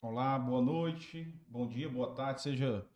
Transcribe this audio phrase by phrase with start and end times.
[0.00, 2.88] Olá, boa noite, bom dia, boa tarde, seja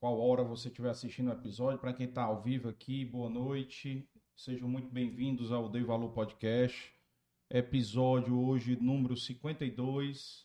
[0.00, 1.78] qual hora você estiver assistindo o episódio.
[1.78, 4.04] Para quem está ao vivo aqui, boa noite,
[4.34, 6.92] sejam muito bem-vindos ao Dei Valor Podcast.
[7.48, 10.44] Episódio hoje número 52,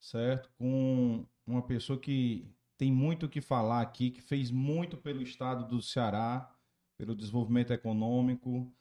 [0.00, 0.50] certo?
[0.58, 5.68] Com uma pessoa que tem muito o que falar aqui, que fez muito pelo estado
[5.68, 6.52] do Ceará,
[6.98, 8.74] pelo desenvolvimento econômico.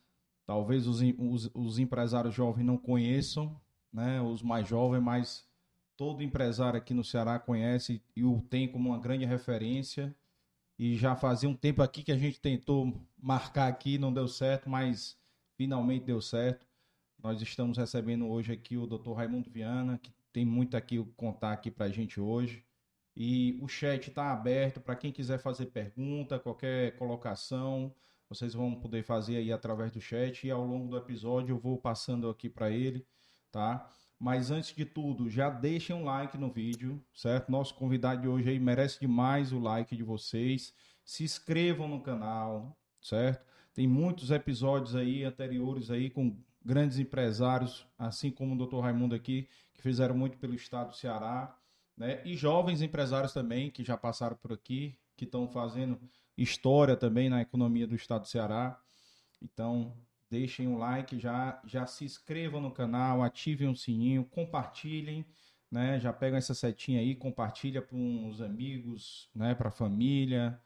[0.48, 3.62] Talvez os, os, os empresários jovens não conheçam,
[3.94, 4.20] né?
[4.20, 5.51] Os mais jovens, mas
[6.02, 10.16] todo empresário aqui no Ceará conhece e o tem como uma grande referência.
[10.76, 14.68] E já fazia um tempo aqui que a gente tentou marcar aqui, não deu certo,
[14.68, 15.16] mas
[15.56, 16.66] finalmente deu certo.
[17.22, 19.12] Nós estamos recebendo hoje aqui o Dr.
[19.12, 22.66] Raimundo Viana, que tem muito aqui o contar aqui para a gente hoje.
[23.16, 27.94] E o chat está aberto para quem quiser fazer pergunta, qualquer colocação,
[28.28, 31.78] vocês vão poder fazer aí através do chat e ao longo do episódio eu vou
[31.78, 33.06] passando aqui para ele,
[33.52, 33.88] tá?
[34.22, 37.52] Mas antes de tudo, já deixem um like no vídeo, certo?
[37.52, 40.76] Nosso convidado de hoje aí merece demais o like de vocês.
[41.04, 43.44] Se inscrevam no canal, certo?
[43.74, 48.82] Tem muitos episódios aí anteriores aí com grandes empresários, assim como o Dr.
[48.82, 51.58] Raimundo aqui, que fizeram muito pelo estado do Ceará,
[51.98, 52.22] né?
[52.24, 56.00] E jovens empresários também que já passaram por aqui, que estão fazendo
[56.38, 58.80] história também na economia do estado do Ceará.
[59.42, 59.98] Então,
[60.32, 65.26] deixem um like, já, já se inscrevam no canal, ativem o sininho, compartilhem,
[65.70, 66.00] né?
[66.00, 69.54] Já pegam essa setinha aí, compartilha para uns amigos, né?
[69.54, 70.58] Para a família,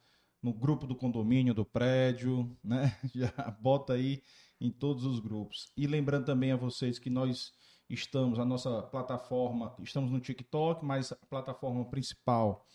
[0.42, 2.96] no grupo do condomínio do prédio, né?
[3.14, 4.22] Já bota aí
[4.62, 5.72] em todos os grupos.
[5.76, 7.52] E lembrando também a vocês que nós
[7.90, 12.66] estamos, a nossa plataforma, estamos no TikTok, mas a plataforma principal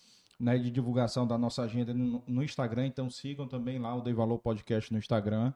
[0.40, 4.14] né, de divulgação da nossa agenda no, no Instagram, então sigam também lá o Dei
[4.14, 5.52] Valor Podcast no Instagram,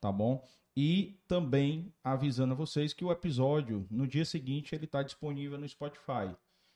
[0.00, 0.46] tá bom?
[0.76, 5.68] E também avisando a vocês que o episódio, no dia seguinte, ele está disponível no
[5.68, 6.34] Spotify.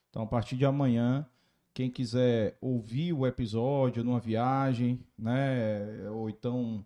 [0.09, 1.27] Então, a partir de amanhã,
[1.75, 6.09] quem quiser ouvir o episódio numa viagem, né?
[6.11, 6.85] Ou então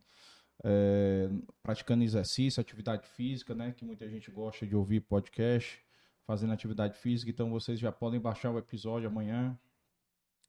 [0.64, 1.28] é,
[1.62, 3.72] praticando exercício, atividade física, né?
[3.72, 5.80] Que muita gente gosta de ouvir podcast,
[6.26, 7.30] fazendo atividade física.
[7.30, 9.58] Então, vocês já podem baixar o episódio amanhã.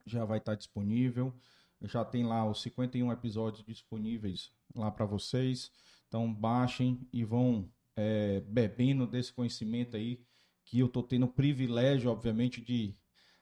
[0.06, 1.34] Já vai estar disponível.
[1.81, 5.72] Já tem lá os 51 episódios disponíveis lá para vocês.
[6.13, 10.24] Então baixem e vão é, bebendo desse conhecimento aí,
[10.63, 12.96] que eu estou tendo o privilégio, obviamente, de,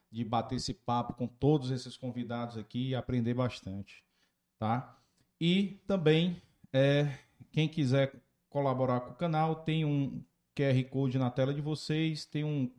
[0.10, 4.06] de bater esse papo com todos esses convidados aqui e aprender bastante.
[4.58, 4.98] Tá?
[5.38, 7.14] E também, é,
[7.52, 8.16] quem quiser
[8.50, 10.24] colaborar com o canal, tem um
[10.56, 12.72] QR Code na tela de vocês, tem um,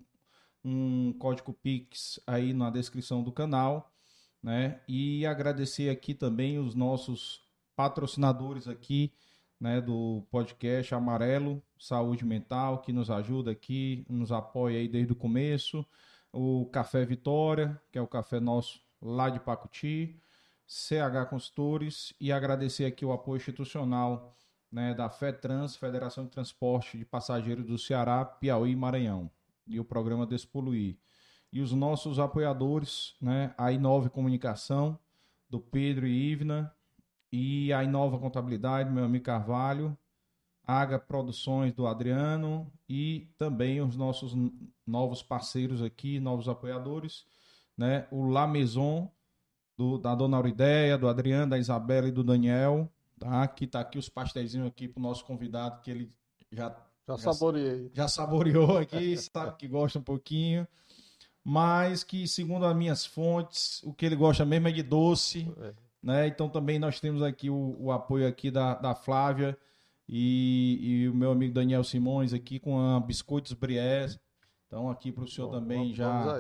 [0.65, 3.93] um código Pix aí na descrição do canal,
[4.43, 4.81] né?
[4.89, 7.43] E agradecer aqui também os nossos
[7.77, 9.13] patrocinadores aqui,
[9.63, 15.17] né, do podcast Amarelo Saúde Mental, que nos ajuda aqui, nos apoia aí desde o
[15.17, 15.87] começo.
[16.33, 20.19] O Café Vitória, que é o café nosso lá de Pacuti.
[20.67, 24.35] CH Consultores e agradecer aqui o apoio institucional
[24.71, 29.31] né, da FETRANS, Federação de Transporte de Passageiros do Ceará, Piauí e Maranhão,
[29.65, 30.97] e o programa Despoluir.
[31.53, 34.99] E os nossos apoiadores, né, a Inove Comunicação,
[35.49, 36.75] do Pedro e Ivna,
[37.33, 39.97] e a Inova Contabilidade, meu amigo Carvalho,
[40.65, 44.33] Aga Produções do Adriano e também os nossos
[44.87, 47.25] novos parceiros aqui, novos apoiadores,
[47.77, 48.07] né?
[48.11, 49.11] O La Maison
[49.77, 52.89] do, da Dona Aurideia, do Adriano, da Isabela e do Daniel,
[53.19, 53.49] tá?
[53.49, 56.13] Que tá aqui os pastéisinhos aqui pro nosso convidado que ele
[56.51, 56.77] já
[57.07, 57.91] já, já saboreei.
[57.93, 60.67] Já saboreou aqui, sabe que gosta um pouquinho.
[61.45, 65.53] Mas que, segundo as minhas fontes, o que ele gosta mesmo é de doce.
[65.61, 65.75] É.
[66.03, 66.27] Né?
[66.27, 69.57] Então também nós temos aqui o, o apoio aqui da, da Flávia
[70.09, 74.07] e, e, o meu amigo Daniel Simões aqui com a Biscoitos Brié.
[74.67, 76.39] Então aqui para o senhor Bom, também já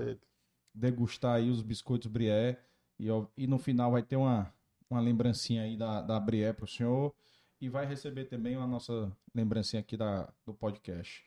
[0.75, 2.59] degustar aí os biscoitos Brié
[2.99, 3.07] e,
[3.37, 4.53] e no final vai ter uma,
[4.91, 7.15] uma lembrancinha aí da, da Brié para o senhor
[7.61, 11.23] e vai receber também a nossa lembrancinha aqui da, do podcast.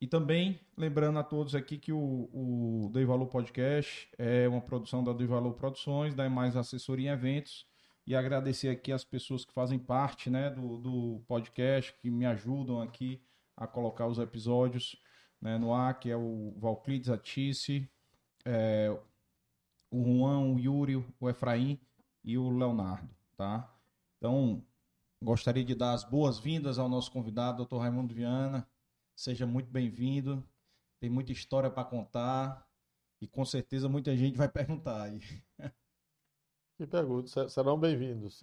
[0.00, 5.04] E também lembrando a todos aqui que o, o Dei Valor Podcast é uma produção
[5.04, 7.66] da Dei Valor Produções, da Mais Assessoria em Eventos
[8.06, 12.80] e agradecer aqui as pessoas que fazem parte né, do, do podcast, que me ajudam
[12.80, 13.22] aqui
[13.56, 14.96] a colocar os episódios
[15.40, 17.88] né, no ar, que é o Valclides Atice,
[18.44, 18.90] é,
[19.90, 21.80] o Juan, o Yuri, o Efraim
[22.22, 23.72] e o Leonardo, tá?
[24.18, 24.62] Então,
[25.22, 27.76] gostaria de dar as boas-vindas ao nosso convidado, Dr.
[27.76, 28.68] Raimundo Viana.
[29.14, 30.42] Seja muito bem-vindo.
[31.00, 32.66] Tem muita história para contar
[33.20, 35.20] e com certeza muita gente vai perguntar aí.
[36.76, 38.42] Que perguntas, serão bem-vindos,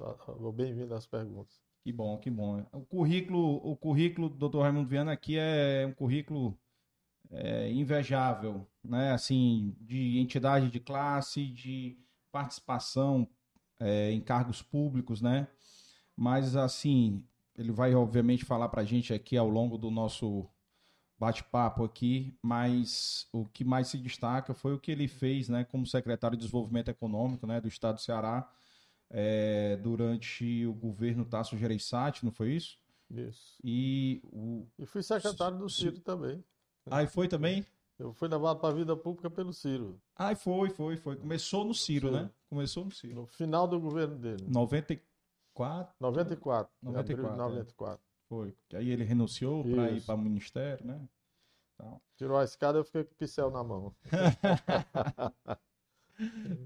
[0.54, 1.62] bem-vindo às perguntas.
[1.84, 2.66] Que bom, que bom.
[2.72, 4.60] O currículo, o currículo do Dr.
[4.60, 6.58] Raimundo Viana aqui é um currículo
[7.30, 9.12] é, invejável, né?
[9.12, 11.98] Assim, de entidade de classe, de
[12.32, 13.28] participação
[13.78, 15.50] é, em cargos públicos, né?
[16.16, 17.22] Mas assim,
[17.58, 20.48] ele vai obviamente falar para a gente aqui ao longo do nosso
[21.22, 25.86] bate-papo aqui, mas o que mais se destaca foi o que ele fez, né, como
[25.86, 28.52] secretário de Desenvolvimento Econômico, né, do Estado do Ceará,
[29.08, 32.80] é, durante o governo Tasso Gereissati, não foi isso?
[33.08, 33.56] Isso.
[33.64, 34.66] E, o...
[34.80, 36.44] e fui secretário do Ciro também.
[36.90, 37.64] Ah, e foi também?
[38.00, 40.02] Eu fui levado para a vida pública pelo Ciro.
[40.16, 41.18] Ah, foi, foi, foi.
[41.18, 42.32] Começou no Ciro, né?
[42.50, 43.14] Começou no Ciro.
[43.14, 44.44] No final do governo dele.
[44.48, 45.94] 94?
[46.00, 46.74] 94.
[46.82, 47.38] 94.
[47.38, 48.11] 94.
[48.32, 48.56] Foi.
[48.74, 51.06] Aí ele renunciou para ir para o ministério, né?
[51.76, 52.00] Então...
[52.16, 53.94] Tirou a escada eu fiquei com o pincel na mão.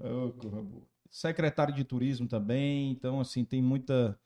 [0.00, 2.92] oh, Secretário de Turismo também.
[2.92, 4.16] Então, assim, tem muita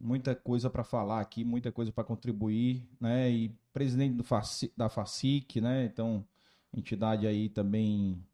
[0.00, 3.28] muita coisa para falar aqui, muita coisa para contribuir, né?
[3.28, 5.86] E presidente do Faci, da FACIC, né?
[5.86, 6.24] Então,
[6.72, 8.24] entidade aí também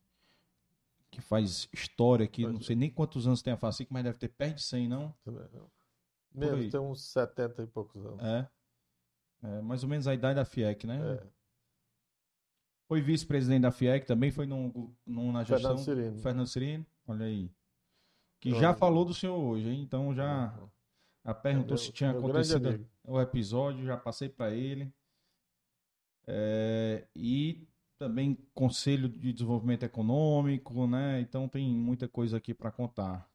[1.10, 4.28] que faz história aqui, não sei nem quantos anos tem a FACIC, mas deve ter
[4.28, 5.14] perto de 100, não?
[6.34, 8.22] Mesmo, tem uns 70 e poucos anos.
[8.22, 8.48] É.
[9.42, 10.98] é mais ou menos a idade da FIEC, né?
[11.14, 11.26] É.
[12.86, 15.76] Foi vice-presidente da FIEC, também foi num, num, na gestão.
[15.76, 16.22] Fernando Cirino.
[16.22, 17.50] Fernando Cirino, olha aí.
[18.40, 19.82] Que já falou do senhor hoje, hein?
[19.82, 20.56] Então já.
[20.58, 20.68] Uhum.
[21.24, 24.92] Ela perguntou meu, se tinha acontecido o episódio, já passei para ele.
[26.26, 27.66] É, e
[27.98, 31.20] também Conselho de Desenvolvimento Econômico, né?
[31.20, 33.27] Então tem muita coisa aqui para contar.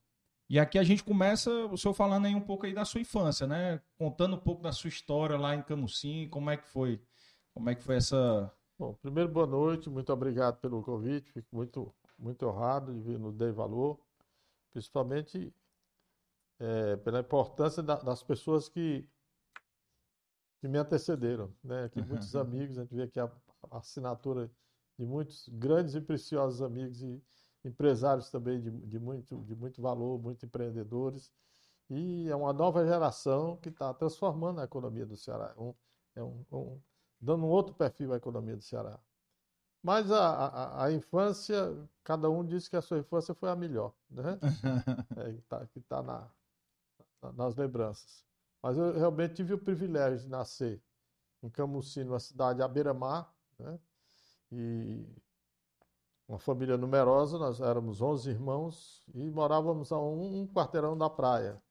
[0.53, 3.47] E aqui a gente começa, o senhor falando aí um pouco aí da sua infância,
[3.47, 3.81] né?
[3.97, 7.01] Contando um pouco da sua história lá em Camusim, como é que foi?
[7.55, 8.53] Como é que foi essa...
[8.77, 13.31] Bom, primeiro, boa noite, muito obrigado pelo convite, fico muito, muito honrado de vir no
[13.31, 13.99] Dei Valor,
[14.71, 15.51] principalmente
[16.59, 19.09] é, pela importância da, das pessoas que,
[20.61, 21.85] que me antecederam, né?
[21.85, 23.25] Aqui muitos amigos, a gente vê aqui a,
[23.71, 24.51] a, assinatura
[24.99, 27.19] de muitos grandes e preciosos amigos e
[27.63, 31.31] empresários também de, de, muito, de muito valor, muito empreendedores.
[31.89, 35.73] E é uma nova geração que está transformando a economia do Ceará, um,
[36.15, 36.79] é um, um,
[37.19, 38.99] dando um outro perfil à economia do Ceará.
[39.81, 43.93] Mas a, a, a, infância, cada um diz que a sua infância foi a melhor,
[44.09, 44.39] né?
[45.17, 46.31] é, que está tá na,
[47.33, 48.23] nas lembranças.
[48.61, 50.81] Mas eu realmente tive o privilégio de nascer
[51.43, 53.77] em Camusim, numa cidade à beira-mar, né?
[54.49, 55.05] e
[56.27, 61.61] uma família numerosa, nós éramos 11 irmãos e morávamos a um, quarteirão da praia.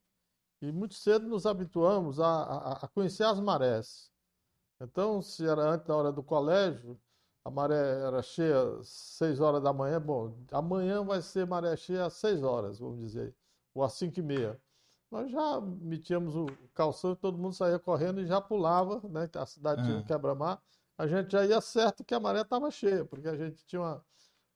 [0.61, 4.11] E muito cedo nos habituamos a, a, a, conhecer as marés.
[4.81, 7.01] Então, se era antes da hora do colégio,
[7.45, 12.07] a maré era cheia às 6 horas da manhã, bom, amanhã vai ser maré cheia
[12.07, 13.35] às 6 horas, vamos dizer,
[13.75, 14.61] ou às 5 e meia
[15.13, 19.29] nós já metíamos o calção, todo mundo saía correndo e já pulava, né?
[19.35, 20.59] A cidade tinha um quebra-mar.
[20.97, 24.03] A gente já ia certo que a maré estava cheia, porque a gente tinha uma,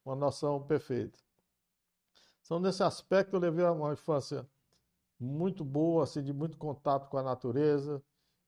[0.06, 1.18] uma noção perfeita.
[2.42, 4.48] Então, nesse aspecto, eu levei uma infância
[5.18, 8.02] muito boa, assim, de muito contato com a natureza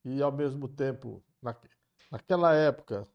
[0.05, 1.55] e, ao mesmo tempo, na,
[2.11, 3.07] naquela época,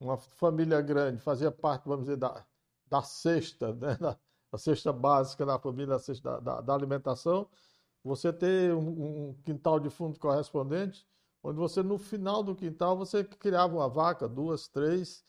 [0.00, 2.46] uma família grande fazia parte, vamos dizer, da,
[2.86, 3.96] da cesta, né?
[3.96, 4.16] da,
[4.52, 7.50] da cesta básica da família, da, da, da alimentação
[8.04, 11.08] você ter um, um, quintal de fundo correspondente,
[11.42, 15.24] onde você no final do quintal você criava uma vaca, duas, três.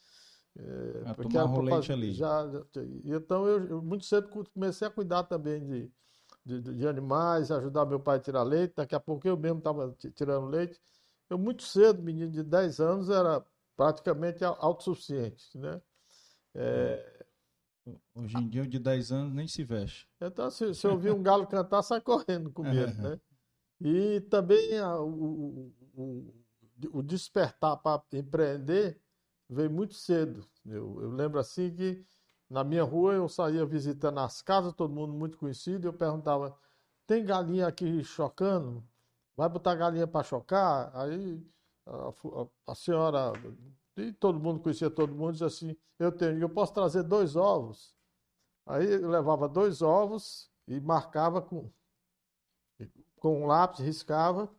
[0.58, 2.14] É, porque tomar leite ali.
[2.14, 2.62] Já, já,
[3.04, 5.92] então eu, eu, muito cedo comecei a cuidar também de,
[6.46, 8.76] de, de, animais, ajudar meu pai a tirar leite.
[8.76, 10.80] Daqui a pouco eu mesmo estava tirando leite.
[11.30, 13.44] Eu muito cedo, menino de 10 anos, era
[13.76, 15.82] praticamente autossuficiente, né?
[16.54, 17.26] É,
[18.16, 20.10] Hoje em dia, o de 10 anos nem se veste.
[20.20, 23.20] Então, se, se ouvir um galo cantar, sai correndo com medo, né?
[23.80, 26.34] E também a, o, o,
[26.92, 29.00] o, despertar para empreender
[29.50, 30.46] veio muito cedo.
[30.66, 32.06] Eu, eu, lembro assim que
[32.50, 36.58] na minha rua eu saía visitando as casas, todo mundo muito conhecido, e eu perguntava:
[37.08, 38.84] tem galinha aqui chocando?
[39.36, 40.92] Vai botar galinha para chocar?
[40.96, 41.46] Aí
[41.86, 43.34] a, a, a senhora
[43.98, 47.96] e todo mundo conhecia todo mundo, dizia assim: eu tenho, eu posso trazer dois ovos.
[48.66, 51.72] Aí eu levava dois ovos e marcava com,
[53.18, 54.50] com um lápis, riscava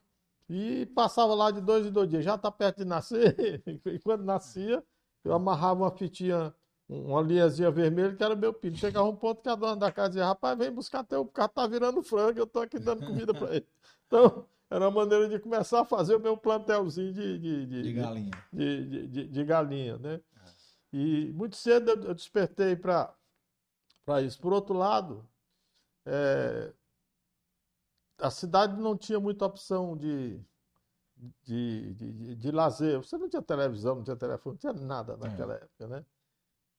[0.49, 2.23] e passava lá de dois em dois dias.
[2.23, 3.61] Já está perto de nascer.
[3.65, 4.83] e quando nascia,
[5.23, 6.53] eu amarrava uma fitinha,
[6.87, 8.75] uma linhazinha vermelha, que era meu filho.
[8.77, 11.49] Chegava um ponto que a dona da casa dizia: rapaz, vem buscar teu, o carro
[11.49, 13.67] tá virando frango, eu estou aqui dando comida para ele.
[14.07, 17.93] Então, era uma maneira de começar a fazer o meu plantelzinho de, de, de, de
[17.93, 18.31] galinha.
[18.51, 20.21] De, de, de, galinha, né?
[20.91, 23.13] E muito cedo eu despertei para
[24.23, 24.39] isso.
[24.39, 25.27] Por outro lado,
[26.05, 26.73] é,
[28.19, 30.39] a cidade não tinha muita opção de,
[31.43, 32.97] de, de, de, lazer.
[32.97, 35.57] Você não tinha televisão, não tinha telefone, não tinha nada naquela é.
[35.57, 36.05] época, né?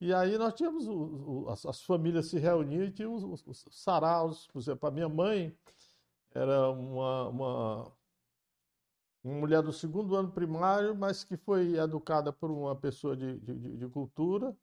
[0.01, 3.67] E aí nós tínhamos, o, o, as, as, famílias se reuniam e tinham os, os,
[3.67, 4.47] os saraus.
[4.47, 5.57] Por exemplo, a minha mãe
[6.33, 7.93] era uma, uma,
[9.25, 13.77] uma mulher do segundo ano primário, mas que foi educada por uma pessoa de, de,
[13.77, 14.57] de cultura,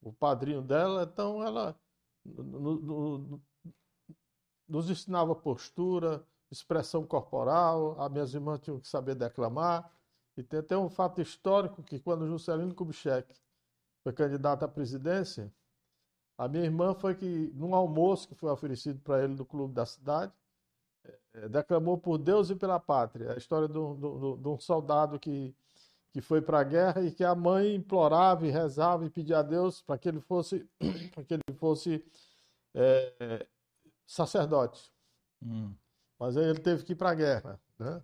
[0.00, 1.02] o padrinho dela.
[1.10, 1.78] Então ela
[2.24, 3.42] no, no,
[4.68, 9.90] nos ensinava postura, expressão corporal, as minhas irmãs tinham que saber declamar.
[10.36, 13.34] E tem até um fato histórico que quando Juscelino Kubitschek
[14.04, 15.52] foi candidato à presidência,
[16.36, 19.84] a minha irmã foi que, num almoço que foi oferecido para ele no clube da
[19.84, 20.32] cidade,
[21.34, 23.32] é, declamou por Deus e pela pátria.
[23.32, 25.52] A história de um, de um soldado que,
[26.12, 29.42] que foi para a guerra e que a mãe implorava e rezava e pedia a
[29.42, 30.64] Deus para que ele fosse,
[31.12, 32.04] para que ele fosse
[32.74, 33.46] é,
[34.08, 34.90] sacerdote.
[35.42, 35.74] Hum.
[36.18, 37.60] Mas aí ele teve que ir para a guerra.
[37.78, 38.02] Né?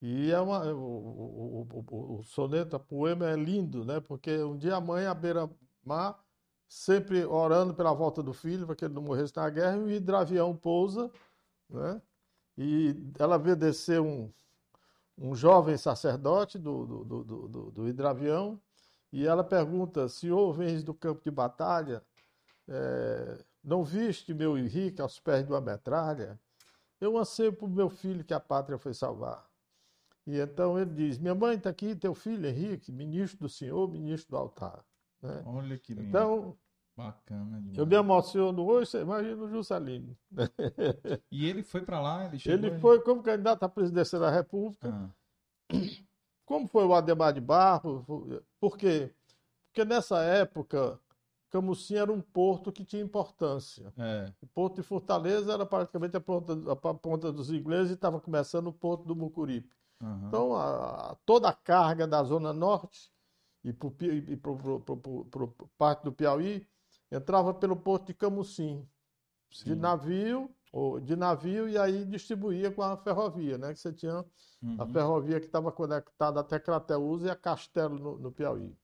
[0.00, 4.00] E é uma, o, o, o, o, soneto, a poema é lindo, né?
[4.00, 6.18] porque um dia a mãe, à beira-mar,
[6.68, 9.90] sempre orando pela volta do filho, para que ele não morresse na guerra, e o
[9.90, 11.10] hidravião pousa,
[11.68, 12.00] né?
[12.56, 14.32] e ela vê descer um,
[15.16, 18.60] um jovem sacerdote do, do, do, do, do hidravião,
[19.12, 22.02] e ela pergunta, senhor, vens do campo de batalha,
[22.68, 26.40] é, não viste meu Henrique aos pés de uma metralha?
[26.98, 29.46] Eu anseio para o meu filho que a pátria foi salvar.
[30.26, 34.30] E então ele diz: Minha mãe está aqui, teu filho Henrique, ministro do Senhor, ministro
[34.30, 34.82] do altar.
[35.22, 35.42] Né?
[35.44, 36.08] Olha que lindo.
[36.08, 36.56] Então,
[36.96, 37.78] Bacana demais.
[37.78, 40.16] Eu me emociono hoje, você imagina o Juscelino.
[41.30, 42.24] E ele foi para lá?
[42.24, 44.88] Ele, ele foi como candidato à presidência da República.
[44.88, 45.76] Ah.
[46.44, 48.04] Como foi o Ademar de Barro?
[48.58, 49.14] Por quê?
[49.66, 50.98] Porque nessa época
[51.50, 53.92] Camusim era um porto que tinha importância.
[53.96, 54.32] É.
[54.42, 58.66] O porto de Fortaleza era praticamente a ponta, a ponta dos ingleses e estava começando
[58.66, 59.74] o porto do Mucuripe.
[60.02, 60.28] Uhum.
[60.28, 63.10] Então, a, toda a carga da Zona Norte
[63.64, 66.66] e para parte do Piauí
[67.10, 68.86] entrava pelo porto de Camusim,
[69.50, 69.64] Sim.
[69.64, 73.72] de navio, ou de navio e aí distribuía com a ferrovia, né?
[73.72, 74.24] Que você tinha
[74.62, 74.76] uhum.
[74.78, 78.76] a ferrovia que estava conectada até Crateús e a Castelo no, no Piauí.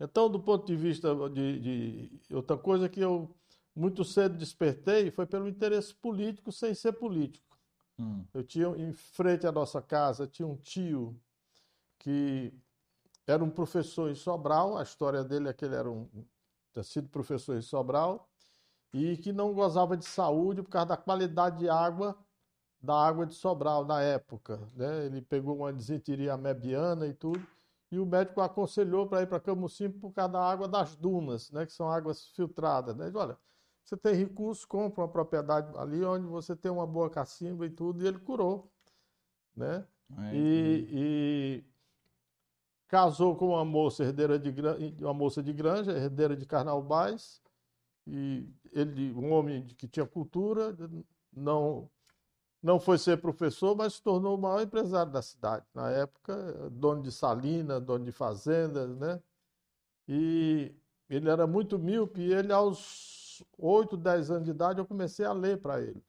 [0.00, 3.34] Então, do ponto de vista de, de, outra coisa que eu
[3.74, 7.58] muito cedo despertei foi pelo interesse político sem ser político.
[7.98, 8.24] Hum.
[8.32, 11.18] Eu tinha em frente à nossa casa tinha um tio
[11.98, 12.52] que
[13.26, 14.78] era um professor em Sobral.
[14.78, 16.08] A história dele é que ele era um
[16.72, 18.28] tinha sido professor em Sobral
[18.92, 22.16] e que não gozava de saúde por causa da qualidade de água
[22.80, 24.60] da água de Sobral na época.
[24.74, 25.06] Né?
[25.06, 27.44] Ele pegou uma desenteria amebiana e tudo
[27.90, 31.64] e o médico aconselhou para ir para Camusim por causa da água das dunas, né,
[31.64, 32.94] que são águas filtradas.
[32.94, 33.06] Né?
[33.06, 33.38] Ele olha,
[33.84, 38.04] você tem recurso, compra uma propriedade ali onde você tem uma boa cacimba e tudo,
[38.04, 38.70] e ele curou.
[39.56, 39.86] Né?
[40.18, 41.64] É, e, e,
[42.86, 47.42] casou com uma moça herdeira de uma moça de granja, herdeira de Carnaubais,
[48.06, 50.76] e ele, um homem que tinha cultura,
[51.32, 51.90] não
[52.62, 55.64] não foi ser professor, mas se tornou o maior empresário da cidade.
[55.74, 59.20] Na época, dono de salina, dono de fazendas, né?
[60.08, 60.74] E
[61.08, 65.32] ele era muito míope e ele, aos 8, 10 anos de idade, eu comecei a
[65.32, 66.02] ler para ele.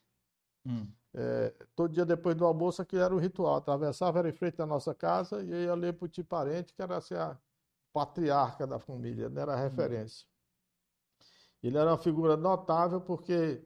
[0.65, 0.87] Hum.
[1.13, 3.55] É, todo dia depois do almoço, aquilo era um ritual.
[3.55, 6.73] Atravessava, era em frente da nossa casa e eu ia ler para o tio parente,
[6.73, 7.37] que era assim, a
[7.93, 9.41] patriarca da família, né?
[9.41, 9.61] era a hum.
[9.61, 10.25] referência.
[10.25, 10.29] Hum.
[11.61, 13.61] Ele era uma figura notável porque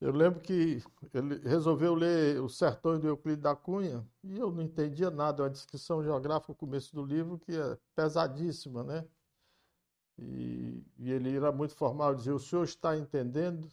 [0.00, 4.62] eu lembro que ele resolveu ler Os Sertões do Euclides da Cunha e eu não
[4.62, 9.04] entendia nada, é uma descrição geográfica no começo do livro que é pesadíssima, né?
[10.18, 13.68] E, e ele era muito formal, dizia, o senhor está entendendo?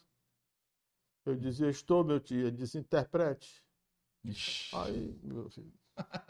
[1.25, 2.39] Eu dizia, estou, meu tio.
[2.39, 3.63] Ele disse, interprete.
[4.23, 4.75] Ixi.
[4.75, 5.73] Aí, meu filho,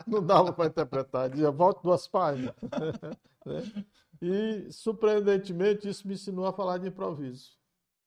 [0.07, 1.25] não dava para interpretar.
[1.25, 2.55] Ele dizia, volte duas páginas.
[3.45, 3.85] né?
[4.21, 7.57] E, surpreendentemente, isso me ensinou a falar de improviso.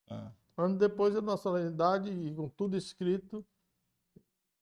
[0.09, 0.33] Ah.
[0.59, 3.47] Ano depois da nossa solenidade, e com tudo escrito,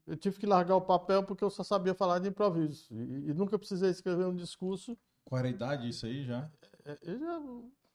[0.06, 2.86] eu tive que largar o papel porque eu só sabia falar de improviso.
[2.92, 4.96] E, e nunca precisei escrever um discurso.
[5.24, 6.50] Qual era a idade isso aí já?
[6.84, 7.42] É, é já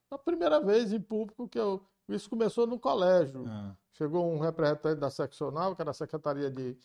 [0.10, 1.86] a primeira vez em público que eu.
[2.10, 3.46] Isso começou no colégio.
[3.48, 3.78] Ah.
[3.94, 6.76] Chegou um representante da seccional, que era a Secretaria de,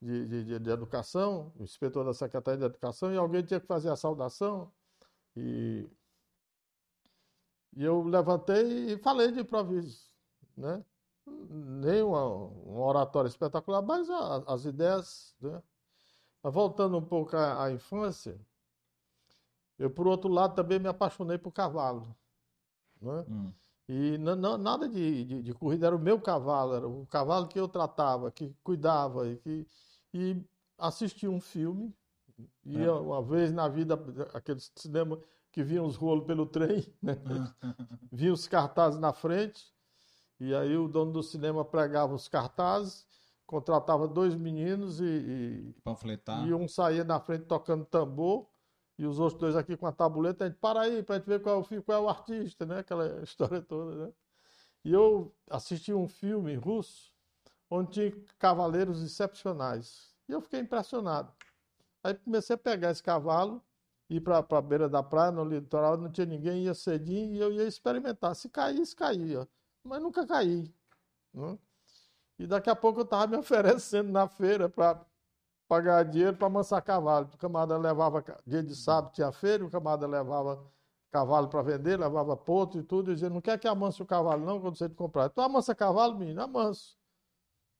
[0.00, 3.90] de, de, de, Educação, o inspetor da Secretaria de Educação, e alguém tinha que fazer
[3.90, 4.72] a saudação.
[5.36, 5.90] E,
[7.76, 10.09] e eu levantei e falei de improviso
[10.60, 10.84] né?
[11.26, 15.34] nem uma, um oratório espetacular, mas a, as ideias.
[15.40, 15.62] Né?
[16.42, 18.40] Mas voltando um pouco à, à, infância,
[19.78, 22.14] eu, por outro lado, também me apaixonei por cavalo.
[23.00, 23.24] Né?
[23.28, 23.52] Hum.
[23.88, 27.66] E nada de, de, de, corrida, era o meu cavalo, era o cavalo que eu
[27.66, 29.26] tratava, que cuidava.
[29.26, 29.66] E, que,
[30.14, 30.44] e
[30.78, 31.92] assisti um filme,
[32.64, 32.90] ia é.
[32.92, 33.94] uma vez na vida,
[34.32, 35.18] aquele cinema
[35.50, 37.16] que vinha os rolos pelo trem, né?
[38.12, 39.74] vinha os cartazes na frente,
[40.40, 43.06] e aí o dono do cinema pregava os cartazes,
[43.46, 46.46] contratava dois meninos e, e, Panfletar.
[46.46, 48.48] e um saía na frente tocando tambor,
[48.98, 51.42] e os outros dois aqui com a tabuleta, a gente para aí para gente ver
[51.42, 52.78] qual é, o filme, qual é o artista, né?
[52.78, 54.12] Aquela história toda, né?
[54.84, 57.12] E eu assisti um filme russo
[57.70, 60.14] onde tinha cavaleiros excepcionais.
[60.28, 61.32] E eu fiquei impressionado.
[62.02, 63.62] Aí comecei a pegar esse cavalo,
[64.08, 67.52] ir para a beira da praia, no litoral, não tinha ninguém, ia cedinho e eu
[67.52, 68.34] ia experimentar.
[68.34, 69.46] Se caísse, caía.
[69.84, 70.72] Mas nunca caí.
[71.32, 71.58] Né?
[72.38, 75.04] E daqui a pouco eu estava me oferecendo na feira para
[75.68, 77.30] pagar dinheiro para amansar cavalo.
[77.32, 80.64] O camarada levava, dia de sábado tinha feira, o camarada levava
[81.10, 84.44] cavalo para vender, levava ponto e tudo, e dizia, não quer que amanse o cavalo
[84.44, 85.28] não, quando você te comprar.
[85.28, 86.40] Tu amansa cavalo, menino?
[86.40, 86.96] Amanso.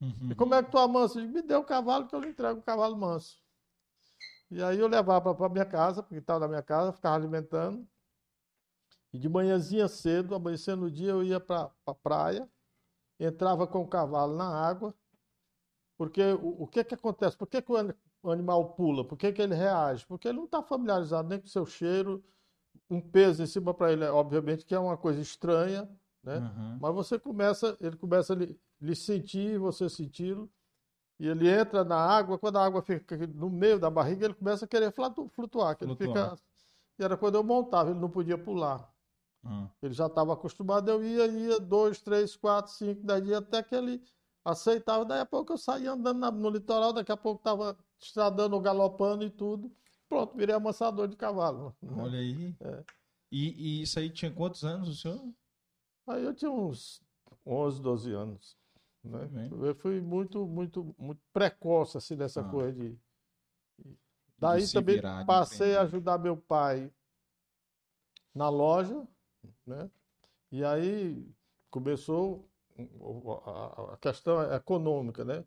[0.01, 0.31] Uhum.
[0.31, 1.21] E como é que tu amansa?
[1.21, 3.39] Me dê o cavalo que eu lhe entrego o cavalo manso.
[4.51, 7.87] E aí eu levava para minha casa, porque estava na minha casa, ficava alimentando.
[9.13, 12.49] E de manhãzinha cedo, amanhecendo o dia, eu ia para a pra praia,
[13.19, 14.95] entrava com o cavalo na água,
[15.99, 17.37] porque o, o que que acontece?
[17.37, 17.71] Por que, que
[18.23, 19.05] o animal pula?
[19.05, 20.07] Por que, que ele reage?
[20.07, 22.25] Porque ele não está familiarizado nem com o seu cheiro,
[22.89, 25.89] um peso em cima para ele, obviamente, que é uma coisa estranha,
[26.23, 26.39] né?
[26.39, 26.79] Uhum.
[26.81, 30.51] Mas você começa, ele começa a lhe, lhe sentir, você senti-lo,
[31.19, 34.65] e ele entra na água, quando a água fica no meio da barriga, ele começa
[34.65, 34.93] a querer
[35.31, 36.37] flutuar, que ele fica...
[36.99, 38.90] E era quando eu montava, ele não podia pular.
[39.43, 39.69] Uhum.
[39.83, 43.75] Ele já estava acostumado, eu ia, ia dois, três, quatro, cinco, dez dias, até que
[43.75, 44.03] ele
[44.45, 45.05] aceitava.
[45.05, 49.31] Daí a pouco eu saía andando no litoral, daqui a pouco estava estradando, galopando e
[49.31, 49.73] tudo.
[50.09, 51.75] Pronto, virei amassador de cavalo.
[51.97, 52.55] Olha aí.
[52.61, 52.85] É.
[53.33, 55.33] E, e, isso aí tinha quantos anos o senhor?
[56.09, 57.01] Aí eu tinha uns
[57.47, 58.59] 11, 12 anos.
[59.05, 59.49] Né?
[59.53, 62.51] Eu fui muito, muito, muito precoce assim nessa ah.
[62.51, 62.99] coisa de.
[64.37, 66.93] Daí de também virar, passei a ajudar meu pai
[68.35, 69.07] na loja,
[69.71, 69.91] né?
[70.51, 71.33] E aí
[71.71, 72.49] começou
[73.93, 75.45] a questão econômica, né?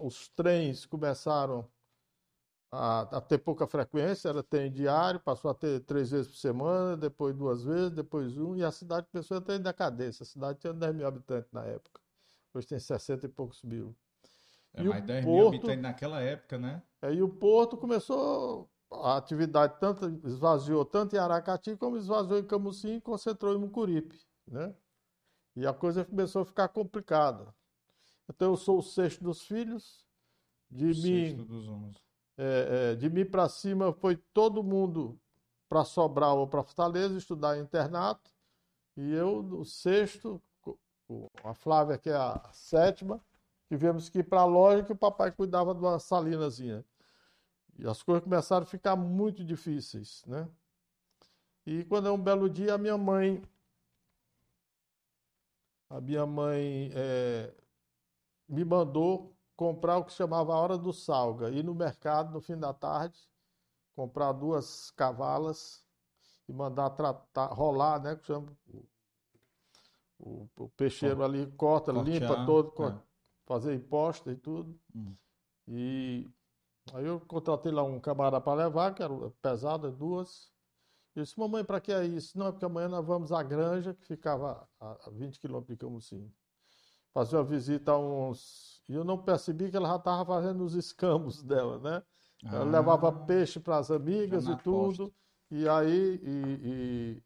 [0.00, 1.68] Os trens começaram
[2.70, 7.34] a, ter pouca frequência, ela tem diário, passou a ter três vezes por semana, depois
[7.34, 10.22] duas vezes, depois um, e a cidade começou a ter decadência.
[10.22, 12.00] A cidade tinha 10 mil habitantes na época,
[12.54, 13.94] hoje tem 60 e poucos mil.
[14.74, 16.82] É, e mais 10 porto, mil habitantes naquela época, né?
[17.02, 22.44] É, e o porto começou, a atividade tanto esvaziou tanto em Aracati como esvaziou em
[22.44, 24.74] Camusim e concentrou em Mucuripe, né?
[25.56, 27.54] E a coisa começou a ficar complicada.
[28.28, 30.06] Então eu sou o sexto dos filhos,
[30.70, 31.26] de o mim...
[31.26, 35.18] Sexto dos homens é, é, de mim para cima foi todo mundo
[35.68, 38.30] para Sobral ou para Fortaleza estudar internato.
[38.96, 40.40] E eu, no sexto,
[41.42, 43.20] a Flávia, que é a sétima,
[43.68, 46.84] tivemos que ir para a loja que o papai cuidava de uma salinazinha.
[47.78, 50.48] E as coisas começaram a ficar muito difíceis, né?
[51.64, 53.42] E quando é um belo dia, a minha mãe.
[55.88, 57.54] A minha mãe é,
[58.48, 62.56] me mandou comprar o que chamava a hora do salga, ir no mercado no fim
[62.58, 63.18] da tarde,
[63.94, 65.84] comprar duas cavalas
[66.48, 68.16] e mandar tratar, rolar, né?
[68.16, 68.46] Que chama
[70.18, 72.98] o, o peixeiro ali, corta, Cortear, limpa todo, é.
[73.46, 74.78] fazer imposta e tudo.
[74.94, 75.14] Hum.
[75.68, 76.28] E
[76.94, 80.50] aí eu contratei lá um camarada para levar, que era pesado, duas.
[81.14, 82.38] Eu disse, mamãe, para que é isso?
[82.38, 86.32] Não, é porque amanhã nós vamos à granja, que ficava a 20 quilômetros de Camusim
[87.12, 88.80] fazer uma visita a uns.
[88.88, 92.02] E eu não percebi que ela já estava fazendo os escambos dela, né?
[92.44, 95.12] Ela ah, levava peixe para as amigas e tudo.
[95.50, 96.20] E aí.
[96.22, 97.22] E,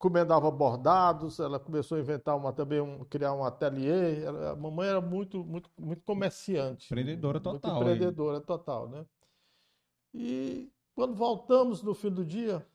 [0.00, 0.02] e...
[0.02, 4.22] Comendava bordados, ela começou a inventar uma, também um, criar um ateliê.
[4.24, 6.86] Ela, a mamãe era muito, muito, muito comerciante.
[6.86, 7.74] Empreendedora total.
[7.74, 9.06] Muito empreendedora total, né?
[10.14, 12.66] E quando voltamos no fim do dia,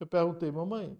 [0.00, 0.98] eu perguntei, mamãe,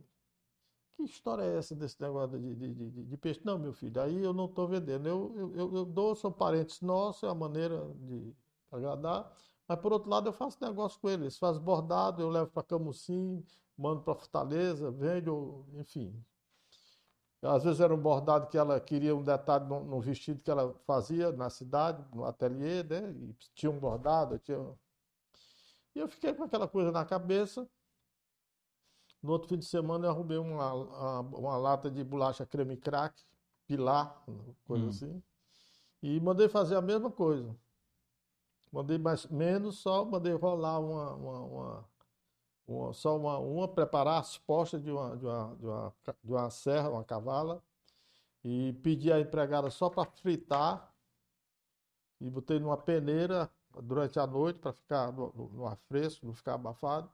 [0.97, 3.41] que história é essa desse negócio de, de, de, de peixe?
[3.45, 5.09] Não, meu filho, aí eu não estou vendendo.
[5.09, 8.33] Eu, eu, eu, dou, são parentes nossos, é a maneira de
[8.71, 9.33] agradar.
[9.67, 11.39] Mas, por outro lado, eu faço negócio com eles.
[11.39, 13.45] Faz bordado, eu levo para Camusim,
[13.77, 16.15] mando para Fortaleza, vendo, enfim.
[17.43, 20.75] Às vezes era um bordado que ela queria um detalhe no, no vestido que ela
[20.87, 23.11] fazia na cidade, no ateliê, né?
[23.13, 24.59] E tinha um bordado, tinha...
[25.95, 27.69] E eu fiquei com aquela coisa na cabeça.
[29.23, 33.23] No outro fim de semana eu arrumei uma, uma, uma lata de bolacha creme crack,
[33.67, 34.25] pilar,
[34.67, 34.89] coisa hum.
[34.89, 35.23] assim.
[36.03, 37.55] E mandei fazer a mesma coisa.
[38.75, 41.89] Mandei mais, menos, só mandei rolar uma, uma, uma,
[42.67, 46.51] uma só uma, uma, preparar as postas de uma, de, uma, de, uma, de uma
[46.51, 47.63] serra, uma cavala,
[48.43, 50.93] e pedi a empregada só para fritar.
[52.21, 53.49] e botei numa peneira
[53.81, 57.09] durante a noite para ficar no, no, no ar fresco, não ficar abafado.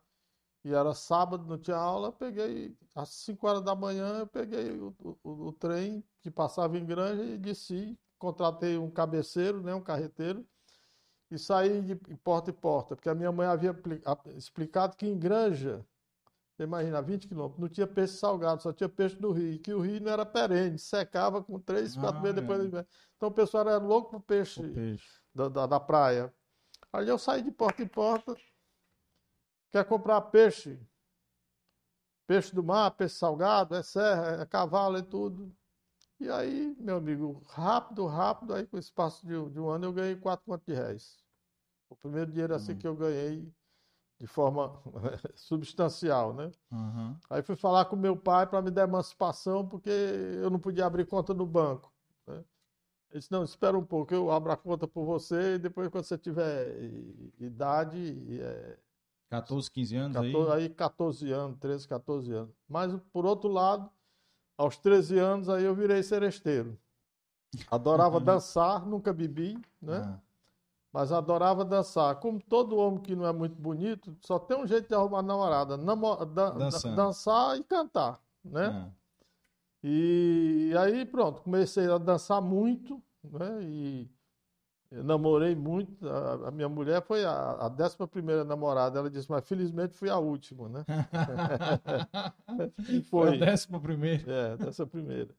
[0.65, 4.95] E era sábado, não tinha aula, peguei, às 5 horas da manhã, eu peguei o,
[5.23, 10.47] o, o, trem que passava em Granja e desci, contratei um cabeceiro, né, um carreteiro,
[11.31, 13.75] e saí de porta em porta, porque a minha mãe havia
[14.37, 15.87] explicado que em Granja,
[16.59, 19.81] imagina, 20 quilômetros, não tinha peixe salgado, só tinha peixe do rio, e que o
[19.81, 22.41] rio não era perene, secava com 3, 4 ah, meses é.
[22.41, 22.75] depois.
[22.75, 22.87] É.
[23.17, 25.21] Então o pessoal era louco pro peixe, peixe.
[25.35, 26.33] Da, da, da praia.
[26.93, 28.37] Aí eu saí de porta em porta,
[29.71, 30.79] Quer comprar peixe?
[32.27, 35.55] Peixe do mar, peixe salgado, é serra, é cavalo e tudo.
[36.21, 39.93] E aí, meu amigo, rápido, rápido, aí com o espaço de, de um ano eu
[39.93, 41.19] ganhei quatro contos de réis.
[41.89, 42.79] O primeiro dinheiro assim uhum.
[42.79, 43.51] que eu ganhei
[44.19, 44.79] de forma
[45.35, 46.53] substancial, né?
[46.71, 47.17] Uhum.
[47.31, 51.07] Aí fui falar com meu pai para me dar emancipação, porque eu não podia abrir
[51.07, 51.91] conta no banco.
[52.27, 52.45] Né?
[53.11, 56.05] Ele disse, não, espera um pouco, eu abro a conta por você e depois quando
[56.05, 56.69] você tiver
[57.39, 58.79] idade, é,
[59.31, 60.63] 14, 15 anos 14, aí?
[60.65, 62.55] Aí 14 anos, 13, 14 anos.
[62.69, 63.91] Mas, por outro lado,
[64.61, 66.79] aos 13 anos, aí eu virei seresteiro.
[67.71, 68.25] Adorava uhum.
[68.25, 70.03] dançar, nunca bebi, né?
[70.05, 70.21] Ah.
[70.93, 72.17] Mas adorava dançar.
[72.17, 75.79] Como todo homem que não é muito bonito, só tem um jeito de arrumar namorada.
[75.79, 76.51] Namo da
[76.95, 78.67] dançar e cantar, né?
[78.67, 78.91] Ah.
[79.83, 83.63] E, e aí, pronto, comecei a dançar muito, né?
[83.63, 84.11] E
[84.91, 86.09] eu namorei muito.
[86.09, 88.99] A, a, minha mulher foi a, a décima primeira namorada.
[88.99, 90.85] Ela disse, mas felizmente fui a última, né?
[93.09, 93.37] foi.
[93.37, 94.33] A décima primeira.
[94.33, 95.33] É, décima primeira.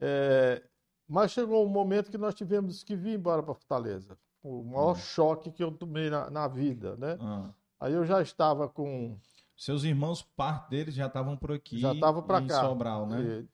[0.00, 0.62] É,
[1.06, 4.16] mas chegou um momento que nós tivemos que vir embora para Fortaleza.
[4.42, 4.96] O maior hum.
[4.96, 7.18] choque que eu tomei na, na vida, né?
[7.20, 7.50] Hum.
[7.78, 9.18] Aí eu já estava com.
[9.54, 11.78] Seus irmãos, parte deles já estavam por aqui.
[11.78, 12.62] Já estavam para cá.
[12.62, 13.46] Sobral, né?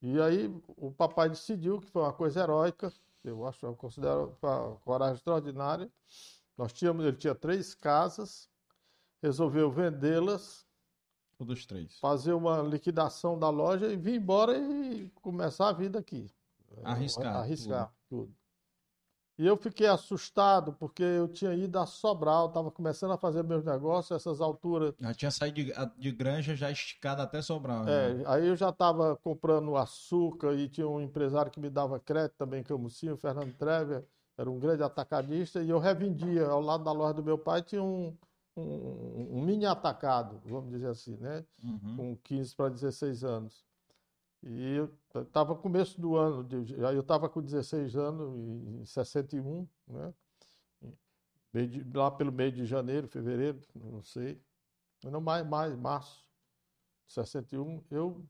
[0.00, 2.90] E, e aí o papai decidiu que foi uma coisa heróica
[3.24, 5.90] eu acho, eu considero uma coragem extraordinária.
[6.56, 8.48] Nós tínhamos, ele tinha três casas,
[9.22, 10.66] resolveu vendê-las.
[11.36, 11.98] Todos três.
[11.98, 16.30] Fazer uma liquidação da loja e vir embora e começar a vida aqui.
[16.84, 17.36] Arriscar.
[17.36, 18.26] Arriscar tudo.
[18.26, 18.43] tudo.
[19.36, 23.64] E eu fiquei assustado porque eu tinha ido a Sobral, estava começando a fazer meus
[23.64, 24.94] negócios, essas alturas.
[25.00, 27.88] Já tinha saído de, de granja já esticado até Sobral.
[27.88, 28.24] É, né?
[28.26, 32.62] aí eu já estava comprando açúcar e tinha um empresário que me dava crédito também,
[32.62, 34.04] Camucinho, Fernando Trever,
[34.38, 36.46] era um grande atacadista, e eu revendia.
[36.46, 38.16] Ao lado da loja do meu pai tinha um,
[38.56, 41.44] um, um mini atacado, vamos dizer assim, né?
[41.62, 41.96] Uhum.
[41.96, 43.64] Com 15 para 16 anos.
[44.46, 44.76] E
[45.22, 46.46] estava começo do ano,
[46.92, 50.14] eu estava com 16 anos, em 61, né?
[51.94, 54.38] lá pelo meio de janeiro, fevereiro, não sei.
[55.02, 56.28] Não mais, mais, março
[57.06, 58.22] de 61, eu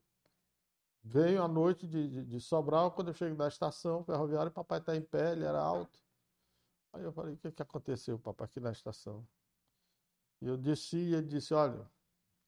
[1.02, 4.78] venho à noite de, de, de, Sobral, quando eu chego da estação ferroviária, o papai
[4.78, 5.98] está em pé, ele era alto.
[6.92, 9.26] Aí eu falei, o que, que aconteceu, papai, aqui na estação?
[10.40, 11.88] E eu desci e ele disse, olha,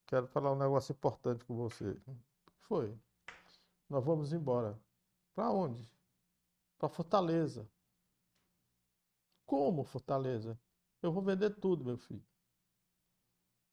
[0.06, 1.90] quero falar um negócio importante com você.
[2.06, 2.96] O que foi?
[3.88, 4.78] Nós vamos embora.
[5.34, 5.88] Para onde?
[6.78, 7.68] Para Fortaleza.
[9.44, 10.58] Como Fortaleza?
[11.02, 12.24] Eu vou vender tudo, meu filho.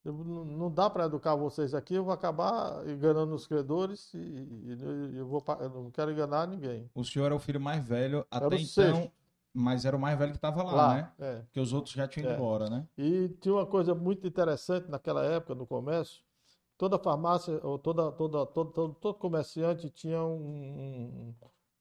[0.04, 5.18] Eu, não dá para educar vocês aqui, eu vou acabar enganando os credores e, e
[5.18, 6.90] eu, vou, eu não quero enganar ninguém.
[6.94, 9.12] O senhor é o filho mais velho até então, sexto.
[9.54, 11.12] mas era o mais velho que estava lá, lá, né?
[11.20, 11.36] É.
[11.44, 12.36] Porque os outros já tinham ido é.
[12.36, 12.86] embora, né?
[12.98, 16.22] E tinha uma coisa muito interessante naquela época no comércio,
[16.78, 21.36] toda farmácia, ou toda, toda, todo, todo, todo comerciante tinha um,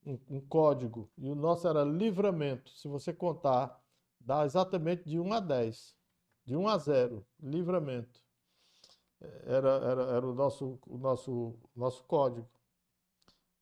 [0.06, 1.10] um, um, código.
[1.18, 2.70] E o nosso era livramento.
[2.70, 3.80] Se você contar,
[4.20, 5.96] dá exatamente de 1 a 10.
[6.44, 8.20] De 1 a 0, livramento.
[9.46, 12.48] Era, era, era o nosso, o nosso, nosso código.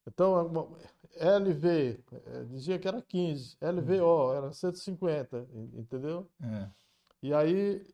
[0.06, 0.74] Então,
[1.16, 6.26] LV, eh, dizia que era 15, LVO era 150, entendeu?
[6.42, 6.68] É.
[7.22, 7.86] E aí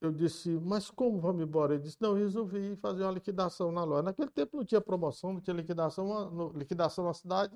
[0.00, 1.74] eu disse, mas como vamos embora?
[1.74, 4.02] Ele disse, não, resolvi fazer uma liquidação na loja.
[4.02, 7.54] Naquele tempo não tinha promoção, não tinha liquidação, uma, liquidação na cidade.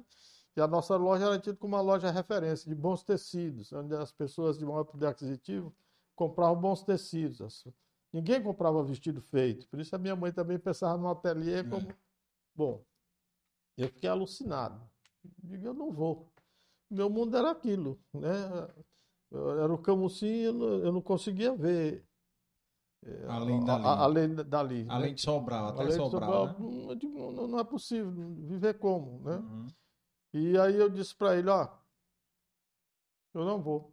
[0.54, 4.12] E a nossa loja era tida como uma loja referência de bons tecidos, onde as
[4.12, 5.74] pessoas de maior poder aquisitivo
[6.14, 7.64] compravam bons tecidos.
[8.12, 9.66] Ninguém comprava vestido feito.
[9.68, 11.64] Por isso a minha mãe também pensava no ateliê é.
[11.64, 11.90] como.
[11.90, 11.96] É.
[12.54, 12.84] Bom,
[13.76, 14.80] eu fiquei alucinado.
[15.42, 16.30] Digo, eu não vou.
[16.90, 18.68] Meu mundo era aquilo, né?
[19.32, 22.06] Era o camucinho, eu não conseguia ver
[23.28, 23.84] além dali.
[23.84, 24.86] além dali.
[24.88, 25.14] Além né?
[25.14, 26.48] de Sobral, até além Sobral.
[26.48, 26.98] Sobral né?
[27.02, 29.36] não, não, é possível viver como, né?
[29.36, 29.66] Uhum.
[30.32, 31.68] E aí eu disse para ele, ó,
[33.34, 33.92] eu não vou.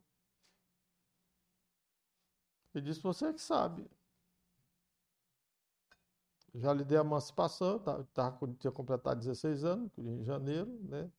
[2.73, 3.89] Ele disse, você é que sabe.
[6.55, 11.09] Já lhe dei a emancipação, tá, tá, tinha completado 16 anos, em janeiro, né?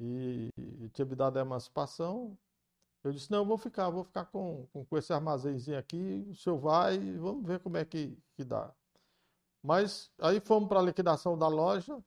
[0.00, 2.36] e, e tinha me dado a emancipação.
[3.04, 6.58] Eu disse, não, vou ficar, vou ficar com, com, com esse armazenzinho aqui, o senhor
[6.58, 8.72] vai e vamos ver como é que, que dá.
[9.62, 12.02] Mas aí fomos para a liquidação da loja,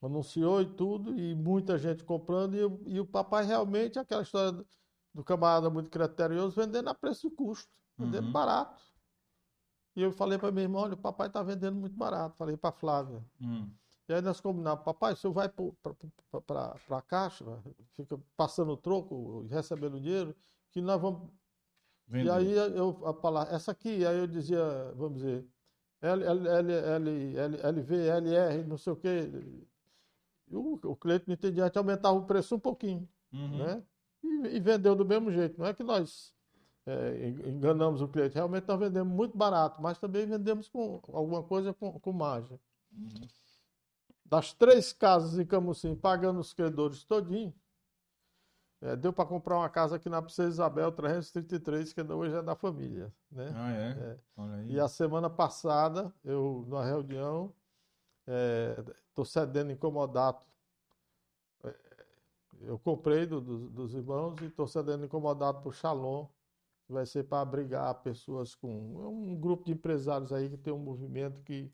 [0.00, 4.66] anunciou e tudo, e muita gente comprando, e, e o papai realmente, aquela história do,
[5.12, 8.32] do camarada muito criterioso, vendendo a preço de custo, vendendo uhum.
[8.32, 8.80] barato.
[9.96, 12.36] E eu falei para meu irmão, olha, o papai está vendendo muito barato.
[12.36, 13.20] Falei para Flávia.
[13.40, 13.68] Uhum.
[14.08, 17.44] E aí nós combinamos, papai, o senhor vai para a caixa,
[17.94, 20.34] fica passando o troco, recebendo dinheiro,
[20.70, 21.28] que nós vamos.
[22.06, 22.24] Vender.
[22.24, 24.64] E aí eu a palavra, essa aqui, aí eu dizia,
[24.96, 25.46] vamos dizer,
[26.00, 29.30] L, L, L, L, L, LV, LR, não sei o quê.
[30.50, 33.58] O, o cliente não entendia, a gente aumentava o preço um pouquinho, uhum.
[33.58, 33.82] né?
[34.24, 35.58] E, e, vendeu do mesmo jeito.
[35.58, 36.32] Não é que nós
[36.86, 41.74] é, enganamos o cliente, realmente nós vendemos muito barato, mas também vendemos com alguma coisa
[41.74, 42.58] com, com margem.
[42.90, 43.28] Uhum
[44.28, 47.54] das três casas em Camusim, pagando os credores todinho,
[48.80, 52.54] é, deu para comprar uma casa aqui na Princesa Isabel 333, que hoje é da
[52.54, 53.12] família.
[53.30, 53.52] Né?
[53.54, 53.90] Ah, é?
[53.90, 54.64] é.
[54.66, 57.52] E a semana passada, eu, na reunião,
[59.08, 60.46] estou é, cedendo incomodato.
[61.64, 61.74] É,
[62.60, 66.26] eu comprei do, do, dos irmãos e estou cedendo incomodato para o Shalom,
[66.86, 68.68] que vai ser para abrigar pessoas com.
[69.02, 71.72] É um grupo de empresários aí que tem um movimento que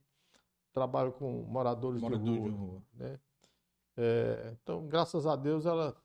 [0.75, 2.51] trabalho com moradores, moradores de rua.
[2.51, 2.83] De rua.
[2.95, 3.19] Né?
[3.97, 5.97] É, então, graças a Deus, ela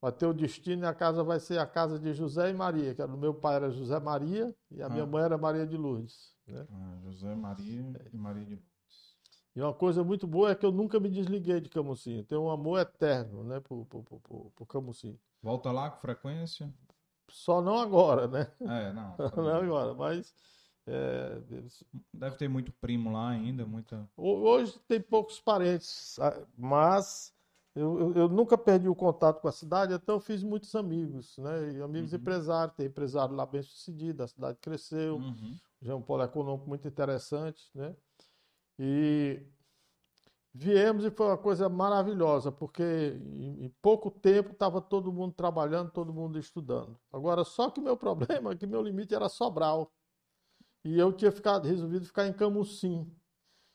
[0.00, 2.94] vai ter o destino e a casa vai ser a casa de José e Maria,
[2.94, 4.88] que era meu pai era José Maria e a ah.
[4.90, 6.34] minha mãe era Maria de Lourdes.
[6.46, 6.66] Né?
[6.70, 8.72] Ah, José Maria e Maria de Lourdes.
[9.54, 12.18] E uma coisa muito boa é que eu nunca me desliguei de Camusim.
[12.18, 15.18] Eu tenho um amor eterno né, por, por, por, por Camusim.
[15.42, 16.72] Volta lá com frequência?
[17.28, 18.50] Só não agora, né?
[18.60, 19.16] É, não.
[19.36, 20.34] não agora, mas
[20.86, 21.40] é,
[22.12, 24.08] Deve ter muito primo lá ainda, muita.
[24.16, 26.18] Hoje tem poucos parentes,
[26.56, 27.32] mas
[27.74, 31.38] eu, eu, eu, nunca perdi o contato com a cidade, então eu fiz muitos amigos,
[31.38, 31.72] né?
[31.72, 32.18] E amigos uhum.
[32.18, 35.56] empresários, tem empresário lá bem sucedido, a cidade cresceu, uhum.
[35.80, 37.94] já é um polo econômico muito interessante, né?
[38.78, 39.40] E
[40.52, 45.92] viemos e foi uma coisa maravilhosa, porque em, em pouco tempo estava todo mundo trabalhando,
[45.92, 46.98] todo mundo estudando.
[47.12, 49.92] Agora, só que o meu problema é que meu limite era Sobral.
[50.84, 53.10] E eu tinha ficado, resolvido ficar em Camusim.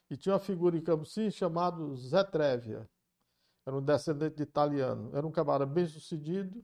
[0.09, 2.87] E tinha uma figura em Camusim chamado Zé Trevia.
[3.65, 5.11] Era um descendente de italiano.
[5.13, 6.63] Era um camarada bem sucedido.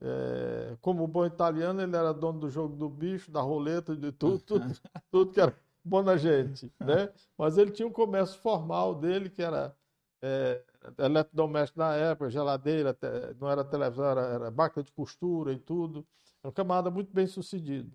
[0.00, 4.38] É, como bom italiano, ele era dono do jogo do bicho, da roleta, de tudo,
[4.38, 4.64] tudo,
[5.10, 5.54] tudo que era
[5.84, 6.72] bom na gente.
[6.78, 7.12] Né?
[7.36, 9.74] Mas ele tinha um comércio formal dele, que era
[10.22, 10.62] é,
[10.98, 12.96] eletrodoméstico na época, geladeira,
[13.40, 16.06] não era televisão, era, era máquina de costura e tudo.
[16.42, 17.90] Era um camarada muito bem sucedido.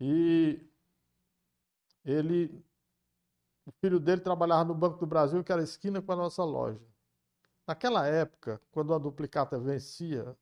[0.00, 0.60] E
[2.04, 2.64] ele,
[3.64, 6.80] o filho dele trabalhava no Banco do Brasil, que era esquina com a nossa loja.
[7.66, 10.36] Naquela época, quando a duplicata vencia,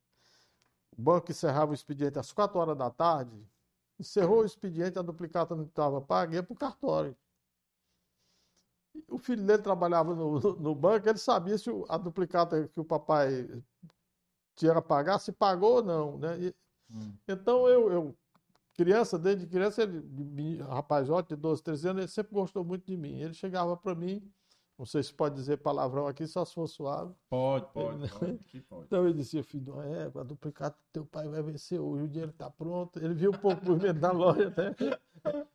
[0.96, 3.46] o banco encerrava o expediente às 4 horas da tarde,
[3.98, 7.16] encerrou o expediente, a duplicata não estava paga, ia para o cartório.
[9.08, 13.48] O filho dele trabalhava no, no, banco, ele sabia se a duplicata que o papai
[14.54, 16.18] tinha que pagar, se pagou ou não.
[16.18, 16.40] Né?
[16.40, 16.54] E,
[16.90, 17.16] hum.
[17.26, 18.18] Então eu, eu
[18.74, 22.96] criança, desde criança, ele, rapaz ótimo, de 12, 13 anos, ele sempre gostou muito de
[22.96, 23.20] mim.
[23.20, 24.22] Ele chegava para mim,
[24.78, 27.14] não sei se pode dizer palavrão aqui, só se for suave.
[27.28, 28.84] Pode, pode, pode, pode.
[28.86, 32.50] Então ele dizia, filho do égua, duplicado teu pai vai vencer hoje, o dinheiro está
[32.50, 32.98] pronto.
[32.98, 34.74] Ele viu um pouco o movimento da loja, né?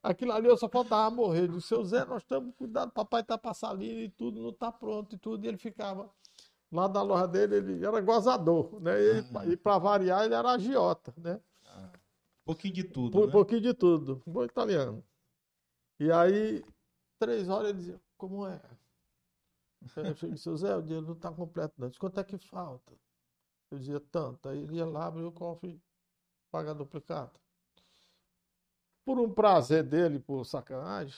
[0.02, 1.44] Aquilo ali eu só faltava morrer.
[1.44, 4.72] Ele disse, seu Zé, nós estamos cuidado, papai está passando ali e tudo, não está
[4.72, 5.44] pronto e tudo.
[5.44, 6.10] E ele ficava
[6.72, 9.02] lá da loja dele, ele era gozador, né?
[9.02, 9.52] E, uhum.
[9.52, 11.40] e para variar, ele era agiota, né?
[12.48, 13.20] Pouquinho de tudo.
[13.20, 13.32] Um né?
[13.32, 14.22] pouquinho de tudo.
[14.26, 15.04] Bom italiano.
[16.00, 16.64] E aí,
[17.20, 18.62] três horas ele dizia, como é?
[19.96, 21.88] Eu disse, Zé, o dinheiro não está completo, não.
[21.88, 22.94] Disse, quanto é que falta?
[23.70, 24.50] Eu dizia, tanto.
[24.50, 25.82] Aí ele ia lá, abriu o cofre,
[26.52, 27.40] paga duplicado.
[29.06, 31.18] Por um prazer dele, por sacanagem,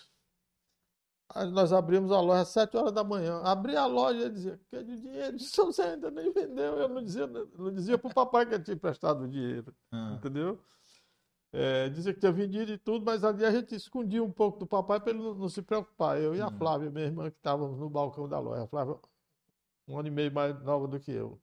[1.51, 3.41] nós abrimos a loja às sete horas da manhã.
[3.43, 5.37] Abri a loja e dizia, quer de dinheiro?
[5.37, 6.77] Disse, seu Zé ainda nem vendeu.
[6.77, 9.73] Eu não dizia, não dizia para o papai que eu tinha emprestado o dinheiro.
[9.91, 10.13] Ah.
[10.17, 10.59] Entendeu?
[11.51, 14.67] É, dizia que tinha vendido e tudo, mas ali a gente escondia um pouco do
[14.67, 16.19] papai para ele não, não, se preocupar.
[16.21, 16.57] Eu e a uhum.
[16.57, 18.63] Flávia, minha irmã, que estávamos no balcão da loja.
[18.63, 18.97] A Flávia,
[19.87, 21.39] um ano e meio mais nova do que eu.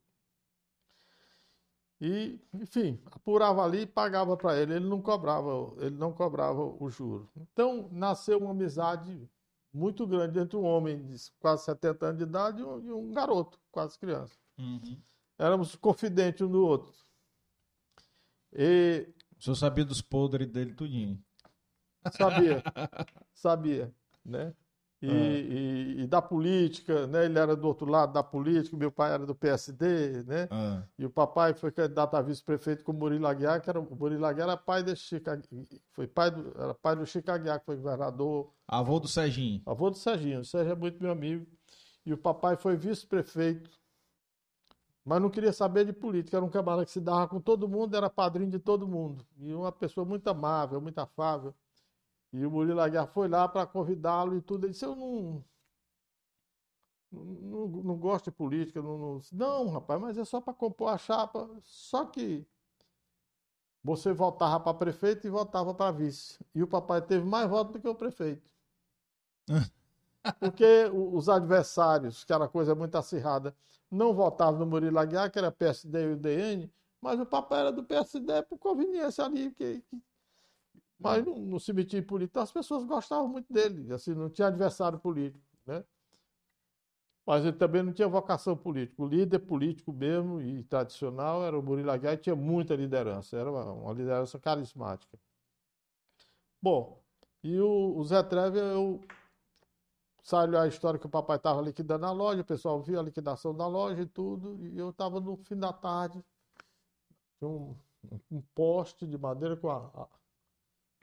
[1.99, 4.75] E, enfim, apurava ali e pagava para ele.
[4.75, 7.29] Ele não cobrava, ele não cobrava o juro.
[7.35, 9.29] Então, nasceu uma amizade
[9.73, 13.11] muito grande entre um homem de quase 70 anos de idade e um, e um
[13.11, 14.35] garoto, quase criança.
[14.57, 14.97] Uhum.
[15.37, 16.93] Éramos confidentes um do outro.
[18.53, 19.07] E
[19.39, 21.21] o senhor sabia dos podres dele tudinho.
[22.11, 22.63] Sabia,
[23.33, 23.93] sabia,
[24.25, 24.53] né?
[25.01, 27.25] e, e, e, da política, né?
[27.25, 30.47] Ele era do outro lado da política, meu pai era do PSD, né?
[30.49, 30.83] Ah.
[30.97, 34.25] E o papai foi candidato a vice-prefeito com o Murilo Aguiar, que era o Murilo
[34.25, 35.29] Aguiar era pai desse Chico,
[35.91, 38.51] foi pai do, era pai do Chico Aguiar, que foi governador.
[38.67, 39.61] Avô do Serginho.
[39.67, 40.39] Avô do Serginho.
[40.39, 41.45] O Sérgio é muito meu amigo.
[42.03, 43.69] E o papai foi vice-prefeito,
[45.07, 46.35] mas não queria saber de política.
[46.35, 49.25] Era um camarada que se dava com todo mundo, era padrinho de todo mundo.
[49.39, 51.55] E uma pessoa muito amável, muito afável.
[52.33, 54.65] E o Murilo Aguiar foi lá para convidá-lo e tudo.
[54.65, 55.45] Ele disse: Eu não,
[57.09, 58.81] não, não gosto de política.
[58.81, 61.49] Não, não, não rapaz, mas é só para compor a chapa.
[61.63, 62.45] Só que
[63.81, 66.37] você votava para prefeito e votava para vice.
[66.53, 68.51] E o papai teve mais votos do que o prefeito.
[70.39, 73.55] Porque os adversários, que era coisa muito acirrada,
[73.89, 77.71] não votavam no Murilo Aguiar, que era PSD e o DN, mas o papai era
[77.71, 79.83] do PSD por conveniência ali, que,
[80.99, 84.99] mas no, no cemitério político então, as pessoas gostavam muito dele, assim, não tinha adversário
[84.99, 85.83] político, né?
[87.25, 89.03] Mas ele também não tinha vocação política.
[89.03, 93.51] O líder político mesmo e tradicional era o Murilo Aguiar e tinha muita liderança, era
[93.51, 95.19] uma, uma liderança carismática.
[96.61, 97.03] Bom,
[97.43, 99.01] e o, o Zé Treve, eu
[100.27, 103.55] saiu a história que o papai estava liquidando a loja, o pessoal viu a liquidação
[103.55, 106.21] da loja e tudo, e eu estava no fim da tarde,
[107.37, 107.73] tinha um,
[108.29, 110.07] um poste de madeira com a, a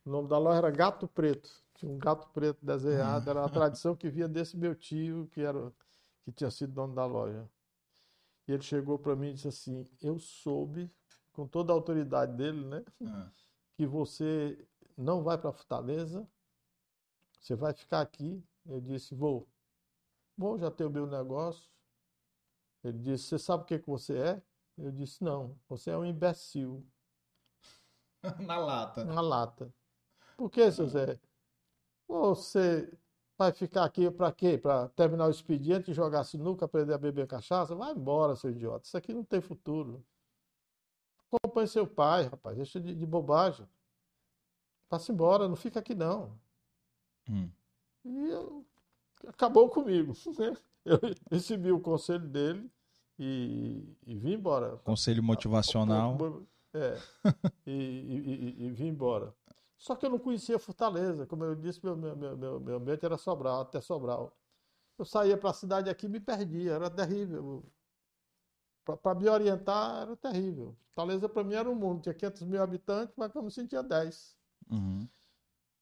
[0.04, 1.50] o nome da loja era Gato Preto.
[1.76, 3.30] Tinha um gato preto desenhado.
[3.30, 5.72] Era uma tradição que vinha desse meu tio, que, era,
[6.22, 7.48] que tinha sido dono da loja.
[8.46, 10.90] E ele chegou para mim e disse assim: Eu soube,
[11.32, 12.84] com toda a autoridade dele, né?
[13.06, 13.30] Ah.
[13.72, 14.62] Que você
[14.94, 16.28] não vai para Fortaleza,
[17.40, 18.44] você vai ficar aqui.
[18.66, 19.48] Eu disse: Vou.
[20.37, 21.70] Vou, já tenho o meu negócio.
[22.83, 24.42] Ele disse: Você sabe o que, que você é?
[24.79, 26.87] Eu disse: Não, você é um imbecil.
[28.40, 29.05] Na lata.
[29.05, 29.72] Na lata.
[30.37, 31.20] Por que, seu Zé?
[32.09, 32.92] Você
[33.37, 34.59] vai ficar aqui para quê?
[34.59, 37.74] Para terminar o expediente, jogar sinuca, aprender a beber cachaça?
[37.74, 38.87] Vai embora, seu idiota.
[38.87, 40.05] Isso aqui não tem futuro.
[41.31, 42.57] Acompanhe seu pai, rapaz.
[42.57, 43.68] Deixa de, de bobagem.
[44.88, 46.38] Passa embora, não fica aqui não.
[47.29, 47.50] Hum.
[48.04, 48.64] E eu,
[49.26, 50.12] acabou comigo.
[50.38, 50.56] Né?
[50.84, 52.70] Eu recebi o conselho dele
[53.18, 54.76] e, e vim embora.
[54.84, 56.18] Conselho motivacional.
[56.74, 56.98] É.
[57.66, 59.34] e, e, e, vim embora.
[59.78, 61.26] Só que eu não conhecia Fortaleza.
[61.26, 64.36] Como eu disse, meu, meu, meu, meu ambiente era Sobral, até Sobral.
[64.98, 67.64] Eu saía para a cidade aqui e me perdia, era terrível.
[68.84, 70.76] Para me orientar, era terrível.
[70.88, 72.02] Fortaleza para mim era um mundo.
[72.02, 74.36] Tinha 500 mil habitantes, mas eu me sentia 10.
[74.70, 75.08] Uhum.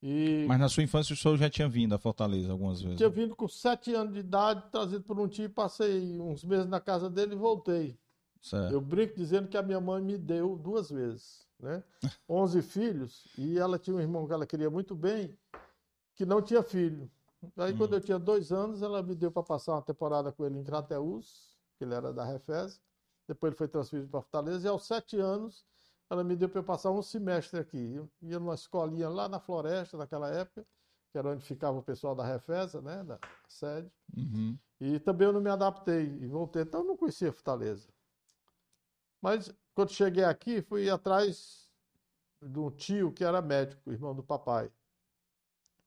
[0.03, 0.45] E...
[0.49, 2.97] Mas na sua infância o senhor já tinha vindo a Fortaleza algumas vezes?
[2.97, 6.81] Tinha vindo com 7 anos de idade, trazido por um tio, passei uns meses na
[6.81, 7.97] casa dele e voltei.
[8.41, 8.73] Certo.
[8.73, 11.83] Eu brinco dizendo que a minha mãe me deu duas vezes né?
[12.29, 15.39] 11 filhos, e ela tinha um irmão que ela queria muito bem,
[16.17, 17.11] que não tinha filho.
[17.57, 17.79] Aí, hum.
[17.79, 20.65] quando eu tinha dois anos, ela me deu para passar uma temporada com ele em
[20.65, 22.81] Crateús, que ele era da Refes.
[23.27, 25.65] Depois ele foi transferido para Fortaleza, e aos sete anos,
[26.13, 27.95] ela me deu para eu passar um semestre aqui.
[27.95, 30.67] Eu ia numa escolinha lá na floresta, naquela época,
[31.11, 33.91] que era onde ficava o pessoal da Refesa, né, da sede.
[34.15, 34.59] Uhum.
[34.79, 36.63] E também eu não me adaptei e voltei.
[36.63, 37.89] Então eu não conhecia Fortaleza.
[39.23, 41.67] Mas quando cheguei aqui, fui atrás
[42.43, 44.71] de um tio que era médico, irmão do papai.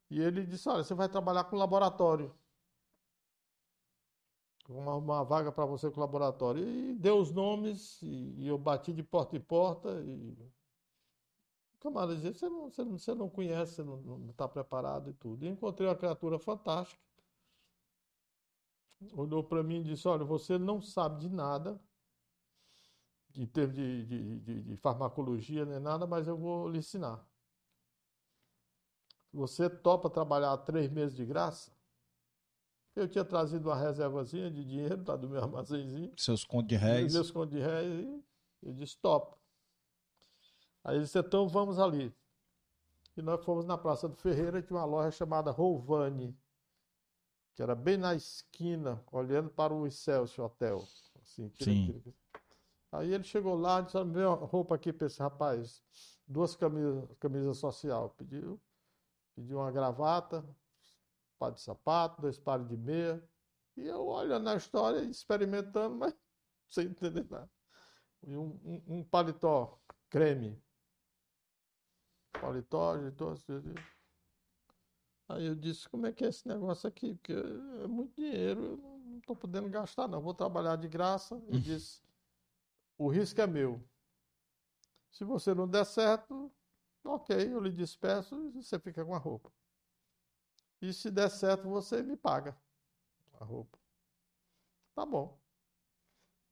[0.09, 2.33] E ele disse: Olha, você vai trabalhar com laboratório.
[4.67, 6.67] Uma, uma vaga para você com laboratório.
[6.67, 9.89] E deu os nomes, e, e, eu bati de porta em porta.
[10.01, 10.31] E
[11.75, 15.13] o camarada dizia: Você não, você não, você não conhece, você não está preparado e
[15.13, 15.45] tudo.
[15.45, 17.01] E encontrei uma criatura fantástica.
[19.13, 21.79] Olhou para mim e disse: Olha, você não sabe de nada
[23.35, 27.25] em termos de, de, de, de farmacologia nem nada, mas eu vou lhe ensinar.
[29.33, 31.74] Você topa trabalhar três meses de graça?
[32.95, 36.13] Eu tinha trazido uma reservazinha de dinheiro tá, do meu armazenzinho.
[36.17, 37.13] Seus contos de réis.
[37.13, 38.23] Meus contos de réis.
[38.63, 39.37] E eu disse, topa.
[40.83, 42.15] Aí ele disse, então vamos ali.
[43.17, 46.37] E nós fomos na Praça do Ferreira, tinha uma loja chamada Rovani,
[47.53, 50.83] que era bem na esquina, olhando para o Excelsior Hotel.
[51.21, 52.01] Assim, Sim.
[52.91, 55.81] Aí ele chegou lá, disse, me uma roupa aqui para esse rapaz,
[56.25, 58.59] duas camisas, camisa social, pediu,
[59.33, 60.45] pediu uma gravata,
[61.37, 63.23] par de sapato, dois pares de meia,
[63.77, 66.15] e eu olhando na história, experimentando, mas
[66.67, 67.49] sem entender nada.
[68.23, 69.79] E um, um, um paletó
[70.09, 70.61] creme,
[72.33, 73.73] paletó, ajeitou assim.
[75.27, 77.15] Aí eu disse, como é que é esse negócio aqui?
[77.15, 80.21] Porque é muito dinheiro, eu não estou podendo gastar, não.
[80.21, 81.41] Vou trabalhar de graça.
[81.47, 82.01] Ele disse,
[82.97, 83.83] o risco é meu.
[85.11, 86.51] Se você não der certo,
[87.03, 89.51] ok, eu lhe despeço e você fica com a roupa.
[90.89, 92.55] E se der certo você me paga
[93.39, 93.77] a roupa.
[94.95, 95.37] Tá bom.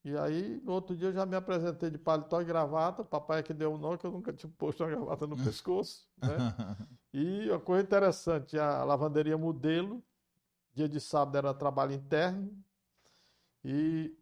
[0.04, 3.04] E aí, no outro dia, eu já me apresentei de paletó e gravata.
[3.04, 5.26] O papai é que deu o um nome, que eu nunca tinha posto uma gravata
[5.26, 6.10] no pescoço.
[6.18, 6.28] Né?
[7.14, 10.04] e uma coisa interessante, a lavanderia modelo,
[10.74, 12.52] dia de sábado era trabalho interno.
[13.64, 14.14] E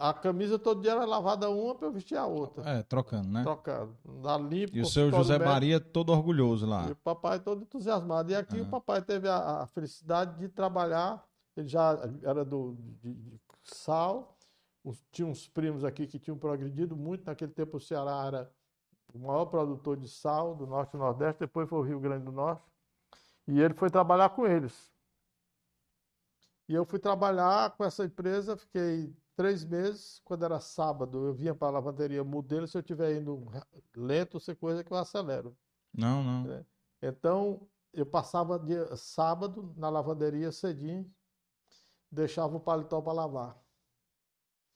[0.00, 2.68] a camisa todo dia era lavada uma para eu vestir a outra.
[2.68, 3.42] É, trocando, né?
[3.42, 3.94] Trocando.
[4.22, 6.88] Da limpo, e o seu José médico, Maria todo orgulhoso lá.
[6.88, 8.30] E o papai todo entusiasmado.
[8.32, 8.66] E aqui uhum.
[8.66, 11.22] o papai teve a, a, felicidade de trabalhar.
[11.56, 14.36] Ele já era do, de, de sal
[15.12, 17.26] tinha uns primos aqui que tinham progredido muito.
[17.26, 18.50] Naquele tempo o Ceará era
[19.12, 22.32] o maior produtor de sal do Norte e Nordeste, depois foi o Rio Grande do
[22.32, 22.62] Norte.
[23.46, 24.90] E ele foi trabalhar com eles.
[26.68, 30.20] E eu fui trabalhar com essa empresa, fiquei três meses.
[30.24, 32.66] Quando era sábado, eu vinha para a lavanderia modelo.
[32.66, 33.46] Se eu estiver indo
[33.96, 35.56] lento, você coisa que eu acelero.
[35.92, 36.52] Não, não.
[36.52, 36.64] É.
[37.02, 41.10] Então, eu passava dia, sábado na lavanderia cedinho,
[42.10, 43.58] deixava o paletó para lavar.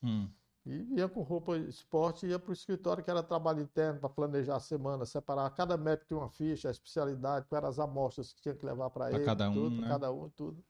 [0.03, 0.29] Hum.
[0.65, 4.55] E ia com roupa esporte ia para o escritório, que era trabalho interno, para planejar
[4.55, 5.47] a semana, separar.
[5.51, 8.89] Cada médico tinha uma ficha, a especialidade, quais eram as amostras que tinha que levar
[8.89, 9.23] para ele.
[9.23, 9.87] Cada um, tudo, né?
[9.87, 10.63] cada um, tudo.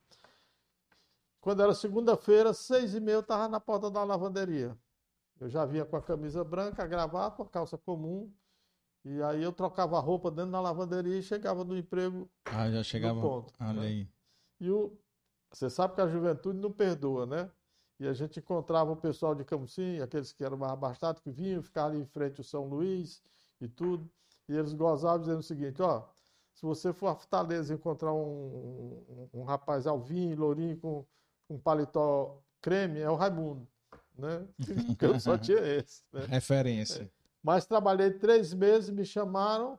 [1.45, 4.75] Quando era segunda-feira, seis e meia, eu estava na porta da lavanderia.
[5.39, 8.33] Eu já vinha com a camisa branca, a gravata, a calça comum.
[9.03, 12.27] E aí eu trocava a roupa dentro da lavanderia e chegava no emprego.
[12.45, 13.13] Ah, já chegava.
[13.13, 13.85] No ponto, Olha né?
[13.85, 14.09] aí.
[14.59, 14.97] E o,
[15.51, 17.51] você sabe que a juventude não perdoa, né?
[17.99, 21.61] E a gente encontrava o pessoal de Camusim, aqueles que eram mais abastados, que vinham
[21.61, 23.21] ficar ali em frente ao São Luís
[23.61, 24.09] e tudo.
[24.49, 26.07] E eles gozavam dizendo o seguinte: ó,
[26.55, 31.05] se você for a Fortaleza encontrar um, um, um rapaz alvinho, lourinho, com
[31.49, 33.67] um paletó creme, é o Raimundo.
[34.17, 34.47] Né?
[34.87, 36.03] Porque eu só tinha esse.
[36.11, 36.25] Né?
[36.25, 37.03] Referência.
[37.03, 37.09] É.
[37.43, 39.77] Mas trabalhei três meses, me chamaram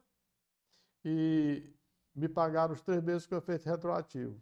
[1.05, 1.75] e
[2.15, 4.41] me pagaram os três meses que eu fiz retroativo.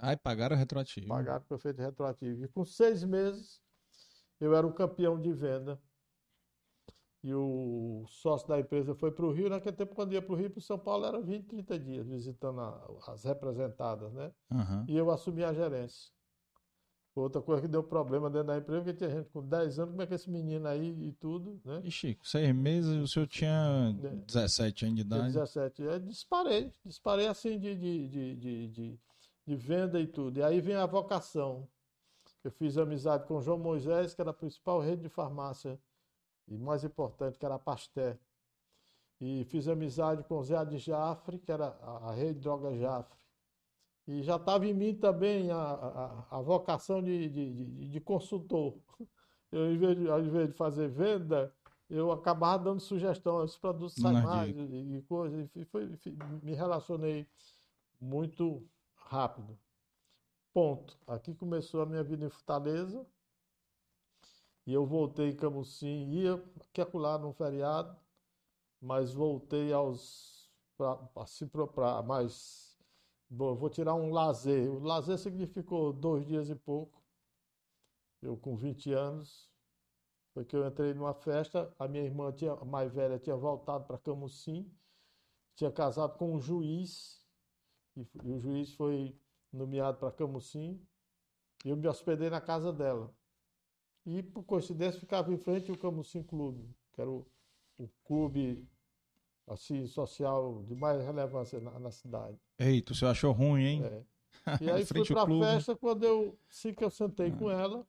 [0.00, 1.08] Aí pagaram retroativo.
[1.08, 2.44] Pagaram o efeito retroativo.
[2.44, 3.60] E com seis meses,
[4.40, 5.80] eu era um campeão de venda.
[7.22, 9.48] E o sócio da empresa foi para o Rio.
[9.48, 12.60] Naquele tempo, quando ia para o Rio, para São Paulo, era 20, 30 dias, visitando
[12.60, 14.32] a, as representadas, né?
[14.50, 14.84] Uhum.
[14.88, 16.12] E eu assumi a gerência.
[17.20, 20.02] Outra coisa que deu problema dentro da empresa, porque tinha gente com 10 anos, como
[20.02, 21.80] é que esse menino aí e tudo, né?
[21.84, 23.94] E Chico, seis meses, o senhor tinha
[24.26, 25.32] 17 anos de idade?
[25.32, 25.82] 17.
[25.82, 28.98] Eu disparei, disparei assim de, de, de,
[29.46, 30.38] de, venda e tudo.
[30.38, 31.68] E aí vem a vocação.
[32.44, 35.78] Eu fiz amizade com João Moisés, que era a principal rede de farmácia,
[36.46, 38.18] e mais importante, que era a Pasté.
[39.20, 43.18] E fiz amizade com Zé de Jafre, que era a, rede de droga Jafre.
[44.08, 48.78] E já estava em mim também a, a, a vocação de, de, de, consultor.
[49.52, 51.54] Eu, em vez de, ao invés de fazer venda,
[51.88, 55.48] eu acabava dando sugestão, esses produtos saem mais e, e coisas.
[55.56, 55.88] E foi,
[56.42, 57.26] me relacionei
[57.98, 58.62] muito
[58.94, 59.58] rápido.
[60.52, 60.98] Ponto.
[61.06, 63.06] Aqui começou a minha vida em Fortaleza.
[64.66, 66.44] E eu voltei em Camusim, ia
[66.74, 67.96] calcular num feriado,
[68.78, 71.50] mas voltei aos para assim,
[72.04, 72.67] mais
[73.28, 74.70] bom, vou tirar um lazer.
[74.70, 77.02] O lazer significou dois dias e pouco.
[78.20, 79.48] Eu com 20 anos,
[80.34, 83.98] foi que eu entrei numa festa, a minha irmã tinha, mais velha tinha voltado para
[83.98, 84.72] Camusim,
[85.54, 87.24] tinha casado com um juiz
[87.96, 89.18] e, o juiz foi
[89.52, 90.80] nomeado para Camusim,
[91.64, 93.12] e eu me hospedei na casa dela.
[94.06, 97.26] E, por coincidência, ficava em frente o Camusim Clube, que era o,
[97.76, 98.68] o clube
[99.48, 102.38] assim, social de mais relevância na, na cidade.
[102.58, 103.84] Eita, você achou ruim, hein?
[103.84, 104.02] É.
[104.62, 107.36] E aí fui para a festa, quando eu, assim que eu sentei ah.
[107.36, 107.86] com ela,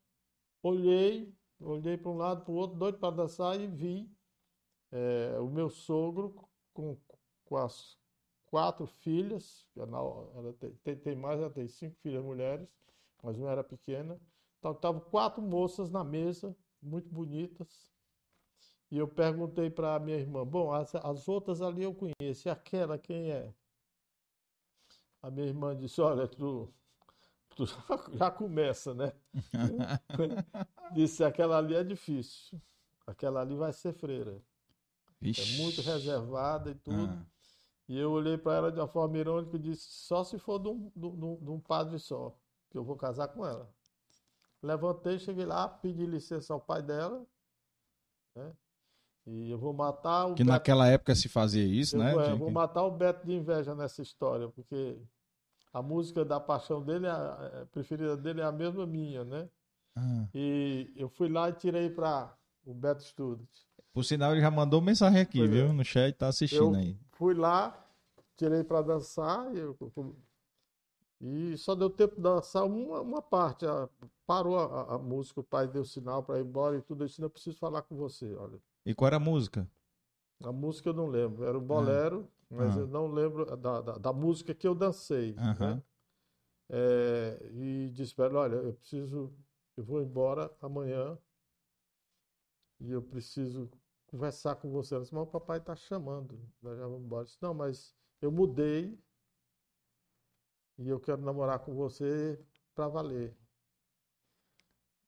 [0.62, 4.12] olhei, olhei para um lado, para o outro, doido para dançar e vi
[4.92, 6.36] é, o meu sogro
[6.74, 6.98] com,
[7.46, 7.98] com as
[8.48, 10.54] quatro filhas, ela
[10.84, 12.68] tem, tem mais, ela tem cinco filhas mulheres,
[13.24, 14.20] mas uma era pequena.
[14.58, 17.92] Então, estavam quatro moças na mesa, muito bonitas.
[18.92, 22.50] E eu perguntei para a minha irmã: Bom, as, as outras ali eu conheço, e
[22.50, 23.54] aquela quem é?
[25.22, 26.74] A minha irmã disse: Olha, tu,
[27.56, 27.66] tu
[28.18, 29.14] já começa, né?
[30.94, 32.60] disse: Aquela ali é difícil,
[33.06, 34.42] aquela ali vai ser freira.
[35.22, 35.56] Ixi.
[35.56, 37.12] É muito reservada e tudo.
[37.12, 37.26] Ah.
[37.90, 40.70] E eu olhei para ela de uma forma irônica e disse: só se for de
[40.70, 42.36] um, de, um, de um, padre só,
[42.70, 43.70] que eu vou casar com ela.
[44.62, 47.26] Levantei, cheguei lá, pedi licença ao pai dela,
[48.36, 48.56] né?
[49.32, 50.34] E eu vou matar o.
[50.34, 50.54] Que Beto...
[50.54, 52.12] naquela época se fazia isso, eu, né?
[52.14, 54.98] É, eu vou matar o Beto de inveja nessa história, porque
[55.72, 59.48] a música da paixão dele, a, preferida dele é a mesma minha, né?
[59.96, 60.26] Ah.
[60.34, 62.34] E eu fui lá e tirei para
[62.66, 63.48] o Beto Student.
[63.94, 65.66] Por sinal, ele já mandou mensagem aqui, pois viu?
[65.66, 65.74] É.
[65.74, 66.98] No chat, tá assistindo eu aí.
[67.12, 67.86] Fui lá,
[68.36, 69.78] tirei para dançar, eu,
[71.22, 73.64] E só deu tempo de dançar uma, uma parte.
[73.68, 73.88] A,
[74.26, 77.04] parou a, a, música, o pai deu sinal para ir embora e tudo.
[77.04, 78.60] Eu disse, não preciso falar com você, olha.
[78.86, 79.70] E qual era a música?
[80.44, 81.44] A música eu não lembro.
[81.44, 82.56] Era um bolero, ah.
[82.56, 82.82] mas ah.
[82.82, 85.34] eu não lembro da, da, da, música que eu dancei.
[85.34, 85.84] Né?
[86.70, 89.34] É, e disse para ela, olha, eu preciso,
[89.76, 91.18] eu vou embora amanhã
[92.80, 93.70] e eu preciso
[94.08, 94.96] conversar com você.
[94.96, 97.22] Ela disse, mas o papai está chamando, nós já vamos embora.
[97.24, 98.98] Eu disse, não, mas eu mudei
[100.78, 102.40] e eu quero namorar com você
[102.74, 103.36] para valer.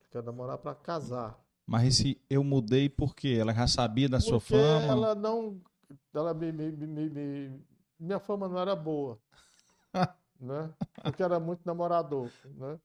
[0.02, 1.40] Eu quero namorar para casar.
[1.66, 4.92] Mas esse eu mudei porque ela já sabia da porque sua fama?
[4.92, 5.62] Ela não.
[6.14, 7.60] Ela me, me, me, me,
[8.00, 9.20] minha fama não era boa.
[10.40, 10.74] né?
[11.04, 12.30] Porque era muito namorador.
[12.58, 12.80] Né?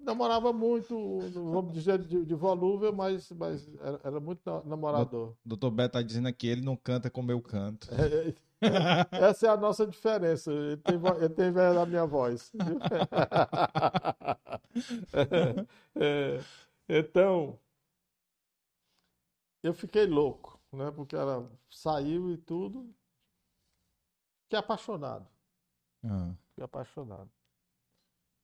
[0.00, 5.34] namorava muito, vamos dizer, de, de volúvel, mas, mas era, era, muito namorador.
[5.44, 7.88] Doutor Beto está dizendo aqui, ele não canta como eu canto.
[7.92, 8.34] É, é,
[9.28, 10.50] essa é a nossa diferença.
[10.50, 12.50] Ele tem, ele tem da minha voz.
[15.94, 16.40] é,
[16.88, 17.58] então,
[19.62, 20.90] eu fiquei louco, né?
[20.90, 22.94] Porque ela saiu e tudo.
[24.44, 25.28] Fiquei apaixonado.
[26.04, 26.34] Ah.
[26.50, 27.30] Fiquei apaixonado.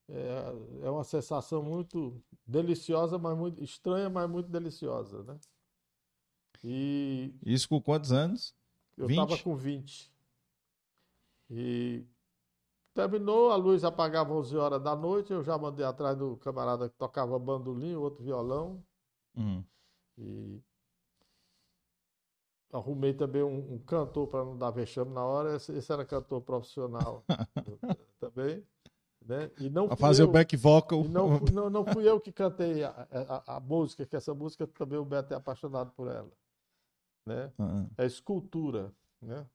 [0.08, 5.38] É, é uma sensação muito deliciosa, mas muito estranha, mas muito deliciosa, né?
[6.64, 8.54] E isso com quantos anos?
[8.96, 10.12] Eu estava com 20.
[11.50, 12.04] E
[12.94, 16.96] terminou, a luz apagava 11 horas da noite, eu já mandei atrás do camarada que
[16.96, 18.82] tocava bandolim, outro violão.
[19.36, 19.64] Uhum.
[20.18, 20.60] E
[22.72, 25.56] arrumei também um, um cantor para não dar vexame na hora.
[25.56, 27.24] Esse, esse era cantor profissional
[28.18, 28.64] também.
[29.24, 29.50] Né?
[29.58, 31.04] E não a fazer eu, o back vocal.
[31.04, 33.06] Não, não, não fui eu que cantei a,
[33.46, 36.32] a, a, música, que essa música também o Beto é apaixonado por ela.
[37.24, 37.52] Né?
[37.58, 37.88] Uhum.
[37.96, 38.92] É escultura.
[39.20, 39.46] Né?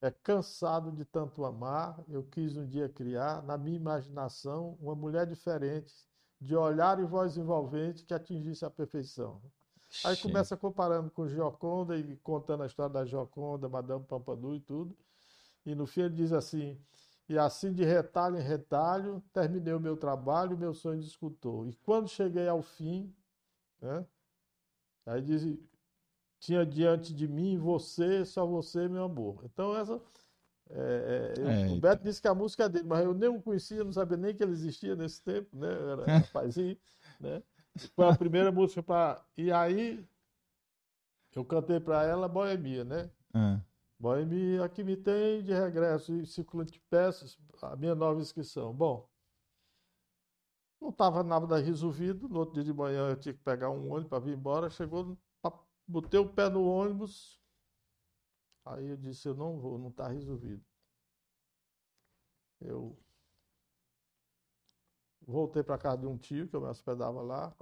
[0.00, 5.26] É cansado de tanto amar, eu quis um dia criar, na minha imaginação, uma mulher
[5.26, 5.92] diferente,
[6.40, 9.42] de olhar e voz envolvente que atingisse a perfeição.
[10.04, 14.96] Aí começa comparando com Gioconda e contando a história da Gioconda, Madame Pampadu e tudo.
[15.66, 16.80] E no fim ele diz assim:
[17.28, 21.68] e assim, de retalho em retalho, terminei o meu trabalho, meu sonho de escultor.
[21.68, 23.14] E quando cheguei ao fim,
[23.80, 24.06] né,
[25.04, 25.44] aí diz,
[26.38, 29.42] tinha diante de mim você, só você, meu amor.
[29.44, 30.00] Então, essa.
[30.70, 33.40] É, é, é, o Beto disse que a música é dele, mas eu nem o
[33.40, 35.72] conhecia, não sabia nem que ele existia nesse tempo, né?
[35.72, 36.76] Eu era rapazinho,
[37.18, 37.42] né?
[37.94, 39.24] Foi a primeira música para.
[39.36, 40.04] E aí,
[41.34, 43.10] eu cantei para ela Boemia, né?
[43.32, 43.60] Ah.
[43.98, 48.72] Boemia aqui me tem de regresso e circulante de peças, a minha nova inscrição.
[48.72, 49.08] Bom,
[50.80, 52.28] não estava nada resolvido.
[52.28, 54.70] No outro dia de manhã eu tinha que pegar um ônibus para vir embora.
[54.70, 55.16] Chegou,
[55.88, 57.40] botei o pé no ônibus.
[58.64, 60.64] Aí eu disse: Eu não vou, não está resolvido.
[62.60, 62.96] Eu
[65.26, 67.54] voltei para casa de um tio que eu me hospedava lá.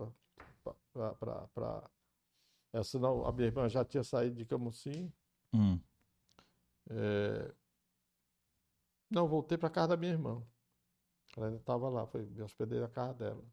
[1.54, 1.90] Para.
[2.84, 5.12] Senão a minha irmã já tinha saído de Camusim.
[5.54, 5.80] Hum.
[6.90, 7.54] É...
[9.08, 10.42] Não, voltei para casa da minha irmã.
[11.36, 13.44] Ela ainda estava lá, foi, me hospedei na casa dela.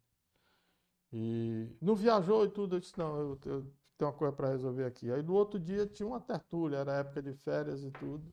[1.11, 2.75] E não viajou e tudo.
[2.75, 5.11] Eu disse: não, eu, eu tenho uma coisa para resolver aqui.
[5.11, 8.23] Aí no outro dia tinha uma tertúlia, era época de férias e tudo.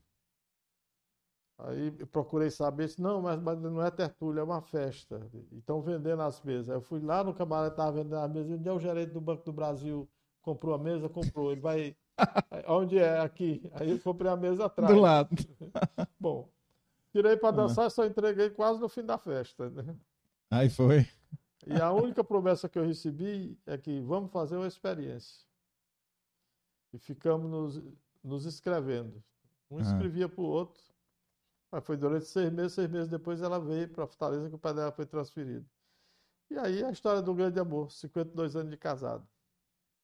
[1.59, 5.21] Aí procurei saber, disse, não, mas, mas, não é tertúlia, é uma festa.
[5.53, 6.71] E estão vendendo as mesas.
[6.71, 8.53] Aí eu fui lá no camarada, estava vendendo as mesas.
[8.53, 10.09] Onde é o gerente do Banco do Brasil?
[10.41, 11.09] Comprou a mesa?
[11.09, 11.53] Comprou.
[11.53, 11.97] Ele vai
[12.67, 13.21] Onde é?
[13.21, 13.63] Aqui.
[13.75, 14.95] Aí eu comprei a mesa atrás.
[14.95, 15.31] Do lado.
[16.19, 16.49] Bom,
[17.13, 19.69] tirei para dançar e só entreguei quase no fim da festa.
[19.69, 19.95] Né?
[20.51, 21.07] Aí foi.
[21.67, 25.50] E a única promessa que eu recebi é que vamos fazer uma experiência.
[26.93, 27.83] E ficamos nos,
[28.23, 29.23] nos escrevendo.
[29.71, 29.83] Um ah.
[29.83, 30.83] escrevia para o outro.
[31.71, 34.75] Mas foi durante seis meses, seis meses depois ela veio para Fortaleza que o pai
[34.75, 35.65] dela foi transferido.
[36.51, 39.25] E aí a história do grande amor, 52 anos de casado.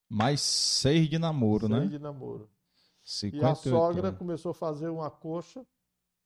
[0.08, 1.78] Mais seis de namoro, seis né?
[1.80, 2.48] Seis de namoro.
[3.02, 3.44] 58.
[3.44, 5.66] E a sogra começou a fazer uma coxa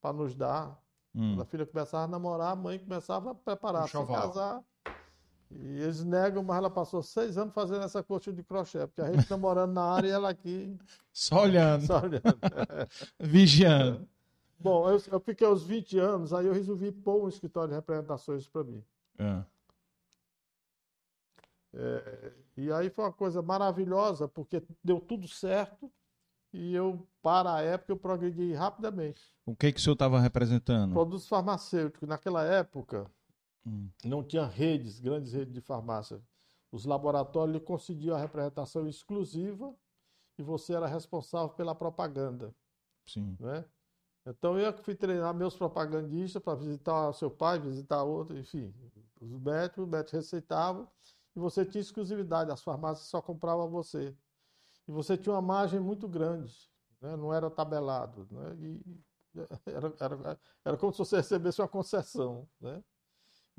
[0.00, 0.78] para nos dar.
[1.14, 1.32] Hum.
[1.32, 4.64] Quando a filha começava a namorar, a mãe começava a preparar para casar.
[5.50, 9.12] E eles negam, mas ela passou seis anos fazendo essa coxa de crochê, porque a
[9.12, 10.78] gente namorando na área e ela aqui.
[11.12, 11.86] Só olhando.
[11.86, 12.22] Só olhando.
[13.18, 14.08] Vigiando.
[14.58, 18.46] Bom, eu, eu, fiquei aos 20 anos, aí eu resolvi pôr um escritório de representações
[18.46, 18.84] para mim.
[19.18, 19.42] É.
[21.72, 25.90] É, e aí foi uma coisa maravilhosa, porque deu tudo certo
[26.52, 29.22] e eu, para a época, eu progredi rapidamente.
[29.46, 30.92] O que, que o senhor estava representando?
[30.92, 32.08] Produtos farmacêuticos.
[32.08, 33.08] Naquela época,
[33.66, 33.88] hum.
[34.04, 36.22] não tinha redes, grandes redes de farmácia.
[36.72, 39.74] Os laboratórios lhe concediam a representação exclusiva
[40.38, 42.54] e você era responsável pela propaganda.
[43.06, 43.36] Sim.
[43.40, 43.64] Né?
[44.26, 48.72] Então eu fui treinar meus propagandistas para visitar seu pai, visitar outro, enfim,
[49.20, 50.88] os médicos, os médicos receitavam
[51.34, 54.14] e você tinha exclusividade, as farmácias só compravam você.
[54.86, 56.54] E você tinha uma margem muito grande,
[57.00, 57.16] né?
[57.16, 58.26] não era tabelado.
[58.30, 58.56] Né?
[58.60, 59.00] E
[59.66, 62.48] era, era, era como se você recebesse uma concessão.
[62.60, 62.82] Né?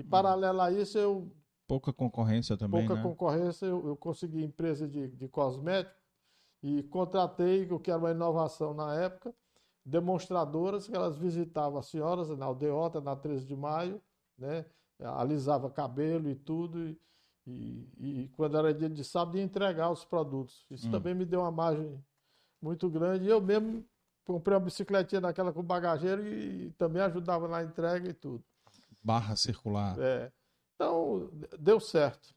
[0.01, 1.31] E paralelo a isso, eu.
[1.67, 2.85] Pouca concorrência também.
[2.85, 3.03] Pouca né?
[3.03, 6.01] concorrência, eu, eu consegui empresa de, de cosméticos
[6.61, 9.33] e contratei, o que era uma inovação na época,
[9.85, 14.01] demonstradoras que elas visitavam as senhoras na aldeota, na 13 de maio,
[14.37, 14.65] né?
[14.99, 16.99] alisava cabelo e tudo, e,
[17.47, 20.65] e, e, quando era dia de sábado ia entregar os produtos.
[20.69, 20.91] Isso hum.
[20.91, 21.99] também me deu uma margem
[22.61, 23.27] muito grande.
[23.27, 23.83] Eu mesmo
[24.23, 28.43] comprei uma bicicletinha daquela com bagageiro e, e também ajudava na entrega e tudo.
[29.03, 29.99] Barra circular.
[29.99, 30.31] É.
[30.75, 31.29] Então,
[31.59, 32.35] deu certo.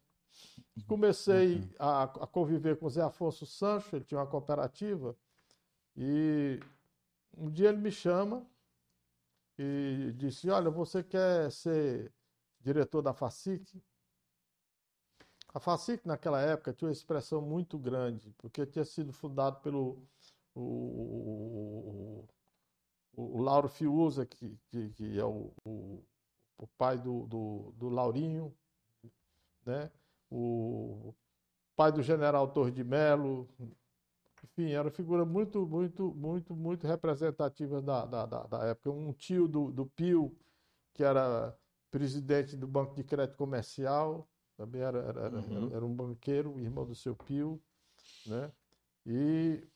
[0.87, 1.71] Comecei uhum.
[1.79, 5.17] a, a, conviver com o Zé Afonso Sancho, ele tinha uma cooperativa,
[5.97, 6.59] e
[7.37, 8.45] um dia ele me chama
[9.57, 12.13] e disse: Olha, você quer ser
[12.61, 13.81] diretor da FACIC?
[15.55, 20.03] A FACIC, naquela época, tinha uma expressão muito grande, porque tinha sido fundado pelo
[20.53, 22.29] o, o,
[23.17, 25.55] o, o Lauro Fiuza, que, que, que é o,
[26.59, 28.55] o, pai do, do, do Laurinho,
[29.65, 29.91] né?
[30.31, 31.15] o
[31.77, 33.49] pai do general Torres de Melo,
[34.45, 38.91] enfim, era uma figura muito, muito, muito, muito representativa da, da, da, época.
[38.91, 40.37] Um tio do, do Pio,
[40.93, 41.57] que era
[41.91, 45.75] presidente do Banco de Crédito Comercial, também era, era, uhum.
[45.75, 47.61] era, um banqueiro, irmão do seu Pio,
[48.27, 48.53] né?
[49.07, 49.67] E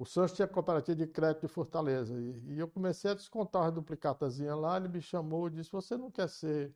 [0.00, 2.14] o Santos tinha cooperativa de crédito de Fortaleza.
[2.18, 5.94] E, e eu comecei a descontar uma duplicatazinha lá, ele me chamou e disse, você
[5.94, 6.74] não quer ser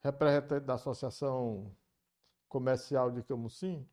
[0.00, 1.74] representante da Associação
[2.48, 3.84] Comercial de Camusim?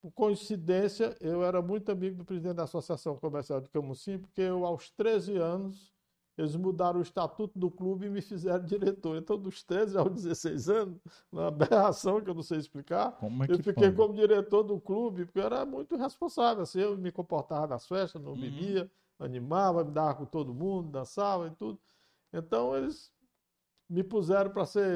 [0.00, 4.64] Por coincidência, eu era muito amigo do presidente da Associação Comercial de Camusim, porque eu,
[4.64, 5.94] aos 13 anos,
[6.38, 9.16] eles mudaram o estatuto do clube e me fizeram diretor.
[9.16, 11.00] Então, dos 13 aos 16 anos,
[11.32, 13.96] uma aberração que eu não sei explicar, é eu fiquei pode?
[13.96, 16.62] como diretor do clube, porque eu era muito responsável.
[16.62, 18.40] Assim, eu me comportava nas festas, não uhum.
[18.40, 21.80] bebia, animava, me dava com todo mundo, dançava e tudo.
[22.32, 23.12] Então, eles
[23.90, 24.86] me puseram para ser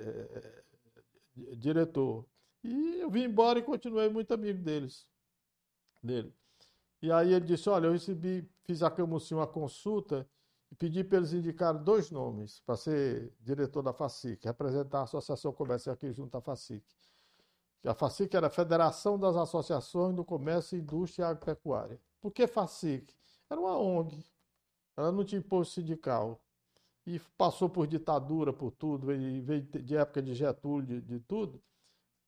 [0.00, 0.62] é,
[1.54, 2.24] diretor.
[2.64, 5.06] E eu vim embora e continuei muito amigo deles.
[6.02, 6.32] Dele.
[7.02, 10.26] E aí ele disse: Olha, eu recebi, fiz a Camusim uma consulta
[10.70, 15.52] e pedi para eles indicarem dois nomes para ser diretor da FACIC, representar a Associação
[15.52, 16.84] Comercial aqui junto à FACIC.
[17.84, 21.98] A FACIC era a Federação das Associações do Comércio, Indústria e Agropecuária.
[22.20, 23.14] Por que FACIC?
[23.48, 24.24] Era uma ONG.
[24.96, 26.40] Ela não tinha imposto sindical.
[27.06, 31.62] E passou por ditadura, por tudo, veio de época de Getúlio, de, de tudo.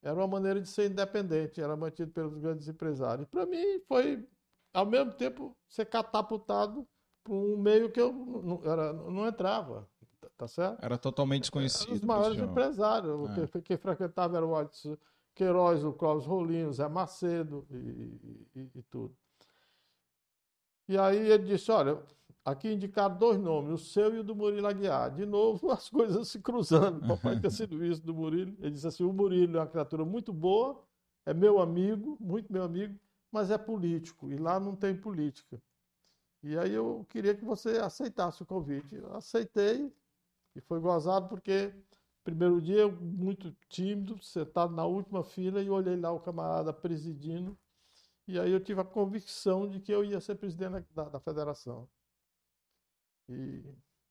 [0.02, 3.28] Era uma maneira de ser independente, era mantido pelos grandes empresários.
[3.28, 4.26] Para mim, foi,
[4.72, 6.88] ao mesmo tempo, ser catapultado
[7.28, 9.88] um meio que eu não, era, não entrava,
[10.36, 10.84] tá certo?
[10.84, 11.92] Era totalmente desconhecido.
[11.92, 13.30] Os maiores empresários.
[13.30, 13.46] É.
[13.46, 14.96] Quem, quem frequentava era o Watson
[15.34, 19.16] Queiroz, o Cláudio Rolinho, o Zé Macedo e, e, e, tudo.
[20.88, 22.02] E aí ele disse, olha,
[22.44, 25.14] aqui indicaram dois nomes, o seu e o do Murilo Aguiar.
[25.14, 27.00] De novo, as coisas se cruzando.
[27.08, 28.54] Papai ter sido isso do Murilo.
[28.60, 30.82] Ele disse assim, o Murilo é uma criatura muito boa,
[31.24, 32.98] é meu amigo, muito meu amigo,
[33.30, 34.30] mas é político.
[34.30, 35.62] E lá não tem política.
[36.42, 38.94] E aí eu queria que você aceitasse o convite.
[38.94, 39.92] Eu aceitei
[40.56, 41.72] e foi gozado porque
[42.24, 47.56] primeiro dia eu muito tímido, sentado na última fila e olhei lá o camarada presidindo.
[48.26, 51.88] E aí eu tive a convicção de que eu ia ser presidente da, da federação.
[53.28, 53.62] E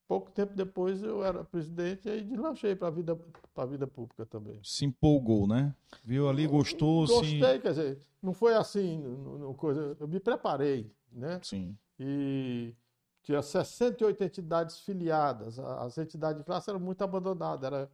[0.07, 3.19] pouco tempo depois eu era presidente e aí deslanchei para a vida,
[3.55, 4.59] a vida pública também.
[4.63, 5.75] Se empolgou, né?
[6.03, 7.07] Viu ali, gostou?
[7.07, 7.59] Gostei, se...
[7.59, 11.39] quer dizer, não foi assim, no, no, coisa, eu me preparei, né?
[11.43, 12.75] Sim e
[13.23, 15.59] tinha 68 entidades filiadas.
[15.59, 17.91] As entidades de classe eram muito abandonadas, era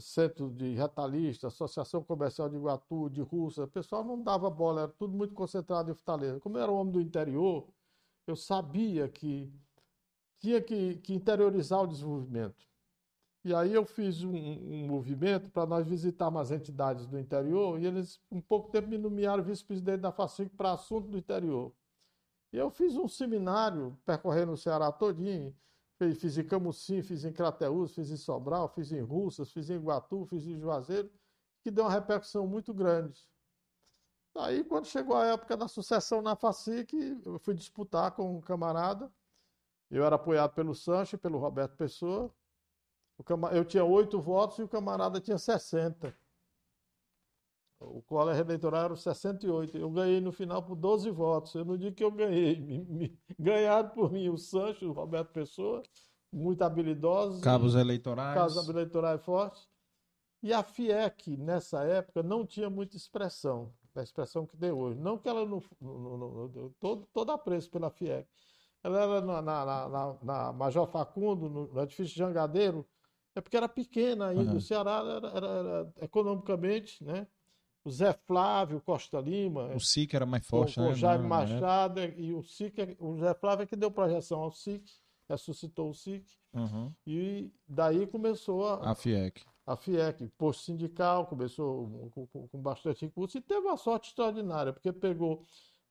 [0.00, 3.64] Centro de Retalhista, Associação Comercial de Iguatu, de Rússia.
[3.64, 6.38] O pessoal não dava bola, era tudo muito concentrado em Fortaleza.
[6.40, 7.66] Como eu era um homem do interior,
[8.26, 9.50] eu sabia que
[10.38, 12.68] tinha que, que interiorizar o desenvolvimento.
[13.44, 17.86] E aí eu fiz um, um movimento para nós visitarmos as entidades do interior e
[17.86, 21.72] eles, um pouco tempo, me nomearam vice-presidente da FACIC para assunto do interior.
[22.52, 25.54] E eu fiz um seminário percorrendo o Ceará todinho.
[25.98, 30.24] Fiz em Camusim, fiz em Crateús, fiz em Sobral, fiz em Russas, fiz em Iguatu,
[30.26, 31.10] fiz em Juazeiro,
[31.60, 33.28] que deu uma repercussão muito grande.
[34.36, 39.12] Aí, quando chegou a época da sucessão na FACIC, eu fui disputar com um camarada.
[39.90, 42.32] Eu era apoiado pelo Sancho e pelo Roberto Pessoa.
[43.52, 46.16] Eu tinha oito votos e o camarada tinha 60.
[47.80, 49.76] O colégio eleitoral era 68.
[49.76, 51.54] Eu ganhei no final por 12 votos.
[51.54, 52.60] Eu não digo que eu ganhei.
[52.60, 55.82] Me, me, ganhado por mim o Sancho, o Roberto Pessoa,
[56.32, 57.40] muito habilidosos.
[57.40, 58.34] Cabos eleitorais.
[58.34, 59.68] Cabos eleitorais fortes.
[60.42, 64.98] E a FIEC, nessa época, não tinha muita expressão, a expressão que tem hoje.
[64.98, 65.62] Não que ela não.
[65.80, 68.28] não, não, não todo, todo apreço pela FIEC.
[68.82, 72.86] Ela era na, na, na, na Major Facundo, no, no edifício Jangadeiro,
[73.34, 74.52] é porque era pequena ainda.
[74.52, 74.56] Uhum.
[74.56, 77.26] O Ceará era, era, era, economicamente, né?
[77.84, 79.74] O Zé Flávio Costa Lima.
[79.74, 80.90] O SIC era mais forte, né?
[80.90, 84.84] O Jaime Machado e o SIC, o Zé Flávio é que deu projeção ao SIC,
[85.28, 86.24] ressuscitou o SIC.
[86.52, 86.92] Uhum.
[87.06, 88.90] E daí começou a.
[88.90, 89.42] A FIEC.
[89.66, 94.72] A FIEC, posto sindical, começou com, com, com bastante recurso e teve uma sorte extraordinária,
[94.72, 95.44] porque pegou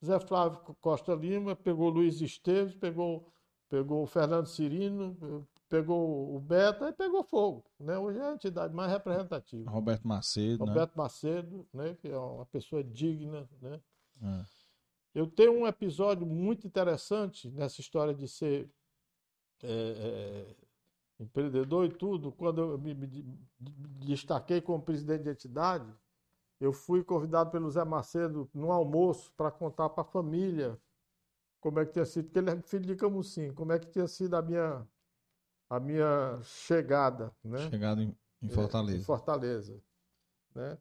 [0.04, 3.32] Zé Flávio Costa Lima, pegou Luiz Esteves, pegou,
[3.70, 7.66] pegou o Fernando Cirino, pegou o Beto e pegou fogo.
[7.80, 7.98] Né?
[7.98, 9.70] Hoje é a entidade mais representativa.
[9.70, 10.66] Roberto Macedo.
[10.66, 10.72] Né?
[10.72, 11.04] Roberto né?
[11.04, 11.98] Macedo, né?
[12.00, 13.48] que é uma pessoa digna.
[13.62, 13.82] Né?
[14.22, 14.46] É.
[15.14, 18.70] Eu tenho um episódio muito interessante nessa história de ser
[19.64, 20.56] é, é,
[21.24, 22.32] empreendedor e tudo.
[22.32, 23.36] Quando eu me, me, me
[24.06, 25.92] destaquei como presidente de entidade,
[26.60, 30.80] eu fui convidado pelo Zé Macedo num almoço para contar para a família
[31.60, 34.08] como é que tinha sido, porque ele é filho de Camusim, como é que tinha
[34.08, 34.88] sido a minha
[35.70, 37.70] a minha chegada, né?
[37.70, 38.98] Chegada em, em Fortaleza.
[38.98, 39.82] É, em Fortaleza,
[40.56, 40.78] né?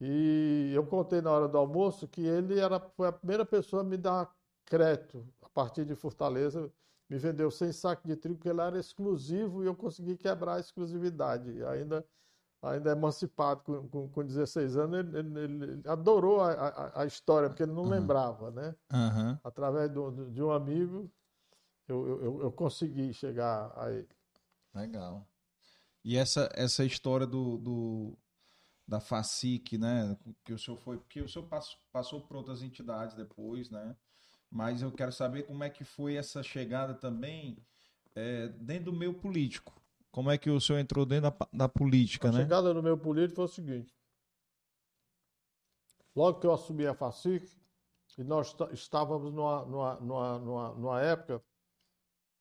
[0.00, 3.84] E eu contei na hora do almoço que ele era, foi a primeira pessoa a
[3.84, 6.72] me dar crédito a partir de Fortaleza.
[7.08, 10.60] Me vendeu 100 sacos de trigo, porque ele era exclusivo e eu consegui quebrar a
[10.60, 11.50] exclusividade.
[11.50, 12.06] E ainda,
[12.62, 17.48] ainda emancipado, com, com, com 16 anos, ele, ele, ele adorou a, a, a, história,
[17.48, 17.90] porque ele não uhum.
[17.90, 18.74] lembrava, né?
[18.92, 19.38] Uhum.
[19.42, 21.10] Através do, de um amigo,
[21.88, 24.08] eu, eu, eu consegui chegar a ele.
[24.74, 25.26] Legal.
[26.04, 28.18] E essa, essa história do, do
[28.86, 30.16] da FACIC, né?
[30.44, 33.96] Que o senhor foi, porque o senhor passou, passou por outras entidades depois, né?
[34.50, 37.64] Mas eu quero saber como é que foi essa chegada também
[38.16, 39.72] é, dentro do meio político.
[40.10, 42.38] Como é que o senhor entrou dentro da, da política, a né?
[42.38, 43.94] A chegada no meio político foi o seguinte.
[46.16, 47.48] Logo que eu assumi a FACIC,
[48.18, 51.40] e nós estávamos numa, numa, numa, numa, numa época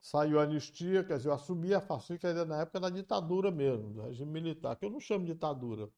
[0.02, 3.94] saiu a anistia, quer dizer, eu assumi a FACIC ainda na época da ditadura mesmo,
[3.94, 5.90] do regime militar, que eu não chamo de ditadura.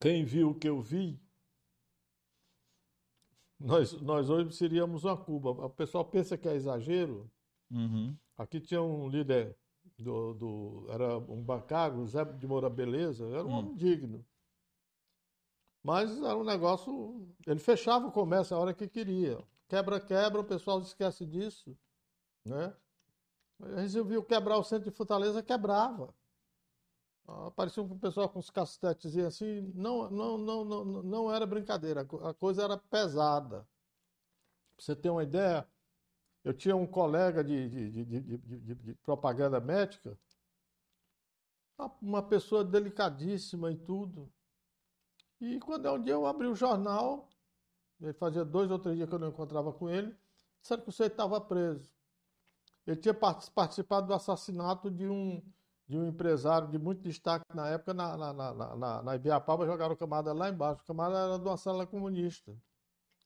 [0.00, 1.20] Quem viu o que eu vi,
[3.58, 5.50] nós, nós hoje seríamos uma Cuba.
[5.50, 7.30] O pessoal pensa que é exagero.
[7.70, 8.14] Uhum.
[8.36, 9.56] Aqui tinha um líder
[9.98, 13.58] do, do, era um bancário, José de Moura Beleza, era um uhum.
[13.58, 14.24] homem digno.
[15.82, 17.26] Mas era um negócio.
[17.46, 19.42] Ele fechava o comércio a hora que queria.
[19.68, 21.76] Quebra, quebra, o pessoal esquece disso.
[22.46, 22.72] Né?
[23.74, 26.14] Resolveu quebrar o centro de Fortaleza, quebrava.
[27.26, 32.32] Aparecia um pessoal com os castetes assim, não, não, não, não, não era brincadeira, a
[32.32, 33.66] coisa era pesada.
[34.76, 35.66] Pra você ter uma ideia,
[36.44, 40.16] eu tinha um colega de, de, de, de, de propaganda médica,
[42.00, 44.32] uma pessoa delicadíssima e tudo.
[45.40, 47.28] E quando é um dia eu abri o jornal,
[48.00, 50.16] ele fazia dois ou três dias que eu não encontrava com ele,
[50.60, 51.95] disseram que o senhor estava preso.
[52.86, 55.42] Ele tinha participado do assassinato de um,
[55.88, 59.94] de um empresário de muito destaque na época na, na, na, na, na Ibiapaba, jogaram
[59.94, 60.82] o camarada lá embaixo.
[60.82, 62.56] O camarada era de uma célula comunista.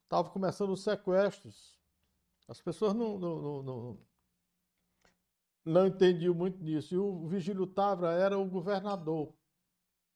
[0.04, 1.78] Estava começando os sequestros.
[2.48, 3.98] As pessoas não, não, não, não,
[5.64, 6.94] não entendiam muito disso.
[6.94, 9.32] E o Vigílio Tavra era o governador.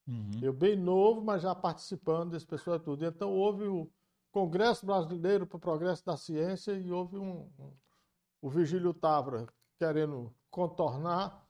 [0.07, 0.41] Uhum.
[0.43, 3.05] Eu bem novo, mas já participando desse pessoal tudo.
[3.05, 3.91] Então houve o
[4.33, 7.49] Congresso Brasileiro para o Progresso da Ciência e houve um,
[8.45, 11.49] o Vigílio Tavra querendo contornar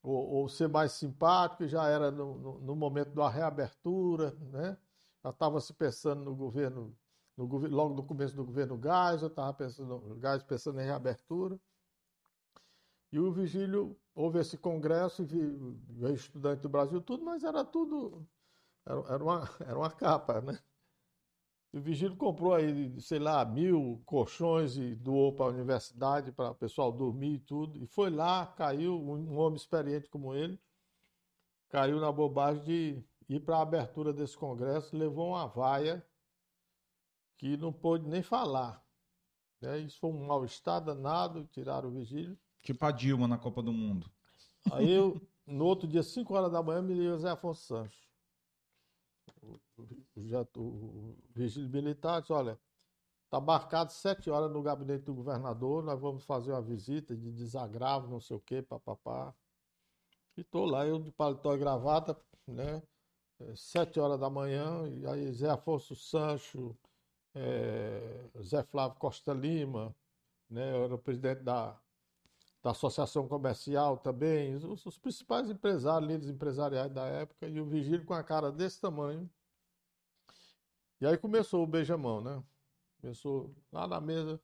[0.00, 4.78] ou, ou, ser mais simpático, já era no, no, no momento da reabertura, né?
[5.24, 6.96] já estava se pensando no governo,
[7.36, 11.58] no, logo no começo do governo Gás, eu estava pensando, Gás pensando em reabertura.
[13.10, 18.24] E o Vigílio, houve esse congresso, veio estudante do Brasil, tudo, mas era tudo,
[18.86, 20.56] era, era, uma, era uma capa, né?
[21.72, 26.54] O Vigílio comprou aí, sei lá, mil colchões e doou para a universidade, para o
[26.54, 27.78] pessoal dormir e tudo.
[27.78, 30.60] E foi lá, caiu, um homem experiente como ele,
[31.68, 36.04] caiu na bobagem de ir para a abertura desse congresso, levou uma vaia
[37.36, 38.84] que não pôde nem falar.
[39.60, 39.78] Né?
[39.78, 42.36] Isso foi um mal-estar danado, tiraram o Vigílio.
[42.62, 44.10] Tipo a Dilma na Copa do Mundo.
[44.72, 48.09] Aí eu, no outro dia, 5 horas da manhã, me liguei o Zé Afonso Santos
[50.16, 52.58] já, o vigílio militar disse, olha,
[53.24, 58.08] está marcado sete horas no gabinete do governador, nós vamos fazer uma visita de desagravo,
[58.08, 59.34] não sei o quê, papapá.
[60.36, 62.16] E estou lá, eu de paletó e gravata,
[62.46, 62.82] né?
[63.40, 66.76] é, sete horas da manhã, e aí Zé Afonso Sancho,
[67.34, 69.94] é, Zé Flávio Costa Lima,
[70.48, 71.78] né, eu era o presidente da,
[72.62, 78.04] da Associação Comercial também, os, os principais empresários, líderes empresariais da época, e o Vigílio
[78.04, 79.28] com a cara desse tamanho.
[81.00, 82.42] E aí começou o beijamão, né?
[83.00, 84.38] Começou lá na mesa,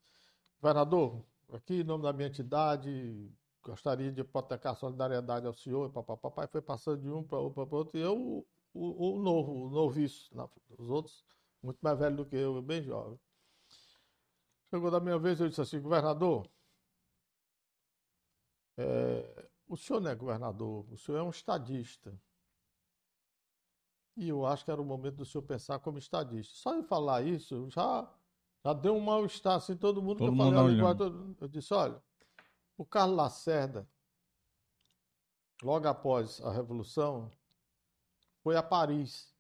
[0.60, 3.30] governador, aqui em nome da minha entidade,
[3.62, 7.98] gostaria de hipotecar solidariedade ao senhor, papai foi passando de um para outro, para outro,
[7.98, 10.30] e eu, o, o novo, o noviço,
[10.78, 11.22] os outros,
[11.62, 13.18] muito mais velho do que eu, bem jovem.
[14.70, 16.48] Chegou da minha vez, eu disse assim, governador,
[18.76, 22.18] é, o senhor não é governador, o senhor é um estadista.
[24.16, 26.54] E eu acho que era o momento do senhor pensar como estadista.
[26.54, 28.08] Só em falar isso, já,
[28.64, 32.02] já deu um mal-estar, assim, todo mundo todo que eu falei, eu, eu disse, olha,
[32.78, 33.88] o Carlos Lacerda,
[35.62, 37.30] logo após a Revolução,
[38.42, 39.34] foi a Paris,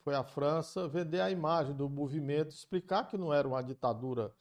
[0.00, 4.34] foi à França vender a imagem do movimento, explicar que não era uma ditadura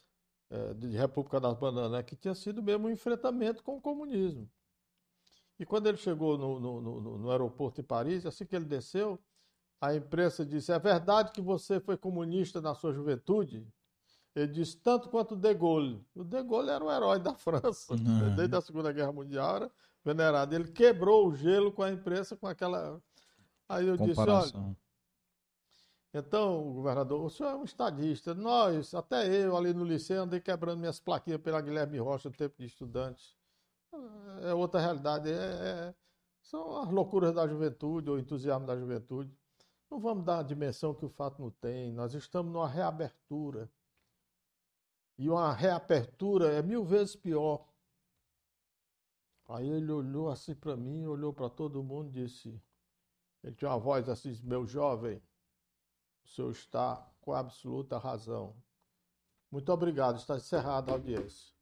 [0.75, 4.49] de República das Bananas, né, que tinha sido mesmo um enfrentamento com o comunismo.
[5.57, 9.19] E quando ele chegou no, no, no, no aeroporto de Paris, assim que ele desceu,
[9.79, 13.67] a imprensa disse: É verdade que você foi comunista na sua juventude?
[14.35, 16.03] Ele disse: Tanto quanto De Gaulle.
[16.15, 18.35] O De Gaulle era o herói da França, uhum.
[18.35, 19.71] desde a Segunda Guerra Mundial, era
[20.03, 20.55] venerado.
[20.55, 23.01] Ele quebrou o gelo com a imprensa, com aquela.
[23.69, 24.41] Aí eu Comparação.
[24.41, 24.77] disse: Olha.
[26.13, 28.33] Então, governador, o senhor é um estadista.
[28.33, 32.55] Nós, até eu ali no liceu, andei quebrando minhas plaquinhas pela Guilherme Rocha no tempo
[32.57, 33.37] de estudante.
[34.43, 35.29] É outra realidade.
[35.29, 35.95] É, é,
[36.41, 39.33] são as loucuras da juventude, ou entusiasmo da juventude.
[39.89, 41.93] Não vamos dar a dimensão que o fato não tem.
[41.93, 43.69] Nós estamos numa reabertura.
[45.17, 47.65] E uma reapertura é mil vezes pior.
[49.47, 52.61] Aí ele olhou assim para mim, olhou para todo mundo e disse:
[53.43, 55.21] ele tinha uma voz assim, meu jovem,
[56.25, 58.55] o senhor está com absoluta razão.
[59.51, 61.53] Muito obrigado, está encerrada a audiência.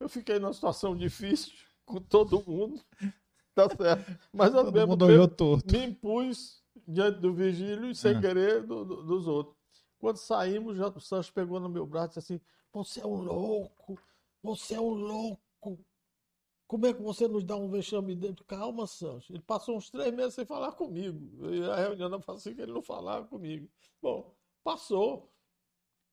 [0.00, 1.52] Eu fiquei numa situação difícil
[1.84, 2.80] com todo mundo,
[3.54, 4.18] tá certo?
[4.32, 8.20] Mas ao mesmo tempo me impus diante do vigílio e sem é.
[8.20, 9.56] querer do, do, dos outros.
[9.98, 12.40] Quando saímos, já, o Sancho pegou no meu braço e disse assim:
[12.72, 13.96] Você é um louco,
[14.42, 15.40] você é um louco.
[16.72, 18.46] Como é que você nos dá um vexame dentro?
[18.46, 19.30] Calma, Sancho.
[19.30, 21.20] Ele passou uns três meses sem falar comigo.
[21.52, 23.70] E a reunião assim que ele não falava comigo.
[24.00, 25.30] Bom, passou.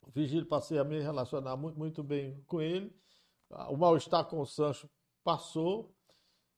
[0.01, 2.93] O Vigílio passei a me relacionar muito, muito bem com ele.
[3.69, 4.89] O mal-estar com o Sancho
[5.23, 5.95] passou.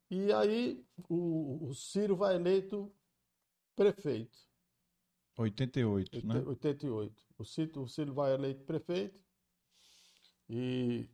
[0.10, 2.92] E aí o, o Ciro vai eleito
[3.76, 4.36] prefeito.
[5.38, 6.44] 88, né?
[6.48, 7.24] 88.
[7.38, 9.24] O Ciro, o Ciro vai eleito prefeito.
[10.50, 11.08] E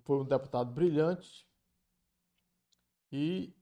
[0.00, 1.46] foi um deputado brilhante
[3.12, 3.54] e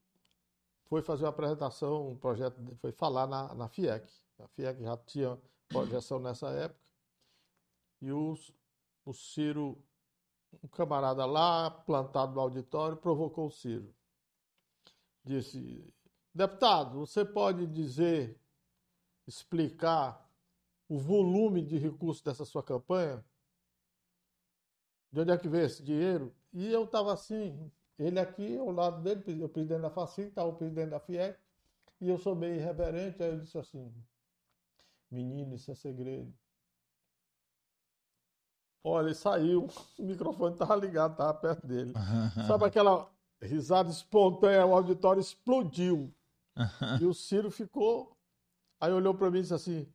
[0.87, 4.11] foi fazer uma apresentação, um projeto, foi falar na, na FIEC.
[4.39, 6.81] A FIEC já tinha projeção nessa época.
[8.01, 8.35] E o,
[9.05, 9.83] o Ciro,
[10.63, 13.95] um camarada lá, plantado no auditório, provocou o Ciro.
[15.25, 15.95] Disse,
[16.35, 18.39] deputado, você pode dizer,
[19.27, 20.29] explicar
[20.89, 23.25] o volume de recursos dessa sua campanha?
[25.13, 26.35] De onde é que veio esse dinheiro?
[26.53, 30.55] E eu estava assim, ele aqui ao lado dele, o presidente da FACIN, estava o
[30.57, 31.39] presidente da FIEC,
[32.01, 33.93] e eu sou meio irreverente, aí eu disse assim,
[35.11, 36.33] menino, isso é segredo.
[38.83, 41.93] Olha, ele saiu, o microfone estava ligado, estava perto dele.
[42.47, 43.09] Sabe aquela
[43.41, 46.13] risada espontânea, o auditório explodiu.
[47.01, 48.17] e o Ciro ficou,
[48.81, 49.87] aí olhou para mim e disse assim,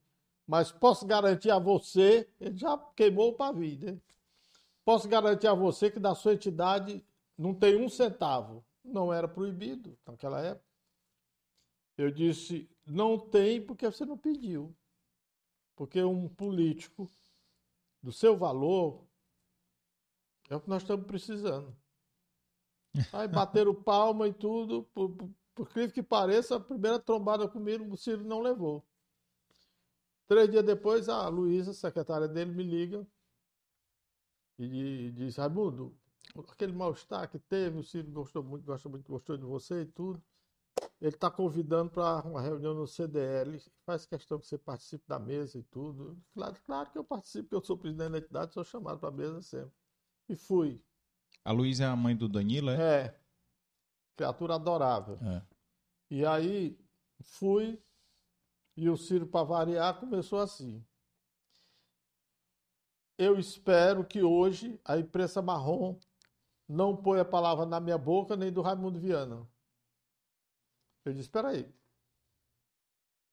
[0.48, 4.00] mas posso garantir a você, ele já queimou o pavio, né?
[4.88, 7.06] Posso garantir a você que da sua entidade
[7.38, 8.66] não tem um centavo.
[8.82, 10.66] Não era proibido naquela época.
[11.98, 14.74] Eu disse, não tem porque você não pediu.
[15.76, 17.12] Porque um político
[18.02, 19.06] do seu valor
[20.50, 21.76] é o que nós estamos precisando.
[23.12, 27.92] Aí bateram palma e tudo, por, por, por incrível que pareça, a primeira trombada comigo
[27.92, 28.88] o Ciro não levou.
[30.30, 33.06] Três dias depois, a Luísa, secretária dele, me liga
[34.58, 35.96] e disse, Raimundo,
[36.52, 40.22] aquele mal-estar que teve, o Ciro gostou muito, gosta muito, gostou de você e tudo.
[41.00, 45.58] Ele está convidando para uma reunião no CDL, faz questão que você participe da mesa
[45.60, 46.20] e tudo.
[46.34, 49.12] Claro, claro que eu participo, porque eu sou presidente da entidade, sou chamado para a
[49.12, 49.74] mesa sempre.
[50.28, 50.82] E fui.
[51.46, 53.06] A Luísa é a mãe do Danilo, é?
[53.06, 53.20] É.
[54.16, 55.16] Criatura adorável.
[55.22, 55.42] É.
[56.10, 56.80] E aí
[57.22, 57.82] fui,
[58.76, 60.84] e o Ciro, para variar, começou assim
[63.18, 66.00] eu espero que hoje a imprensa marrom
[66.68, 69.48] não ponha a palavra na minha boca nem do Raimundo Viana.
[71.04, 71.74] Eu disse, espera aí.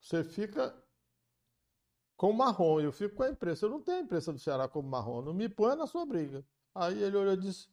[0.00, 0.74] você fica
[2.16, 3.66] com marrom, eu fico com a imprensa.
[3.66, 6.46] Eu não tenho a imprensa do Ceará como marrom, não me põe na sua briga.
[6.74, 7.68] Aí ele olhou e disse: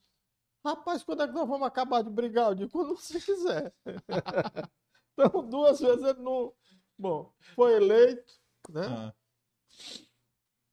[0.64, 2.49] Rapaz, quando é que nós vamos acabar de brigar?
[2.49, 3.74] Eu digo, quando você quiser.
[5.14, 6.53] então, duas vezes ele não.
[6.97, 8.34] Bom, foi eleito,
[8.70, 8.86] né?
[8.88, 9.14] Ah.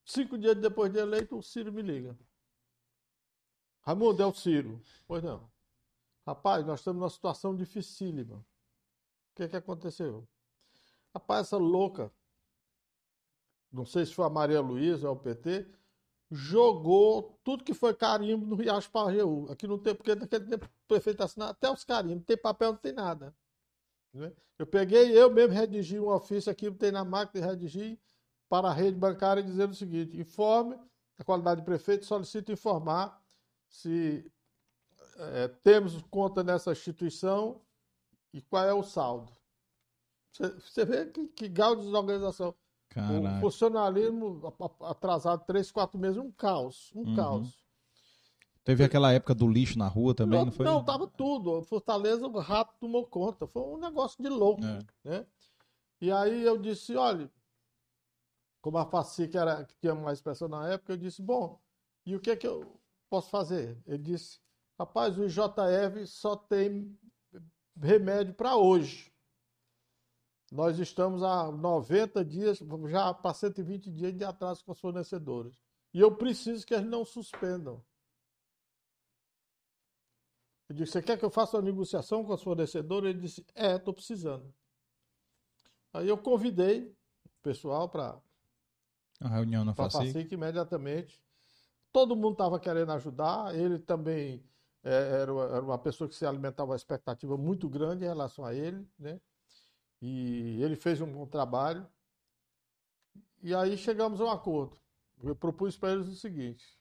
[0.09, 2.19] Cinco dias depois de eleito, o Ciro me liga.
[3.83, 4.81] Raimundo, é o Ciro.
[5.07, 5.51] Pois não.
[6.27, 8.37] Rapaz, nós estamos numa situação dificílima.
[8.37, 8.45] O
[9.35, 10.27] que, que aconteceu?
[11.15, 12.11] Rapaz, essa louca,
[13.71, 15.67] não sei se foi a Maria Luísa ou o PT,
[16.31, 19.47] jogou tudo que foi carimbo no Riacho Pajeú.
[19.53, 22.73] Aqui não tem, porque naquele tempo o prefeito assinar até os carimbos, não tem papel,
[22.73, 23.37] não tem nada.
[24.15, 24.33] Né?
[24.59, 28.01] Eu peguei, eu mesmo redigi um ofício aqui, tem na máquina de redigir,
[28.49, 30.79] para a rede bancária dizendo o seguinte: informe
[31.19, 33.21] a qualidade de prefeito, solicito informar
[33.69, 34.25] se
[35.17, 37.61] é, temos conta nessa instituição
[38.33, 39.33] e qual é o saldo.
[40.33, 42.55] Você vê que, que grau de desorganização.
[42.89, 43.37] Caraca.
[43.37, 47.17] O funcionalismo atrasado três, quatro meses, um caos, um uhum.
[47.17, 47.59] caos.
[48.65, 50.65] Teve aquela época do lixo na rua também, não, não foi?
[50.65, 51.63] Não, tava tudo.
[51.63, 53.47] Fortaleza, o rato tomou conta.
[53.47, 54.79] Foi um negócio de louco, é.
[55.05, 55.27] né?
[56.01, 57.31] E aí eu disse, olha,
[58.69, 61.59] como a Faci, que, era, que tinha mais pressão na época, eu disse, bom,
[62.05, 63.83] e o que é que eu posso fazer?
[63.87, 64.39] Ele disse,
[64.79, 66.95] rapaz, o IJF só tem
[67.75, 69.11] remédio para hoje.
[70.53, 72.59] Nós estamos há 90 dias,
[72.91, 75.59] já para 120 dias de atraso com as fornecedoras.
[75.95, 77.83] E eu preciso que eles não suspendam.
[80.69, 83.09] Eu disse, você quer que eu faça uma negociação com as fornecedoras?
[83.09, 84.55] Ele disse, é, estou precisando.
[85.91, 86.95] Aí eu convidei
[87.25, 88.21] o pessoal para
[89.21, 90.13] a reunião na FACIC.
[90.13, 91.23] FACIC imediatamente.
[91.93, 93.55] Todo mundo estava querendo ajudar.
[93.55, 94.45] Ele também
[94.85, 98.87] é, era, uma pessoa que se alimentava uma expectativa muito grande em relação a ele,
[98.99, 99.21] né?
[100.01, 101.87] E ele fez um bom trabalho.
[103.43, 104.79] E aí chegamos a um acordo.
[105.23, 106.79] Eu propus para eles o seguinte: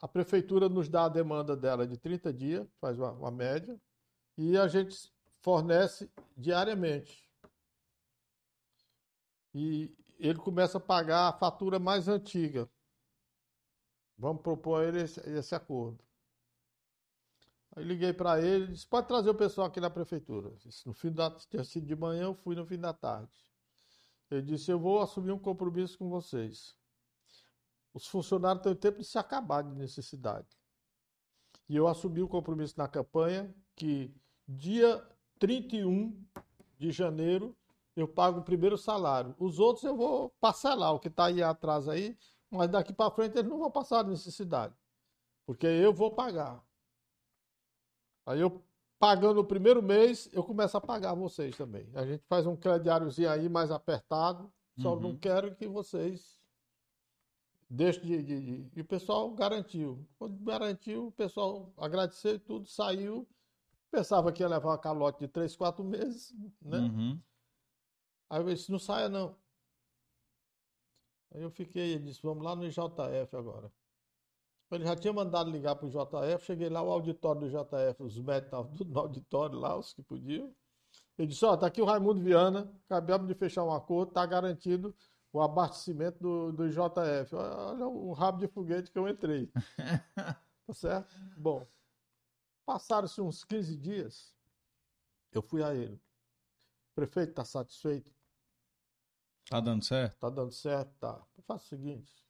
[0.00, 3.80] a prefeitura nos dá a demanda dela de 30 dias, faz uma, uma média,
[4.38, 7.28] e a gente fornece diariamente.
[9.54, 12.68] E ele começa a pagar a fatura mais antiga.
[14.18, 16.02] Vamos propor a ele esse, esse acordo.
[17.74, 20.50] Aí liguei para ele disse: pode trazer o pessoal aqui na prefeitura.
[20.86, 23.30] No fim da tinha sido de manhã, eu fui no fim da tarde.
[24.30, 26.74] Ele disse: eu vou assumir um compromisso com vocês.
[27.92, 30.48] Os funcionários têm tempo de se acabar de necessidade.
[31.68, 34.14] E eu assumi o compromisso na campanha que
[34.46, 35.02] dia
[35.38, 36.24] 31
[36.78, 37.56] de janeiro
[37.96, 39.34] eu pago o primeiro salário.
[39.38, 42.16] Os outros eu vou parcelar, o que está aí atrás aí,
[42.50, 44.74] mas daqui para frente eles não vão passar necessidade.
[45.46, 46.62] Porque eu vou pagar.
[48.26, 48.62] Aí eu
[48.98, 51.88] pagando o primeiro mês, eu começo a pagar vocês também.
[51.94, 55.00] A gente faz um crediáriozinho aí mais apertado, só uhum.
[55.00, 56.38] não quero que vocês
[57.68, 60.06] deixem de, de, de, E o pessoal garantiu.
[60.18, 63.26] Quando garantiu, o pessoal agradeceu e tudo, saiu.
[63.90, 66.78] Pensava que ia levar uma calote de três, quatro meses, né?
[66.78, 67.20] Uhum.
[68.28, 69.36] Aí eu disse, não saia não.
[71.34, 73.70] Aí eu fiquei, ele disse, vamos lá no JF agora.
[74.70, 78.18] Ele já tinha mandado ligar para o JF, cheguei lá, o auditório do JF, os
[78.18, 80.52] médicos estavam tudo no auditório lá, os que podiam.
[81.16, 84.26] Ele disse, ó, oh, tá aqui o Raimundo Viana, acabamos de fechar um acordo, tá
[84.26, 84.94] garantido
[85.32, 87.34] o abastecimento do, do JF.
[87.34, 89.50] Olha o rabo de foguete que eu entrei.
[90.66, 91.14] tá certo?
[91.36, 91.66] Bom,
[92.64, 94.34] passaram-se uns 15 dias,
[95.32, 95.94] eu fui a ele.
[95.94, 98.15] O prefeito está satisfeito?
[99.48, 100.18] Tá dando certo?
[100.18, 101.24] Tá dando certo, tá.
[101.36, 102.26] Eu faço o seguinte,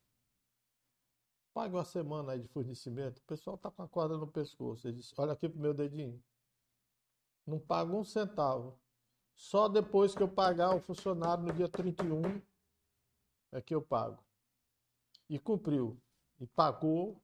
[1.57, 3.17] Pague uma semana aí de fornecimento.
[3.17, 4.87] O pessoal tá com a corda no pescoço.
[4.87, 6.23] Ele disse: Olha aqui pro meu dedinho.
[7.47, 8.79] Não pago um centavo.
[9.35, 12.43] Só depois que eu pagar o funcionário no dia 31
[13.53, 14.23] é que eu pago.
[15.31, 15.99] E cumpriu.
[16.39, 17.23] E pagou.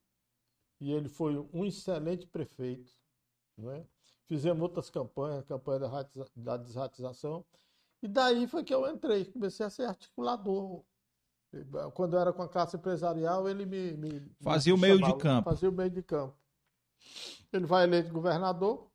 [0.81, 2.91] E ele foi um excelente prefeito.
[3.55, 3.87] Não é?
[4.25, 5.81] Fizemos outras campanhas, a campanha
[6.35, 7.45] da desratização.
[8.03, 10.83] E daí foi que eu entrei, comecei a ser articulador
[11.95, 13.93] quando eu era com a classe empresarial, ele me.
[13.93, 15.51] me fazia me o meio chamava, de campo.
[15.51, 16.35] Fazia o meio de campo.
[17.53, 18.87] Ele vai eleito governador,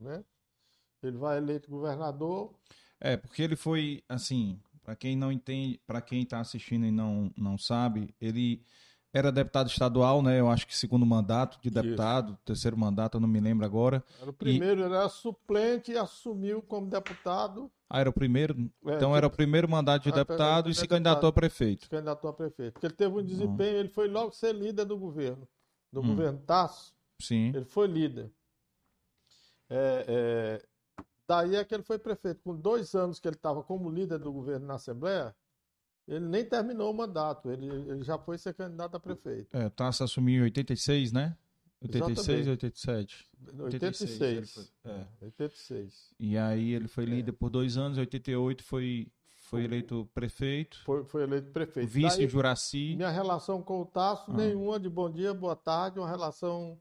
[0.00, 0.24] né?
[1.02, 2.54] Ele vai eleito governador.
[2.98, 7.30] É, porque ele foi, assim, para quem não entende, para quem está assistindo e não,
[7.36, 8.64] não sabe, ele
[9.12, 10.40] era deputado estadual, né?
[10.40, 12.40] Eu acho que segundo mandato de deputado, Isso.
[12.46, 14.02] terceiro mandato, eu não me lembro agora.
[14.18, 14.84] Era o primeiro, e...
[14.84, 17.70] ele era suplente e assumiu como deputado.
[17.94, 18.70] Ah, era o primeiro?
[18.86, 21.84] É, então era o primeiro mandato de deputado e se candidatou a prefeito.
[21.84, 22.72] Se candidatou a prefeito.
[22.72, 25.46] Porque ele teve um desempenho, ele foi logo ser líder do governo.
[25.92, 26.08] Do uhum.
[26.08, 26.92] governo Tasso.
[27.22, 27.52] Sim.
[27.54, 28.32] Ele foi líder.
[29.70, 30.66] É, é,
[31.28, 32.42] Daí é que ele foi prefeito.
[32.42, 35.32] Com dois anos que ele estava como líder do governo na Assembleia,
[36.08, 39.56] ele nem terminou o mandato, ele, ele já foi ser candidato a prefeito.
[39.56, 41.36] É, Tasso assumiu em 86, né?
[41.84, 43.26] 86 e 87.
[43.58, 44.56] 86.
[44.56, 44.72] 86.
[44.84, 45.06] É.
[45.22, 46.14] 86.
[46.18, 47.34] E aí ele foi líder é.
[47.34, 50.82] por dois anos, em 88 foi, foi eleito prefeito.
[50.84, 51.88] Foi, foi eleito prefeito.
[51.88, 52.96] Vice Daí, Juraci.
[52.96, 54.34] Minha relação com o Tasso, ah.
[54.34, 56.78] nenhuma de bom dia, boa tarde, uma relação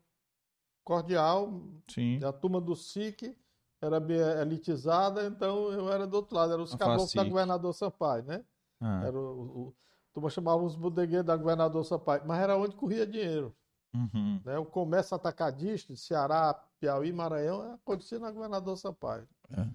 [0.83, 1.61] cordial.
[1.87, 2.23] Sim.
[2.23, 3.35] A turma do SIC
[3.81, 8.23] era bem elitizada, então eu era do outro lado, era os caboclos da governador Sampaio,
[8.23, 8.43] né?
[8.79, 9.03] Ah.
[9.05, 9.75] Era o, o,
[10.09, 13.53] a turma chamava os bodegueiros da governador Sampaio, mas era onde corria dinheiro.
[13.93, 14.41] Uhum.
[14.43, 14.57] Né?
[14.57, 19.27] O comércio atacadista de Ceará, Piauí, Maranhão acontecia na governador Sampaio.
[19.51, 19.67] É.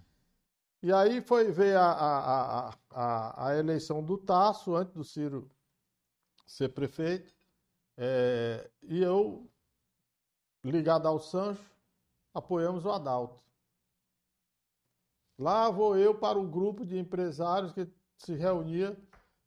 [0.82, 5.50] E aí foi ver a, a, a, a, eleição do Tasso, antes do Ciro
[6.46, 7.34] ser prefeito,
[7.96, 9.50] é, e eu,
[10.64, 11.68] ligado ao Sancho,
[12.32, 13.42] apoiamos o Adalto.
[15.36, 18.96] Lá vou eu para um grupo de empresários que se reunia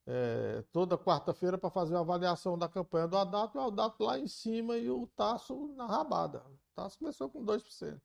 [0.07, 4.27] é, toda quarta-feira para fazer uma avaliação da campanha do Haddad, o Haddad lá em
[4.27, 6.39] cima e o Tasso na rabada.
[6.39, 7.99] O Tasso começou com 2%.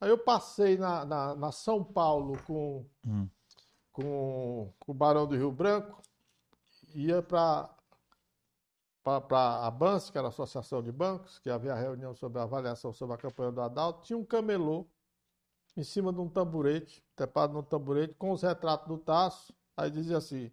[0.00, 3.28] Aí eu passei na, na, na São Paulo com, hum.
[3.92, 6.02] com, com, o Barão do Rio Branco,
[6.94, 7.70] ia para
[9.02, 12.92] para a BANS, que era a Associação de Bancos, que havia reunião sobre a avaliação
[12.92, 14.84] sobre a campanha do Haddad, tinha um camelô
[15.76, 19.54] em cima de um tamborete, trepado num tamborete, com os retratos do Tasso.
[19.76, 20.50] Aí dizia assim: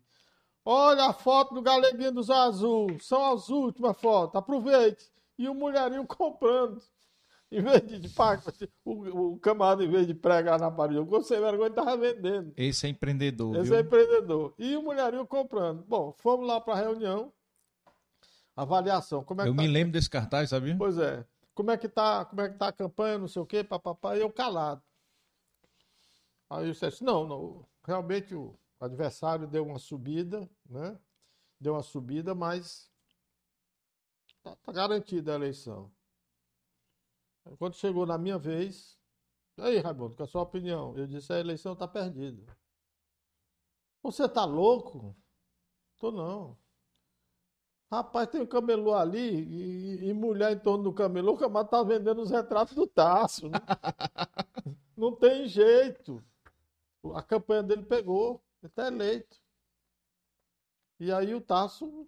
[0.65, 2.97] Olha a foto do Galeguinho dos Azul.
[2.99, 4.35] São as últimas fotos.
[4.35, 5.11] Aproveite.
[5.37, 6.81] E o mulherinho comprando.
[7.51, 8.09] Em vez de, de
[8.83, 12.51] o, o camarada, em vez de pregar na parede, eu sem vergonha, estava vendendo.
[12.57, 13.55] Esse é empreendedor.
[13.57, 13.75] Esse viu?
[13.75, 14.55] é empreendedor.
[14.57, 15.83] E o mulherinho comprando.
[15.83, 17.31] Bom, fomos lá para a reunião.
[18.55, 19.23] Avaliação.
[19.23, 19.61] Como é eu tá...
[19.61, 20.75] me lembro desse cartaz, sabia?
[20.75, 21.23] Pois é.
[21.53, 24.17] Como é que tá, como é que tá a campanha, não sei o quê, papapá,
[24.17, 24.81] e eu calado.
[26.49, 30.99] Aí eu disse, não, não, realmente o, o adversário deu uma subida, né?
[31.57, 32.91] Deu uma subida, mas
[34.43, 35.89] tá, tá garantida a eleição.
[37.57, 38.99] Quando chegou na minha vez,
[39.57, 40.97] aí, Raimundo, com a sua opinião?
[40.97, 42.45] Eu disse, a eleição está perdida.
[44.01, 45.15] Você tá louco?
[45.97, 46.57] Tô não.
[47.89, 51.83] Rapaz, tem um camelô ali e, e, mulher em torno do camelô, o camarada tá
[51.83, 53.47] vendendo os retratos do Taço.
[53.47, 53.59] Né?
[54.97, 56.21] não tem jeito.
[57.13, 58.43] A campanha dele pegou.
[58.63, 59.41] Ele está eleito.
[60.99, 62.07] E aí o Tasso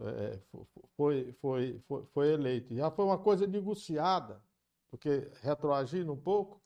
[0.00, 0.38] é,
[0.96, 2.74] foi, foi, foi, foi eleito.
[2.74, 4.42] Já foi uma coisa negociada,
[4.90, 6.62] porque retroagindo um pouco,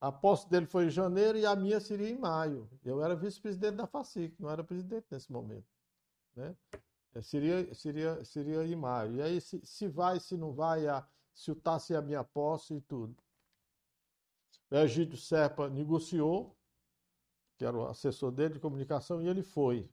[0.00, 2.68] a posse dele foi em janeiro e a minha seria em maio.
[2.84, 5.66] Eu era vice-presidente da FACIC, não era presidente nesse momento.
[6.34, 6.56] Né?
[7.14, 9.14] É, seria, seria, seria em maio.
[9.14, 12.24] E aí, se, se vai, se não vai, a, se o Tasso é a minha
[12.24, 13.16] posse e tudo.
[14.70, 16.57] O Egídio Serpa negociou,
[17.58, 19.90] que era o assessor dele de comunicação, e ele foi.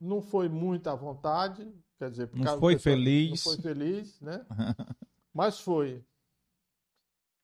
[0.00, 3.30] Não foi muito à vontade, quer dizer, não foi pessoal, feliz.
[3.44, 4.46] Não foi feliz, né?
[5.34, 6.04] Mas foi.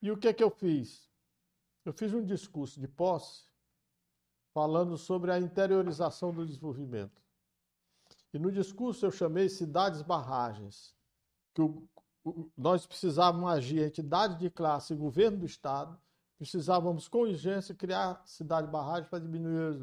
[0.01, 1.11] E o que é que eu fiz?
[1.85, 3.49] Eu fiz um discurso de posse
[4.55, 7.21] falando sobre a interiorização do desenvolvimento.
[8.33, 10.95] E no discurso eu chamei cidades barragens,
[11.55, 11.89] que o,
[12.25, 15.99] o, nós precisávamos agir entidade de classe e governo do Estado
[16.39, 19.77] precisávamos com urgência criar cidade barragem para diminuir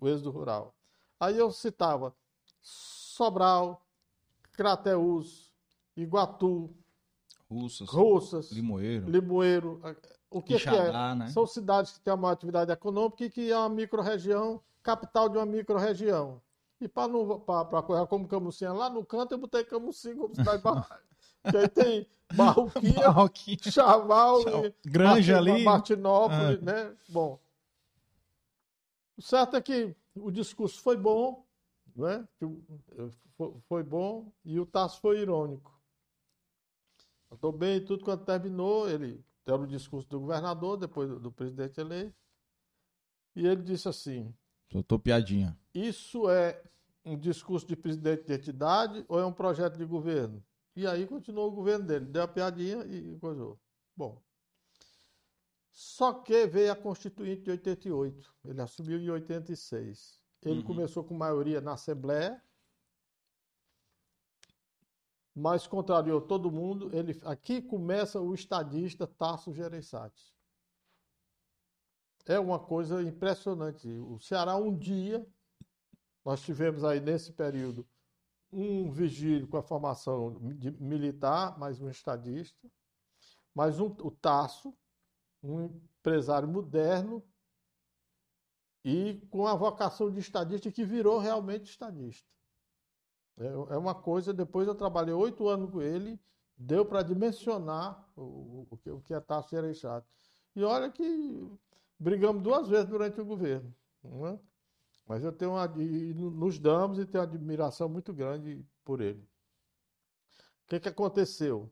[0.00, 0.74] o êxodo rural.
[1.18, 2.14] Aí eu citava
[2.60, 3.86] Sobral,
[4.52, 5.52] Crateús,
[5.96, 6.74] Iguatu,
[7.48, 9.08] Russas, Russas Limoeiro.
[9.08, 9.80] Limoeiro.
[10.30, 11.14] O que, Quixadá, é?
[11.14, 11.28] Né?
[11.28, 15.46] São cidades que têm uma atividade econômica e que é uma micro-região, capital de uma
[15.46, 16.40] micro-região.
[16.80, 21.09] E para correr como Camucinha, lá no canto eu botei Camucinha como cidade barragem.
[21.48, 23.70] Que aí tem Barroquinha, Barroquinha.
[23.70, 24.42] Chaval,
[24.84, 25.64] Granja Martin, ali.
[25.64, 26.64] Martinópolis, ah.
[26.64, 26.96] né?
[27.08, 27.38] Bom.
[29.16, 31.44] O certo é que o discurso foi bom,
[31.94, 32.26] né?
[33.68, 35.78] Foi bom e o Tasso foi irônico.
[37.32, 41.32] Estou bem e tudo quando terminou, ele era o discurso do governador, depois do, do
[41.32, 42.14] presidente eleito,
[43.34, 44.34] e ele disse assim:
[44.70, 45.56] Soltou piadinha.
[45.74, 46.60] Isso é
[47.04, 50.42] um discurso de presidente de entidade ou é um projeto de governo?
[50.80, 53.60] E aí continuou o governo dele, deu a piadinha e coisou.
[53.94, 54.18] Bom.
[55.70, 58.34] Só que veio a Constituinte de 88.
[58.46, 60.18] Ele assumiu em 86.
[60.40, 60.64] Ele uhum.
[60.64, 62.42] começou com maioria na Assembleia,
[65.34, 66.90] mas contrariou todo mundo.
[66.96, 70.34] Ele, aqui começa o estadista Tasso Gereissati.
[72.24, 73.86] É uma coisa impressionante.
[73.86, 75.26] O Ceará, um dia,
[76.24, 77.86] nós tivemos aí nesse período
[78.52, 82.70] um vigílio com a formação de militar, mais um estadista,
[83.54, 84.74] mais um, o Tasso,
[85.42, 87.22] um empresário moderno
[88.84, 92.28] e com a vocação de estadista que virou realmente estadista.
[93.38, 96.20] É, é uma coisa, depois eu trabalhei oito anos com ele,
[96.56, 100.06] deu para dimensionar o, o, o, que é Tasso Gereissati.
[100.54, 101.48] E olha que
[101.98, 103.74] brigamos duas vezes durante o governo.
[104.04, 104.49] É?
[105.10, 109.18] Mas eu tenho uma, nos damos e tenho uma admiração muito grande por ele.
[109.18, 111.68] O que, que aconteceu?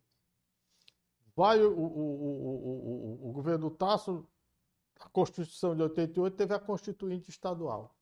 [1.36, 4.26] Vai o, o, o, o governo do Tasso,
[4.98, 7.96] a Constituição de 88 teve a Constituinte Estadual.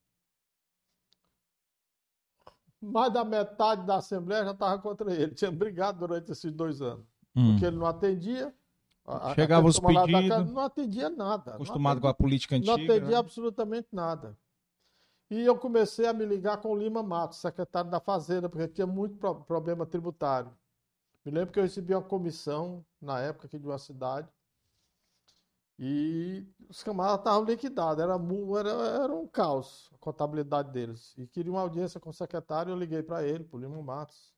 [2.81, 5.35] Mais da metade da Assembleia já estava contra ele.
[5.35, 7.05] Tinha brigado durante esses dois anos.
[7.37, 7.51] Hum.
[7.51, 8.55] Porque ele não atendia.
[9.35, 10.51] Chegava os pedidos.
[10.51, 11.57] não atendia nada.
[11.57, 12.75] Acostumado atendia, com a política antiga.
[12.75, 13.17] Não atendia né?
[13.17, 14.35] absolutamente nada.
[15.29, 18.87] E eu comecei a me ligar com o Lima Matos, secretário da Fazenda, porque tinha
[18.87, 20.57] muito problema tributário.
[21.25, 24.29] Me lembro que eu recebi uma comissão, na época aqui de uma cidade,
[25.79, 31.13] e os camaradas estavam liquidados, era, era, era um caos a contabilidade deles.
[31.19, 34.33] E queria uma audiência com o secretário, eu liguei para ele, para o Lima Matos.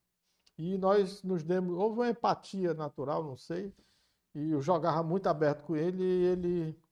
[0.56, 3.72] E nós nos demos, houve uma empatia natural, não sei,
[4.34, 6.82] e eu jogava muito aberto com ele, e ele.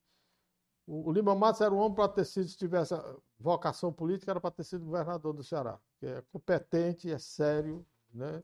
[0.87, 2.95] O, o Lima Matos era um homem para ter sido, se tivesse
[3.39, 5.79] vocação política, era para ter sido governador do Ceará.
[5.99, 8.43] Que é competente, é sério, né?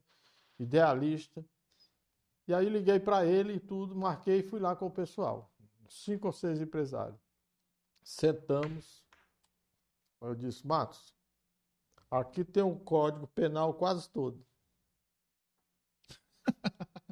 [0.58, 1.44] idealista.
[2.46, 5.50] E aí liguei para ele e tudo, marquei e fui lá com o pessoal.
[5.88, 7.20] Cinco ou seis empresários.
[8.02, 9.04] Sentamos.
[10.20, 11.14] Eu disse, Matos,
[12.10, 14.44] aqui tem um código penal quase todo.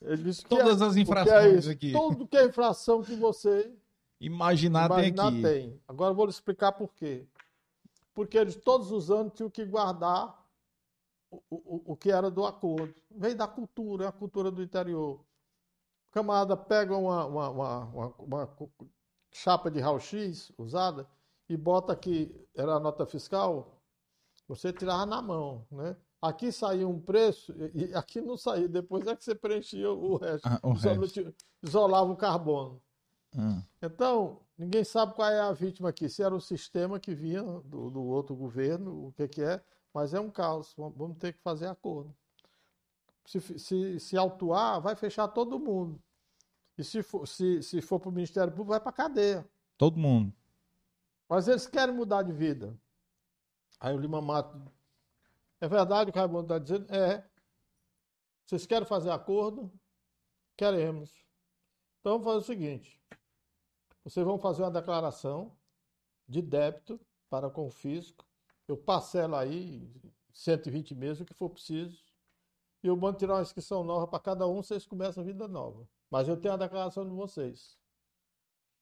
[0.00, 1.92] Ele disse Todas é, as infrações é aqui.
[1.92, 3.72] Tudo que é infração que você
[4.20, 5.42] imaginar, imaginar tem aqui.
[5.42, 5.80] Tem.
[5.88, 7.26] Agora eu vou lhe explicar por quê.
[8.14, 10.38] Porque eles todos os anos tinham que guardar
[11.30, 12.94] o, o, o que era do acordo.
[13.10, 15.20] Vem da cultura, a cultura do interior.
[16.08, 18.56] O camarada pega uma, uma, uma, uma
[19.32, 21.08] chapa de raio-x usada
[21.48, 23.80] e bota aqui, era a nota fiscal,
[24.46, 25.96] você tirava na mão, né?
[26.20, 28.68] Aqui saía um preço e aqui não saía.
[28.68, 30.46] Depois é que você preenchia o resto.
[30.46, 31.34] Ah, o resto.
[31.62, 32.82] Isolava o carbono.
[33.36, 33.62] Hum.
[33.80, 36.08] Então, ninguém sabe qual é a vítima aqui.
[36.08, 39.62] Se era o sistema que vinha do, do outro governo, o que, que é.
[39.92, 40.74] Mas é um caos.
[40.76, 42.14] Vamos ter que fazer acordo.
[43.24, 46.02] Se, se, se autuar, vai fechar todo mundo.
[46.76, 49.48] E se for, se, se for para o Ministério Público, vai para a cadeia.
[49.76, 50.32] Todo mundo.
[51.28, 52.76] Mas eles querem mudar de vida.
[53.78, 54.60] Aí o Lima Mato.
[55.60, 56.92] É verdade o que o Raimundo está dizendo?
[56.92, 57.24] É.
[58.44, 59.70] Vocês querem fazer acordo?
[60.56, 61.10] Queremos.
[62.00, 63.00] Então vamos fazer o seguinte:
[64.04, 65.52] vocês vão fazer uma declaração
[66.28, 68.24] de débito para com o fisco
[68.70, 69.90] eu parcelo aí
[70.32, 72.00] 120 meses, o que for preciso,
[72.82, 75.88] e eu mando tirar uma inscrição nova para cada um, vocês começam a vida nova.
[76.08, 77.76] Mas eu tenho a declaração de vocês.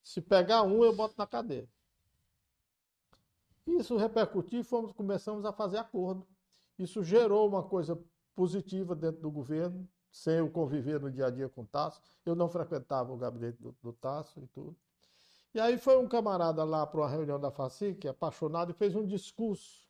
[0.03, 1.69] Se pegar um, eu boto na cadeia.
[3.67, 6.27] Isso repercutiu e fomos, começamos a fazer acordo.
[6.79, 7.99] Isso gerou uma coisa
[8.35, 12.03] positiva dentro do governo, sem eu conviver no dia a dia com o Tasso.
[12.27, 14.77] Eu não frequentava o gabinete do, do Tasso e tudo.
[15.55, 19.05] E aí foi um camarada lá para uma reunião da FACIC, apaixonado, e fez um
[19.05, 19.87] discurso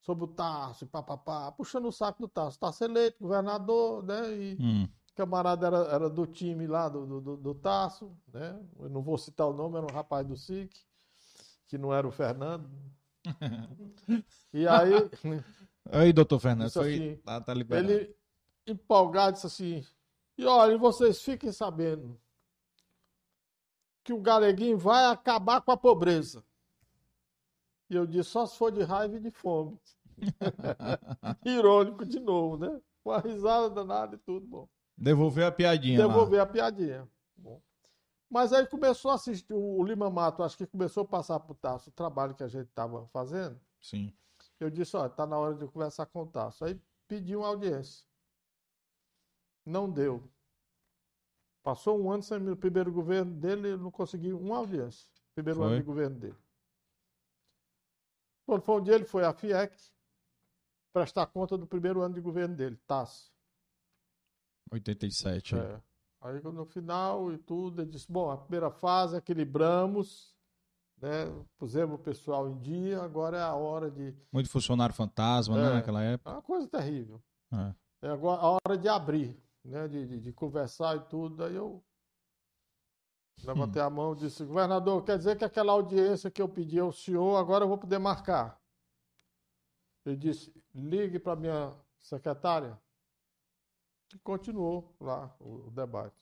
[0.00, 2.58] sobre o Tarso, e papapá, puxando o saco do Tarso.
[2.58, 4.32] Tarso eleito, governador, né?
[4.32, 4.84] E hum.
[4.84, 8.58] o camarada era, era do time lá do, do, do Tarso, né?
[8.78, 10.74] Eu não vou citar o nome, era um rapaz do SIC,
[11.66, 12.70] que não era o Fernando.
[14.54, 14.92] e aí.
[15.92, 17.90] Aí, doutor Fernando, foi, assim, tá, tá liberado.
[17.90, 18.16] Ele,
[18.66, 19.84] empolgado, disse assim:
[20.40, 22.18] e olha, vocês fiquem sabendo
[24.02, 26.44] que o galeguinho vai acabar com a pobreza.
[27.88, 29.78] E eu disse, só se for de raiva e de fome.
[31.44, 32.80] Irônico de novo, né?
[33.04, 34.68] Uma risada danada e tudo, bom.
[34.96, 35.98] Devolver a piadinha.
[35.98, 36.44] Devolver lá.
[36.44, 37.08] a piadinha.
[37.36, 37.60] Bom.
[38.28, 41.90] Mas aí começou a assistir, o Lima Mato, acho que começou a passar o Tasso
[41.90, 43.58] o trabalho que a gente estava fazendo.
[43.80, 44.12] Sim.
[44.60, 46.64] Eu disse, olha, está na hora de conversar com o Tasso.
[46.64, 48.04] Aí pedi uma audiência.
[49.64, 50.22] Não deu.
[51.62, 55.08] Passou um ano sem o primeiro governo dele, ele não conseguiu uma audiência.
[55.34, 55.68] Primeiro foi.
[55.68, 56.38] ano de governo dele.
[58.46, 59.76] Quando foi um dia, ele foi à FIEC
[60.92, 63.30] prestar conta do primeiro ano de governo dele, TAS.
[64.72, 65.56] 87.
[65.56, 65.80] É.
[66.22, 70.34] Aí no final e tudo, ele disse, bom, a primeira fase equilibramos,
[71.00, 71.26] né?
[71.58, 74.14] Pusemos o pessoal em dia, agora é a hora de.
[74.32, 76.30] Muito funcionário fantasma, né, é, né, naquela época.
[76.30, 77.22] É uma coisa terrível.
[77.52, 77.74] É.
[78.06, 81.36] é agora a hora de abrir né, de, de, de conversar e tudo.
[81.36, 81.82] Daí eu
[83.44, 83.86] levantei hum.
[83.86, 87.36] a mão e disse: Governador, quer dizer que aquela audiência que eu pedi ao senhor,
[87.36, 88.60] agora eu vou poder marcar.
[90.04, 92.78] Ele disse: ligue para minha secretária.
[94.12, 96.16] E continuou lá o, o debate.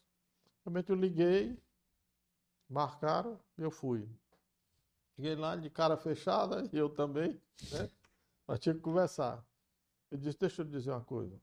[0.65, 1.59] Realmente eu liguei
[2.69, 4.07] Marcaram, eu fui.
[5.17, 7.41] Cheguei lá de cara fechada, e eu também,
[7.73, 7.91] né?
[8.47, 9.45] Mas tinha que conversar.
[10.11, 11.41] Eu disse, deixa eu dizer uma coisa.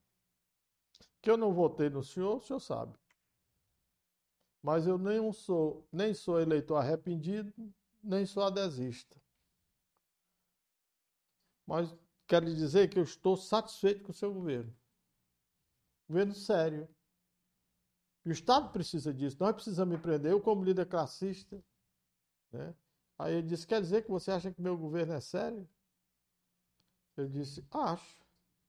[1.25, 2.95] Que eu não votei no senhor, o senhor sabe.
[4.61, 7.51] Mas eu nem sou, nem sou eleitor arrependido,
[8.03, 9.19] nem sou adesista.
[11.65, 11.91] Mas
[12.27, 14.71] quero lhe dizer que eu estou satisfeito com o seu governo.
[16.07, 16.87] Governo sério.
[18.23, 19.37] E o Estado precisa disso.
[19.39, 20.31] Nós precisamos empreender.
[20.31, 21.59] Eu, como líder classista,
[22.51, 22.75] né?
[23.17, 25.67] Aí ele disse: Quer dizer que você acha que meu governo é sério?
[27.17, 28.24] Eu disse: Acho.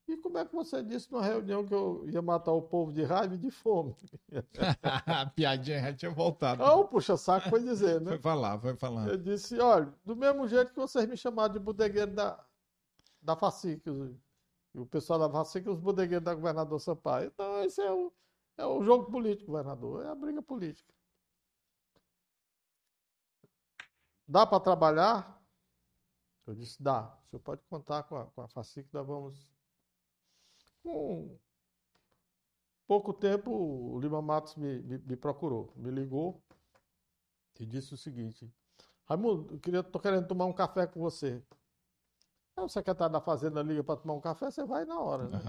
[0.08, 3.02] E como é que você disse numa reunião que eu ia matar o povo de
[3.02, 3.96] raiva e de fome?
[5.04, 6.62] a piadinha já tinha voltado.
[6.62, 8.10] Ah, o puxa-saco foi dizer, né?
[8.10, 9.08] Foi falar, foi falar.
[9.08, 12.38] Eu disse: Olha, do mesmo jeito que vocês me chamaram de bodegueiro da,
[13.20, 13.82] da FACIC,
[14.74, 17.26] o pessoal da FACIC, os bodegueiros da governador Sampaio.
[17.34, 18.12] Então, esse é o,
[18.56, 20.94] é o jogo político, governador, é a briga política.
[24.28, 25.42] Dá para trabalhar?
[26.46, 27.16] Eu disse, dá.
[27.24, 29.55] O senhor pode contar com a, com a FACIC, nós vamos.
[30.86, 31.36] Com
[32.86, 36.40] pouco tempo, o Lima Matos me, me, me procurou, me ligou
[37.58, 38.48] e disse o seguinte:
[39.04, 41.42] Raimundo, eu queria, tô querendo tomar um café com você.
[42.56, 45.28] Aí o secretário da Fazenda liga para tomar um café, você vai na hora.
[45.28, 45.40] Né?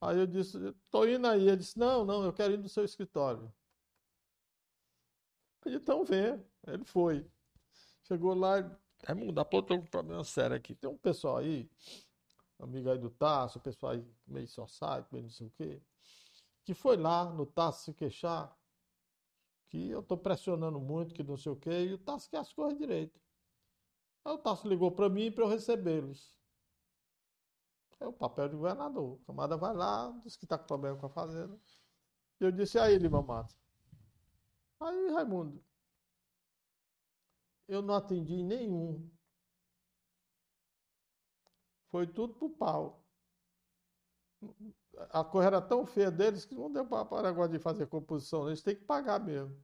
[0.00, 0.58] Aí eu disse,
[0.90, 1.46] tô indo aí.
[1.46, 3.50] Ele disse, não, não, eu quero ir no seu escritório.
[5.64, 6.44] Aí, então vem.
[6.66, 7.24] Ele foi.
[8.02, 9.14] Chegou lá, é
[9.44, 10.74] tô com um problema sério aqui.
[10.74, 11.70] Tem um pessoal aí,
[12.58, 15.82] amigo aí do Tasso, pessoal aí meio site, meio não sei o quê,
[16.64, 18.56] que foi lá no Tasso se queixar
[19.68, 22.52] que eu tô pressionando muito, que não sei o quê, e o Tasso quer as
[22.52, 23.20] coisas direito.
[24.24, 26.38] Aí o Tasso ligou para mim para eu recebê-los.
[28.00, 29.18] É o papel de governador.
[29.22, 31.58] A camada vai lá, diz que está com problema com a fazenda.
[32.40, 33.56] E eu disse, aí, Lima Matos.
[34.80, 35.62] Aí, Raimundo,
[37.66, 39.10] eu não atendi nenhum.
[41.94, 43.00] Foi tudo pro pau.
[45.10, 48.48] A coisa era tão feia deles que não deu para negócio de fazer composição.
[48.48, 49.56] Eles têm que pagar mesmo.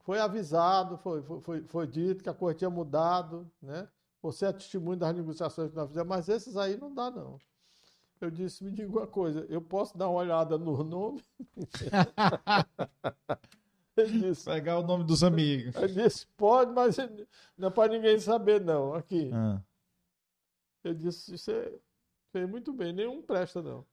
[0.00, 3.86] Foi avisado, foi, foi, foi, dito que a coisa tinha mudado, né?
[4.22, 7.38] Você é testemunho das negociações que nós fizemos, mas esses aí não dá, não.
[8.22, 11.22] Eu disse, me diga uma coisa, eu posso dar uma olhada no nome?
[13.98, 15.76] Ele disse, Pegar o nome dos amigos.
[15.76, 16.96] Ele disse, pode, mas
[17.58, 18.94] não é para ninguém saber, não.
[18.94, 19.30] Aqui.
[19.30, 19.60] Ah.
[20.84, 21.80] Eu disse, você
[22.30, 23.86] fez muito bem, nenhum presta, não.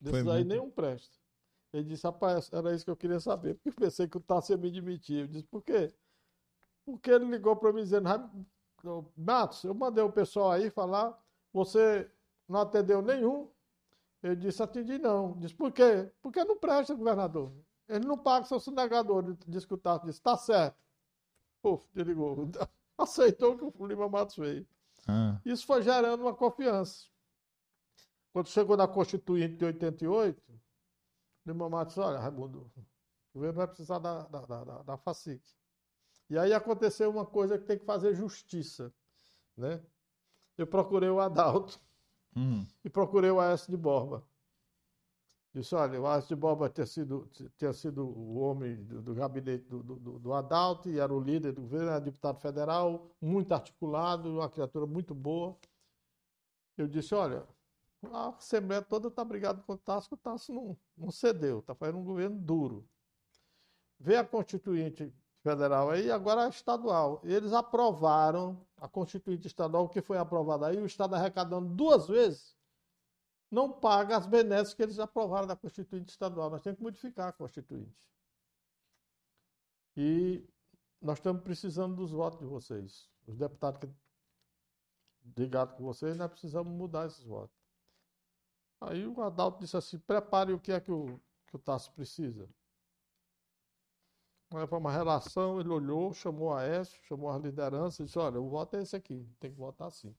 [0.00, 0.48] Desses Foi aí, muito...
[0.48, 1.18] nenhum presta.
[1.72, 4.52] Ele disse, rapaz, era isso que eu queria saber, porque eu pensei que o Tassi
[4.52, 5.20] ia me demitir.
[5.20, 5.92] Eu disse, por quê?
[6.84, 8.08] Porque ele ligou para mim dizendo,
[9.16, 11.16] Matos, eu mandei o pessoal aí falar,
[11.52, 12.10] você
[12.48, 13.48] não atendeu nenhum.
[14.22, 15.32] Eu disse, atendi não.
[15.38, 16.10] Disse, por quê?
[16.20, 17.52] Porque não presta, governador.
[17.88, 19.36] Ele não paga seu sonegador.
[19.46, 20.76] Disse que o Tato disse, tá certo.
[21.62, 22.48] Puf, desligou.
[22.98, 24.66] Aceitou que o Lima Matos veio.
[25.10, 25.40] Ah.
[25.44, 27.06] Isso foi gerando uma confiança.
[28.32, 30.40] Quando chegou na Constituinte de 88,
[31.44, 32.84] Lima Matos, olha, Raimundo, o
[33.34, 35.42] governo vai precisar da, da, da, da FACIC.
[36.28, 38.94] E aí aconteceu uma coisa que tem que fazer justiça,
[39.56, 39.82] né?
[40.56, 41.80] Eu procurei o Adalto
[42.36, 42.64] hum.
[42.84, 44.24] e procurei o Aécio de Borba.
[45.52, 49.64] Disse, olha, o Aécio de Borba tinha sido, tinha sido o homem do, do gabinete
[49.64, 54.30] do, do, do, Adalto e era o líder do governo, era deputado federal, muito articulado,
[54.30, 55.58] uma criatura muito boa.
[56.76, 57.44] Eu disse, olha,
[58.12, 61.98] a Assembleia toda está brigada com o Tasso, o Tasso não, não cedeu, está fazendo
[61.98, 62.88] um governo duro.
[63.98, 65.12] Vê a Constituinte
[65.42, 67.20] federal aí, agora a estadual.
[67.24, 72.56] Eles aprovaram a Constituinte estadual, que foi aprovada aí, o Estado arrecadando duas vezes,
[73.50, 76.50] não paga as benesses que eles aprovaram da Constituinte estadual.
[76.50, 78.08] Nós temos que modificar a Constituinte.
[79.96, 80.46] E
[81.00, 83.10] nós estamos precisando dos votos de vocês.
[83.26, 83.94] Os deputados que
[85.36, 87.56] ligados com vocês, nós precisamos mudar esses votos.
[88.80, 92.48] Aí o Adalto disse assim: prepare o que é que o, que o Tasso precisa.
[94.52, 98.40] Aí foi uma relação, ele olhou, chamou a Aécio, chamou a liderança e disse: olha,
[98.40, 100.14] o voto é esse aqui, tem que votar assim.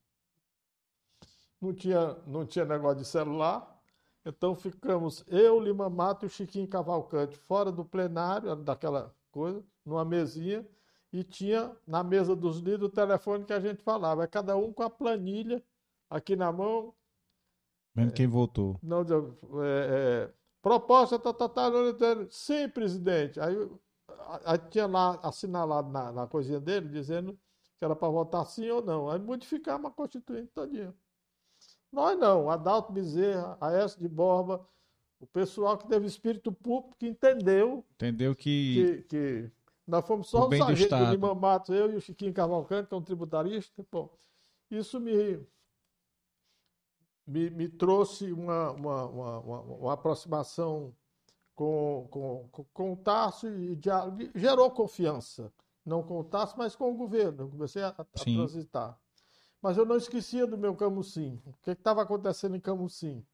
[1.62, 3.80] Não tinha, não tinha negócio de celular,
[4.26, 10.04] então ficamos eu, Lima Mato e o Chiquinho Cavalcante fora do plenário, daquela coisa, numa
[10.04, 10.68] mesinha,
[11.14, 14.24] e tinha na mesa dos líderes o telefone que a gente falava.
[14.24, 15.64] É cada um com a planilha
[16.10, 16.96] aqui na mão.
[17.94, 18.80] Vendo quem votou.
[18.82, 21.70] Não, é, é, proposta, tá, tá, tá,
[22.30, 23.40] sim, presidente.
[23.40, 23.56] Aí
[24.46, 27.38] aí tinha lá assinalado na, na coisinha dele, dizendo
[27.78, 29.10] que era para votar sim ou não.
[29.10, 30.94] Aí modificava a Constituinte todinha.
[31.92, 34.66] Nós não, Adalto Bezerra, Aécio de Borba,
[35.20, 38.74] O pessoal que teve espírito público que entendeu Entendeu que.
[38.74, 39.52] que, que
[39.86, 41.12] nós fomos só O o bem do do.
[41.12, 43.86] Lima Matos, eu e o Chiquinho Cavalcante, que é um tributarista.
[43.92, 44.10] Bom,
[44.70, 45.46] isso me,
[47.28, 50.96] me, me trouxe uma, uma, uma, uma- aproximação
[51.54, 55.52] com, com, com, o Tarso e diálogo, gerou confiança.
[55.86, 57.44] Não com o Tarso, mas com o governo.
[57.44, 58.98] Eu comecei a, a transitar.
[59.62, 61.42] Mas eu não esquecia do meu Camusim.
[61.46, 63.26] O que estava acontecendo em Camusim?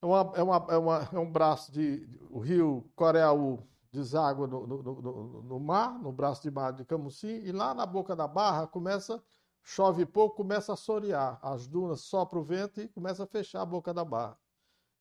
[0.00, 2.06] É, uma, é, uma, é, uma, é um braço de.
[2.30, 7.28] O rio Coreaú deságua no, no, no, no- mar, no braço de mar de Camusim,
[7.44, 9.22] e lá na boca da barra começa,
[9.64, 11.38] chove pouco, começa a sorear.
[11.42, 14.38] As dunas sopra o vento e começa a fechar a boca da barra.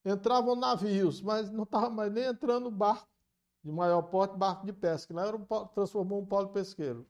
[0.06, 3.08] Entravam navios, mas não estava mais nem entrando barco
[3.64, 5.14] de maior porte, barco de pesca.
[5.14, 7.08] Lá era um, transformou um polo pesqueiro.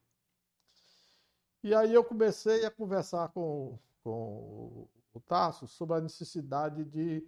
[1.67, 7.27] E aí eu comecei a conversar com, com o Tasso sobre a necessidade de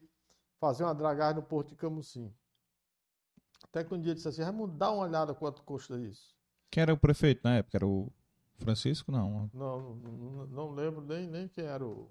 [0.61, 2.33] fazer uma dragagem no Porto de Camusim.
[3.65, 6.33] Até que um dia disse assim, Raimundo, dá uma olhada quanto custa isso.
[6.71, 7.77] Quem era o prefeito na época?
[7.79, 8.09] Era o
[8.55, 9.11] Francisco?
[9.11, 9.49] Não.
[9.53, 12.09] Não, não, não lembro nem, nem quem era o,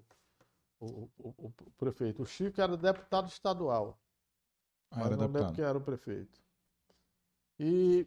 [0.81, 1.35] o, o-
[1.67, 2.23] o prefeito.
[2.23, 3.99] O Chico era deputado estadual,
[4.91, 5.55] Ah, era não lembro deputado.
[5.55, 6.39] quem era o prefeito.
[7.59, 8.07] E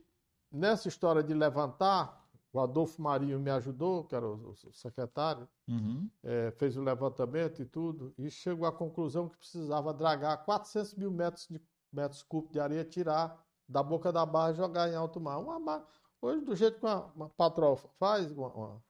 [0.52, 2.20] nessa história de levantar,
[2.53, 6.11] o Adolfo Marinho me ajudou, que era o, o secretário, Uhum.
[6.23, 11.11] eh, fez o levantamento e tudo, e chegou à conclusão que precisava dragar 400 mil
[11.11, 11.61] metros, de,
[11.91, 15.40] metros cúbicos de areia, tirar da boca da barra e jogar em alto mar.
[15.40, 15.88] Uma, ma-
[16.22, 18.84] hoje, do jeito que uma, uma patroa faz, uma, uma-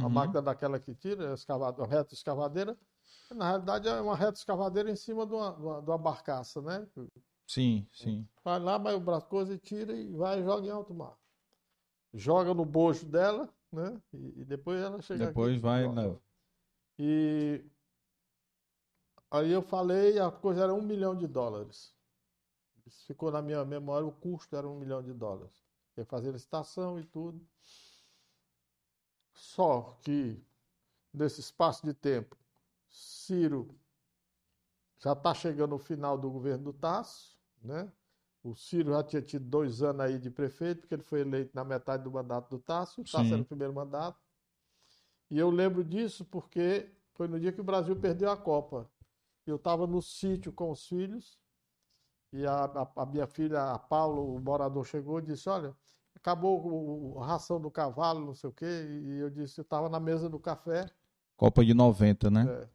[0.00, 0.10] uma Uhum.
[0.10, 2.78] máquina daquela que tira, escavado, uma reta escavadeira,
[3.34, 6.62] na realidade é uma reta escavadeira em cima de uma, de uma, de uma barcaça,
[6.62, 6.86] né?
[7.46, 8.28] Sim, sim.
[8.44, 11.19] Vai lá, vai o braço, coisa e tira e vai e joga em alto mar.
[12.12, 14.00] Joga no bojo dela, né?
[14.12, 16.20] E, e depois ela chega aqui Depois e vai, leva.
[16.98, 17.64] E
[19.30, 21.94] aí eu falei, a coisa era um milhão de dólares.
[22.86, 25.64] Isso ficou na minha memória, o custo era um milhão de dólares.
[25.96, 27.40] Ia fazer licitação e tudo.
[29.32, 30.42] Só que,
[31.12, 32.36] nesse espaço de tempo,
[32.88, 33.74] Ciro
[34.98, 37.90] já está chegando ao final do governo do Tasso, né?
[38.42, 41.62] O Ciro já tinha tido dois anos aí de prefeito, porque ele foi eleito na
[41.64, 43.32] metade do mandato do Tasso, o Tasso Sim.
[43.34, 44.18] era o primeiro mandato.
[45.30, 48.90] E eu lembro disso porque foi no dia que o Brasil perdeu a Copa.
[49.46, 51.38] Eu estava no sítio com os filhos
[52.32, 55.74] e a, a- a minha filha, a Paula, o morador, chegou e disse: Olha,
[56.14, 58.64] acabou o- o- a ração do cavalo, não sei o quê.
[58.64, 60.88] E eu disse: Eu estava na mesa do café.
[61.36, 62.46] Copa de 90, né?
[62.48, 62.68] é,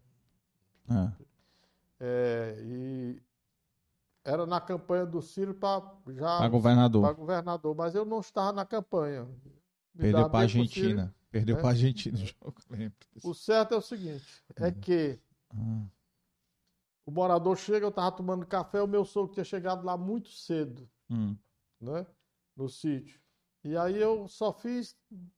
[0.90, 1.14] Ah.
[2.00, 3.22] é, e
[4.26, 7.02] era na campanha do Ciro para já Pra governador.
[7.04, 9.26] para governador, mas eu não estava na campanha.
[9.94, 10.60] Me Perdeu bem com o Ciro.
[10.60, 11.16] Argentina.
[11.32, 11.62] Perdeu né?
[11.62, 12.98] pra Argentina o jogo, lembro.
[13.24, 14.74] O certo é o seguinte: é Uhum.
[14.74, 15.20] que
[15.52, 15.86] Ah.
[17.06, 20.90] o morador chega, eu estava tomando café, o meu sogro tinha chegado lá muito cedo,
[21.10, 21.36] Hum.
[21.80, 22.06] né?
[22.58, 23.20] No sítio.
[23.64, 24.96] E aí eu só fiz,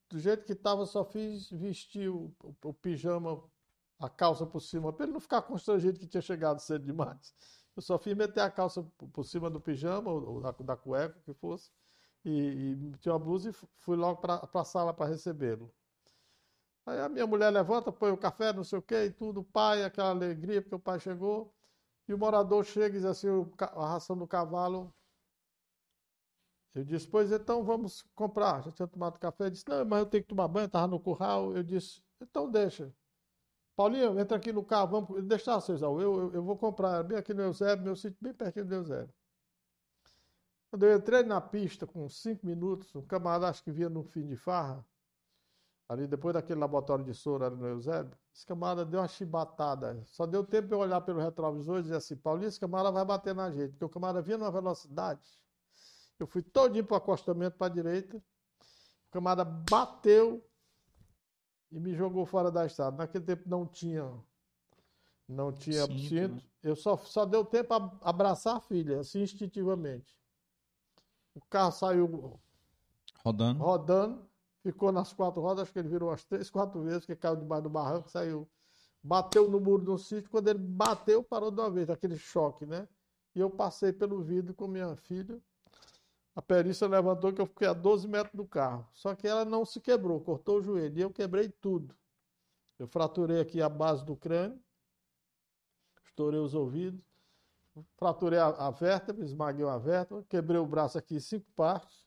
[0.09, 3.43] do jeito que estava, só fiz vestir o, o- o pijama,
[3.99, 7.33] a calça por cima, para ele não ficar constrangido que tinha chegado cedo demais.
[7.77, 8.83] Eu só fiz meter a calça
[9.13, 11.71] por cima do pijama, ou, da, da cueca, que fosse,
[12.25, 12.31] e,
[12.73, 15.73] e meti uma blusa e fu- fui logo para a sala para recebê-lo.
[16.87, 19.43] Aí a minha mulher levanta, põe o café, não sei o quê, e tudo, o
[19.43, 21.53] pai, aquela alegria, porque o pai chegou.
[22.07, 23.27] E o morador chega e diz assim,
[23.59, 24.93] a ração do cavalo.
[26.73, 28.63] Eu disse, pois então vamos comprar.
[28.63, 29.45] Já tinha tomado café.
[29.45, 31.55] Ele disse, não, mas eu tenho que tomar banho, estava no curral.
[31.55, 32.93] Eu disse, então deixa.
[33.77, 35.09] Paulinho, entra aqui no carro, vamos.
[35.11, 37.03] Ele deixa, seu Isaú, eu, eu, eu vou comprar.
[37.03, 39.13] Bem aqui no Eusébio, meu sítio bem pertinho do Eusébio.
[40.71, 44.25] Quando eu entrei na pista com cinco minutos, um camarada acho que vinha no fim
[44.25, 44.83] de farra,
[45.87, 50.01] ali depois daquele laboratório de soro ali no Eusébio, esse camarada deu uma chibatada.
[50.07, 53.35] Só deu tempo eu olhar pelo retrovisor e dizer assim, Paulinho, esse camarada vai bater
[53.35, 55.21] na gente, porque o camarada vinha numa velocidade.
[56.19, 60.43] Eu fui todinho para o acostamento para a direita, o camarada bateu
[61.71, 62.97] e me jogou fora da estrada.
[62.97, 64.11] Naquele tempo não tinha
[65.27, 66.35] não tinha Cinto, cinto.
[66.35, 66.41] né?
[66.63, 70.17] Eu só, só deu tempo a abraçar a filha, assim instintivamente.
[71.35, 72.39] O carro saiu
[73.23, 73.59] Rodando.
[73.59, 74.25] rodando,
[74.63, 77.63] ficou nas quatro rodas, acho que ele virou umas três, quatro vezes, que caiu debaixo
[77.63, 78.47] do barranco, saiu.
[79.03, 82.87] Bateu no muro do sítio, quando ele bateu, parou de uma vez, aquele choque, né?
[83.35, 85.39] E eu passei pelo vidro com minha filha.
[86.37, 88.87] A perícia levantou que eu fiquei a 12 metros do carro.
[88.93, 90.95] Só que ela não se quebrou, cortou o joelho.
[90.95, 91.97] E eu quebrei tudo.
[92.77, 94.63] Eu fraturei aqui a base do crânio,
[96.05, 97.03] estourei os ouvidos,
[97.95, 102.05] fraturei a, a vértebra, esmaguei uma vértebra, quebrei o braço aqui em cinco partes,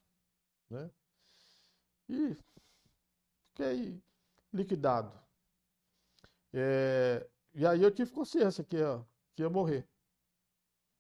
[0.70, 0.88] né?
[2.08, 2.36] E
[3.48, 4.00] fiquei
[4.52, 5.12] liquidado.
[6.52, 9.04] É, e aí eu tive consciência que ia,
[9.34, 9.88] que ia morrer.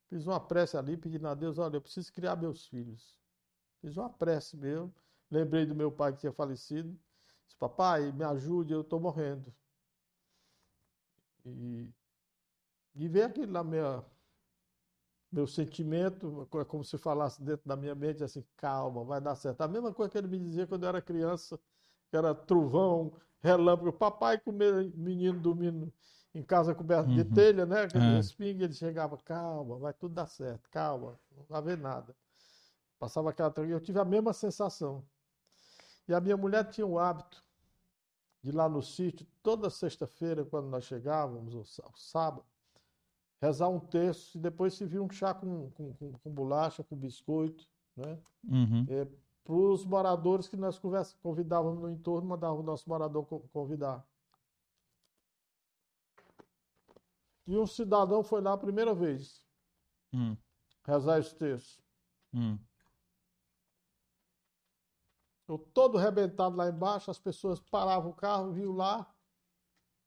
[0.08, 3.19] Fiz uma prece ali, pedindo a Deus, olha, eu preciso criar meus filhos.
[3.80, 4.92] Fiz uma prece meu.
[5.30, 6.90] Lembrei do meu pai que tinha falecido.
[7.46, 9.52] Disse, papai, me ajude, eu estou morrendo.
[11.44, 11.88] E,
[12.94, 14.04] e veio aquilo na minha,
[15.32, 19.60] meu sentimento, é como se falasse dentro da minha mente assim, calma, vai dar certo.
[19.62, 21.58] A mesma coisa que ele me dizia quando eu era criança,
[22.10, 25.92] que era trovão, relâmpago, papai com o menino dormindo
[26.34, 27.16] em casa coberta uhum.
[27.16, 27.82] de telha, né?
[27.82, 28.18] Aquele é.
[28.18, 32.14] espinho, ele chegava, calma, vai tudo dar certo, calma, não vai haver nada.
[33.00, 35.02] Passava aquela eu tive a mesma sensação.
[36.06, 37.42] E a minha mulher tinha o hábito
[38.42, 41.64] de ir lá no sítio, toda sexta-feira, quando nós chegávamos, o
[41.96, 42.44] sábado,
[43.40, 46.94] rezar um texto e depois se via um chá com, com, com, com bolacha, com
[46.94, 47.66] biscoito,
[47.96, 48.18] né?
[48.44, 48.86] Uhum.
[48.88, 49.06] É,
[49.44, 50.78] Para os moradores que nós
[51.22, 54.06] convidávamos no entorno, mandava o nosso morador convidar.
[57.46, 59.44] E um cidadão foi lá a primeira vez
[60.12, 60.36] hum.
[60.84, 61.82] rezar esse texto.
[62.32, 62.58] Hum.
[65.50, 69.12] Eu todo arrebentado lá embaixo, as pessoas paravam o carro, viu lá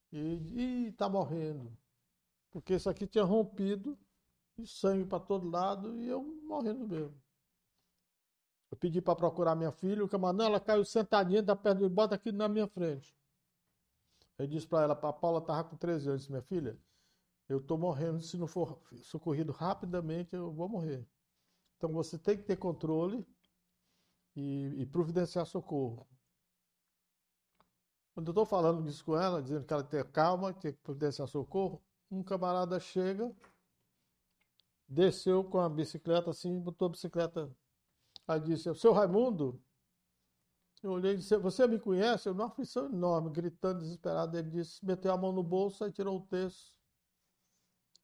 [0.09, 1.77] e, está morrendo.
[2.49, 3.99] Porque isso aqui tinha rompido,
[4.57, 7.21] e sangue para todo lado, e eu morrendo mesmo.
[8.71, 12.15] Eu pedi para procurar minha filha, o camarada, ela caiu sentadinha da perna de bota
[12.15, 13.13] aqui na minha frente.
[14.37, 16.79] Eu disse para ela, a Paula estava com 13 anos, minha filha,
[17.49, 21.05] eu estou morrendo, se não for socorrido rapidamente, eu vou morrer.
[21.75, 23.27] Então você tem que ter controle
[24.35, 26.07] e, e providenciar socorro.
[28.13, 31.27] Quando eu estou falando isso com ela, dizendo que ela tem calma, tem que providenciar
[31.27, 31.81] socorro,
[32.11, 33.35] um camarada chega,
[34.87, 37.49] desceu com a bicicleta assim, botou a bicicleta.
[38.27, 39.59] Aí disse, seu Raimundo,
[40.83, 42.27] eu olhei e disse, você me conhece?
[42.27, 44.37] Eu, numa aflição enorme, gritando, desesperado.
[44.37, 46.73] Ele disse, meteu a mão no bolso e tirou o texto.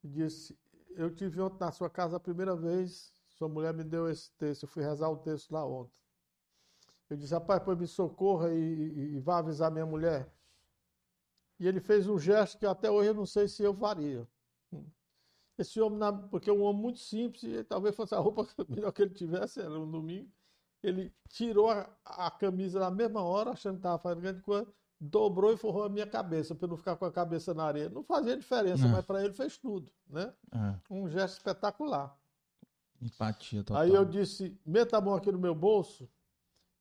[0.04, 0.58] E disse,
[0.92, 4.64] eu tive ontem na sua casa a primeira vez, sua mulher me deu esse texto,
[4.64, 5.99] eu fui rezar o texto lá ontem.
[7.10, 10.32] Eu disse, rapaz, pois me socorra e, e, e vá avisar minha mulher.
[11.60, 14.28] E ele fez um gesto que até hoje eu não sei se eu faria.
[15.58, 16.00] Esse homem,
[16.30, 19.60] porque é um homem muito simples, e talvez fosse a roupa melhor que ele tivesse,
[19.60, 20.32] era um domingo.
[20.82, 24.72] Ele tirou a, a camisa na mesma hora, achando que estava fazendo grande coisa,
[25.02, 27.90] dobrou e forrou a minha cabeça, para eu não ficar com a cabeça na areia.
[27.90, 28.88] Não fazia diferença, é.
[28.88, 29.92] mas para ele fez tudo.
[30.08, 30.34] Né?
[30.54, 30.76] É.
[30.90, 32.18] Um gesto espetacular.
[33.02, 33.82] Empatia total.
[33.82, 36.10] Aí eu disse: meta a mão aqui no meu bolso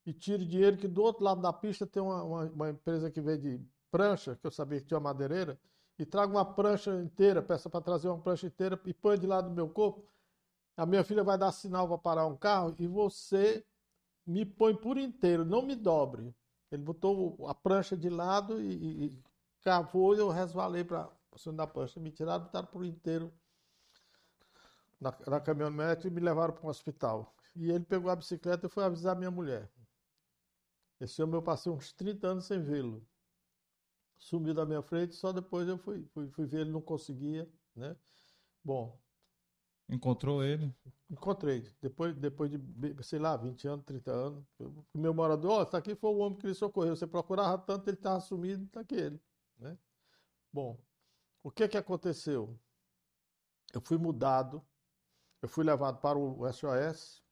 [0.09, 3.20] e tire dinheiro, que do outro lado da pista tem uma, uma, uma empresa que
[3.20, 3.60] vende
[3.90, 5.60] prancha, que eu sabia que tinha uma madeireira,
[5.98, 9.51] e traga uma prancha inteira, peça para trazer uma prancha inteira e põe de lado
[9.51, 10.10] do meu corpo.
[10.78, 13.62] A minha filha vai dar sinal para parar um carro e você
[14.26, 16.35] me põe por inteiro, não me dobre.
[16.72, 19.22] Ele botou a prancha de lado e, e, e
[19.62, 22.01] cavou e eu resvalei para cima da prancha.
[22.01, 23.30] Me tiraram, botaram por inteiro
[24.98, 27.35] na, na caminhonete e me levaram para um hospital.
[27.55, 29.68] E ele pegou a bicicleta e foi avisar minha mulher.
[31.00, 33.06] Esse homem eu passei uns 30 anos sem vê-lo
[34.18, 37.96] sumiu da minha frente, só depois eu fui, fui, fui ver, ele não conseguia, né?
[38.62, 38.98] Bom.
[39.88, 40.74] Encontrou ele?
[41.08, 41.66] Encontrei.
[41.80, 42.58] Depois, depois de,
[43.02, 44.44] sei lá, 20 anos, 30 anos.
[44.92, 46.94] O meu morador, ó, oh, está aqui foi o homem que ele socorreu.
[46.94, 49.20] Você procurava tanto, ele estava sumido, está aqui ele.
[49.56, 49.78] Né?
[50.52, 50.78] Bom,
[51.42, 52.58] o que que aconteceu?
[53.72, 54.62] Eu fui mudado,
[55.40, 57.22] eu fui levado para o SOS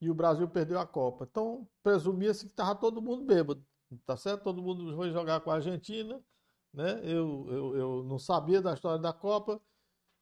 [0.00, 1.26] e o Brasil perdeu a Copa.
[1.30, 3.64] Então, presumia-se que estava todo mundo bêbado
[4.04, 4.42] tá certo?
[4.44, 6.20] Todo mundo foi jogar com a Argentina,
[6.72, 7.00] né?
[7.04, 9.60] Eu, eu, eu não sabia da história da Copa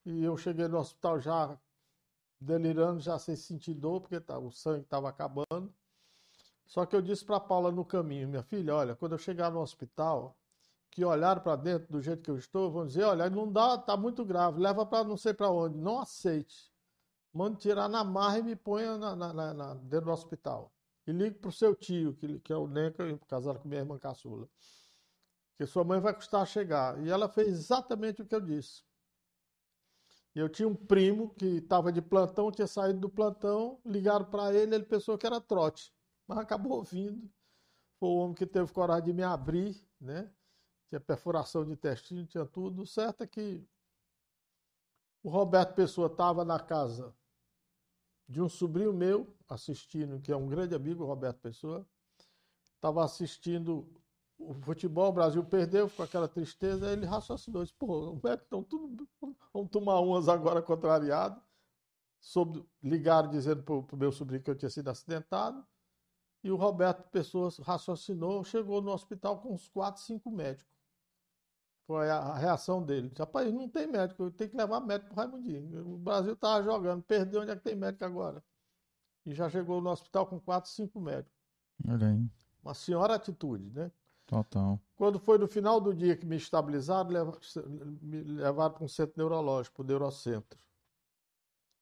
[0.04, 1.58] e eu cheguei no hospital já
[2.40, 5.72] delirando, já sem sentir dor, porque tá, o sangue estava acabando.
[6.66, 9.60] Só que eu disse para Paula no caminho, minha filha, olha, quando eu chegar no
[9.60, 10.36] hospital,
[10.90, 13.96] que olharam para dentro do jeito que eu estou, vão dizer, olha, não dá, tá
[13.96, 16.72] muito grave, leva para não sei para onde, não aceite.
[17.36, 20.72] Mande tirar na marra e me ponha na, na, na, dentro do hospital
[21.06, 23.98] e ligue para o seu tio, que, que é o Neca, casado com minha irmã
[23.98, 24.48] caçula,
[25.58, 26.98] que sua mãe vai custar chegar.
[27.04, 28.82] E ela fez exatamente o que eu disse.
[30.34, 34.74] Eu tinha um primo que estava de plantão, tinha saído do plantão, ligaram para ele,
[34.74, 35.92] ele pensou que era trote,
[36.26, 37.30] mas acabou vindo.
[38.00, 40.32] Foi o homem que teve coragem de me abrir, né?
[40.88, 42.80] Tinha perfuração de intestino, tinha tudo.
[42.80, 43.62] O certo é que
[45.22, 47.14] o Roberto Pessoa estava na casa
[48.28, 51.86] de um sobrinho meu assistindo, que é um grande amigo, Roberto Pessoa,
[52.74, 53.88] estava assistindo
[54.38, 59.08] o futebol, o Brasil perdeu, com aquela tristeza, ele raciocinou, disse, pô, o estão tudo,
[59.52, 61.40] vamos tomar umas agora contrariado,
[62.20, 65.64] sobre, ligaram dizendo para o meu sobrinho que eu tinha sido acidentado,
[66.44, 70.75] e o Roberto Pessoa raciocinou, chegou no hospital com uns quatro, cinco médicos.
[71.86, 73.12] Foi a, a reação dele.
[73.16, 75.94] Rapaz, não tem médico, eu tenho que levar médico pro Raimundinho.
[75.94, 78.42] O Brasil estava jogando, perdeu, onde é que tem médico agora?
[79.24, 81.32] E já chegou no hospital com quatro, cinco médicos.
[81.88, 82.28] Olha aí.
[82.62, 83.90] Uma senhora atitude, né?
[84.26, 84.80] Total.
[84.96, 87.38] Quando foi no final do dia que me estabilizaram,
[88.02, 90.58] me levaram para um centro neurológico, para o neurocentro.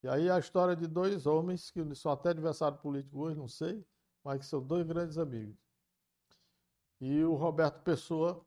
[0.03, 3.83] E aí a história de dois homens, que são até adversários políticos hoje, não sei,
[4.23, 5.57] mas que são dois grandes amigos.
[7.01, 8.45] E o Roberto Pessoa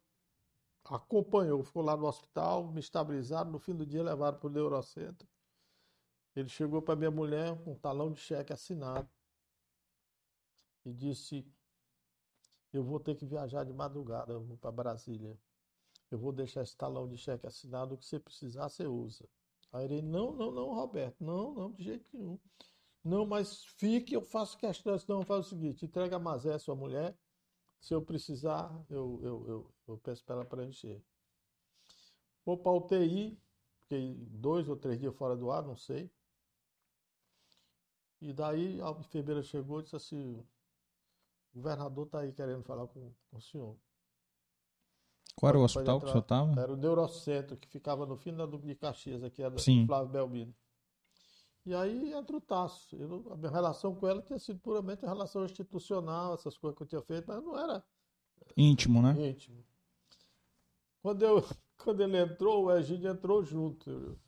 [0.90, 5.28] acompanhou, ficou lá no hospital, me estabilizaram, no fim do dia levaram para o neurocentro.
[6.36, 9.10] Ele chegou para minha mulher com um talão de cheque assinado
[10.86, 11.46] e disse:
[12.72, 15.38] Eu vou ter que viajar de madrugada, eu vou para Brasília.
[16.10, 19.28] Eu vou deixar esse talão de cheque assinado, o que você precisar, você usa.
[19.74, 22.40] Aí ele: Não, não, não, Roberto, não, não, de jeito nenhum.
[23.04, 27.18] Não, mas fique, eu faço questão, senão faz o seguinte: entrega a Mazé, sua mulher.
[27.80, 31.02] Se eu precisar, eu, eu, eu, eu peço para ela preencher.
[32.46, 33.40] Vou para a UTI,
[33.82, 36.12] fiquei dois ou três dias fora do ar, não sei.
[38.22, 40.46] E daí a enfermeira chegou e disse assim:
[41.54, 43.78] o governador está aí querendo falar com, com, o senhor.
[45.36, 46.60] Qual era o hospital que o senhor estava?
[46.60, 49.86] Era o Neurocentro, que ficava no fim da Duque de Caxias, aqui era Sim.
[49.86, 50.56] Flávio Belmino.
[51.66, 52.96] E aí entra o Tasso.
[52.96, 56.84] Eu, a minha relação com ela tinha sido puramente uma relação institucional, essas coisas que
[56.84, 57.84] eu tinha feito, mas não era
[58.56, 59.30] íntimo, né?
[59.30, 59.64] Íntimo.
[61.08, 61.42] Quando, eu,
[61.80, 64.20] quando ele entrou, o Egídio entrou junto.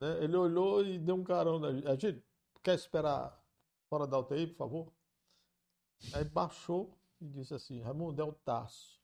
[0.00, 0.24] Né?
[0.24, 2.24] Ele olhou e deu um carão na Egídio,
[2.60, 3.40] quer esperar
[3.88, 4.92] fora da UTI, por favor?
[6.12, 9.00] Aí baixou e disse assim, Raimundo, é o Tasso.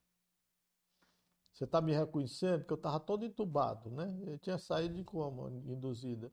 [1.53, 2.63] Você está me reconhecendo?
[2.63, 4.13] Porque eu estava todo entubado, né?
[4.27, 6.33] Eu tinha saído de coma induzida.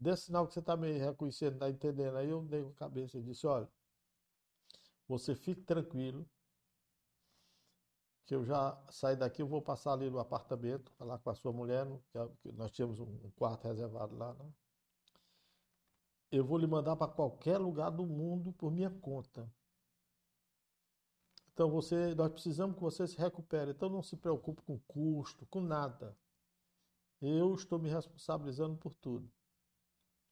[0.00, 2.16] Desse sinal que você está me reconhecendo, está entendendo?
[2.16, 3.68] Aí eu dei com a cabeça e disse, olha,
[5.06, 6.26] você fique tranquilo,
[8.26, 11.52] que eu já saí daqui, eu vou passar ali no apartamento, falar com a sua
[11.52, 11.86] mulher,
[12.40, 14.52] que nós tínhamos um quarto reservado lá, né?
[16.36, 19.48] eu vou lhe mandar para qualquer lugar do mundo por minha conta.
[21.52, 23.70] Então você, nós precisamos que você se recupere.
[23.70, 26.16] Então não se preocupe com custo, com nada.
[27.22, 29.30] Eu estou me responsabilizando por tudo.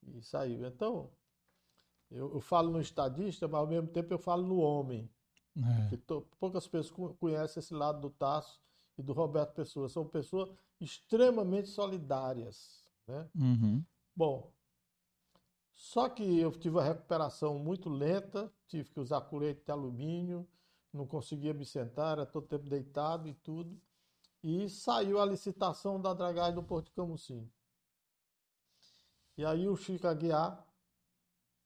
[0.02, 0.66] E saiu.
[0.66, 1.12] Então,
[2.10, 5.08] eu, eu falo no estadista, mas ao mesmo tempo eu falo no homem.
[5.56, 5.96] É.
[6.38, 8.60] Poucas pessoas conhecem esse lado do Tasso
[8.96, 9.88] e do Roberto Pessoa.
[9.88, 10.50] São pessoas
[10.80, 12.88] extremamente solidárias.
[13.06, 13.28] Né?
[13.34, 13.84] Uhum.
[14.14, 14.50] Bom,
[15.72, 20.46] só que eu tive uma recuperação muito lenta, tive que usar colete de alumínio,
[20.92, 23.80] não conseguia me sentar, era todo tempo deitado e tudo.
[24.42, 27.50] E saiu a licitação da dragagem do Porto de Camusim.
[29.36, 30.66] E aí o Chico Aguiar,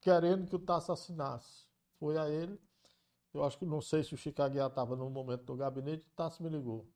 [0.00, 1.66] querendo que o Tasso assinasse,
[1.98, 2.60] foi a ele.
[3.36, 6.10] Eu acho que não sei se o Chico Aguiar estava no momento do gabinete, o
[6.10, 6.88] Tasso me ligou.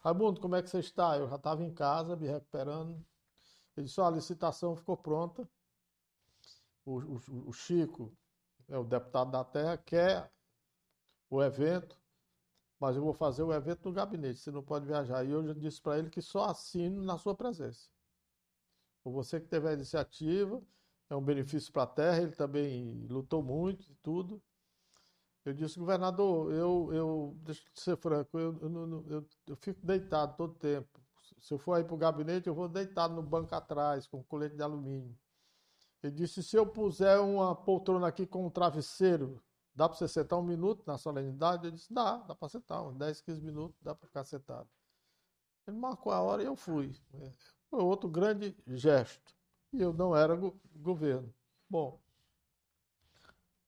[0.00, 1.16] Raimundo, como é que você está?
[1.16, 3.04] Eu já estava em casa, me recuperando.
[3.76, 5.48] Ele disse, a licitação ficou pronta
[6.84, 8.16] o, o, o Chico,
[8.68, 10.30] é o deputado da terra, quer
[11.30, 11.98] o evento,
[12.78, 15.24] mas eu vou fazer o evento no gabinete, você não pode viajar.
[15.24, 17.88] E eu já disse para ele que só assino na sua presença.
[19.02, 20.62] Por você que teve a iniciativa,
[21.08, 24.42] é um benefício para a terra, ele também lutou muito e tudo.
[25.44, 30.36] Eu disse, governador, eu, eu deixa eu ser franco, eu, eu, eu, eu fico deitado
[30.36, 31.00] todo tempo.
[31.38, 34.56] Se eu for aí para o gabinete, eu vou deitado no banco atrás, com colete
[34.56, 35.14] de alumínio.
[36.02, 39.42] Ele disse: se eu puser uma poltrona aqui com um travesseiro,
[39.74, 41.66] dá para você sentar um minuto na solenidade?
[41.66, 44.68] Eu disse: dá, dá para sentar, uns 10, 15 minutos, dá para ficar sentado.
[45.66, 46.94] Ele marcou a hora e eu fui.
[47.70, 49.34] Foi outro grande gesto.
[49.72, 51.34] E eu não era go governo.
[51.68, 52.00] Bom,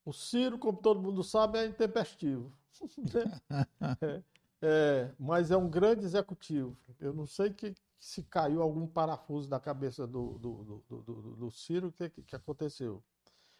[0.06, 2.52] o Ciro, como todo mundo sabe, é intempestivo.
[4.00, 4.22] é,
[4.62, 6.76] é, mas é um grande executivo.
[7.00, 11.50] Eu não sei que, se caiu algum parafuso da cabeça do, do, do, do, do
[11.50, 13.02] Ciro, o que, que aconteceu?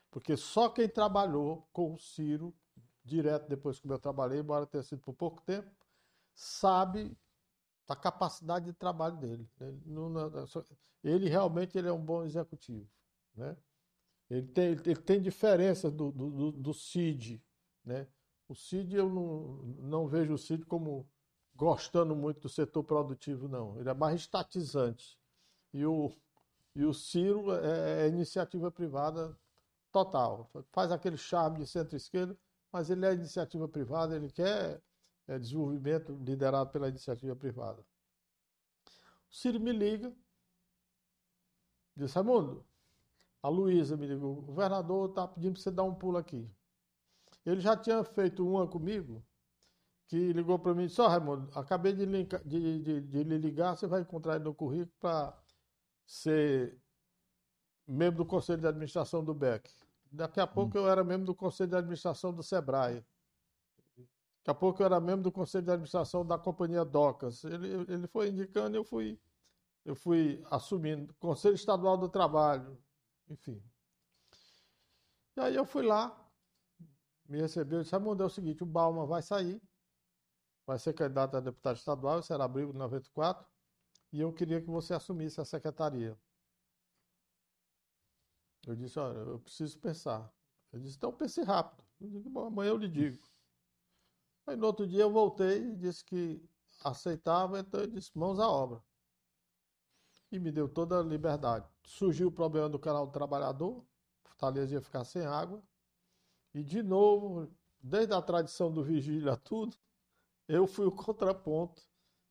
[0.09, 2.55] Porque só quem trabalhou com o Ciro,
[3.05, 5.69] direto depois que eu trabalhei, embora tenha sido por pouco tempo,
[6.33, 7.17] sabe
[7.89, 9.49] da capacidade de trabalho dele.
[9.61, 10.13] Ele, não,
[11.03, 12.89] ele realmente ele é um bom executivo.
[13.35, 13.57] Né?
[14.29, 17.43] Ele, tem, ele tem diferença do, do, do CID.
[17.85, 18.07] Né?
[18.49, 21.09] O CID, eu não, não vejo o CID como
[21.55, 23.79] gostando muito do setor produtivo, não.
[23.81, 25.19] Ele é mais estatizante.
[25.73, 26.13] E o,
[26.75, 29.37] e o Ciro é, é iniciativa privada
[29.91, 30.51] total.
[30.71, 32.37] Faz aquele charme de centro-esquerda,
[32.71, 34.83] mas ele é iniciativa privada, ele quer
[35.27, 37.83] é, desenvolvimento liderado pela iniciativa privada.
[39.31, 40.15] O Ciro me liga,
[41.97, 42.65] diz, Raimundo,
[43.43, 46.51] a Luísa me ligou, o governador está pedindo para você dar um pulo aqui.
[47.45, 49.25] Ele já tinha feito uma comigo,
[50.09, 53.39] que ligou para mim e disse, ó, oh, Raimundo, acabei de, de, de, de, lhe
[53.39, 55.37] ligar, você vai encontrar ele no currículo para
[56.05, 56.77] ser
[57.87, 59.71] membro do Conselho de Administração do BEC.
[60.11, 60.83] Daqui a pouco hum.
[60.83, 63.05] eu era membro do Conselho de Administração do SEBRAE.
[64.39, 67.45] Daqui a pouco eu era membro do Conselho de Administração da Companhia Docas.
[67.45, 69.19] Ele, ele foi indicando e eu fui,
[69.85, 71.13] eu fui assumindo.
[71.19, 72.79] Conselho Estadual do Trabalho,
[73.29, 73.63] enfim.
[75.37, 76.27] E aí eu fui lá,
[77.29, 79.61] me recebeu e disse, Raimundo, é o seguinte, o Balma vai sair,
[80.67, 83.47] vai ser candidato a deputado estadual, será abril de 94,
[84.13, 86.19] e eu queria que você assumisse a secretaria.
[88.67, 90.33] Eu disse, olha, eu preciso pensar.
[90.73, 91.85] Ele disse, então pense rápido.
[92.01, 93.23] Eu disse, bom, amanhã eu lhe digo.
[94.47, 96.43] Aí no outro dia eu voltei e disse que
[96.85, 98.83] aceitava, então eu disse mãos à obra.
[100.33, 101.69] E me deu toda a liberdade.
[101.87, 103.83] Surgiu o problema do canal do trabalhador,
[104.25, 105.63] Fortaleza ia ficar sem água.
[106.53, 107.49] E de novo,
[107.81, 109.77] desde a tradição do vigília tudo,
[110.49, 111.81] eu fui o contraponto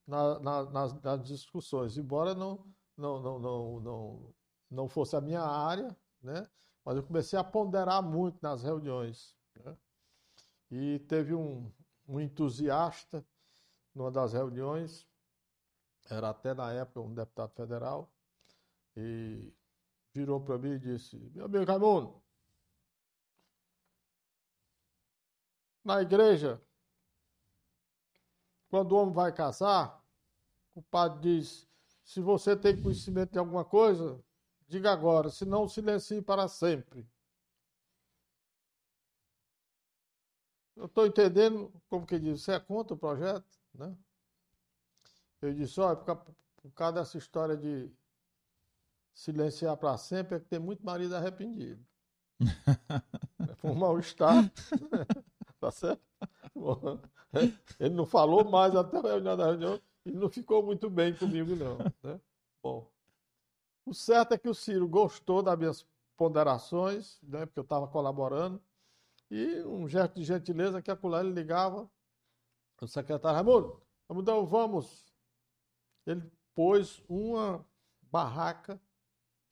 [0.06, 2.66] na, na, nas, nas, discussões, embora não,
[2.98, 4.36] não, não, não, não,
[4.70, 6.48] não fosse a minha área, né?
[6.84, 9.36] mas eu comecei a ponderar muito nas reuniões.
[9.56, 9.78] Né?
[10.70, 11.72] E teve um,
[12.08, 13.26] um entusiasta
[13.94, 15.08] numa das reuniões,
[16.10, 18.12] era até na época um deputado federal,
[18.96, 19.54] e
[20.14, 22.22] virou para mim e disse: Meu amigo Raimundo,
[25.84, 26.62] na igreja,
[28.70, 30.04] quando o homem vai casar,
[30.74, 31.68] o padre diz:
[32.04, 34.24] se você tem conhecimento de alguma coisa,
[34.68, 37.08] diga agora, senão silencie para sempre.
[40.76, 43.98] Eu estou entendendo, como que diz, você é contra o projeto, né?
[45.42, 46.36] Eu disse, olha, por,
[46.74, 47.90] causa dessa história de
[49.16, 51.84] silenciar para sempre, é que tem muito marido arrependido.
[53.58, 54.52] Foi um mal-estar.
[55.60, 56.04] tá certo?
[57.80, 61.56] Ele não falou mais até a reunião da reunião e não ficou muito bem comigo,
[61.56, 61.78] não.
[62.04, 62.20] Né?
[62.62, 62.92] Bom,
[63.86, 65.88] o certo é que o Ciro gostou das minhas
[66.18, 68.62] ponderações, né, porque eu estava colaborando,
[69.30, 71.90] e um gesto de gentileza que a ele ligava,
[72.82, 75.14] o secretário Raimundo, Raimundo, vamos.
[76.06, 76.22] Ele
[76.54, 77.66] pôs uma
[78.02, 78.80] barraca,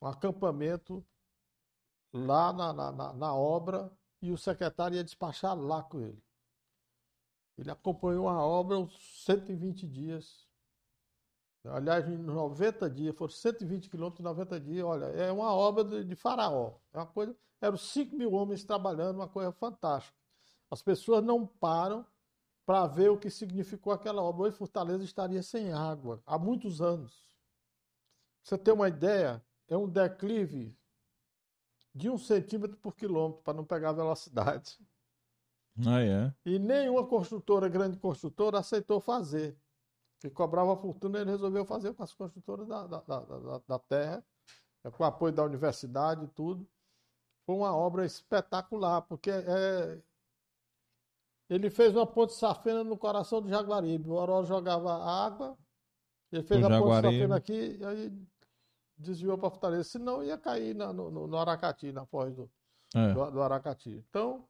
[0.04, 1.04] um acampamento
[2.12, 3.90] lá na, na, na obra
[4.20, 6.22] e o secretário ia despachar lá com ele.
[7.56, 10.46] Ele acompanhou a obra uns 120 dias.
[11.64, 14.84] Aliás, em 90 dias, foram 120 quilômetros em 90 dias.
[14.84, 16.74] Olha, é uma obra de, de faraó.
[16.92, 20.16] É uma coisa eram 5 mil homens trabalhando, uma coisa fantástica.
[20.70, 22.06] As pessoas não param
[22.66, 24.42] para ver o que significou aquela obra.
[24.42, 27.24] Hoje Fortaleza estaria sem água há muitos anos.
[28.42, 29.42] Você tem uma ideia?
[29.68, 30.76] É um declive
[31.94, 34.78] de um centímetro por quilômetro para não pegar velocidade.
[35.86, 36.34] Ah, é?
[36.44, 39.56] E nenhuma construtora, grande construtora, aceitou fazer.
[40.20, 44.24] Que cobrava fortuna, ele resolveu fazer com as construtoras da, da, da, da terra,
[44.92, 46.66] com o apoio da universidade e tudo.
[47.44, 50.02] Foi uma obra espetacular, porque é,
[51.50, 54.08] ele fez uma ponte safena no coração do Jaguaribe.
[54.08, 55.58] O Oró jogava água,
[56.32, 57.02] ele fez o a Jaguaribe.
[57.02, 58.26] ponte safena aqui, e aí
[58.96, 59.84] desviou para Fortaleza.
[59.84, 62.50] Senão ia cair na, no, no, Aracati, na foz do,
[62.94, 63.12] é.
[63.12, 63.90] do, do, Aracati.
[64.08, 64.46] Então,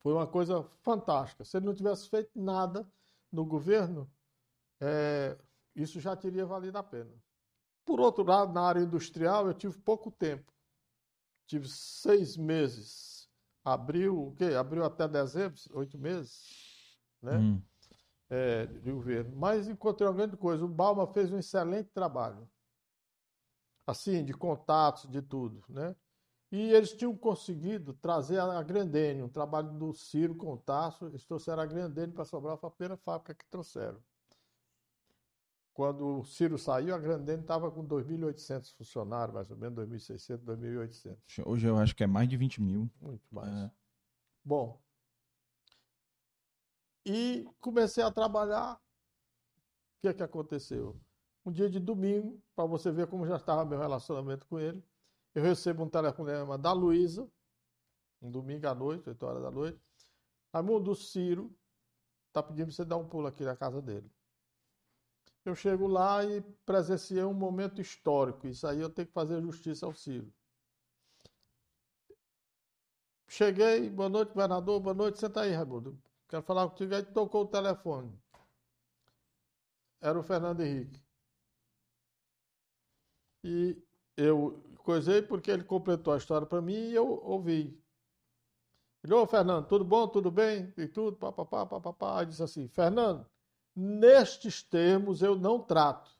[0.00, 1.44] foi uma coisa fantástica.
[1.44, 2.86] Se ele não tivesse feito nada
[3.30, 4.10] no governo,
[4.80, 5.38] é,
[5.74, 7.12] isso já teria valido a pena.
[7.84, 10.52] Por outro lado, na área industrial, eu tive pouco tempo
[11.52, 13.28] tive seis meses,
[13.62, 14.54] abril, o quê?
[14.54, 17.36] Abril até dezembro, oito meses, né?
[17.36, 17.62] Hum.
[18.30, 19.36] É, de governo.
[19.36, 22.48] Mas encontrei uma grande coisa, o Balma fez um excelente trabalho,
[23.86, 25.94] assim, de contatos, de tudo, né?
[26.50, 31.24] E eles tinham conseguido trazer a Grandene, um trabalho do Ciro com o Tasso, eles
[31.24, 33.98] trouxeram a Grandene para Sobral, foi a primeira fábrica que trouxeram.
[35.72, 41.42] Quando o Ciro saiu, a Grandene estava com 2.800 funcionários, mais ou menos, 2.600, 2.800.
[41.46, 42.90] Hoje eu acho que é mais de 20 mil.
[43.00, 43.50] Muito mais.
[43.50, 43.70] É.
[44.44, 44.78] Bom,
[47.04, 48.74] e comecei a trabalhar.
[48.74, 48.80] O
[50.02, 51.00] que é que aconteceu?
[51.44, 54.82] Um dia de domingo, para você ver como já estava meu relacionamento com ele,
[55.34, 57.28] eu recebo um telefonema da Luísa,
[58.20, 59.80] um domingo à noite, 8 horas da noite.
[60.52, 61.54] Raimundo, Ciro
[62.28, 64.10] está pedindo para você dar um pulo aqui na casa dele
[65.44, 68.46] eu chego lá e presenciei um momento histórico.
[68.46, 70.32] Isso aí eu tenho que fazer justiça ao Ciro.
[73.28, 75.98] Cheguei, boa noite, governador, boa noite, senta aí, Raimundo.
[76.28, 76.94] Quero falar contigo.
[76.94, 78.12] Aí tocou o telefone.
[80.00, 81.01] Era o Fernando Henrique.
[83.44, 83.76] E
[84.16, 87.80] eu coisei porque ele completou a história para mim e eu ouvi.
[89.02, 90.06] Ele, ô Fernando, tudo bom?
[90.06, 90.72] Tudo bem?
[90.76, 92.20] E tudo, papapá, papapá.
[92.20, 93.26] Aí disse assim, Fernando,
[93.74, 96.10] nestes termos eu não trato.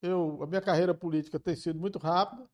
[0.00, 2.48] Eu, a minha carreira política tem sido muito rápida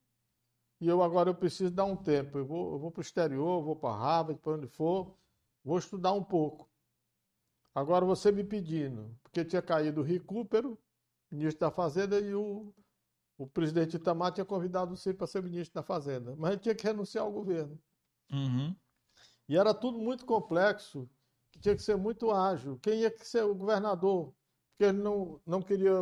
[0.81, 2.37] e eu agora eu preciso dar um tempo.
[2.37, 5.15] Eu vou, vou para o exterior, vou para Harvard, para onde for,
[5.63, 6.69] vou estudar um pouco.
[7.75, 10.77] Agora você me pedindo, porque tinha caído o recupero,
[11.31, 12.73] ministro da Fazenda, e o,
[13.37, 16.75] o presidente Itamar tinha convidado o Ciro para ser ministro da Fazenda, mas ele tinha
[16.75, 17.79] que renunciar ao governo.
[18.31, 18.75] Uhum.
[19.47, 21.09] E era tudo muito complexo,
[21.51, 22.79] que tinha que ser muito ágil.
[22.79, 24.33] Quem ia ser o governador?
[24.71, 25.93] Porque ele não, não queria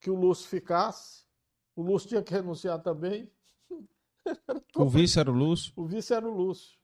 [0.00, 1.24] que o Lúcio ficasse.
[1.74, 3.30] O Lúcio tinha que renunciar também.
[4.76, 5.72] o vice era o Lúcio?
[5.76, 6.78] O vice era o Lúcio.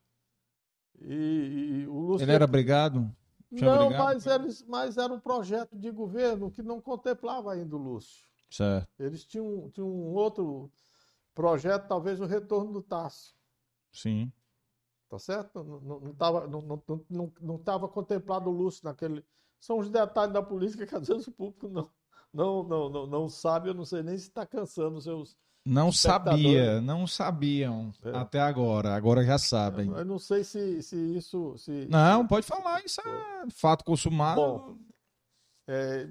[1.00, 3.14] E, e o Lúcio ele era brigado?
[3.50, 8.24] não, mas, eles, mas era um projeto de governo que não contemplava ainda o Lúcio.
[8.54, 8.88] Certo.
[9.00, 10.70] Eles tinham, tinham um outro
[11.34, 13.34] projeto, talvez o retorno do Tasso.
[13.92, 14.30] Sim.
[15.08, 15.64] Tá certo?
[15.64, 19.24] Não estava não, não, não, não, não tava contemplado o Lúcio naquele.
[19.58, 21.90] São os detalhes da política que às vezes o público não,
[22.32, 25.36] não, não, não, não sabe, eu não sei nem se está cansando os seus.
[25.66, 28.10] Não sabia, não sabiam é.
[28.16, 29.90] até agora, agora já sabem.
[29.90, 31.56] Eu não sei se, se isso.
[31.58, 34.40] Se, não, pode falar, isso é fato consumado.
[34.40, 34.78] Bom,
[35.66, 36.08] é,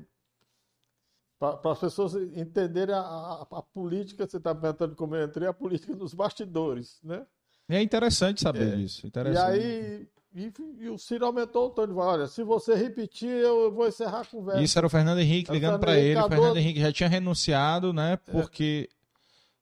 [1.51, 5.53] para as pessoas entenderem a, a, a política, você está perguntando como eu entrei, a
[5.53, 7.25] política dos bastidores, né?
[7.67, 8.75] É interessante saber é.
[8.75, 9.05] disso.
[9.05, 9.57] Interessante.
[9.57, 12.07] E aí, e, e, o Ciro aumentou o tom de voz.
[12.07, 14.61] Olha, se você repetir, eu vou encerrar a conversa.
[14.61, 16.19] Isso era o Fernando Henrique ligando para ele.
[16.19, 18.13] O Fernando Henrique já tinha renunciado, né?
[18.13, 18.17] É.
[18.17, 18.89] Porque.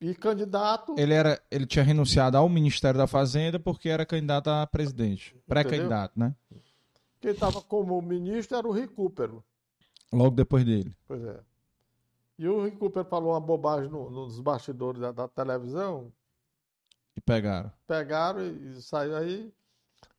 [0.02, 0.06] É.
[0.06, 0.96] E candidato.
[0.98, 5.36] Ele, era, ele tinha renunciado ao Ministério da Fazenda porque era candidato a presidente.
[5.48, 6.34] Pré-candidato, né?
[7.20, 9.44] Quem estava como ministro era o Recupero.
[10.12, 10.92] Logo depois dele.
[11.08, 11.40] Pois é.
[12.42, 16.12] E o Recupero falou uma bobagem no, nos bastidores da, da televisão.
[17.16, 17.72] E pegaram.
[17.86, 19.54] Pegaram e, e saiu aí.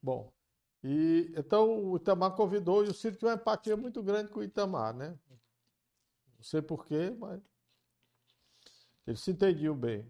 [0.01, 0.33] Bom,
[0.85, 4.45] e então o Itamar convidou e o Ciro tinha uma empatia muito grande com o
[4.45, 5.19] Itamar, né?
[6.37, 7.43] Não sei porquê, mas
[9.05, 10.07] eles se entendiam bem.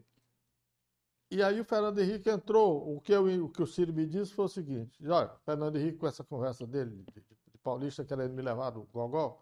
[1.31, 2.95] E aí o Fernando Henrique entrou.
[2.95, 5.97] O que, eu, o que o Ciro me disse foi o seguinte: olha, Fernando Henrique,
[5.97, 9.41] com essa conversa dele, de, de paulista querendo me levar do Gogó,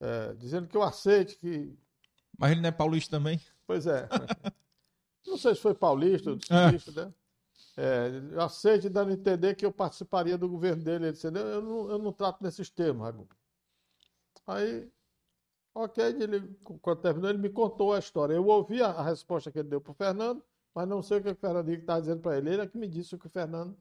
[0.00, 1.76] é, dizendo que eu aceite que.
[2.38, 3.40] Mas ele não é paulista também?
[3.66, 4.08] Pois é.
[5.26, 7.04] não sei se foi paulista ou paulista, é.
[7.04, 7.14] né?
[7.78, 11.06] É, eu aceito dando a entender que eu participaria do governo dele.
[11.06, 13.36] Ele disse, eu não, eu não trato nesses termos, Raimundo.
[14.46, 14.90] Aí,
[15.74, 18.34] ok, ele, quando terminou, ele me contou a história.
[18.34, 20.42] Eu ouvi a, a resposta que ele deu para o Fernando,
[20.74, 22.50] mas não sei o que o Fernando Henrique estava dizendo para ele.
[22.50, 23.76] Ele é que me disse o que o Fernando,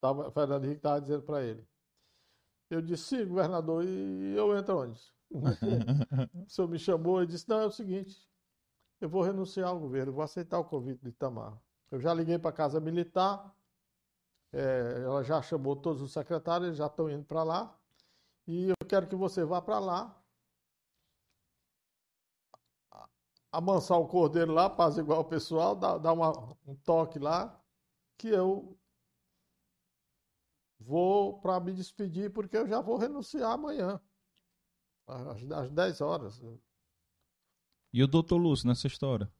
[0.00, 1.64] tava, o Fernando Henrique estava dizendo para ele.
[2.70, 5.00] Eu disse, sim, governador, e eu entro onde?
[6.46, 8.28] o senhor me chamou e disse, não, é o seguinte,
[9.00, 11.58] eu vou renunciar ao governo, vou aceitar o convite do Itamar.
[11.90, 13.54] Eu já liguei para a Casa Militar,
[14.52, 17.78] é, ela já chamou todos os secretários, já estão indo para lá.
[18.46, 20.18] E eu quero que você vá para lá,
[23.52, 27.60] amansar o cordeiro lá, paz igual o pessoal, dar, dar uma, um toque lá,
[28.16, 28.77] que eu
[30.88, 34.00] vou para me despedir, porque eu já vou renunciar amanhã,
[35.06, 36.40] às, às 10 horas.
[37.92, 39.30] E o doutor Lúcio nessa história?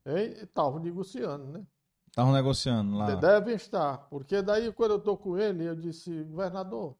[0.42, 1.66] Estavam negociando, né?
[2.06, 3.14] Estavam negociando lá.
[3.14, 3.98] Devem estar.
[4.10, 6.94] Porque daí, quando eu estou com ele, eu disse, governador,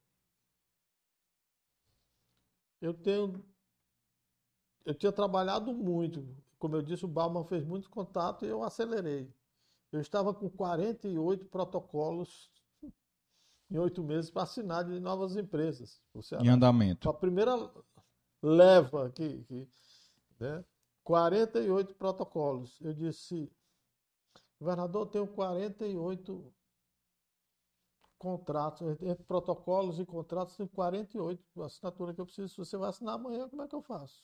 [2.81, 3.43] eu tenho.
[4.83, 6.25] Eu tinha trabalhado muito.
[6.57, 9.31] Como eu disse, o Bauman fez muito contato e eu acelerei.
[9.91, 12.49] Eu estava com 48 protocolos
[13.69, 16.01] em oito meses para assinar de novas empresas.
[16.41, 17.09] Em andamento.
[17.09, 17.71] A primeira
[18.41, 19.67] leva que, que
[20.39, 20.63] né,
[21.03, 22.79] 48 protocolos.
[22.81, 23.51] Eu disse,
[24.59, 26.53] Governador, eu tenho 48
[28.17, 32.49] contratos, entre protocolos e contratos, tem 48 assinatura que eu preciso.
[32.49, 34.23] Se você vai assinar amanhã, como é que eu faço?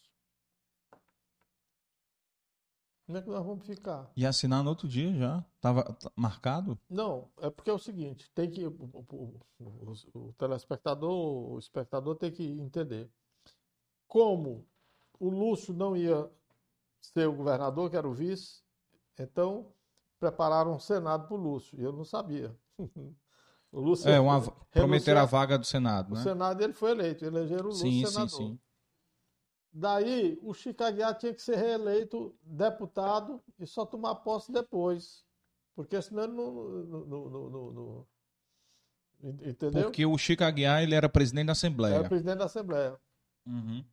[3.05, 4.11] Como é que nós vamos ficar?
[4.17, 5.45] E assinar no outro dia já?
[5.55, 6.77] Estava marcado?
[6.89, 8.65] Não, é porque é o seguinte, tem que.
[8.65, 13.07] O, o, o, o telespectador, o espectador tem que entender.
[14.07, 14.67] Como
[15.19, 16.29] o Lúcio não ia
[16.99, 18.63] ser o governador, que era o vice,
[19.19, 19.71] então
[20.19, 22.57] prepararam um Senado para o Lúcio, e eu não sabia.
[23.71, 24.41] o Lúcio é, uma,
[24.71, 26.21] prometeram a vaga do Senado, né?
[26.21, 28.29] O Senado ele foi eleito, elegeram o Lúcio sim, senador.
[28.29, 28.59] Sim, sim.
[29.77, 35.25] Daí, o Chico Aguiar tinha que ser reeleito deputado e só tomar posse depois.
[35.75, 36.53] Porque senão ele não,
[37.05, 38.07] não, não, não
[39.21, 39.83] Entendeu?
[39.83, 41.95] Porque o Chico Aguiar ele era presidente da Assembleia.
[41.95, 42.97] Era presidente da Assembleia.
[43.45, 43.83] Uhum.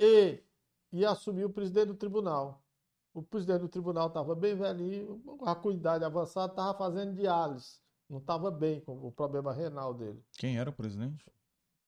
[0.00, 0.42] E
[0.90, 2.60] ia assumir o presidente do tribunal.
[3.14, 7.80] o presidente do tribunal estava bem velhinho, a cuidade avançada, estava fazendo diálise.
[8.10, 10.20] Não estava bem com o problema renal dele.
[10.36, 11.30] Quem era o presidente?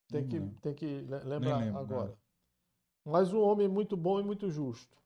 [0.08, 2.16] Tem que, tem que lembrar agora.
[3.05, 4.97] Mas um homem muito bom e muito justo.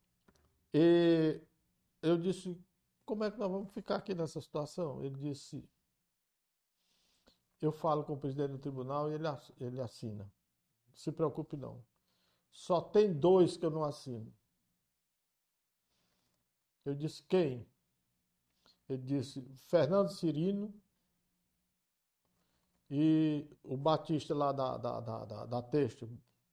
[0.73, 1.41] E
[2.01, 2.57] eu disse,
[3.05, 5.03] como é que nós vamos ficar aqui nessa situação?
[5.03, 5.69] Ele disse,
[7.61, 9.25] eu falo com o presidente do tribunal e ele,
[9.59, 10.31] ele assina.
[10.95, 11.83] Se preocupe não.
[12.51, 14.33] Só tem dois que eu não assino.
[16.85, 17.67] Eu disse, quem?
[18.89, 20.73] Ele disse, Fernando Cirino
[22.91, 26.09] e o Batista lá da, da, da, da, da texto,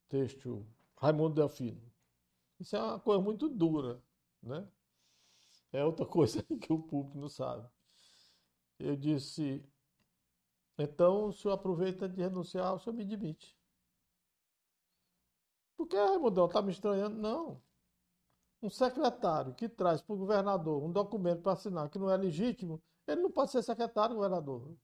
[0.10, 0.66] texto
[1.06, 1.82] Raimundo Delfino.
[2.60, 4.02] Isso é uma coisa muito dura,
[4.42, 4.68] né?
[5.72, 7.70] É outra coisa que o público não sabe.
[8.80, 9.64] Eu disse,
[10.78, 13.56] então o senhor aproveita de renunciar, o senhor me demite.
[15.78, 17.16] Por que, Raimundão, está me estranhando?
[17.16, 17.62] Não.
[18.62, 22.82] Um secretário que traz para o governador um documento para assinar que não é legítimo,
[23.06, 24.76] ele não pode ser secretário governador.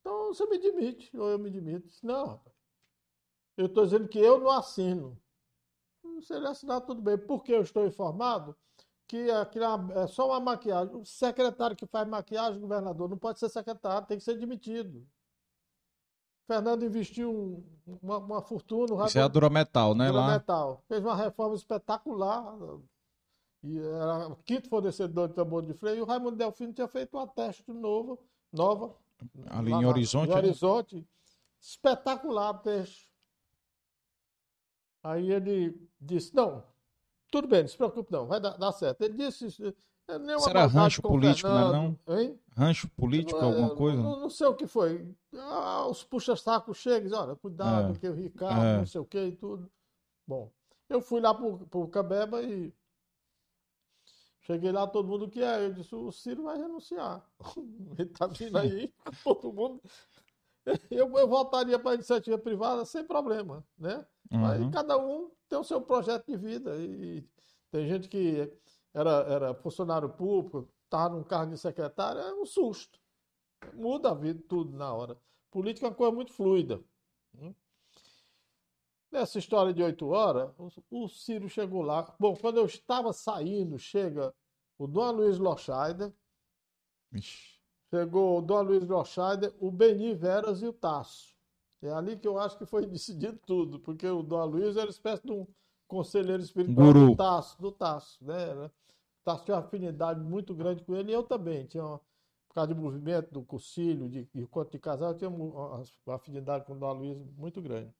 [0.00, 1.90] Então você me demite, ou eu me demito.
[2.02, 2.56] Não, rapaz.
[3.56, 5.20] Eu estou dizendo que eu não assino.
[6.22, 7.18] Se ele assinar, tudo bem.
[7.18, 8.56] Porque eu estou informado
[9.10, 10.94] que aquilo é só uma maquiagem.
[10.94, 15.04] O secretário que faz maquiagem, governador, não pode ser secretário, tem que ser demitido.
[16.46, 17.64] Fernando investiu
[18.02, 19.06] uma, uma fortuna.
[19.06, 20.08] Isso é a Durametal, né?
[20.08, 20.70] Durametal.
[20.70, 20.78] Lá.
[20.88, 22.56] Fez uma reforma espetacular.
[23.62, 25.98] E era o quinto fornecedor de tambor de freio.
[25.98, 28.18] E o Raimundo Delfino tinha feito uma teste novo,
[28.52, 28.96] nova.
[29.48, 30.30] Ali em Horizonte.
[30.30, 30.38] Em né?
[30.38, 31.06] Horizonte.
[31.60, 33.10] Espetacular teste.
[35.02, 36.62] Aí ele disse: Não,
[37.30, 39.02] tudo bem, não se preocupe, não, vai dar, dar certo.
[39.02, 39.46] Ele disse:
[40.10, 42.18] é Será rancho político, não é não?
[42.18, 42.40] Hein?
[42.56, 44.02] Rancho político, é, alguma coisa?
[44.02, 45.08] Não, não, sei o que foi.
[45.36, 47.98] Ah, os puxa-sacos chegam e dizem, olha, cuidado, é.
[47.98, 48.78] que o Ricardo, é.
[48.78, 49.70] não sei o que e tudo.
[50.26, 50.50] Bom,
[50.88, 52.72] eu fui lá pro, pro Cabeba e
[54.40, 55.66] cheguei lá, todo mundo que é.
[55.66, 57.24] Eu disse, o Ciro vai renunciar.
[57.96, 59.80] Ele tá vindo aí, todo mundo.
[60.90, 64.06] Eu, eu voltaria para a iniciativa privada sem problema, né?
[64.30, 64.46] Uhum.
[64.46, 66.76] Aí cada um tem o seu projeto de vida.
[66.76, 67.26] E
[67.70, 68.52] tem gente que
[68.92, 73.00] era, era funcionário público, estava num cargo de secretário, é um susto.
[73.74, 75.18] Muda a vida tudo na hora.
[75.50, 76.82] Política é uma coisa muito fluida.
[77.38, 77.54] Hum?
[79.10, 80.52] Nessa história de oito horas,
[80.88, 82.14] o Ciro chegou lá.
[82.18, 84.32] Bom, quando eu estava saindo, chega
[84.78, 86.12] o Dom Luiz Lochaider.
[87.90, 91.34] Chegou o Dom Luiz Lochaider, o Beni Veras e o Tasso.
[91.82, 94.90] É ali que eu acho que foi decidido tudo, porque o Dom Luiz era uma
[94.90, 95.46] espécie de um
[95.88, 97.10] conselheiro espiritual Guru.
[97.10, 98.70] do Tasso, do Tasso, né?
[99.24, 101.66] Tasso tinha uma afinidade muito grande com ele e eu também.
[101.66, 101.98] Tinha uma,
[102.48, 106.64] por causa de movimento, do concílio, de, de de casal, eu tinha uma, uma afinidade
[106.64, 107.92] com o Dom Luiz muito grande.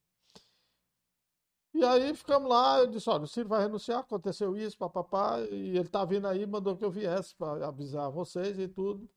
[1.73, 5.77] E aí ficamos lá, eu disse, olha, o Ciro vai renunciar, aconteceu isso, papapá, e
[5.77, 9.09] ele tá vindo aí, mandou que eu viesse para avisar vocês e tudo.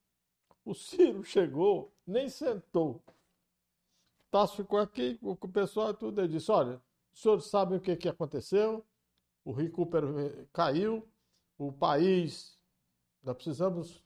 [0.64, 3.02] O Ciro chegou, nem sentou.
[4.30, 6.20] Tasso ficou aqui com o pessoal e tudo.
[6.20, 6.80] Ele disse, olha,
[7.12, 8.84] os senhores sabem o que, que aconteceu,
[9.44, 11.06] o recupero caiu,
[11.58, 12.58] o país,
[13.22, 14.02] nós precisamos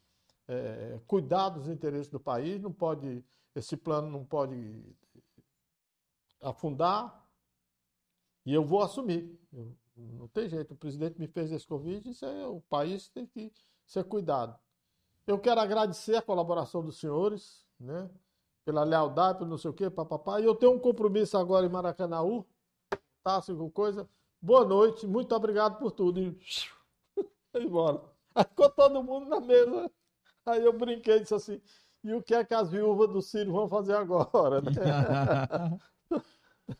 [0.46, 3.24] é, cuidar dos interesses do país, não pode,
[3.54, 4.84] esse plano não pode
[6.42, 7.26] afundar,
[8.44, 9.38] e eu vou assumir.
[9.52, 13.26] Eu, não tem jeito, o presidente me fez esse convite, isso é, o país tem
[13.26, 13.52] que
[13.84, 14.58] ser cuidado.
[15.28, 18.08] Eu quero agradecer a colaboração dos senhores, né?
[18.64, 20.40] Pela lealdade, pelo não sei o quê, papapá.
[20.40, 22.46] E eu tenho um compromisso agora em Maracanãú,
[23.22, 23.36] tá?
[23.36, 24.08] Assim, coisa.
[24.40, 26.18] Boa noite, muito obrigado por tudo.
[26.18, 26.34] E
[27.52, 28.00] foi embora.
[28.34, 29.90] Aí ficou todo mundo na mesa.
[30.46, 31.60] Aí eu brinquei e disse assim:
[32.02, 34.62] e o que é que as viúvas do Ciro vão fazer agora?
[34.62, 34.70] Né?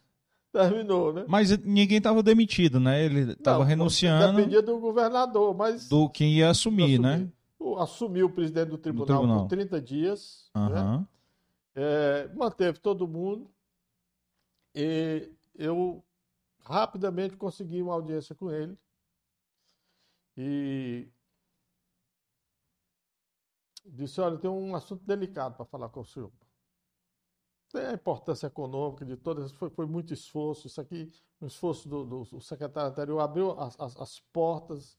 [0.51, 1.27] Terminou, né?
[1.29, 3.05] Mas ninguém estava demitido, né?
[3.05, 4.39] Ele estava renunciando.
[4.39, 5.87] Dependia do governador, mas.
[5.87, 7.29] Do quem ia assumir, né?
[7.77, 9.41] Assumiu o presidente do tribunal, tribunal.
[9.43, 10.51] por 30 dias.
[10.55, 10.69] Uhum.
[10.69, 11.07] Né?
[11.75, 13.51] É, manteve todo mundo.
[14.75, 16.05] E eu
[16.61, 18.79] rapidamente consegui uma audiência com ele.
[20.37, 21.09] E
[23.85, 26.33] disse: Olha, tem um assunto delicado para falar com o senhor.
[27.71, 30.67] Tem a importância econômica de todas, foi, foi muito esforço.
[30.67, 34.99] Isso aqui, um esforço do, do, do secretário anterior, abriu as, as, as portas,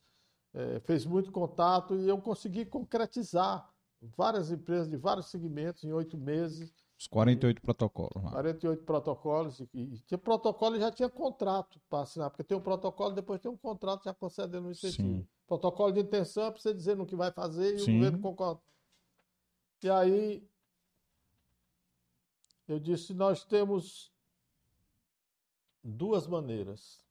[0.54, 3.70] é, fez muito contato e eu consegui concretizar
[4.02, 6.74] várias empresas de vários segmentos em oito meses.
[6.98, 8.24] Os 48 protocolos.
[8.24, 8.32] Né?
[8.32, 9.60] 48 protocolos.
[9.60, 13.40] E, e tinha protocolo e já tinha contrato para assinar, porque tem um protocolo, depois
[13.40, 15.08] tem um contrato já concedendo um incentivo.
[15.08, 15.28] Sim.
[15.48, 17.92] Protocolo de intenção é para você dizer no que vai fazer e Sim.
[17.92, 18.62] o governo concorda.
[19.82, 20.48] E aí
[22.68, 24.12] eu disse: nós temos
[25.84, 27.04] duas maneiras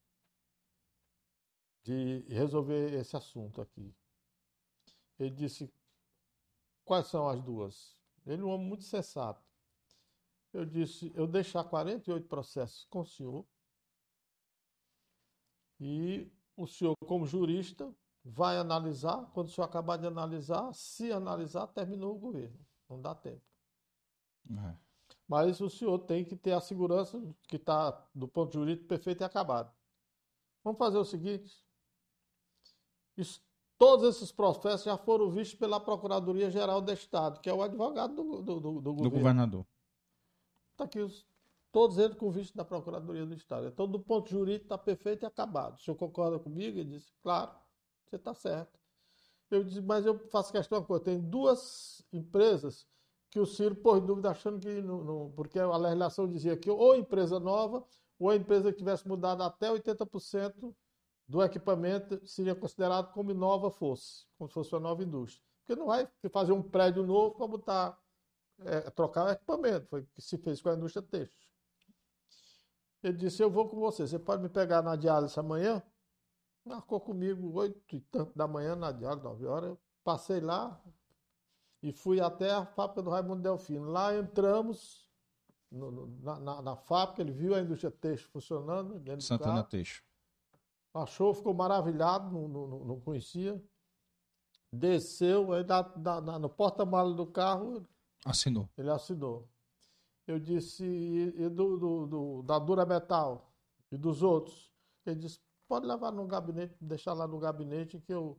[1.88, 3.94] de resolver esse assunto aqui.
[5.18, 5.72] Ele disse:
[6.84, 7.96] Quais são as duas?
[8.26, 9.42] Ele é um homem muito sensato.
[10.52, 13.46] Eu disse: Eu deixar 48 processos com o senhor.
[15.80, 17.90] E o senhor, como jurista,
[18.22, 19.30] vai analisar.
[19.32, 22.58] Quando o senhor acabar de analisar, se analisar, terminou o governo.
[22.86, 23.42] Não dá tempo.
[24.50, 24.76] É.
[25.26, 29.24] Mas o senhor tem que ter a segurança que está, do ponto jurídico, perfeito e
[29.24, 29.74] acabado.
[30.62, 31.67] Vamos fazer o seguinte:
[33.20, 33.42] isso,
[33.76, 38.42] todos esses processos já foram vistos pela Procuradoria-Geral do Estado, que é o advogado do,
[38.42, 39.66] do, do, do, do governador.
[40.72, 41.26] Está aqui os,
[41.72, 43.66] todos eles com visto da Procuradoria do Estado.
[43.66, 45.76] Então, do ponto jurídico, está perfeito e acabado.
[45.76, 46.78] O senhor concorda comigo?
[46.78, 47.50] Ele disse, claro,
[48.06, 48.78] você está certo.
[49.50, 52.86] Eu disse, mas eu faço questão de uma coisa: tem duas empresas
[53.30, 54.82] que o Ciro pôs dúvida achando que.
[54.82, 57.84] Não, não, porque a legislação dizia que ou empresa nova,
[58.18, 60.74] ou a empresa que tivesse mudado até 80%
[61.28, 65.44] do equipamento seria considerado como nova fosse, como se fosse uma nova indústria.
[65.60, 67.98] Porque não vai fazer um prédio novo para botar,
[68.60, 71.48] é, trocar o equipamento, foi o que se fez com a indústria têxtil.
[73.02, 75.82] Ele disse, eu vou com você, você pode me pegar na diálise amanhã?
[76.64, 80.80] Marcou comigo oito e tanto da manhã na diálise, nove horas, eu passei lá
[81.82, 83.84] e fui até a fábrica do Raimundo Delfino.
[83.84, 85.06] Lá entramos
[85.70, 86.06] no, no,
[86.40, 89.00] na, na, fábrica, ele viu a indústria têxtil funcionando.
[89.20, 90.07] Santana Têxtil.
[91.02, 93.62] Achou, ficou maravilhado, não, não, não conhecia.
[94.72, 97.86] Desceu, aí da, da, no porta-malas do carro.
[98.24, 98.68] Assinou.
[98.76, 99.48] Ele assinou.
[100.26, 103.50] Eu disse, e, e do, do, do, da Dura Metal
[103.90, 104.70] e dos outros?
[105.06, 108.38] Ele disse, pode levar no gabinete, deixar lá no gabinete que eu,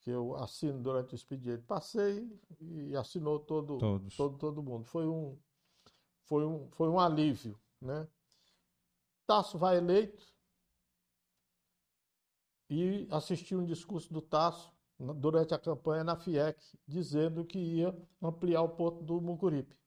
[0.00, 1.62] que eu assino durante o expediente.
[1.62, 2.28] Passei
[2.60, 4.16] e assinou todo, Todos.
[4.16, 4.84] todo, todo mundo.
[4.84, 5.38] Foi um,
[6.24, 7.58] foi um, foi um alívio.
[7.80, 8.06] Né?
[9.26, 10.26] Tasso vai eleito,
[12.68, 18.62] e assisti um discurso do Tasso durante a campanha na FIEC, dizendo que ia ampliar
[18.62, 19.78] o porto do Mucuripe.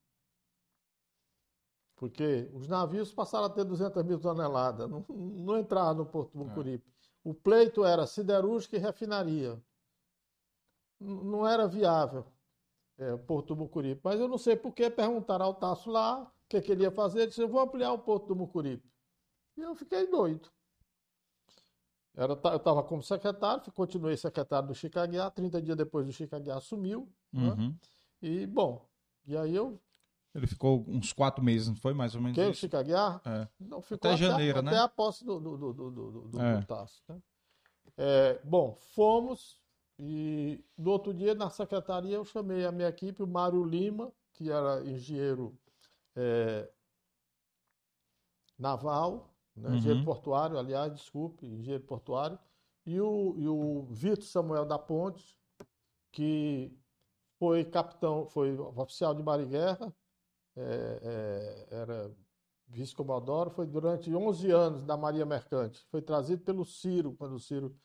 [1.95, 6.43] Porque os navios passaram a ter 200 mil toneladas, não, não entraram no porto do
[6.43, 6.47] é.
[6.47, 6.87] Mucuripe.
[6.87, 7.29] É.
[7.29, 9.61] O pleito era siderúrgica e refinaria.
[10.99, 12.25] Não era viável
[12.97, 14.01] é, o porto do Mucuripe.
[14.03, 16.91] Mas eu não sei por que perguntaram ao Tasso lá o que, que ele ia
[16.91, 17.19] fazer.
[17.19, 18.89] Ele disse, eu vou ampliar o porto do Mucuripe.
[19.57, 20.49] E eu fiquei doido.
[22.15, 27.09] Era, eu estava como secretário, continuei secretário do Chicaguiá, 30 dias depois do Chicaguiá assumiu.
[27.31, 27.49] Né?
[27.49, 27.67] Uhum.
[27.69, 27.75] Né?
[28.21, 28.85] E, bom,
[29.25, 29.79] e aí eu.
[30.33, 32.35] Ele ficou uns quatro meses, não foi mais ou menos?
[32.35, 32.51] Quem, isso?
[32.51, 33.21] o Chicaguiá?
[33.25, 33.47] É.
[33.59, 34.71] Não, ficou até, até janeiro, até né?
[34.77, 36.57] Até a posse do, do, do, do, do, é.
[36.57, 37.01] do Tasso.
[37.07, 37.21] Né?
[37.97, 39.61] É, bom, fomos
[39.99, 44.49] e no outro dia na secretaria eu chamei a minha equipe, o Mário Lima, que
[44.49, 45.55] era engenheiro
[46.15, 46.67] é,
[48.57, 49.69] naval, né?
[49.69, 49.75] uhum.
[49.75, 52.37] engenheiro portuário, aliás, desculpe, engenheiro portuário,
[52.85, 55.37] e o, e o Vitor Samuel da Ponte,
[56.11, 56.75] que
[57.37, 59.93] foi capitão, foi oficial de Guerra,
[60.55, 62.15] é, é, era
[62.67, 65.85] vice-comodoro, foi durante 11 anos da Maria Mercante.
[65.89, 67.75] Foi trazido pelo Ciro, quando o Ciro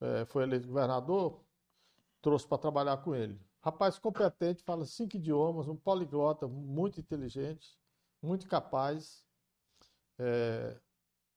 [0.00, 1.44] é, foi eleito governador,
[2.20, 3.40] trouxe para trabalhar com ele.
[3.60, 7.78] Rapaz competente, fala cinco idiomas, um poliglota muito inteligente,
[8.22, 9.24] muito capaz.
[10.18, 10.78] É,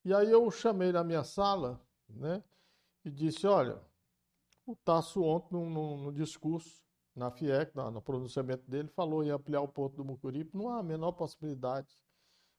[0.08, 2.42] e aí eu o chamei na minha sala, né?
[3.04, 3.78] E disse, olha,
[4.66, 6.82] o Tasso ontem, no, discurso,
[7.14, 10.56] na FIEC, no, no, pronunciamento dele, falou em ampliar o porto do Mucuripe.
[10.56, 11.90] Não há a menor possibilidade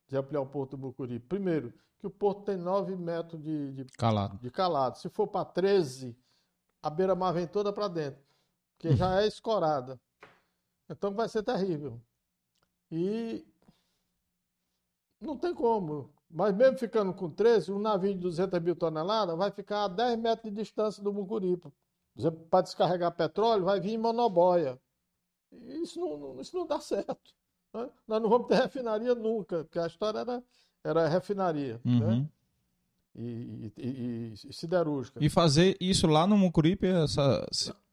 [0.09, 1.27] de ampliar o porto do Mucuripe.
[1.27, 4.37] Primeiro, que o porto tem 9 metros de, de, calado.
[4.37, 4.99] de calado.
[4.99, 6.15] Se for para 13,
[6.83, 8.23] a beira-mar vem toda para dentro,
[8.77, 9.99] que já é escorada.
[10.87, 11.99] Então vai ser terrível.
[12.91, 13.43] E
[15.19, 16.13] não tem como.
[16.31, 20.19] Mas mesmo ficando com 13, um navio de 200 mil toneladas vai ficar a 10
[20.19, 21.69] metros de distância do Mucuripe.
[22.51, 24.79] Para descarregar petróleo, vai vir em monoboia.
[25.51, 27.35] Isso não, isso não dá certo.
[27.73, 27.89] Né?
[28.07, 30.43] Nós não vamos ter refinaria nunca, porque a história era,
[30.85, 31.81] era refinaria.
[31.85, 31.93] Né?
[31.93, 32.21] Uhum.
[32.21, 32.29] Né?
[33.17, 35.19] E, e, e, siderúrgica.
[35.23, 37.45] E fazer isso lá no Mucuripe, essa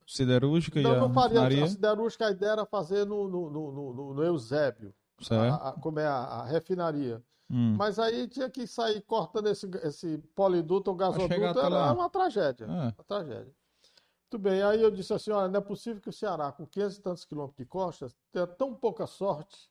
[0.05, 1.63] siderúrgica não, e a não faria, refinaria?
[1.63, 4.93] A siderúrgica, a ideia era fazer no, no, no, no, no Eusébio.
[5.31, 7.23] A, a, como é a, a refinaria.
[7.49, 7.75] Hum.
[7.77, 12.65] Mas aí tinha que sair cortando esse, esse poliduto ou gasoduto, era uma tragédia.
[12.65, 12.67] É.
[12.67, 13.53] Uma tragédia.
[14.23, 16.97] Muito bem, aí eu disse assim, olha, não é possível que o Ceará, com 500
[16.97, 19.69] e tantos quilômetros de costa, tenha tão pouca sorte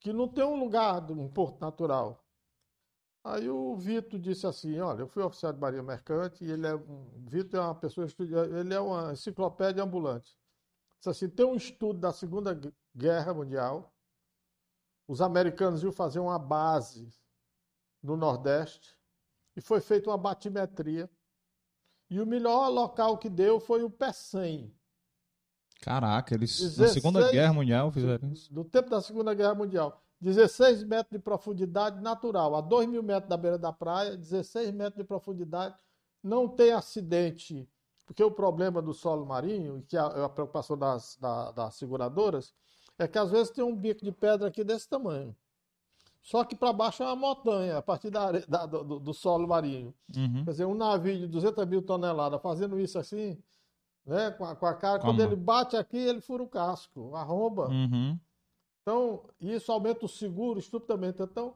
[0.00, 2.18] que não tem um lugar, um porto natural.
[3.22, 6.74] Aí o Vitor disse assim, olha, eu fui oficial de Maria Mercante e ele é,
[6.74, 8.06] um, Vitor é uma pessoa,
[8.58, 10.36] ele é uma enciclopédia ambulante.
[10.98, 12.58] Disse assim, tem um estudo da Segunda
[12.94, 13.93] Guerra Mundial,
[15.06, 17.12] os americanos iam fazer uma base
[18.02, 18.96] no Nordeste
[19.56, 21.08] e foi feita uma batimetria
[22.10, 24.74] E o melhor local que deu foi o Pecém.
[25.80, 28.52] Caraca, eles 16 na Segunda Guerra Mundial fizeram isso.
[28.52, 30.00] Do tempo da Segunda Guerra Mundial.
[30.20, 34.96] 16 metros de profundidade natural, a 2 mil metros da beira da praia, 16 metros
[34.96, 35.76] de profundidade.
[36.22, 37.68] Não tem acidente,
[38.06, 42.54] porque o problema do solo marinho, que é a preocupação das, da, das seguradoras,
[42.98, 45.34] é que às vezes tem um bico de pedra aqui desse tamanho.
[46.22, 49.94] Só que para baixo é uma montanha, a partir da, da do, do, solo marinho.
[50.16, 50.44] Uhum.
[50.44, 53.36] Quer dizer, um navio de 200 mil toneladas fazendo isso assim,
[54.06, 55.12] né, com a, com a cara, Calma.
[55.12, 57.68] quando ele bate aqui, ele fura o casco, arromba.
[57.68, 58.18] Uhum.
[58.80, 61.22] Então, isso aumenta o seguro estupidamente.
[61.22, 61.54] Então,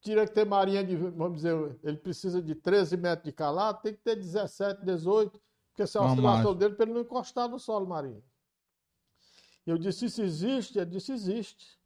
[0.00, 3.94] tira que ter marinha de, vamos dizer, ele precisa de 13 metros de calado, tem
[3.94, 5.40] que ter 17, 18,
[5.70, 8.22] porque se a Uma oscilação dele para ele não encostar no solo marinho.
[9.66, 10.78] Eu disse, isso existe?
[10.78, 11.78] Ele disse, existe.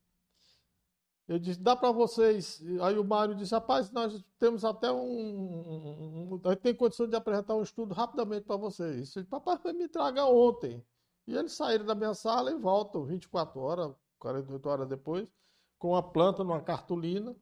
[1.28, 2.62] Eu disse, dá para vocês.
[2.82, 6.32] Aí o Mário disse, rapaz, nós temos até um.
[6.32, 9.14] um, um tem condição de apresentar um estudo rapidamente para vocês.
[9.14, 10.82] Eu disse, papai, me traga ontem.
[11.26, 15.30] E eles saíram da minha sala e voltam 24 horas, 48 horas depois,
[15.78, 17.36] com a planta numa cartolina,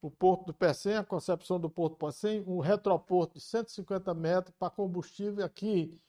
[0.00, 4.54] o Porto do Pecém, a concepção do Porto do Pecém, um retroporto de 150 metros
[4.56, 6.00] para combustível aqui.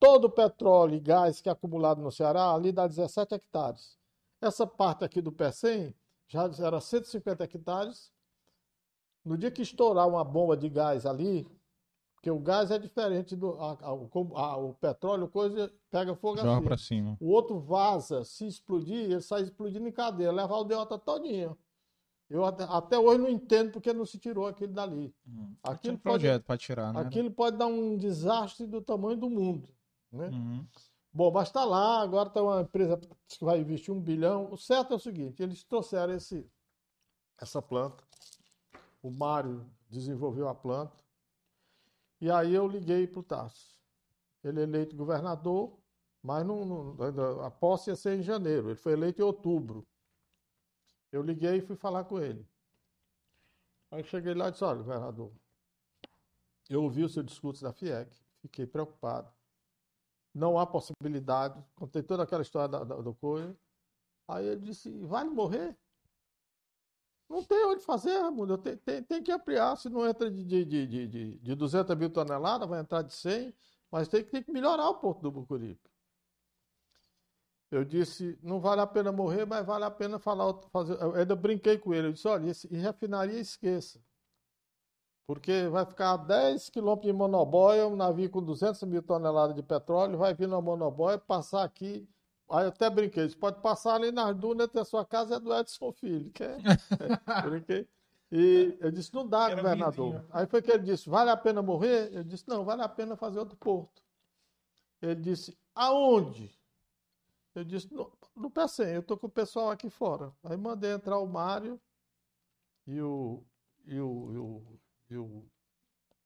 [0.00, 3.98] Todo o petróleo e gás que é acumulado no Ceará, ali dá 17 hectares.
[4.40, 5.94] Essa parte aqui do Pecém
[6.28, 8.12] já era 150 hectares.
[9.24, 11.46] No dia que estourar uma bomba de gás ali,
[12.14, 16.36] porque o gás é diferente do a- a- o a- o petróleo, coisa pega fogo
[16.38, 16.64] Joga assim.
[16.64, 17.16] pra cima.
[17.20, 21.56] O outro vaza, se explodir, ele sai explodindo em cadeia, leva a aldeota todinha.
[22.30, 25.14] Eu até, até hoje não entendo porque não se tirou aquilo dali.
[25.24, 27.00] Tinha Aquilo um projeto pra tirar, né?
[27.00, 29.68] aquilo pode dar um desastre do tamanho do mundo.
[30.12, 30.28] Né?
[30.28, 30.66] Uhum.
[31.12, 34.52] Bom, mas está lá, agora está uma empresa que vai investir um bilhão.
[34.52, 36.46] O certo é o seguinte: eles trouxeram esse,
[37.40, 38.04] essa planta,
[39.02, 41.02] o Mário desenvolveu a planta,
[42.20, 43.76] e aí eu liguei para o Tarso.
[44.44, 45.78] Ele é eleito governador,
[46.22, 49.86] mas não, não- a posse ia ser em janeiro, ele foi eleito em outubro.
[51.12, 52.48] Eu liguei e fui falar com ele.
[53.90, 55.30] Aí eu cheguei lá e disse: olha, governador,
[56.70, 58.10] eu ouvi o seu discurso da FIEC,
[58.40, 59.30] fiquei preocupado
[60.38, 61.62] não há possibilidade.
[61.76, 63.56] Contei toda aquela história da, da- do coisa.
[64.28, 65.76] Aí ele disse: vai morrer?
[67.28, 68.54] Não tem onde fazer, Raimundo.
[68.54, 69.76] Eu te- Tem, tem que ampliar.
[69.76, 73.12] Se não entra de, de, de, de, de- de 200 mil toneladas, vai entrar de
[73.14, 73.54] 100.
[73.90, 75.88] Mas tem, tem que melhorar o porto do Bucuripe.
[77.70, 80.54] Eu disse: não vale a pena morrer, mas vale a pena falar.
[80.70, 80.94] Fazer.
[81.00, 82.08] Eu ainda brinquei com ele.
[82.08, 84.00] Eu disse: olha, e refinaria, esqueça.
[85.28, 89.62] Porque vai ficar a 10 quilômetros de monoboia, um navio com 200 mil toneladas de
[89.62, 92.08] petróleo, vai vir na monoboia, passar aqui.
[92.48, 95.54] Aí eu até brinquei, disse, pode passar ali nas dunas, a sua casa é do
[95.54, 96.30] Edson Filho.
[96.30, 96.56] Que é,
[97.28, 97.86] é, brinquei.
[98.32, 100.24] E eu disse, não dá, Era governador.
[100.30, 102.08] Aí foi que ele disse, vale a pena morrer?
[102.10, 104.02] Eu disse, não, vale a pena fazer outro porto.
[105.02, 106.58] Ele disse, aonde?
[107.54, 110.32] Eu disse, no, Pecém, eu estou com o pessoal aqui fora.
[110.42, 111.78] Aí mandei entrar o Mário
[112.86, 113.44] e o,
[113.84, 114.62] e o, e o,
[115.10, 115.48] e o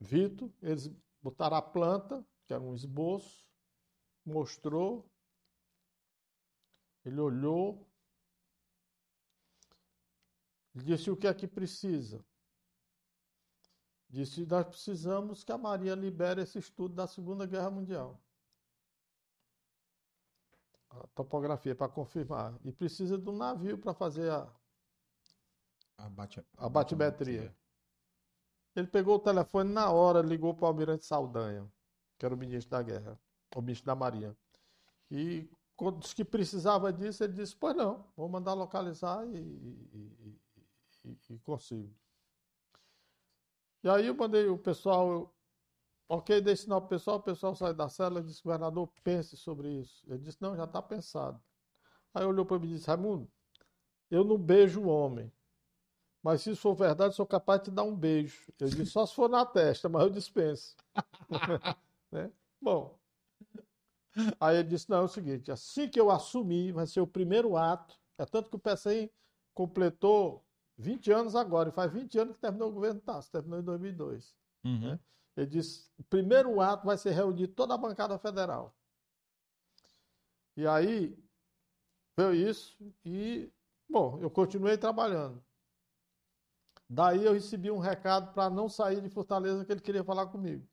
[0.00, 0.90] Vitor, eles
[1.22, 3.46] botaram a planta, que era um esboço,
[4.24, 5.08] mostrou,
[7.04, 7.88] ele olhou,
[10.74, 12.24] disse o que é que precisa.
[14.08, 18.20] Disse, nós precisamos que a Maria libere esse estudo da Segunda Guerra Mundial.
[20.90, 22.58] A topografia para confirmar.
[22.62, 24.52] E precisa de um navio para fazer a,
[25.96, 27.56] A, bate, a batimetria.
[28.74, 31.70] Ele pegou o telefone na hora, ligou para o Almirante Saldanha,
[32.18, 33.20] que era o ministro da Guerra,
[33.54, 34.36] o ministro da Marinha.
[35.10, 40.38] E quando disse que precisava disso, ele disse: Pois não, vou mandar localizar e, e,
[41.04, 41.92] e- e- consigo.
[43.84, 45.32] E aí eu mandei o pessoal,
[46.08, 49.36] ok, dei sinal para o pessoal, o pessoal saiu da cela e disse: Governador, pense
[49.36, 50.04] sobre isso.
[50.08, 51.40] Ele disse: Não, já está pensado.
[52.14, 53.30] Aí olhou para mim e disse: Raimundo,
[54.10, 55.32] eu não beijo o homem.
[56.22, 58.52] Mas se isso for verdade, sou capaz de te dar um beijo.
[58.60, 60.76] Eu disse, só se for na testa, mas eu dispenso.
[62.12, 62.30] Né?
[62.60, 62.98] Bom.
[64.38, 67.56] Aí ele disse, não, é o seguinte, assim que eu assumir, vai ser o primeiro
[67.56, 67.98] ato.
[68.18, 69.10] É tanto que o PCI
[69.54, 70.44] completou
[70.76, 74.36] 20 anos agora, e faz 20 anos que terminou o governo Tasso, terminou em 2002.
[74.64, 74.98] Uhum.
[75.34, 78.76] Ele disse, o primeiro ato vai ser reunir toda a bancada federal.
[80.54, 81.16] E aí,
[82.14, 83.50] veio isso e,
[83.88, 85.42] bom, eu continuei trabalhando.
[86.94, 90.68] Daí eu recebi um recado para não sair de Fortaleza que ele queria falar comigo.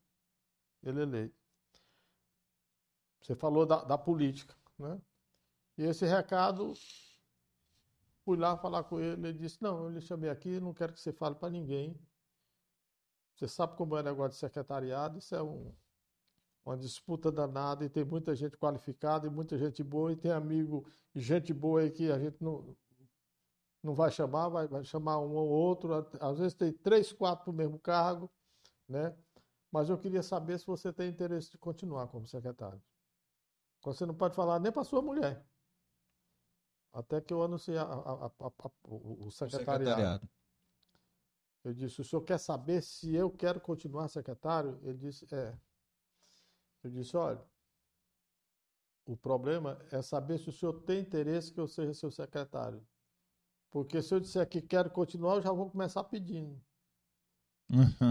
[0.84, 1.40] Ele eleito.
[3.22, 5.02] Você falou da, da política, né?
[5.78, 6.74] E esse recado,
[8.26, 11.00] fui lá falar com ele, ele disse, não, eu lhe chamei aqui, não quero que
[11.00, 11.98] você fale para ninguém.
[13.38, 15.74] Você sabe como é o negócio de secretariado, isso é um,
[16.66, 20.86] uma disputa danada e tem muita gente qualificada e muita gente boa e tem amigo
[21.16, 22.76] e gente boa aí que a gente não,
[23.82, 26.08] não vai chamar, vai, vai chamar um ou outro.
[26.20, 28.30] Às vezes tem três, quatro no mesmo cargo,
[28.88, 29.16] né?
[29.72, 32.82] Mas eu queria saber se você tem interesse de continuar como secretário.
[33.84, 35.46] Você não pode falar nem para sua mulher.
[36.92, 39.30] Até que eu anunciei a, a, a, o, secretariado.
[39.30, 40.30] o secretariado.
[41.64, 44.80] Eu disse, o senhor quer saber se eu quero continuar secretário?
[44.84, 45.58] Ele disse, é.
[46.84, 47.44] Eu disse, olha,
[49.06, 52.86] o problema é saber se o senhor tem interesse que eu seja seu secretário.
[53.72, 56.60] Porque se eu disser que quero continuar, eu já vou começar pedindo.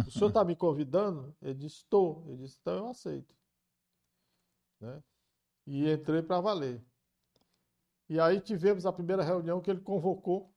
[0.07, 1.35] o senhor está me convidando?
[1.43, 2.25] Ele disse, estou.
[2.29, 3.35] Ele disse, então eu aceito.
[4.81, 5.03] Né?
[5.67, 6.85] E entrei para valer.
[8.09, 10.55] E aí tivemos a primeira reunião que ele convocou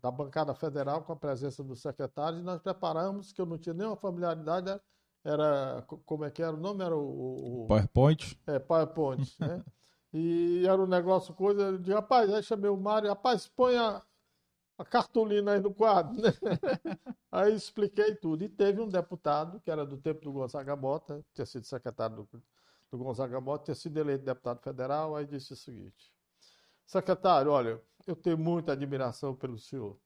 [0.00, 3.74] da bancada federal com a presença do secretário e nós preparamos, que eu não tinha
[3.74, 4.80] nenhuma familiaridade,
[5.24, 6.84] era, como é que era o nome?
[6.84, 7.64] Era o...
[7.64, 8.40] o PowerPoint?
[8.46, 9.62] É, PowerPoint, né?
[10.12, 14.02] E era um negócio, coisa, eu disse, rapaz, aí chamei o Mário, rapaz, põe a,
[14.78, 16.30] a cartolina aí no quadro, né?
[17.32, 18.44] aí expliquei tudo.
[18.44, 22.42] E teve um deputado, que era do tempo do Gonzaga Mota, tinha sido secretário do,
[22.90, 26.12] do Gonzaga Mota, tinha sido eleito deputado federal, aí disse o seguinte,
[26.86, 29.98] secretário, olha, eu tenho muita admiração pelo senhor.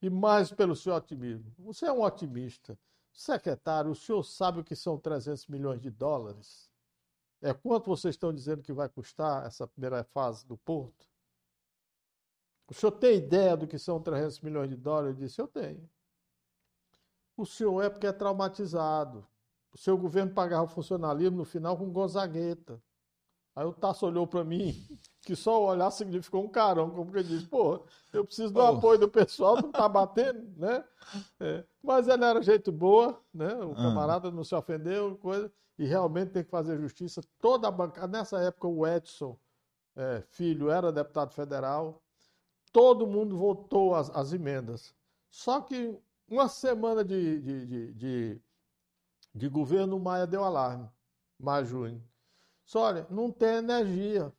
[0.00, 1.52] E mais pelo seu otimismo.
[1.58, 2.78] Você é um otimista.
[3.12, 6.70] Secretário, o senhor sabe o que são 300 milhões de dólares?
[7.40, 11.08] É quanto vocês estão dizendo que vai custar essa primeira fase do porto?
[12.68, 15.16] O senhor tem ideia do que são 300 milhões de dólares?
[15.16, 15.88] Eu disse, eu tenho.
[17.36, 19.26] O senhor é porque é traumatizado.
[19.72, 22.82] O seu governo pagava o funcionalismo no final com gozagueta.
[23.54, 24.74] Aí o Tasso olhou para mim,
[25.22, 28.66] que só olhar significou um carão, como que ele disse, pô, eu preciso do oh.
[28.66, 30.84] apoio do pessoal, não tá batendo, né?
[31.40, 33.52] É, mas ele era gente boa, né?
[33.54, 33.76] O ah.
[33.76, 37.20] camarada não se ofendeu, coisa, e realmente tem que fazer justiça.
[37.40, 39.36] Toda a bancada, nessa época o Edson,
[39.96, 42.00] é, filho, era deputado federal,
[42.72, 44.94] todo mundo votou as, as emendas.
[45.30, 48.42] Só que uma semana de, de, de, de,
[49.34, 50.88] de governo, o Maia deu alarme,
[51.38, 52.02] Maia Júnior.
[52.64, 54.32] Só olha, não tem energia.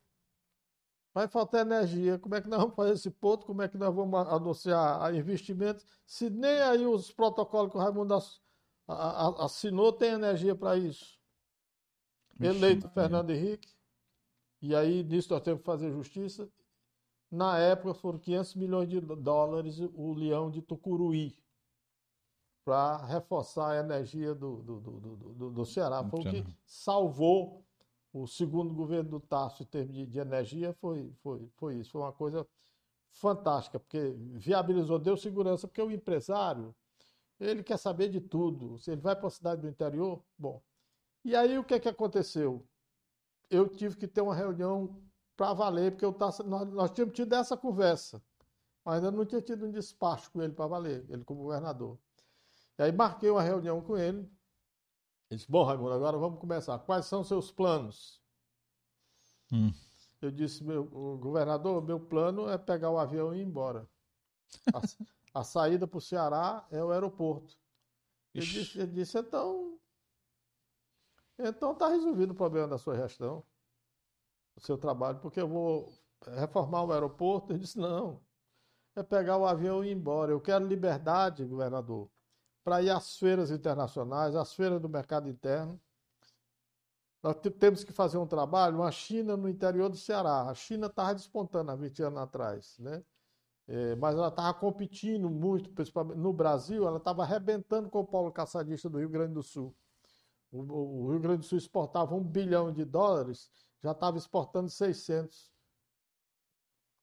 [1.13, 2.19] Vai faltar energia.
[2.19, 3.45] Como é que nós vamos fazer esse ponto?
[3.45, 5.83] Como é que nós vamos anunciar investimentos?
[6.05, 8.15] Se nem aí os protocolos que o Raimundo
[8.87, 11.19] assinou tem energia para isso.
[12.39, 13.69] Eleito Fernando Henrique.
[14.61, 16.49] E aí, nisso nós temos que fazer justiça.
[17.31, 21.37] Na época foram 500 milhões de dólares o leão de Tucuruí
[22.65, 26.03] para reforçar a energia do, do, do, do, do Ceará.
[26.03, 27.63] Foi o que salvou
[28.11, 31.91] o segundo governo do Tasso em termos de, de, energia foi, foi, foi isso.
[31.91, 32.47] Foi uma coisa
[33.11, 36.75] fantástica, porque viabilizou, deu segurança, porque o empresário,
[37.39, 38.77] ele quer saber de tudo.
[38.79, 40.61] Se ele vai para a cidade do interior, bom.
[41.23, 42.65] E aí o que é que aconteceu?
[43.49, 44.95] Eu tive que ter uma reunião
[45.39, 48.21] para valer, porque eu tasso, nós, nós tínhamos tido essa conversa,
[48.83, 51.97] mas ainda não tinha tido um despacho com ele para valer, ele como governador.
[52.77, 54.19] E aí marquei uma reunião com ele,
[55.29, 56.77] ele disse, bom, Raimundo, agora vamos começar.
[56.79, 58.21] Quais são os seus planos?
[59.49, 59.71] Hum.
[60.21, 60.83] Eu disse, meu
[61.17, 63.89] governador, meu plano é pegar o avião e ir embora.
[64.73, 67.57] A, a saída para o Ceará é o aeroporto.
[68.33, 69.79] Ele disse, ele disse, então.
[71.37, 73.41] Então está resolvido o problema da sua gestão,
[74.55, 75.93] do seu trabalho, porque eu vou
[76.35, 77.53] reformar o aeroporto.
[77.53, 78.21] Ele disse, não.
[78.95, 80.31] É pegar o avião e ir embora.
[80.31, 82.09] Eu quero liberdade, governador
[82.63, 85.81] para ir às feiras internacionais, às feiras do mercado interno.
[87.21, 90.43] Nós temos que fazer um trabalho, a China no interior do Ceará.
[90.43, 93.03] A China estava despontando há 20 anos atrás, né?
[93.67, 98.31] É, mas ela estava competindo muito, principalmente no Brasil, ela estava arrebentando com o polo
[98.31, 99.75] caçadista do Rio Grande do Sul.
[100.51, 103.51] O, o Rio Grande do Sul exportava um bilhão de dólares,
[103.81, 105.51] já estava exportando 600.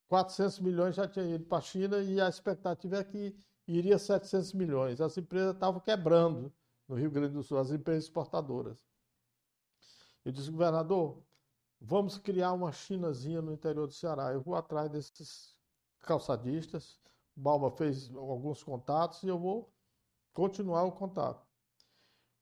[0.09, 3.37] 400 milhões já tinha ido para a China e a expectativa é que
[3.67, 5.01] iria 700 milhões.
[5.01, 6.53] As empresas estavam quebrando
[6.87, 8.87] no Rio Grande do Sul, as empresas exportadoras.
[10.25, 11.23] Eu disse, governador,
[11.81, 14.33] vamos criar uma chinazinha no interior do Ceará.
[14.33, 15.57] Eu vou atrás desses
[16.01, 17.01] calçadistas.
[17.37, 19.73] O Balma fez alguns contatos e eu vou
[20.33, 21.47] continuar o contato.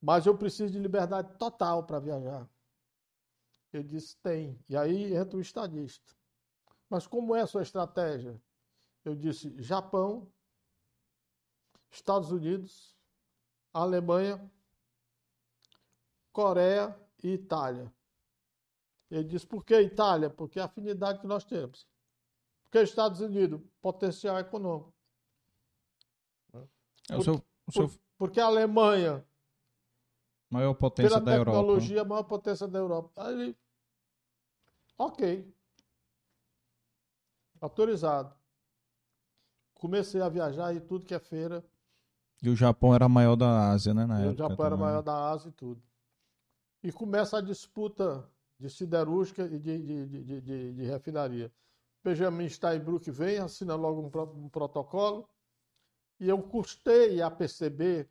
[0.01, 2.48] Mas eu preciso de liberdade total para viajar.
[3.75, 4.59] Ele disse, tem.
[4.69, 6.15] E aí entra o estadista.
[6.89, 8.41] Mas como é a sua estratégia?
[9.05, 10.33] Eu disse, Japão,
[11.91, 12.97] Estados Unidos,
[13.73, 14.51] Alemanha,
[16.33, 17.93] Coreia e Itália.
[19.11, 20.31] Ele diz: por que Itália?
[20.31, 21.87] Porque é a afinidade que nós temos.
[22.63, 23.61] Por que Estados Unidos?
[23.81, 24.95] Potencial econômico.
[27.11, 27.35] É, o seu,
[27.67, 27.89] o seu...
[27.89, 29.25] Por, porque a Alemanha?
[30.49, 31.51] Maior potência da Europa.
[31.51, 33.11] tecnologia, a maior potência da Europa.
[33.17, 33.57] Aí
[34.99, 35.21] ok.
[37.61, 38.33] Autorizado.
[39.75, 41.65] Comecei a viajar e tudo que é feira.
[42.43, 44.07] E o Japão era maior da Ásia, né?
[44.07, 44.85] Na E o época Japão era também.
[44.87, 45.83] maior da Ásia e tudo.
[46.83, 51.53] E começa a disputa de siderúrgica e de, de, de, de, de- refinaria.
[52.03, 55.29] Benjamin Steinbrück vem, assina logo um, um protocolo,
[56.21, 58.11] e eu custei a perceber,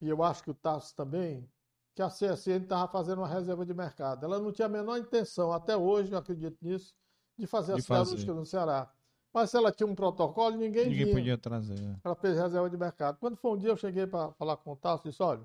[0.00, 1.48] e eu acho que o Tassi também,
[1.94, 4.24] que a CSN estava fazendo uma reserva de mercado.
[4.24, 6.94] Ela não tinha a menor intenção, até hoje, eu acredito nisso,
[7.36, 8.04] de fazer a De fazer.
[8.04, 8.90] siderúrgica no Ceará.
[9.32, 11.16] Mas se ela tinha um protocolo, ninguém, Ninguém vinha.
[11.16, 11.78] podia trazer.
[11.78, 11.96] é.
[12.04, 13.18] Ela fez reserva de mercado.
[13.18, 15.40] Quando foi um dia, eu cheguei para falar com o Tasso e disse: olha,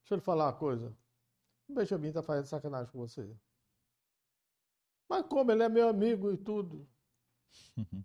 [0.00, 0.92] deixa eu lhe falar uma coisa.
[1.68, 3.28] O Benjamin está fazendo sacanagem com você.
[5.08, 5.50] Mas como?
[5.52, 6.86] Ele é meu amigo e tudo.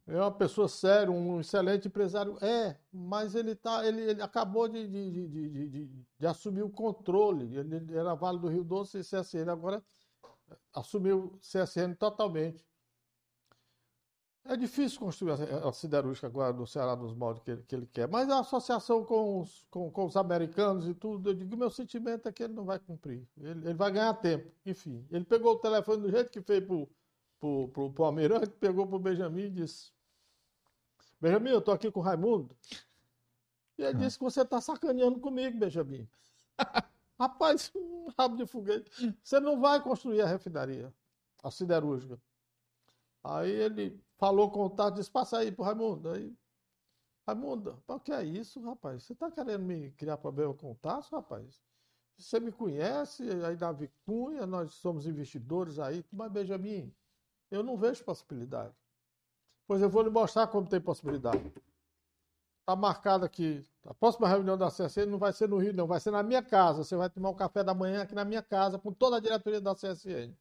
[0.07, 2.37] É uma pessoa séria, um excelente empresário.
[2.43, 5.87] É, mas ele, tá, ele, ele acabou de, de, de, de,
[6.19, 7.55] de- assumir o controle.
[7.55, 9.83] Ele ele era Vale do Rio Doce e CSN, agora
[10.73, 12.65] assumiu CSN totalmente.
[14.43, 18.07] É difícil construir a siderúrgica agora no Ceará nos moldes que ele, que ele quer.
[18.09, 22.27] Mas a associação com os, com, com os americanos e tudo, eu digo, meu sentimento
[22.27, 23.27] é que ele não vai cumprir.
[23.37, 24.51] Ele, ele vai ganhar tempo.
[24.65, 26.89] Enfim, ele pegou o telefone do jeito que fez pro,
[27.41, 29.91] pro, pro, pro Almirante, pegou pro Benjamin e disse:
[31.19, 32.55] Benjamin, eu estou aqui com o Raimundo.
[33.77, 36.07] E ele disse que você está sacaneando comigo, Benjamin.
[37.19, 39.17] Rapaz, um rabo de foguete.
[39.23, 40.93] Você não vai construir a refinaria,
[41.43, 42.21] a siderúrgica.
[43.23, 46.09] Aí ele falou com o Tato, disse, passa aí pro Raimundo.
[46.09, 46.35] Aí,
[47.27, 49.03] Raimundo, o que é isso, rapaz?
[49.03, 51.61] Você tá querendo me criar problema com o Tasso, rapaz?
[52.17, 56.93] Você me conhece, aí Davi Cunha, nós somos investidores aí, mas Benjamin,
[57.51, 58.73] eu não vejo possibilidade.
[59.67, 61.53] Pois eu vou lhe mostrar como tem possibilidade.
[62.61, 63.63] Está marcado aqui.
[63.85, 65.87] A próxima reunião da CSN não vai ser no Rio, não.
[65.87, 66.83] Vai ser na minha casa.
[66.83, 69.59] Você vai tomar um café da manhã aqui na minha casa, com toda a diretoria
[69.59, 70.35] da CSN.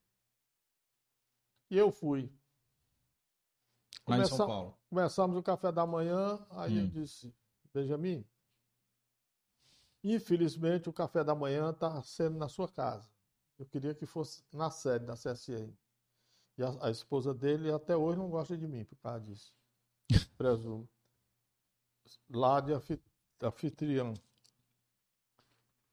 [1.71, 2.31] E eu fui.
[4.07, 4.79] Lá em São Paulo.
[4.89, 6.89] Começamos o café da manhã, aí eu Hum.
[6.89, 7.33] disse,
[7.73, 8.25] Benjamin,
[10.03, 13.09] infelizmente o café da manhã está sendo na sua casa.
[13.59, 15.73] Eu queria que fosse na sede da CSN.
[16.61, 19.51] E a, a esposa dele até hoje não gosta de mim por causa disso.
[20.37, 20.87] Presumo.
[22.29, 23.03] Lá de anfi-
[23.43, 24.13] anfitrião.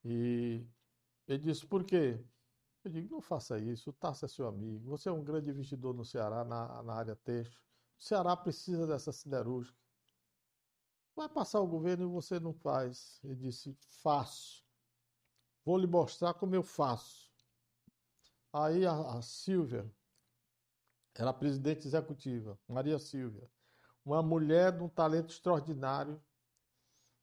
[0.03, 0.67] E
[1.25, 2.21] ele disse, por quê?
[2.83, 5.93] Eu digo, não faça isso, o Tasso é seu amigo, você é um grande investidor
[5.93, 7.61] no Ceará, na, na área têxtil.
[7.97, 9.77] O Ceará precisa dessa siderúrgica.
[11.15, 13.21] Vai passar o governo e você não faz.
[13.23, 14.65] Ele disse, faço.
[15.63, 17.31] Vou lhe mostrar como eu faço.
[18.51, 19.89] Aí a, a Silvia,
[21.17, 23.49] era a presidente executiva, Maria Silvia,
[24.05, 26.21] uma mulher de um talento extraordinário,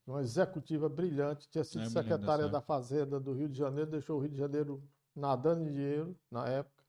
[0.07, 4.21] uma executiva brilhante, tinha sido É, secretária da Fazenda do Rio de Janeiro, deixou o
[4.21, 4.83] Rio de Janeiro
[5.15, 6.85] nadando em dinheiro na época.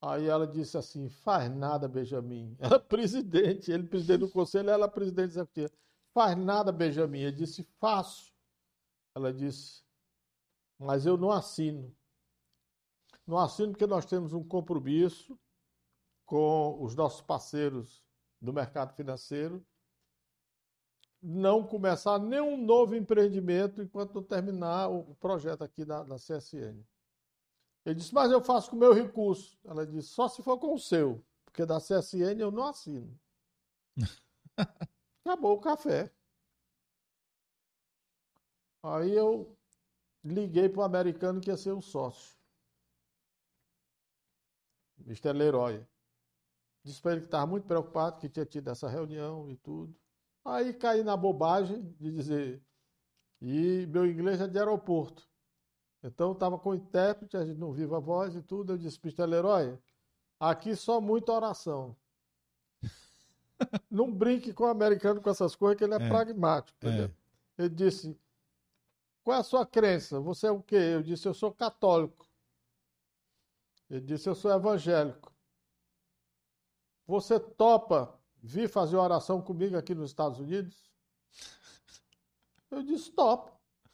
[0.00, 2.56] Aí ela disse assim: faz nada, Benjamin.
[2.60, 5.72] Ela é presidente, ele presidente do conselho, ela é presidente executiva.
[6.14, 7.18] Faz nada, Benjamin.
[7.18, 8.32] Ele disse: faço.
[9.12, 9.82] Ela disse:
[10.78, 11.92] mas eu não assino.
[13.26, 15.38] Não assino porque nós temos um compromisso
[16.28, 18.04] com os nossos parceiros
[18.38, 19.66] do mercado financeiro
[21.22, 26.84] não começar nenhum novo empreendimento enquanto não terminar o projeto aqui da, da CSN.
[27.84, 29.58] Ele disse, mas eu faço com o meu recurso.
[29.64, 33.18] Ela disse, só se for com o seu, porque da CSN eu não assino.
[35.24, 36.12] Acabou o café.
[38.82, 39.56] Aí eu
[40.22, 42.36] liguei para o americano que ia ser o sócio.
[45.06, 45.32] Mr.
[45.32, 45.84] Leroy.
[46.88, 49.94] Disse para ele que estava muito preocupado, que tinha tido essa reunião e tudo.
[50.42, 52.62] Aí caí na bobagem de dizer,
[53.42, 55.28] e meu inglês é de aeroporto.
[56.02, 58.72] Então estava com o intérprete, a gente não viva a voz e tudo.
[58.72, 59.26] Eu disse, Mr.
[59.26, 59.78] Leroy,
[60.40, 61.94] aqui só muita oração.
[63.90, 66.08] não brinque com o americano com essas coisas, que ele é, É.
[66.08, 66.78] pragmático.
[66.86, 67.10] É.
[67.58, 68.18] Ele disse,
[69.22, 70.18] qual é a sua crença?
[70.20, 70.76] Você é o quê?
[70.76, 72.26] Eu disse, eu sou católico.
[73.90, 75.36] Ele disse, eu sou evangélico.
[77.08, 80.88] Você topa vir fazer oração comigo aqui nos Estados Unidos?
[82.70, 83.50] Eu disse, topo.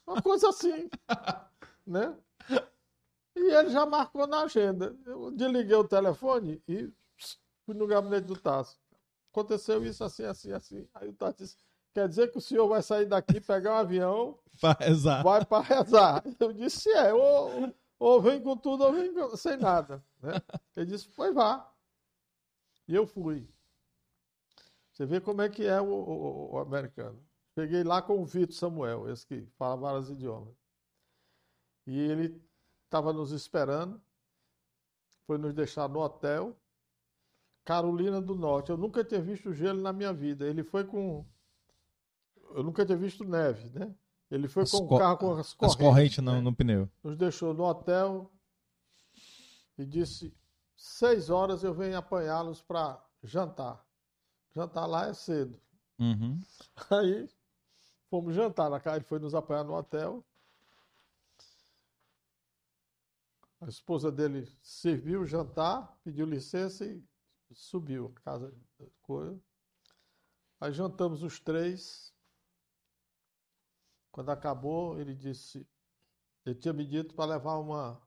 [0.06, 0.90] Uma coisa assim,
[1.86, 2.14] né?
[3.36, 4.94] E ele já marcou na agenda.
[5.06, 6.92] Eu desliguei o telefone e
[7.64, 8.78] fui no gabinete do Tasso.
[9.32, 10.88] Aconteceu isso assim, assim, assim.
[10.92, 11.56] Aí o Tasso disse,
[11.94, 14.38] quer dizer que o senhor vai sair daqui, pegar um avião,
[14.86, 15.22] Exato.
[15.24, 16.22] vai para rezar.
[16.38, 20.04] Eu disse, é, ou, ou vem com tudo ou vem com- sem nada.
[20.20, 20.32] Né?
[20.76, 21.70] Ele disse, pois vá.
[22.86, 23.48] E eu fui.
[24.92, 27.18] Você vê como é que é o, o- o americano.
[27.54, 30.54] Cheguei lá com o Vitor Samuel, esse que fala vários idiomas.
[31.86, 32.42] E ele
[32.84, 34.00] estava nos esperando,
[35.26, 36.56] foi nos deixar no hotel,
[37.64, 38.70] Carolina do Norte.
[38.70, 40.46] Eu nunca tinha visto gelo na minha vida.
[40.46, 41.24] Ele foi com.
[42.54, 43.94] Eu nunca tinha visto neve, né?
[44.30, 45.76] Ele foi As com co- o carro com as As correntes.
[45.76, 46.40] correntes no, né?
[46.40, 46.88] no pneu.
[47.02, 48.30] Nos deixou no hotel
[49.78, 50.34] e disse:
[50.84, 53.82] seis horas eu venho apanhá-los para jantar.
[54.54, 55.58] Jantar lá é cedo.
[55.98, 56.38] Uhum.
[56.90, 57.28] Aí
[58.10, 60.22] fomos jantar na casa, ele foi nos apanhar no hotel.
[63.62, 67.02] A esposa dele serviu o jantar, pediu licença e
[67.54, 68.14] subiu.
[68.22, 68.52] Casa,
[69.00, 69.40] coisa.
[70.60, 72.12] Aí jantamos os três.
[74.12, 75.66] Quando acabou, ele disse,
[76.44, 78.00] ele tinha me dito para levar uma.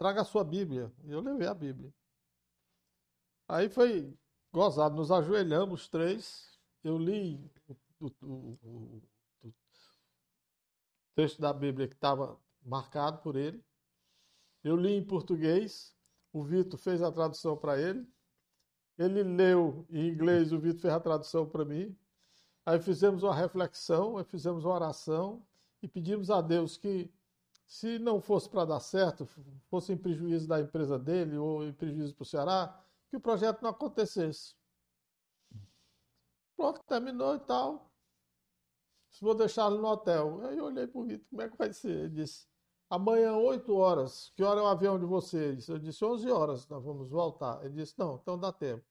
[0.00, 0.90] Traga a sua Bíblia.
[1.04, 1.92] E eu levei a Bíblia.
[3.46, 4.16] Aí foi
[4.50, 6.58] gozado, nos ajoelhamos os três.
[6.82, 9.02] Eu li o, o- o-
[9.42, 9.52] o
[11.14, 13.62] texto da Bíblia que estava marcado por ele.
[14.64, 15.94] Eu li em português,
[16.32, 18.08] o Vitor fez a tradução para ele.
[18.96, 21.94] Ele leu em inglês, o Vitor fez a tradução para mim.
[22.64, 25.46] Aí fizemos uma reflexão, aí fizemos uma oração
[25.82, 27.12] e pedimos a Deus que,
[27.70, 29.24] se não fosse para dar certo,
[29.68, 33.62] fosse em prejuízo da empresa dele ou em prejuízo para o Ceará, que o projeto
[33.62, 34.56] não acontecesse.
[36.56, 37.88] Pronto, terminou e tal.
[39.20, 40.44] Vou deixá-lo no hotel.
[40.46, 41.90] Aí eu olhei para o Vitor, como é que vai ser?
[41.90, 42.48] Ele disse,
[42.88, 44.32] amanhã, 8 horas.
[44.34, 45.68] Que hora é o avião de vocês?
[45.68, 47.64] Eu disse, 11 horas, nós vamos voltar.
[47.64, 48.84] Ele disse, não, então dá tempo.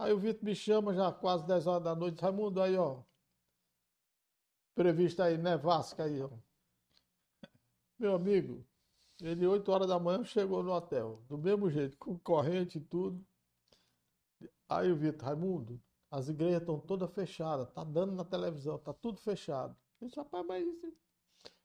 [0.00, 2.20] Aí o Vitor me chama já quase 10 horas da noite.
[2.20, 3.04] Raimundo, aí, ó.
[4.74, 6.30] Previsto aí, nevasca aí, ó.
[7.98, 8.64] Meu amigo,
[9.20, 11.20] ele 8 horas da manhã chegou no hotel.
[11.28, 13.24] Do mesmo jeito, com corrente e tudo.
[14.68, 15.80] Aí o Vitor, Raimundo,
[16.10, 19.76] as igrejas estão todas fechadas, tá dando na televisão, tá tudo fechado.
[20.00, 20.64] Eu disse, rapaz, mas.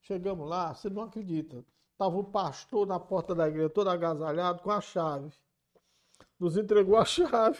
[0.02, 1.64] Chegamos lá, você não acredita.
[1.98, 5.32] Tava o pastor na porta da igreja, todo agasalhado, com a chave.
[6.40, 7.60] Nos entregou a chave.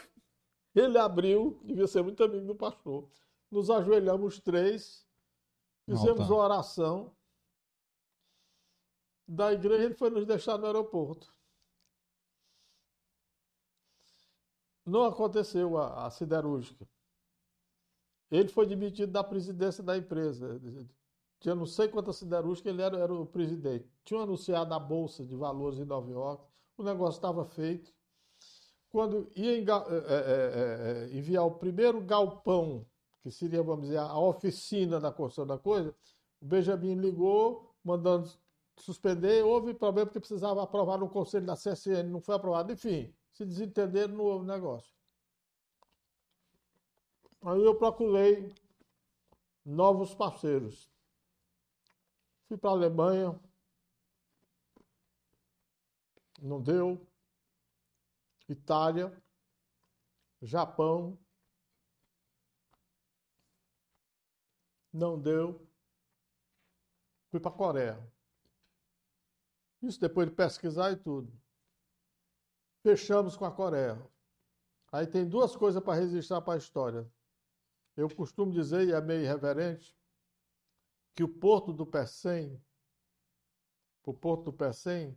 [0.74, 3.08] Ele abriu, devia ser muito amigo do pastor.
[3.50, 5.06] Nos ajoelhamos os três,
[5.86, 6.30] fizemos Altar.
[6.30, 7.16] uma oração.
[9.26, 11.32] Da igreja ele foi nos deixar no aeroporto.
[14.84, 16.86] Não aconteceu a, a siderúrgica.
[18.30, 20.60] Ele foi demitido da presidência da empresa.
[21.40, 23.88] Tinha não sei quantas siderúrgicas, ele era, era o presidente.
[24.04, 26.44] Tinha anunciado a Bolsa de Valores em Nova York,
[26.76, 27.92] o negócio estava feito.
[28.90, 32.86] Quando ia eh, eh, eh, enviar o primeiro galpão,
[33.22, 35.94] que seria, vamos dizer, a oficina da construção da coisa,
[36.40, 38.30] o Benjamin ligou, mandando
[38.76, 39.44] suspender.
[39.44, 42.72] Houve problema porque precisava aprovar no conselho da CSN, não foi aprovado.
[42.72, 44.92] Enfim, se desentenderam, não houve negócio.
[47.42, 48.54] Aí eu procurei
[49.64, 50.90] novos parceiros.
[52.48, 53.38] Fui para a Alemanha,
[56.40, 57.06] não deu.
[58.48, 59.10] Itália,
[60.42, 61.18] Japão,
[64.92, 65.66] não deu.
[67.30, 68.13] Fui para a Coreia.
[69.86, 71.32] Isso depois de pesquisar e tudo.
[72.82, 74.00] Fechamos com a Coreia.
[74.90, 77.10] Aí tem duas coisas para registrar para a história.
[77.96, 79.96] Eu costumo dizer, e é meio irreverente,
[81.14, 82.60] que o porto do Pecém,
[84.04, 85.16] o porto do Pecém,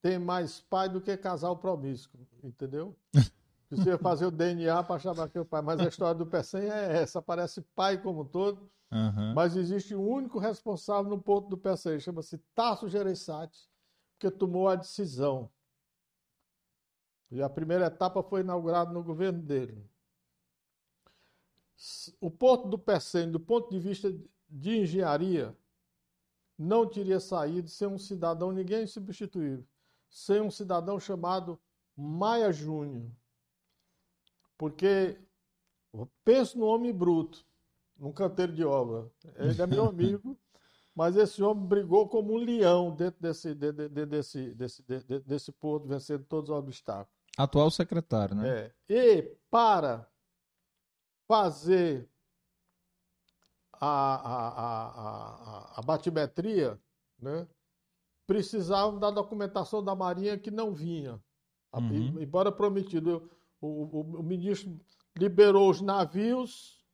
[0.00, 2.96] tem mais pai do que casal promíscuo, entendeu?
[3.72, 5.62] Precisa fazer o DNA para chamar que é o pai.
[5.62, 9.32] Mas a história do Pecém é essa, aparece pai como um todo, Aham.
[9.34, 13.66] mas existe um único responsável no porto do Pecém, chama-se Tasso Gereissati,
[14.18, 15.50] que tomou a decisão.
[17.30, 19.88] E a primeira etapa foi inaugurada no governo dele.
[22.20, 24.14] O porto do Pecém, do ponto de vista
[24.50, 25.56] de engenharia,
[26.58, 29.66] não teria saído sem um cidadão, ninguém substituível,
[30.10, 31.58] sem um cidadão chamado
[31.96, 33.10] Maia Júnior.
[34.62, 35.18] Porque
[36.22, 37.44] penso no homem bruto,
[37.98, 39.10] num canteiro de obra.
[39.34, 40.38] Ele é meu amigo,
[40.94, 45.02] mas esse homem brigou como um leão dentro desse, de- de- de- desse, desse, de-
[45.02, 47.12] de- desse porto, vencendo todos os obstáculos.
[47.36, 48.48] Atual secretário, né?
[48.48, 48.74] É.
[48.88, 50.08] E para
[51.26, 52.08] fazer
[53.72, 54.86] a, a, a,
[55.74, 56.80] a, a batimetria,
[57.18, 57.48] né,
[58.28, 61.20] precisavam da documentação da Marinha que não vinha.
[61.74, 62.20] Uhum.
[62.22, 63.28] Embora prometido,
[63.62, 64.78] o, o, o ministro
[65.16, 66.84] liberou os navios,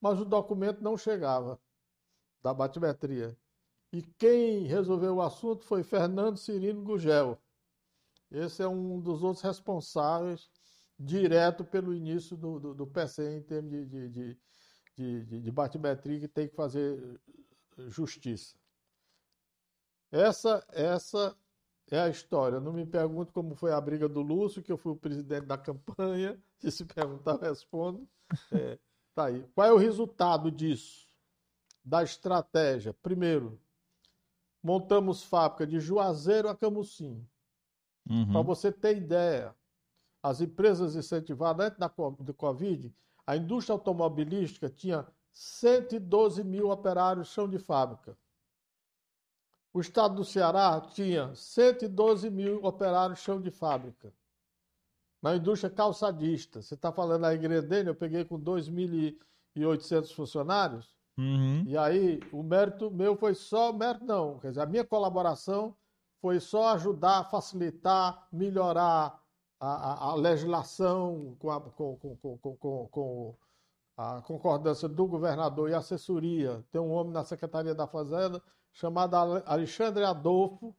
[0.00, 1.60] mas o documento não chegava
[2.42, 3.36] da batimetria.
[3.92, 7.38] E quem resolveu o assunto foi Fernando Cirino Gugel.
[8.30, 10.50] Esse é um dos outros responsáveis
[10.98, 14.38] direto pelo início do, do, do PC em termos de, de, de,
[15.24, 17.20] de, de- batimetria que tem que fazer
[17.88, 18.56] justiça.
[20.10, 21.36] Essa, essa
[21.94, 22.60] é a história.
[22.60, 25.56] Não me pergunte como foi a briga do Lúcio, que eu fui o presidente da
[25.56, 26.38] campanha.
[26.58, 28.08] Se se perguntar, eu respondo.
[28.52, 28.78] É,
[29.14, 29.46] tá aí.
[29.54, 31.08] Qual é o resultado disso?
[31.84, 32.92] Da estratégia?
[32.92, 33.60] Primeiro,
[34.60, 37.24] montamos fábrica de Juazeiro a Camusim.
[38.10, 38.32] Uhum.
[38.32, 39.54] Para você ter ideia,
[40.22, 41.88] as empresas incentivadas antes da,
[42.18, 42.92] do Covid,
[43.26, 48.16] a indústria automobilística tinha 112 mil operários chão de fábrica.
[49.78, 54.12] O estado do Ceará tinha 112 mil operários chão de fábrica.
[55.22, 60.96] Na indústria calçadista, você está falando aí, Grendene, eu peguei com 2.800 funcionários.
[61.16, 61.62] Uhum.
[61.64, 65.76] E aí, o mérito meu foi só, mérito não, quer dizer, a minha colaboração
[66.20, 69.22] foi só ajudar, facilitar, melhorar
[69.60, 73.36] a, a, a legislação com a, com, com, com, com,
[73.96, 76.64] a concordância do governador e assessoria.
[76.72, 78.42] Tem um homem na Secretaria da Fazenda
[78.78, 80.72] chamado Alexandre Adolfo,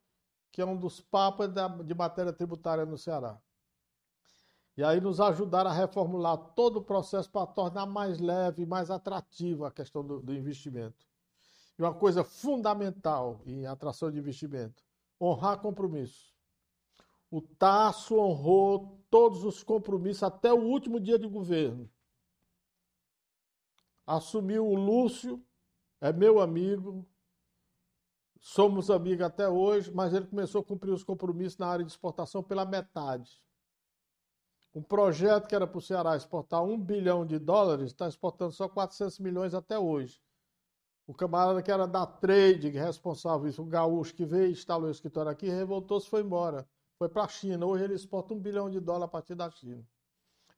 [0.54, 1.52] que é um dos papas
[1.86, 3.38] de matéria tributária no Ceará.
[4.78, 8.90] E aí nos ajudaram a reformular todo o processo para tornar mais leve e mais
[8.90, 11.06] atrativo a questão do, do investimento.
[11.78, 14.82] E uma coisa fundamental em atração de investimento,
[15.20, 16.34] honrar compromisso.
[17.30, 21.92] O Tasso honrou todos os compromissos até o último dia de governo.
[24.08, 25.44] Assumiu o Lúcio,
[26.00, 27.06] é meu amigo,
[28.40, 32.42] somos amigos até hoje, mas ele começou a cumprir os compromissos na área de exportação
[32.42, 33.44] pela metade.
[34.74, 38.70] Um projeto que era para o Ceará exportar um bilhão de dólares, está exportando só
[38.70, 40.22] 400 milhões até hoje.
[41.08, 45.32] O camarada que era da trade, responsável isso, o gaúcho que veio, instalou o escritório
[45.32, 46.68] aqui, revoltou-se e foi embora.
[47.00, 47.66] Foi para a China.
[47.66, 49.84] Hoje ele exporta um bilhão de dólares a partir da China.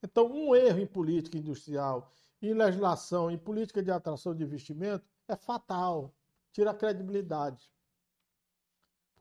[0.02, 5.36] Então, um erro em política industrial, em legislação, em política de atração de investimento é
[5.36, 6.12] fatal.
[6.52, 7.70] Tira a credibilidade.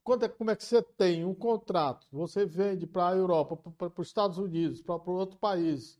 [0.03, 4.01] Quando é, como é que você tem um contrato, você vende para a Europa, para
[4.01, 5.99] os Estados Unidos, para outro país,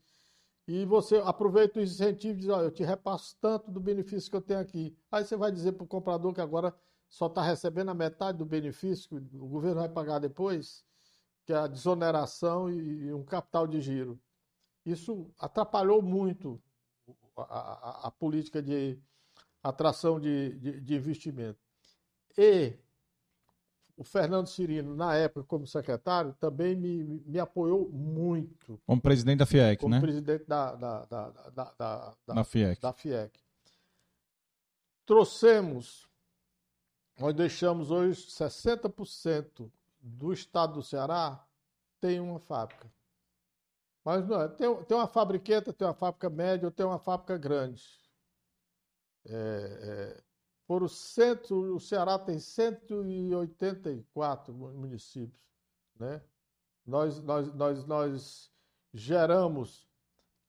[0.66, 4.36] e você aproveita o incentivo e diz, olha, eu te repasso tanto do benefício que
[4.36, 4.96] eu tenho aqui.
[5.10, 6.74] Aí você vai dizer para o comprador que agora
[7.08, 10.84] só está recebendo a metade do benefício, que o governo vai pagar depois,
[11.44, 14.20] que é a desoneração e um capital de giro.
[14.84, 16.60] Isso atrapalhou muito
[17.36, 18.98] a, a, a política de
[19.62, 21.58] atração de, de, de investimento.
[22.36, 22.74] E
[23.96, 28.80] o Fernando Cirino, na época, como secretário, também me, me apoiou muito.
[28.86, 30.00] Como presidente da FIEC, como né?
[30.00, 32.80] Como presidente da, da, da, da, da, da, FIEC.
[32.80, 33.38] da FIEC.
[35.04, 36.08] Trouxemos,
[37.18, 41.46] nós deixamos hoje 60% do estado do Ceará
[42.00, 42.90] tem uma fábrica.
[44.04, 47.38] Mas não é, tem, tem uma fabriqueta, tem uma fábrica média, ou tem uma fábrica
[47.38, 47.84] grande.
[49.24, 50.22] É, é,
[50.66, 55.40] por o centro, o Ceará tem 184 municípios,
[55.98, 56.22] né?
[56.86, 58.52] Nós, nós, nós, nós
[58.92, 59.88] geramos,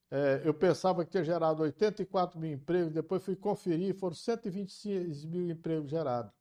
[0.10, 5.50] é, eu pensava que tinha gerado 84 mil empregos, depois fui conferir, foram 126 mil
[5.50, 6.32] empregos gerados.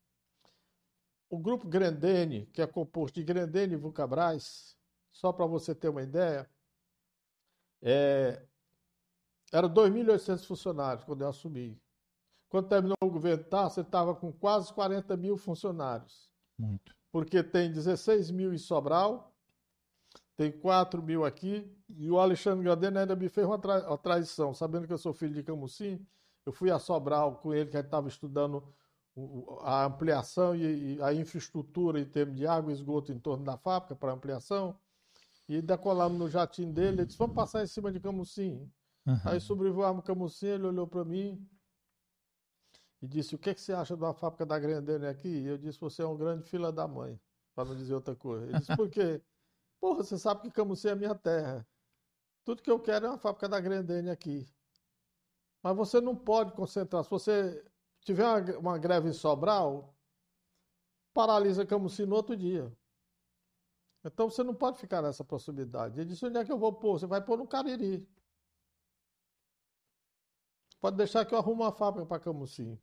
[1.29, 4.77] O grupo Grendene, que é composto de Grendene e Vulcabras,
[5.11, 6.49] só para você ter uma ideia,
[7.81, 8.47] é,
[9.53, 11.82] era 2.800 funcionários quando eu assumi.
[12.53, 16.29] Quando terminou o governo Tarso, você estava com quase 40 mil funcionários.
[16.59, 16.95] Muito.
[17.11, 19.35] Porque tem 16 mil em Sobral,
[20.37, 24.53] tem 4 mil aqui, e o Alexandre Gradena ainda me fez uma, tra uma traição.
[24.53, 26.07] Sabendo que eu sou filho de Camusim,
[26.45, 28.63] eu fui a Sobral com ele, que estava estudando
[29.63, 33.97] a ampliação e a infraestrutura em termos de água e esgoto em torno da fábrica
[33.97, 34.77] para ampliação.
[35.49, 38.71] E decolamos no jatinho dele, ele disse, vamos passar em cima de Camusim.
[39.07, 39.21] Uhum.
[39.25, 41.43] Aí sobrevoamos Camusim, ele olhou para mim,
[43.03, 45.29] e disse: O que, é que você acha de uma fábrica da Grendene aqui?
[45.29, 47.21] E eu disse: Você é um grande fila da mãe,
[47.55, 48.47] para não dizer outra coisa.
[48.47, 49.21] Ele disse: Por quê?
[49.81, 51.67] Porra, você sabe que Camusim é minha terra.
[52.45, 54.47] Tudo que eu quero é uma fábrica da Grendene aqui.
[55.63, 57.03] Mas você não pode concentrar.
[57.03, 57.65] Se você
[58.01, 59.97] tiver uma, uma greve em Sobral,
[61.13, 62.73] paralisa Camusim no outro dia.
[64.05, 65.99] Então você não pode ficar nessa possibilidade.
[66.01, 67.01] Ele disse: onde é que eu vou pôr?
[67.01, 68.09] Você vai pôr no Cariri.
[70.81, 72.79] Pode deixar que eu arrumo uma fábrica para Camusim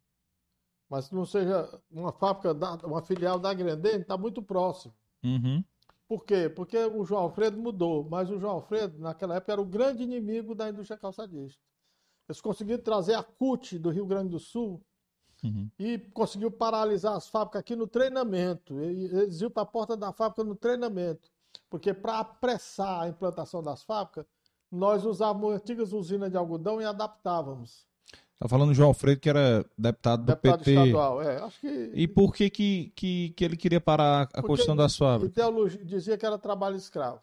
[0.90, 4.94] mas não seja uma fábrica, da, uma filial da Grendene, está muito próximo.
[5.24, 5.64] Uhum.
[6.08, 6.50] Por quê?
[6.50, 10.56] Porque o João Alfredo mudou, mas o João Alfredo, naquela época, era o grande inimigo
[10.56, 11.62] da indústria calçadista.
[12.28, 14.82] Eles conseguiram trazer a CUT do Rio Grande do Sul
[15.44, 15.70] uhum.
[15.78, 18.80] e conseguiu paralisar as fábricas aqui no treinamento.
[18.80, 21.32] Eles iam para a porta da fábrica no treinamento.
[21.70, 24.26] Porque para apressar a implantação das fábricas,
[24.72, 27.89] nós usávamos antigas usinas de algodão e adaptávamos.
[28.40, 30.72] Tá falando João Alfredo, que era deputado do deputado PT.
[30.72, 31.22] estadual.
[31.22, 31.92] É, acho que.
[31.94, 35.32] E por que, que, que, que ele queria parar a Porque construção das fábricas?
[35.38, 37.20] Ideologia dizia que era trabalho escravo.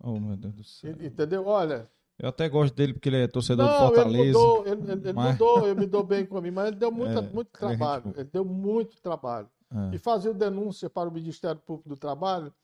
[0.00, 0.92] Oh, meu Deus do céu.
[1.00, 1.46] Entendeu?
[1.46, 1.90] Olha.
[2.16, 4.38] Eu até gosto dele porque ele é torcedor do Não, ele Fortaleza.
[4.38, 6.92] mudou, ele, ele- ele mas- mudou, eu me dou bem com ele, mas ele deu
[6.92, 8.14] muita- É, muito ele é trabalho.
[8.16, 9.48] Ele deu muito trabalho.
[9.90, 9.96] É.
[9.96, 12.54] E fazia denúncia para o Ministério Público do Trabalho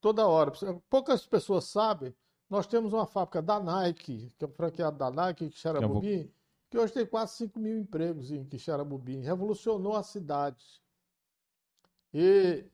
[0.00, 0.50] toda hora.
[0.90, 2.12] Poucas pessoas sabem,
[2.50, 6.28] nós temos uma fábrica da Nike, que é um franqueado da Nike, em Quixeramobim,
[6.70, 9.20] que hoje tem quase 5 mil empregos em Quixeramobim.
[9.20, 10.64] Revolucionou a cidade.
[12.12, 12.64] E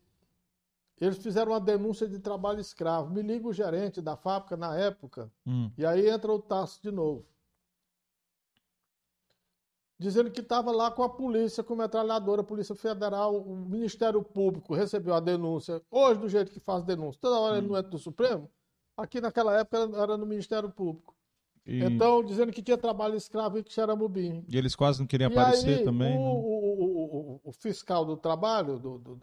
[1.01, 3.13] eles fizeram uma denúncia de trabalho escravo.
[3.13, 5.71] Me liga o gerente da fábrica na época, Hum.
[5.77, 7.25] e aí entra o Tasso de novo.
[9.97, 14.75] Dizendo que estava lá com a polícia, com metralhadora, a Polícia Federal, o Ministério Público
[14.75, 15.81] recebeu a denúncia.
[15.89, 18.51] Hoje, do jeito que faz denúncia, toda hora ele não entra no Supremo.
[18.97, 21.14] Aqui naquela época era no Ministério Público.
[21.67, 24.45] E, Então, dizendo que tinha trabalho escravo em Xeramubim.
[24.49, 26.17] e eles quase não queriam E aparecer aí, também.
[26.19, 26.29] o, né?
[26.29, 29.23] o- o- o- o fiscal do trabalho, do, do,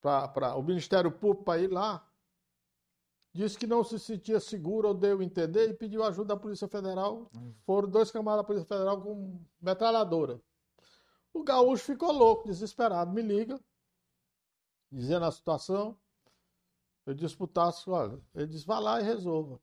[0.00, 2.04] pra, pra- o Ministério Público para ir lá,
[3.32, 6.66] disse que não se sentia seguro ou deu a entender e pediu ajuda da Polícia
[6.66, 7.30] Federal.
[7.64, 10.40] Foram dois camaradas da Polícia Federal com metralhadora.
[11.32, 13.60] O gaúcho ficou louco, desesperado, me liga,
[14.90, 15.96] dizendo a situação.
[17.04, 19.60] Eu disse pro Tasso, olha, ele disse, vá lá e resolva.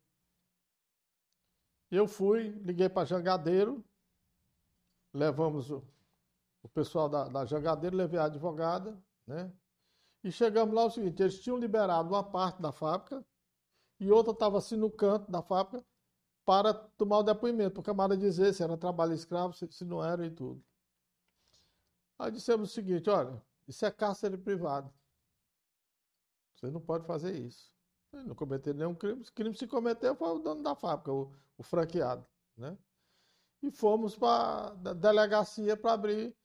[1.94, 3.84] Eu fui, liguei para Jangadeiro,
[5.12, 5.82] levamos o,
[6.62, 9.52] o pessoal da, da Jangadeiro, levei a advogada, né?
[10.22, 13.24] E chegamos lá o seguinte, eles tinham liberado uma parte da fábrica
[14.00, 15.84] e outra estava assim no canto da fábrica
[16.44, 20.02] para tomar o depoimento, para o camarada dizer se era trabalho escravo, se, se não
[20.02, 20.64] era e tudo.
[22.18, 24.92] Aí dissemos o seguinte, olha, isso é cárcere privado.
[26.54, 27.73] Você não pode fazer isso.
[28.22, 29.22] Não cometeu nenhum crime.
[29.22, 32.24] O crime se cometeu foi o dono da fábrica, o, o franqueado,
[32.56, 32.76] né?
[33.62, 36.36] E fomos para a delegacia para abrir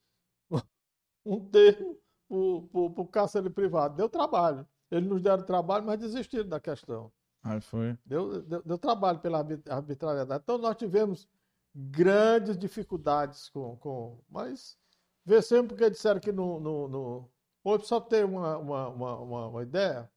[1.24, 3.96] um termo para o cárcere privado.
[3.96, 4.66] Deu trabalho.
[4.90, 7.12] Eles nos deram trabalho, mas desistiram da questão.
[7.42, 7.96] Aí foi.
[8.04, 10.42] Deu, deu, deu trabalho pela arbit- arbitrariedade.
[10.42, 11.28] Então, nós tivemos
[11.74, 13.76] grandes dificuldades com.
[13.76, 14.78] com mas
[15.24, 16.60] vencemos porque disseram que no.
[16.60, 17.30] no, no...
[17.62, 20.10] Hoje, só ter uma, uma, uma, uma ideia,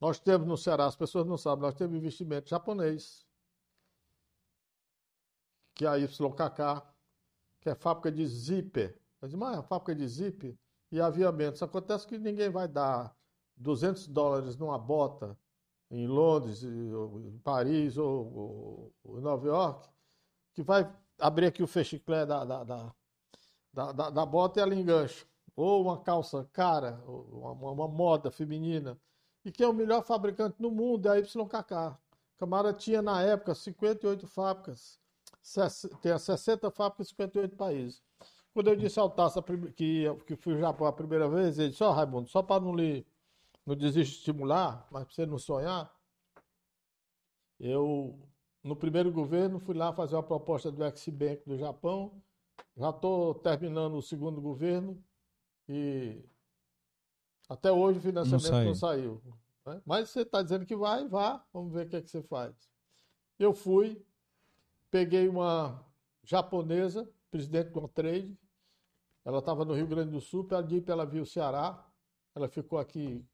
[0.00, 3.26] nós temos no Ceará, as pessoas não sabem, nós temos investimento japonês,
[5.74, 6.82] que é a YKK,
[7.60, 8.98] que é fábrica de zíper.
[9.20, 10.56] Eu disse, mas é fábrica de zíper
[10.90, 11.62] e aviamentos.
[11.62, 13.14] Acontece que ninguém vai dar
[13.56, 15.38] 200 dólares numa bota
[15.90, 19.88] em Londres, em Paris ou, ou- Nova York,
[20.54, 22.94] que vai abrir aqui o fechiclé da, da, da,
[23.92, 25.26] da, da- bota e ela engancha.
[25.56, 28.98] Ou uma calça cara, uma, uma moda feminina.
[29.44, 31.96] E quem é o melhor fabricante no mundo é a YKK.
[32.38, 34.98] Camara tinha na época 58 fábricas,
[36.00, 38.02] tem 60 fábricas em 58 países.
[38.52, 41.58] Quando eu disse ao Tasso a prime- que, que fui ao Japão a primeira vez,
[41.58, 43.06] ele disse, ó Raimundo, só para não lhe
[43.66, 45.94] não desestimular, mas para você não sonhar,
[47.58, 48.18] eu,
[48.64, 52.22] no primeiro governo, fui lá fazer uma proposta do X-Bank do Japão,
[52.76, 55.02] já estou terminando o segundo governo
[55.68, 56.24] e
[57.50, 59.22] até hoje o financiamento Não não saiu.
[59.66, 59.82] né?
[59.84, 62.54] Mas você está dizendo que vai, vá, vamos ver o que, é que você faz.
[63.38, 64.02] Eu fui,
[64.90, 65.84] peguei uma
[66.22, 68.38] japonesa, presidente do trade,
[69.24, 71.84] ela estava no Rio Grande do Sul, pedi para ela vir o Ceará,
[72.34, 73.24] ela ficou aqui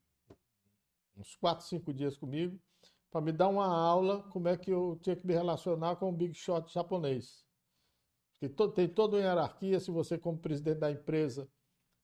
[1.17, 2.59] uns 4, 5 dias comigo,
[3.11, 6.13] para me dar uma aula como é que eu tinha que me relacionar com o
[6.13, 7.45] Big Shot japonês.
[8.33, 11.49] Porque to- tem toda uma hierarquia, se você, como presidente da empresa,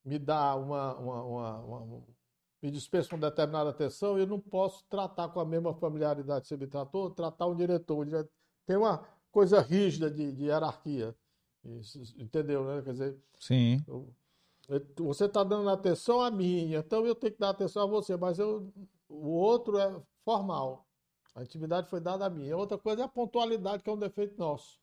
[0.04, 2.02] me dá uma, uma, uma- uma-
[2.62, 6.56] me dispensa uma determinada atenção, eu não posso tratar com a mesma familiaridade que você
[6.56, 7.98] me tratou, tratar um diretor.
[7.98, 8.28] O dire-
[8.66, 8.98] Tem uma
[9.32, 11.16] coisa rígida de, de hierarquia.
[11.64, 12.82] Isso, entendeu, né?
[12.82, 13.82] Quer dizer, Sim.
[13.88, 14.14] eu-
[14.68, 18.16] eu- você está dando atenção a mim, então eu tenho que dar atenção a você,
[18.16, 18.72] mas eu,
[19.08, 20.86] o outro é formal.
[21.34, 22.50] A intimidade foi dada a mim.
[22.50, 24.78] A outra coisa é a pontualidade, que é um defeito nosso.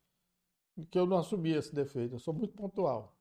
[0.89, 3.15] Que eu não assumi esse defeito, eu sou muito pontual.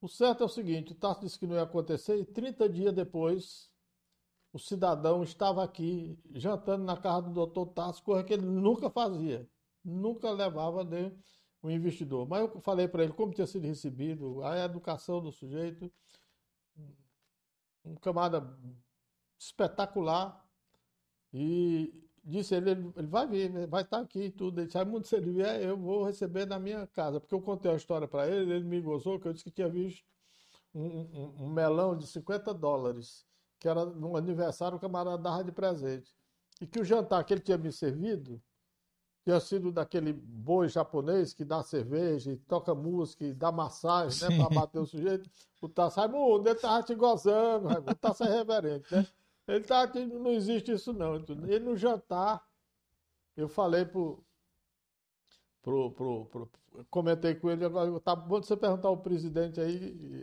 [0.00, 2.94] O certo é o seguinte: o Tasso disse que não ia acontecer, e 30 dias
[2.94, 3.70] depois,
[4.52, 9.48] o cidadão estava aqui jantando na casa do doutor Tasso, coisa que ele nunca fazia.
[9.84, 11.16] Nunca levava nem
[11.62, 12.26] o investidor.
[12.28, 15.90] Mas eu falei para ele como tinha sido recebido, a educação do sujeito,
[17.84, 18.58] um camarada
[19.38, 20.44] espetacular.
[21.32, 23.66] E disse ele, ele ele vai vir, né?
[23.66, 24.58] vai estar aqui e tudo.
[24.60, 27.20] Ele disse, Raimundo, se ele vier, eu vou receber na minha casa.
[27.20, 29.68] Porque eu contei a história para ele, ele me gozou, que eu disse que tinha
[29.68, 30.04] visto
[30.74, 33.26] um, um- um melão de 50 dólares,
[33.58, 36.14] que era no aniversário, o camarada dava de presente.
[36.60, 38.40] E que o jantar que ele tinha me servido
[39.24, 44.48] tinha sido daquele boi japonês que dá cerveja, toca música, e dá massagem, né, para
[44.48, 45.28] bater o sujeito.
[45.60, 47.92] O Tasso, Raimundo, ele tava te gozando, Raimundo.
[47.92, 49.06] O Tasso é reverente, né?
[49.46, 51.16] Ele tá aqui, não existe isso não.
[51.48, 52.46] E no jantar,
[53.36, 54.24] eu falei pro,
[55.62, 56.50] pro, pro, pro-
[56.88, 60.22] comentei com ele, agora tá bom de você perguntar ao presidente aí.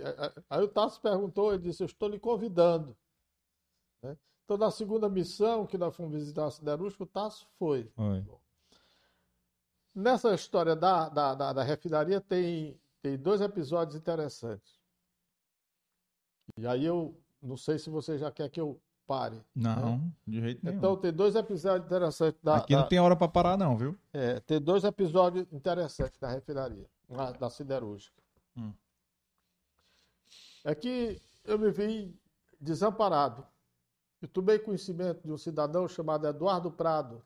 [0.49, 2.95] Aí o Tasso perguntou, ele disse, eu estou lhe convidando.
[4.01, 4.17] né?
[4.45, 7.91] Então, na segunda missão, que nós fomos visitar a Siderúrgica, o Tasso foi.
[7.95, 8.25] Foi.
[9.93, 14.79] Nessa história da, da, da, da refinaria tem, tem dois episódios interessantes.
[16.55, 19.41] E aí eu não sei se você já quer que eu pare.
[19.55, 20.77] Não, de jeito nenhum.
[20.77, 23.97] Então tem dois episódios interessantes da, Aqui da- não tem hora pra parar, não, viu?
[24.13, 28.21] é, tem dois episódios interessantes da refinaria, na- da siderúrgica.
[28.57, 28.73] Hum.
[30.63, 32.13] É que eu me vi
[32.59, 33.45] desamparado.
[34.21, 37.23] Eu tomei conhecimento de um cidadão chamado Eduardo Prado,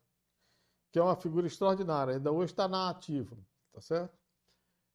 [0.91, 3.35] que é uma figura extraordinária, ainda hoje está na ativa,
[3.73, 4.13] tá certo?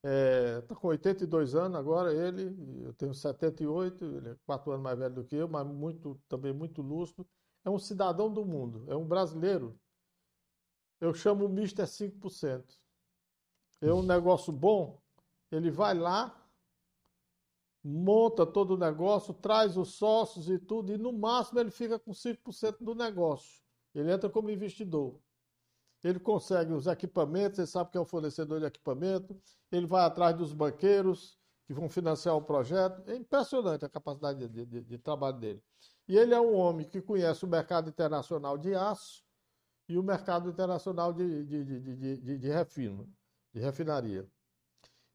[0.03, 5.15] Está com 82 anos agora, ele, eu tenho 78, ele é quatro anos mais velho
[5.15, 7.27] do que eu, mas muito, também muito lúcido.
[7.65, 9.77] É um cidadão do mundo, é um brasileiro.
[11.01, 12.63] Eu chamo o Mister 5%.
[13.81, 15.01] É um negócio bom,
[15.51, 16.47] ele vai lá,
[17.83, 22.11] monta todo o negócio, traz os sócios e tudo, e no máximo ele fica com
[22.11, 23.61] 5% do negócio.
[23.93, 25.19] Ele entra como investidor.
[26.07, 29.35] Ele consegue os equipamentos, ele sabe que é um fornecedor de equipamento,
[29.71, 33.03] ele vai atrás dos banqueiros que vão financiar o projeto.
[33.09, 35.63] É impressionante a capacidade de, de- de trabalho dele.
[36.07, 39.23] E ele é um homem que conhece o mercado internacional de aço
[39.89, 43.13] e o mercado internacional de, de, de refino,
[43.53, 44.25] de refinaria.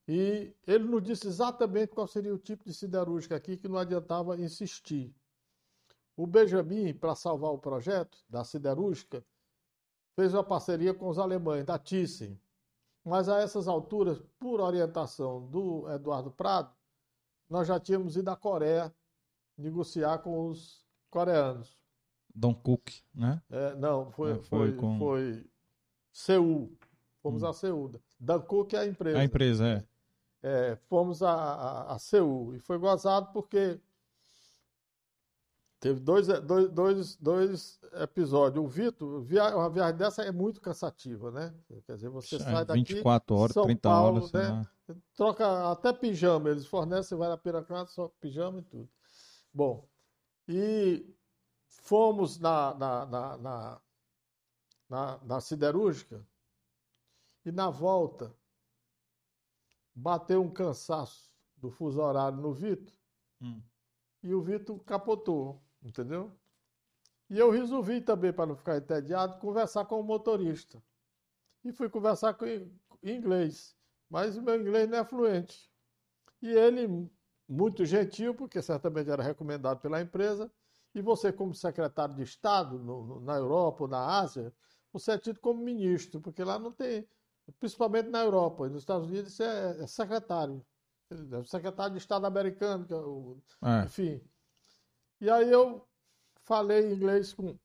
[0.07, 4.37] E ele nos disse exatamente qual seria o tipo de siderúrgica aqui que não adiantava
[4.39, 5.15] insistir.
[6.17, 9.25] O Benjamin, para salvar o projeto da siderúrgica,
[10.15, 12.39] fez uma parceria com os alemães, da Thyssen.
[13.05, 16.71] Mas a essas alturas, por orientação do Eduardo Prado,
[17.49, 18.95] nós já tínhamos ido à Coreia
[19.59, 21.77] negociar com os coreanos.
[22.35, 23.43] Don Cook, né?
[23.51, 25.47] É, não, foi, É, foi foi, com- foi
[26.13, 26.73] Seul.
[27.23, 27.49] Fomos Hum.
[27.49, 27.93] a Seul.
[28.19, 29.19] Dancook é a empresa.
[29.19, 29.85] A empresa, é.
[30.45, 32.55] É, fomos a, a, a Seul.
[32.55, 33.81] E foi gozado porque
[35.83, 38.65] teve dois, dois, dois, dois episódios.
[38.65, 41.53] O Vitor, via- uma viagem dessa é muito cansativa, né?
[41.85, 44.49] Quer dizer, você É, sai daqui, 24 horas, São 30 Paulo, horas, né?
[44.49, 44.97] lá.
[45.15, 48.89] troca até pijama, eles fornecem, vai na piracrata, só pijama e tudo.
[49.53, 49.89] Bom,
[50.49, 51.05] e
[51.67, 53.81] fomos na, na, na, na,
[54.89, 56.25] na, na siderúrgica
[57.45, 58.33] e na volta
[59.95, 62.95] bateu um cansaço do fuso horário no Vitor
[63.41, 63.61] Hum.
[64.23, 66.33] e o Vitor capotou, entendeu?
[67.31, 70.83] E eu resolvi também, para não ficar entediado, conversar com o motorista.
[71.65, 72.71] E fui conversar com em
[73.05, 73.77] inglês,
[74.11, 75.71] mas o meu inglês não é fluente.
[76.41, 77.11] E ele,
[77.49, 80.51] muito gentil, porque certamente era recomendado pela empresa,
[80.95, 84.53] e você, como secretário de Estado no- no- na Europa ou na Ásia,
[84.93, 87.09] você é tido como ministro, porque lá não tem,
[87.59, 90.65] principalmente na Europa, e nos Estados Unidos você é, é secretário.
[91.11, 93.85] É secretário de Estado americano, que é o, É.
[93.85, 94.21] enfim.
[95.23, 95.81] E aí eu
[96.43, 97.57] falei inglês com,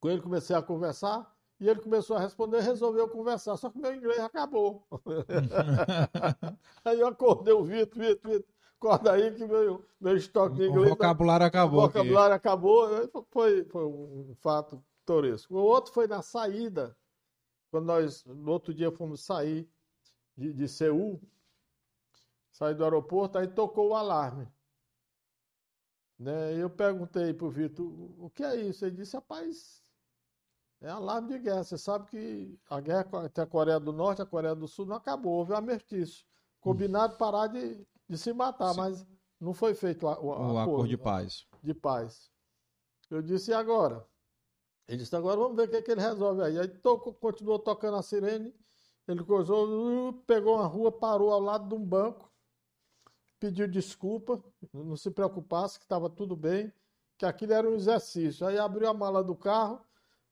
[0.00, 3.94] com ele, comecei a conversar, e ele começou a responder, resolveu conversar, só que meu
[3.94, 4.88] inglês acabou.
[6.82, 10.70] aí eu acordei o Vitor, Vitor, Vitor, acorda aí que meu, meu estoque de O
[10.70, 10.88] inglês...
[10.96, 11.98] tá- vocabulário acabou o aqui.
[11.98, 13.08] vocabulário acabou, né?
[13.30, 15.54] foi, foi um fato toresco.
[15.54, 16.96] O outro foi na saída,
[17.70, 19.68] quando nós, no outro dia, fomos sair
[20.34, 21.20] de, de Seul,
[22.50, 24.48] sair do aeroporto, aí tocou o alarme.
[26.20, 26.54] Né?
[26.62, 28.84] Eu perguntei para o Vitor, o que é isso?
[28.84, 29.82] Ele disse, rapaz,
[30.82, 31.64] é alarme de guerra.
[31.64, 34.84] Você sabe que a guerra entre a Coreia do Norte e a Coreia do Sul
[34.84, 36.26] não acabou, houve um armistício.
[36.60, 38.80] Combinado parar de, de se matar, Sim.
[38.80, 39.06] mas
[39.40, 41.46] não foi feito o, o O acordo de paz.
[41.62, 42.30] de paz.
[43.08, 44.06] Eu disse, e agora?
[44.86, 46.58] Ele disse, agora vamos ver o que, é que ele resolve aí.
[46.58, 48.54] Aí tocou, continuou tocando a sirene,
[49.08, 52.29] ele coisou, uh, pegou uma rua, parou ao lado de um banco,
[53.40, 56.72] pediu desculpa, não se preocupasse que estava tudo bem,
[57.18, 58.46] que aquilo era um exercício.
[58.46, 59.80] Aí abriu a mala do carro,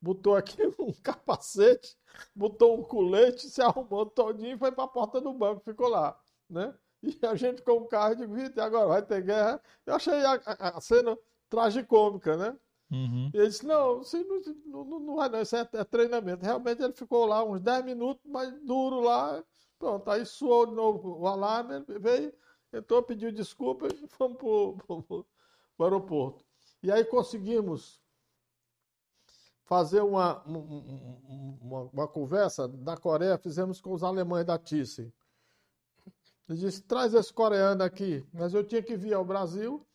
[0.00, 1.96] botou aqui um capacete,
[2.34, 6.18] botou um colete, se arrumou todinho e foi para a porta do banco, ficou lá,
[6.48, 6.74] né?
[7.02, 9.62] E a gente com o carro, Vitor, e agora vai ter guerra?
[9.86, 11.16] Eu achei a, a- a cena
[11.48, 12.58] tragicômica, né?
[12.90, 13.30] Uhum.
[13.32, 14.16] E ele disse, não, isso
[14.66, 16.44] não, não, não vai não, isso é, é treinamento.
[16.44, 19.44] Realmente ele ficou lá uns 10 minutos, mas duro lá.
[19.78, 22.32] Pronto, aí suou de novo o alarme, ele veio,
[22.72, 25.24] entrou, pediu desculpa e fomos para o
[25.84, 26.44] aeroporto.
[26.82, 28.00] E aí conseguimos
[29.64, 34.58] fazer uma, um- um- um- uma, uma conversa da Coreia, fizemos com os alemães da
[34.58, 35.12] Thyssen.
[36.48, 38.26] Ele disse, traz esse coreano aqui.
[38.32, 39.86] Mas eu tinha que vir ao Brasil,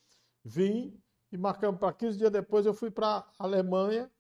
[0.44, 0.96] vim
[1.32, 4.12] e marcamos para 15 dias depois eu fui para a Alemanha,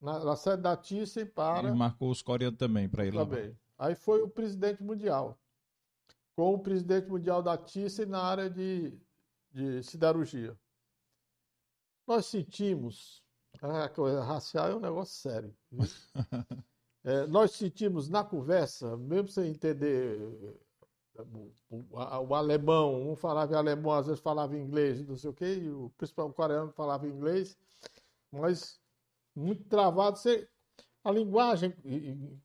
[0.00, 1.68] na, na sede da Thyssen, para...
[1.68, 3.26] E marcou os coreanos também pra ir lá.
[3.26, 3.54] Também.
[3.78, 5.38] Aí foi o presidente mundial,
[6.36, 8.92] com o presidente mundial da Thyssen na área de,
[9.52, 10.58] de siderurgia.
[12.06, 13.22] Nós sentimos,
[13.60, 15.56] a coisa racial é um negócio sério.
[17.04, 20.18] É, nós sentimos na conversa, mesmo sem entender
[21.16, 21.86] eh, o, o-
[22.28, 25.70] o alemão, um falava em alemão, às vezes falava inglês, não sei o quê, e
[25.70, 27.56] o principal coreano falava inglês,
[28.30, 28.80] mas
[29.34, 30.18] muito travado.
[30.18, 30.48] Você,
[31.06, 31.72] a linguagem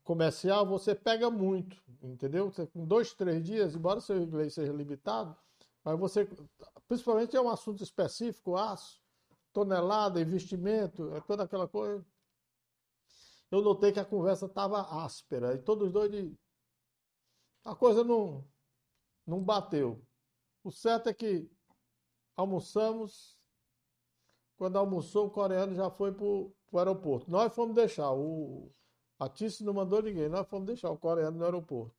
[0.04, 2.48] comercial você pega muito, entendeu?
[2.48, 5.36] Você, com dois, três dias, embora seu inglês seja limitado,
[5.82, 6.28] mas você,
[6.86, 9.02] principalmente é um assunto específico, aço,
[9.52, 12.06] tonelada, investimento, é toda aquela coisa.
[13.50, 16.32] Eu notei que a conversa estava áspera e todos os dois de...
[17.64, 18.46] a coisa não
[19.26, 20.00] não bateu.
[20.62, 21.50] O certo é que
[22.36, 23.36] almoçamos.
[24.56, 26.12] Quando almoçou, o coreano já foi
[26.72, 27.30] para o aeroporto.
[27.30, 28.10] Nós fomos deixar.
[28.12, 28.72] O,
[29.20, 30.28] a não mandou ninguém.
[30.28, 31.94] Nós fomos deixar o coreano no aeroporto.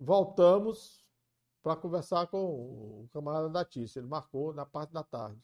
[0.00, 1.06] Voltamos
[1.62, 3.98] para conversar com o camarada da Tice.
[3.98, 5.40] Ele marcou na parte da tarde,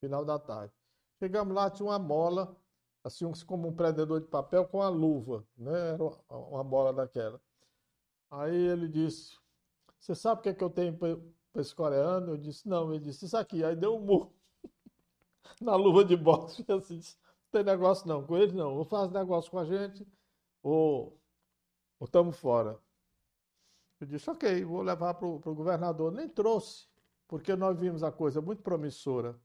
[0.00, 0.72] final da tarde.
[1.18, 2.56] Chegamos lá, tinha uma mola,
[3.04, 5.90] assim como um prendedor de papel com a luva, né?
[5.94, 7.40] Era uma- mola daquela.
[8.30, 9.38] Aí ele disse:
[9.98, 12.32] Você sabe o que, é que eu tenho para esse coreano?
[12.32, 12.92] Eu disse: Não.
[12.94, 13.64] Ele disse: Isso aqui.
[13.64, 14.34] Aí deu um murro
[15.60, 16.64] na luva de boxe.
[16.68, 17.16] Assim, disse,
[17.50, 18.24] tem negócio não.
[18.26, 18.76] Com ele não.
[18.76, 20.06] Ou faz negócio com a gente,
[20.62, 21.18] ou
[22.00, 22.78] estamos fora.
[24.00, 26.12] Eu disse: Ok, vou levar para o governador.
[26.12, 26.86] Nem trouxe,
[27.28, 29.38] porque nós vimos a coisa muito promissora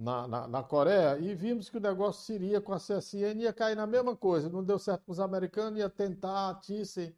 [0.00, 3.76] na, na, na Coreia e vimos que o negócio seria com a CSN ia cair
[3.76, 4.48] na mesma coisa.
[4.48, 7.14] Não deu certo com os americanos, ia tentar a Thyssen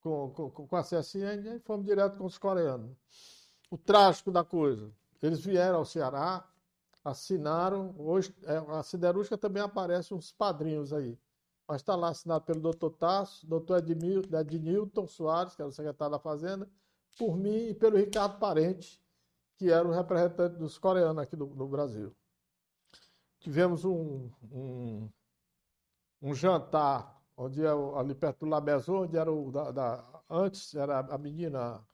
[0.00, 2.96] com, com, com a CSN e fomos direto com os coreanos.
[3.70, 4.90] O trágico da coisa.
[5.22, 6.44] Eles vieram ao Ceará,
[7.04, 7.94] assinaram.
[7.98, 11.18] Hoje, é, a siderúrgica também aparece uns padrinhos aí.
[11.66, 16.12] Mas está lá assinado pelo doutor Tasso, doutor Edmil- Ednilton Soares, que era o secretário
[16.12, 16.68] da Fazenda,
[17.18, 19.00] por mim e pelo Ricardo Parente,
[19.56, 22.14] que era o representante dos coreanos aqui no, no Brasil.
[23.38, 25.08] Tivemos um, um,
[26.20, 30.22] um jantar onde é o- ali perto do La Maison, onde era o da, da-
[30.28, 31.84] antes era a menina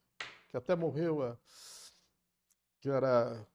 [0.49, 1.37] que até morreu, é,
[2.81, 3.47] que era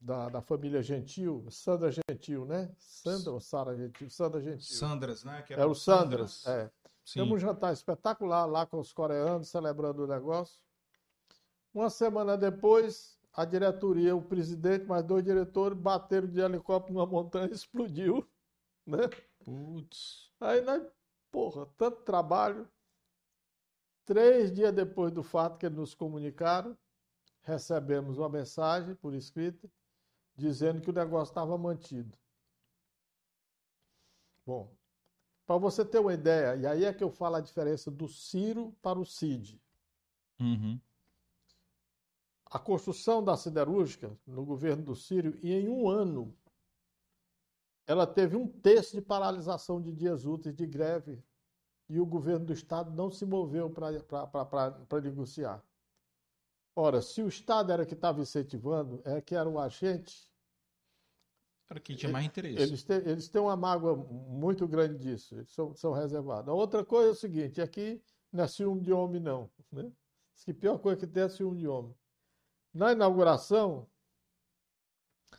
[0.00, 2.70] da, da família Gentil, Sandra Gentil, né?
[2.78, 4.10] Sandra ou Sara Gentil?
[4.10, 4.76] Sandra Gentil.
[4.76, 5.42] Sandras, né?
[5.42, 6.70] Que Era o Sandras, é.
[7.04, 7.20] Sim.
[7.20, 10.60] Temos um jantar espetacular lá com os coreanos, celebrando o negócio.
[11.72, 17.48] Uma semana depois, a diretoria, o presidente, mais dois diretores, bateram de helicóptero numa montanha
[17.48, 18.28] e explodiu.
[18.84, 19.08] Né?
[19.44, 20.32] Putz.
[20.40, 20.82] Aí nós,
[21.30, 22.68] porra, tanto trabalho.
[24.04, 26.76] Três dias depois do fato que eles nos comunicaram,
[27.42, 29.68] recebemos uma mensagem por escrita
[30.36, 32.16] dizendo que o negócio estava mantido.
[34.44, 34.70] Bom,
[35.46, 38.76] para você ter uma ideia, e aí é que eu falo a diferença do Ciro
[38.82, 39.60] para o Cid.
[40.38, 40.78] Uhum.
[42.44, 46.36] A construção da siderúrgica no governo do Ciro, e em um ano,
[47.86, 51.22] ela teve um terço de paralisação de dias úteis de greve,
[51.88, 53.90] e o governo do Estado não se moveu para
[55.00, 55.64] negociar.
[56.78, 60.30] Ora, se o Estado era que estava incentivando, é que era o agente,
[61.66, 62.62] Cara, quem tinha mais interesse.
[62.62, 66.50] eles têm, eles têm uma mágoa muito grande disso, eles são, são reservados.
[66.50, 69.50] A outra coisa é o seguinte, aqui não é ciúme de homem, não.
[69.72, 69.90] Né?
[70.34, 71.96] Diz que a pior coisa que tem é ciúme de homem.
[72.74, 73.88] Na inauguração,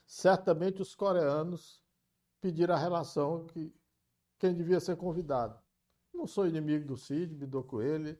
[0.08, 1.84] certamente os coreanos
[2.42, 3.72] pediram a relação que
[4.40, 5.58] quem devia ser convidado.
[6.12, 8.20] Não sou inimigo do Cid, me dou com ele.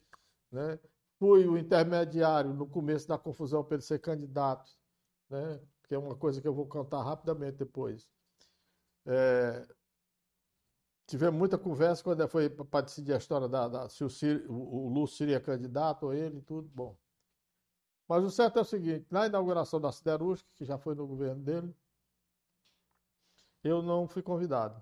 [0.52, 0.80] Né?
[1.20, 4.72] Fui o intermediário no começo da confusão para ele ser candidato,
[5.30, 5.60] né?
[5.88, 8.08] que é uma coisa que eu vou contar rapidamente depois.
[9.06, 9.66] É,
[11.08, 14.86] tivemos muita conversa quando foi para decidir a história da, da se o, Ciro, o,
[14.86, 16.96] o Lúcio seria candidato ou ele, tudo bom.
[18.08, 21.42] Mas o certo é o seguinte: na inauguração da siderúrgica, que já foi no governo
[21.42, 21.74] dele,
[23.64, 24.82] eu não fui convidado.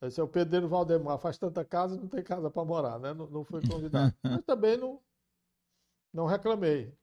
[0.00, 3.12] Esse é o pedreiro Valdemar, faz tanta casa não tem casa para morar, né?
[3.12, 4.14] Não, não fui convidado.
[4.22, 5.00] Mas também não,
[6.12, 6.96] não reclamei.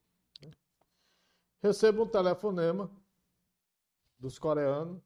[1.62, 2.90] Recebo um telefonema
[4.20, 5.02] dos coreanos,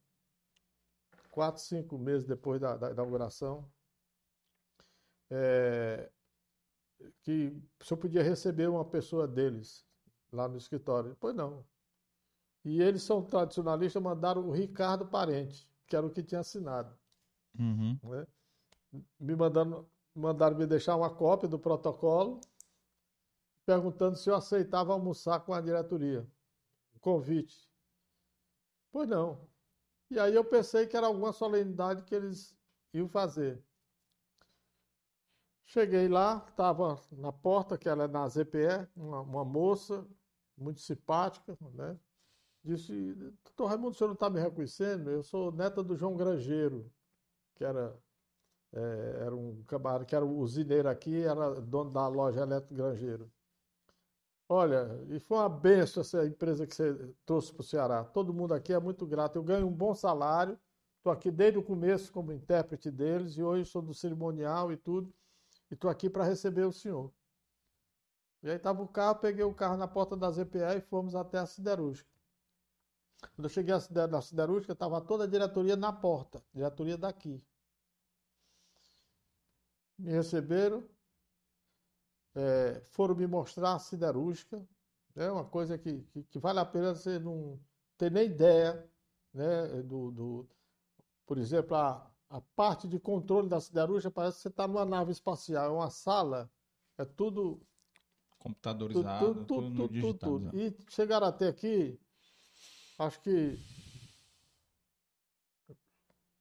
[1.31, 3.69] quatro, cinco meses depois da, da inauguração,
[5.29, 6.09] é,
[7.21, 9.85] que se eu podia receber uma pessoa deles
[10.31, 11.15] lá no escritório.
[11.19, 11.65] Pois não.
[12.63, 16.93] E eles são tradicionalistas, mandaram o Ricardo Parente, que era o que tinha assinado.
[17.57, 17.97] Uhum.
[18.03, 18.27] né?
[19.19, 22.41] Me mandando, mandaram me deixar uma cópia do protocolo,
[23.69, 26.27] perguntando se eu aceitava almoçar com a diretoria.
[26.95, 27.69] Um convite.
[28.91, 29.47] Pois não.
[30.09, 32.57] E aí eu pensei que era alguma solenidade que eles
[32.91, 33.63] iam fazer.
[35.65, 40.03] Cheguei lá, estava na porta, que era na ZPE, uma, uma moça
[40.57, 41.95] muito simpática, né?
[42.63, 45.11] Disse, doutor Raimundo, o senhor não está me reconhecendo?
[45.11, 46.91] Eu sou neta do João Grangeiro,
[47.53, 47.95] que era,
[48.73, 53.31] é, era um camarada, que era usineiro aqui, era dono da loja Eletro Grangeiro.
[54.51, 58.03] Olha, e foi uma benção essa empresa que você trouxe para o Ceará.
[58.03, 59.35] Todo mundo aqui é muito grato.
[59.35, 60.59] Eu ganho um bom salário,
[60.97, 65.13] estou aqui desde o começo como intérprete deles, e hoje sou do cerimonial e tudo,
[65.69, 67.13] e estou aqui para receber o senhor.
[68.41, 71.37] E aí estava o carro, peguei o carro na porta da ZPA e fomos até
[71.37, 72.09] a siderúrgica.
[73.35, 73.75] Quando eu cheguei
[74.09, 77.39] na siderúrgica, estava toda a diretoria na porta, diretoria daqui.
[79.97, 80.83] Me receberam,
[82.39, 84.65] é, foram me mostrar a siderúrgica,
[85.15, 87.59] é uma coisa que, que, que, vale a pena você não
[87.97, 88.89] ter nem ideia,
[89.33, 90.49] né, do, do
[91.25, 95.11] por exemplo, a, a parte de controle da siderúrgica parece que você está numa nave
[95.11, 96.49] espacial, é uma sala,
[96.97, 97.61] é tudo
[98.37, 101.99] computadorizado, tudo, tudo, tudo, tudo, tudo, E chegaram até aqui,
[102.97, 103.59] acho que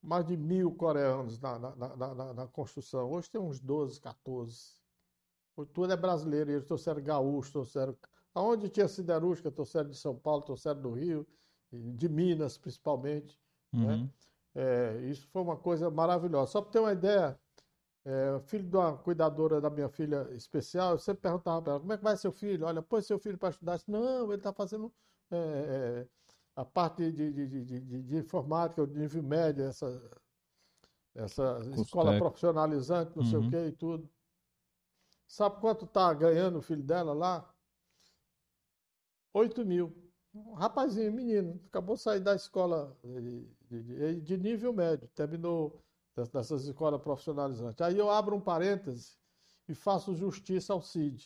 [0.00, 3.10] mais de mil coreanos na, na, na, na, construção.
[3.10, 4.78] Hoje tem uns 12, 14.
[5.66, 7.96] Tudo é brasileiro, eles trouxeram gaúcho, trouxeram.
[8.34, 11.26] Aonde tinha siderúrgica, trouxeram de São Paulo, trouxeram do Rio,
[11.72, 13.38] de Minas principalmente.
[13.72, 13.80] Né?
[13.80, 14.02] Uhum.
[14.02, 14.10] Né?
[14.54, 16.52] É, isso foi uma coisa maravilhosa.
[16.52, 17.38] Só para ter uma ideia,
[18.04, 21.92] é, filho de uma cuidadora da minha filha especial, eu sempre perguntava para ela, como
[21.92, 22.66] é que vai seu filho?
[22.66, 23.76] Olha, põe seu filho para estudar.
[23.76, 24.92] Disse, Não, ele está fazendo
[25.30, 26.06] é, é
[26.56, 30.02] a parte de, de, de, de, informática, de nível médio, essa,
[31.14, 33.30] essa escola profissionalizante, não uhum.
[33.30, 33.50] sei o uhum.
[33.50, 34.10] que e tudo.
[35.28, 37.54] Sabe quanto está ganhando o filho dela lá?
[39.32, 39.94] 8 mil.
[40.34, 42.96] Um rapazinho, menino, acabou de sair da escola
[43.70, 45.80] de, de nível médio, terminou
[46.32, 47.80] dessas escolas profissionalizantes.
[47.80, 49.16] Aí eu abro um parêntese
[49.68, 51.24] e faço justiça ao CID.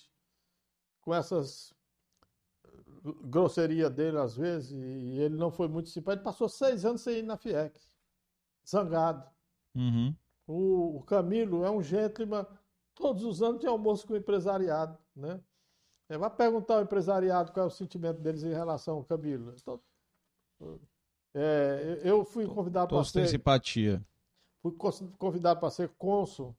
[1.00, 1.74] Com essas
[3.24, 6.20] grosseria dele às vezes, e ele não foi muito simpático.
[6.20, 7.81] Ele passou seis anos sem ir na FIEC,
[8.68, 9.28] zangado.
[9.74, 10.14] Uhum.
[10.47, 12.47] O, o, Camilo é um gentleman,
[12.94, 15.40] todos os anos tem almoço com o empresariado, né?
[16.08, 19.54] É, vai perguntar ao empresariado qual é o sentimento deles em relação ao Camilo.
[19.58, 19.80] Então,
[21.34, 23.28] é, eu fui convidado para ser...
[23.28, 24.04] simpatia.
[24.60, 24.72] Fui
[25.18, 26.54] convidado para ser cônsul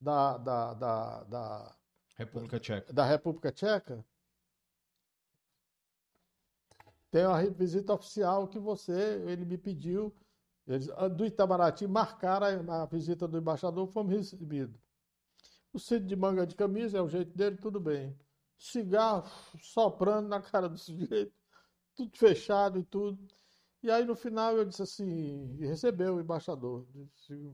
[0.00, 1.76] da, da, da, da
[2.16, 2.92] República Tcheca.
[2.92, 4.04] Da República Tcheca
[7.10, 10.12] tem uma visita oficial que você, ele me pediu,
[10.66, 14.83] eles, do Itamaraty, marcaram a, a visita do embaixador, fomos recebidos.
[15.74, 18.16] O cinto de manga de camisa é o jeito dele, tudo bem.
[18.56, 19.28] Cigarro
[19.58, 21.34] soprando na cara do sujeito,
[21.96, 23.18] tudo fechado e tudo.
[23.82, 26.86] E aí no final eu disse assim, recebeu o embaixador.
[26.94, 27.52] Disse,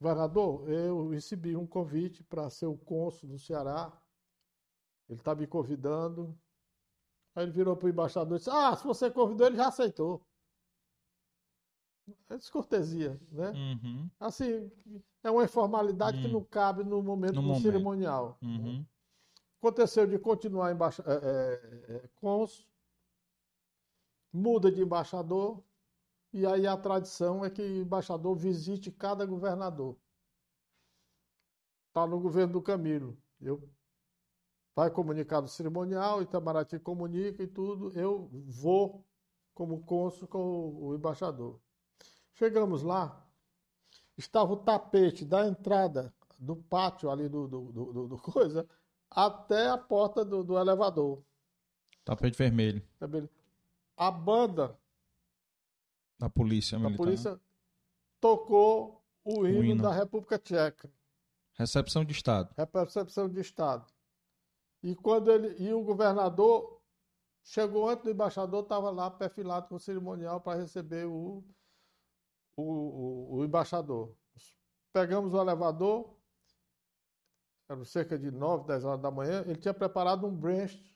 [0.00, 3.96] governador, eu recebi um convite para ser o cônsul do Ceará.
[5.08, 6.36] Ele está me convidando.
[7.36, 10.26] Aí ele virou para o embaixador e disse: Ah, se você convidou, ele já aceitou.
[12.28, 13.52] É descortesia, né?
[13.52, 14.10] Uhum.
[14.18, 14.68] Assim,
[15.22, 16.22] é uma informalidade uhum.
[16.22, 16.32] que hum.
[16.32, 17.62] não cabe no momento no do momento.
[17.62, 18.38] cerimonial.
[18.42, 18.84] Uhum.
[19.58, 22.66] Aconteceu de continuar embaixa é, é, é, cônsul,
[24.32, 25.62] muda de embaixador,
[26.32, 29.96] e aí a tradição é que o embaixador visite cada governador.
[31.88, 33.18] Está no governo do Camilo.
[33.40, 33.68] Eu
[34.74, 39.04] vai comunicar no cerimonial, Itamaraty comunica e tudo, eu vou
[39.52, 41.60] como cônsul com o embaixador.
[42.32, 43.29] Chegamos lá,
[44.16, 48.66] estava o tapete da entrada do pátio ali do, do, do, do coisa
[49.10, 51.22] até a porta do, do elevador.
[52.04, 52.82] Tapete vermelho.
[53.96, 54.78] A banda
[56.18, 57.04] da polícia da militar.
[57.04, 57.40] polícia
[58.20, 60.90] tocou o hino, o hino da República Tcheca.
[61.54, 62.54] Recepção de Estado.
[62.56, 63.84] Recepção de Estado.
[64.82, 66.80] E quando ele e o governador
[67.42, 71.44] chegou antes do embaixador, estava lá perfilado com o cerimonial para receber o,
[72.60, 74.14] o, o, o, embaixador.
[74.92, 76.16] Pegamos o elevador,
[77.68, 80.90] era cerca de 9, 10 horas da manhã, ele tinha preparado um brunch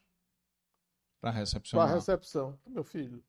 [1.21, 1.81] para recepção.
[1.81, 2.59] Para recepção.
[2.67, 3.25] Meu filho,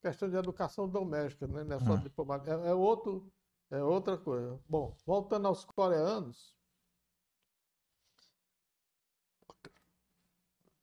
[0.00, 1.64] questão de educação doméstica, né?
[1.64, 1.96] Não é só ah.
[1.96, 3.32] diplomacia, é, é, outro,
[3.70, 4.60] é outra coisa.
[4.68, 6.54] Bom, voltando aos coreanos,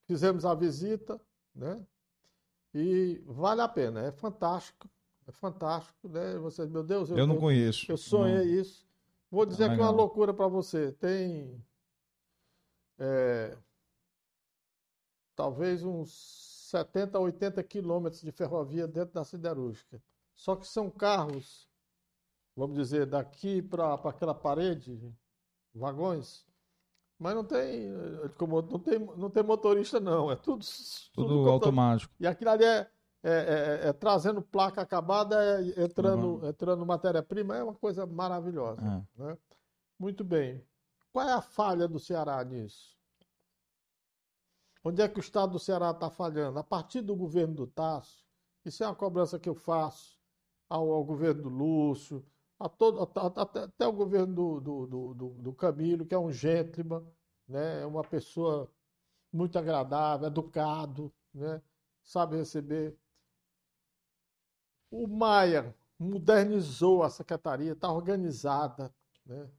[0.06, 1.20] fizemos a visita,
[1.56, 1.86] né?
[2.74, 4.90] E vale a pena, é fantástico,
[5.28, 6.38] é fantástico, né?
[6.40, 7.92] Você, meu Deus, Eu não conheço.
[7.92, 8.62] eu sonhei Não.
[8.62, 8.86] isso.
[9.32, 10.92] Vou dizer Ah, aqui uma loucura para você.
[10.94, 11.64] Tem
[13.00, 13.58] é,
[15.36, 20.02] talvez uns 70, 80 quilômetros de ferrovia dentro da siderúrgica.
[20.36, 21.68] Só que são carros,
[22.56, 25.00] vamos dizer, daqui para aquela parede,
[25.74, 26.46] vagões,
[27.20, 27.92] mas não tem,
[28.38, 30.66] como, não tem, não tem motorista não, é tudo,
[31.14, 31.50] Tudo computador.
[31.54, 32.14] automático.
[32.20, 32.90] E aquilo ali é,
[33.24, 36.48] é- é- é trazendo placa acabada, é entrando, Uhum.
[36.50, 38.82] entrando matéria-prima, é uma coisa maravilhosa.
[39.18, 39.22] É.
[39.24, 39.38] né?
[39.98, 40.64] Muito bem.
[41.12, 42.98] Qual é a falha do Ceará nisso?
[44.84, 46.60] Onde é que o Estado do Ceará está falhando?
[46.60, 48.26] A partir do governo do Tasso,
[48.66, 50.20] isso é uma cobrança que eu faço
[50.70, 52.26] ao, ao governo do Lúcio,
[52.60, 56.20] a todo, a- a- até, o governo do, do, do, do- do Camilo, que é
[56.20, 57.06] um gentleman,
[57.48, 57.82] né?
[57.82, 58.70] é uma pessoa
[59.32, 61.62] muito agradável, educado, né?
[62.04, 62.98] sabe receber.
[64.96, 68.94] O Maia modernizou a secretaria, está organizada.
[69.26, 69.50] Né?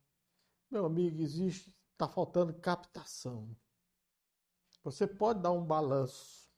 [0.71, 3.49] Meu amigo, existe, está faltando captação.
[4.85, 6.49] Você pode dar um balanço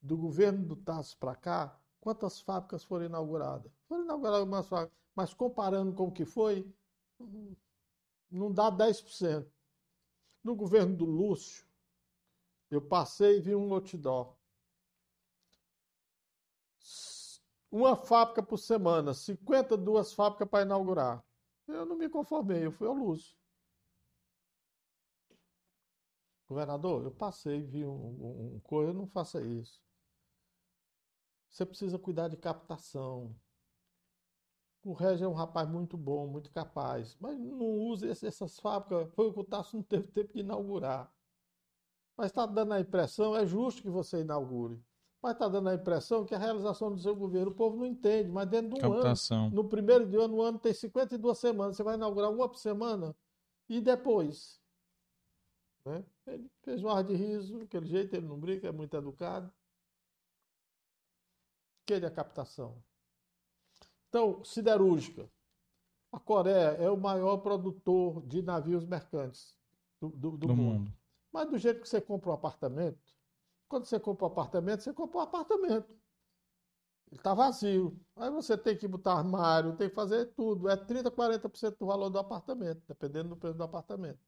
[0.00, 3.70] do governo do Tasso para cá, quantas fábricas foram inauguradas?
[3.86, 6.68] Foram inauguradas umas fábricas, mas comparando com o que foi,
[8.28, 9.46] não dá 10%.
[10.42, 11.64] No governo do Lúcio,
[12.68, 14.34] eu passei e vi um outdoor.
[17.72, 21.24] Uma fábrica por semana, 52 fábricas para inaugurar.
[21.66, 23.34] Eu não me conformei, eu fui ao Lúcio.
[26.46, 29.82] Governador, eu passei, vi um, um, um coisa, não faça isso.
[31.48, 33.34] Você precisa cuidar de captação.
[34.84, 39.10] O Regis é um rapaz muito bom, muito capaz, mas não use essas fábricas.
[39.14, 41.10] Foi o que o Tasso não teve tempo de inaugurar.
[42.18, 44.78] Mas está dando a impressão, é justo que você inaugure,
[45.22, 48.28] mas está dando a impressão que a realização do seu governo, o povo não entende,
[48.28, 49.50] mas dentro de um ano, Captação.
[49.50, 53.14] no primeiro dia do ano tem 52 semanas, você vai inaugurar uma por semana
[53.68, 54.60] e depois.
[55.86, 56.04] Né?
[56.26, 59.52] Ele fez um ar de riso, aquele jeito, ele não brinca, é muito educado.
[61.86, 62.82] Que é a captação.
[64.08, 65.28] Então, siderúrgica.
[66.12, 69.56] A Coreia é o maior produtor de navios mercantes
[70.00, 70.78] do, do- do Do mundo.
[70.80, 70.94] mundo.
[71.32, 73.00] Mas do jeito que você compra um apartamento,
[73.72, 75.88] quando você compra um apartamento, você compra um apartamento.
[77.10, 77.98] Ele está vazio.
[78.14, 80.68] Aí você tem que botar armário, tem que fazer tudo.
[80.68, 84.20] É 30%, 40% do valor do apartamento, dependendo do preço do apartamento.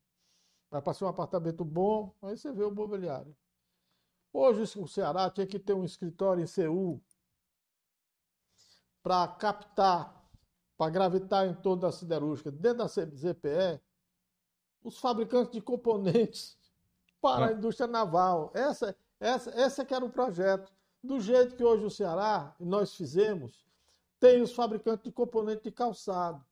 [0.71, 3.37] Mas para ser um apartamento bom, aí você vê o mobiliário.
[4.33, 6.99] Hoje o Ceará tinha que ter um escritório em Seul
[9.03, 10.27] para captar,
[10.75, 12.51] para gravitar em torno da siderúrgica.
[12.51, 13.79] Dentro da ZPE,
[14.83, 16.57] os fabricantes de componentes
[17.21, 18.51] para a indústria naval.
[18.55, 20.71] Essa, essa, essa que era o projeto.
[21.03, 23.63] Do jeito que hoje o Ceará, e nós fizemos,
[24.19, 26.43] tem os fabricantes de componente de calçado.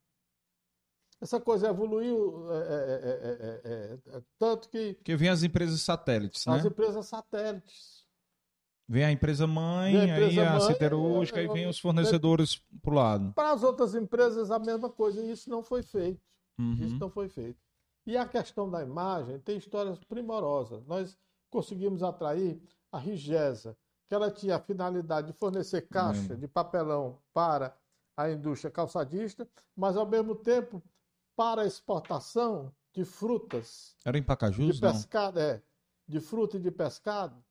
[1.19, 3.71] Essa coisa evoluiu é, é, é, é,
[4.13, 6.55] é, é, tanto que Porque vem as empresas satélites, né?
[6.55, 8.03] as empresas satélites.
[8.87, 11.67] Vem a empresa mãe, Vem a empresa aí a mãe, siderúrgica, é, aí é, vem
[11.67, 13.31] os fornecedores pro lado.
[13.33, 16.21] Para as outras empresas, a mesma coisa, e isso não foi feito.
[16.79, 16.99] Isso Uhum.
[16.99, 17.57] não foi feito.
[18.05, 20.85] E a questão da imagem tem histórias primorosas.
[20.85, 21.17] Nós
[21.53, 22.59] conseguimos atrair
[22.91, 23.77] a Rigesa,
[24.09, 27.77] que ela tinha a finalidade de fornecer caixa de papelão para
[28.17, 30.83] a indústria calçadista, mas ao mesmo tempo
[31.35, 34.91] para a exportação de frutas, Era em de Pacajus, não?
[34.91, 35.61] pescado, é,
[36.07, 37.43] de fruta e de pescado.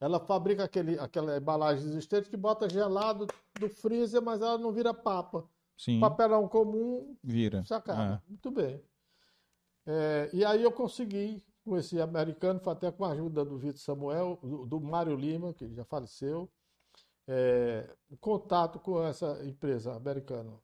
[0.00, 3.26] Ela fabrica aquele, aquela embalagem existente que bota gelado
[3.58, 5.48] do freezer, mas ela não vira papa.
[5.76, 7.64] Sim, Papelão comum vira.
[7.64, 8.22] Sacada.
[8.26, 8.28] É.
[8.28, 8.82] Muito bem.
[9.86, 13.78] É, e aí eu consegui, com esse americano, foi até com a ajuda do Vitor
[13.78, 16.50] Samuel, do, do Mário Lima, que já faleceu,
[17.26, 20.58] é, contato com essa empresa americana.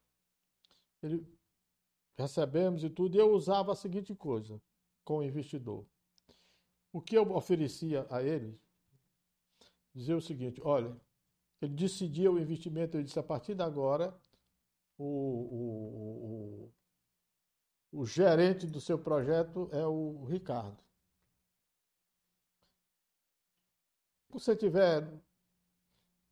[1.02, 1.26] Ele,
[2.16, 4.60] recebemos e tudo, e eu usava a seguinte coisa
[5.04, 5.84] com o investidor.
[6.92, 8.58] O que eu oferecia a ele,
[9.92, 10.96] dizia o seguinte, olha,
[11.60, 14.16] ele decidia o investimento, eu disse, a partir de agora,
[14.96, 16.70] o, o,
[17.92, 20.83] o, o gerente do seu projeto é o Ricardo.
[24.34, 25.02] Você tiver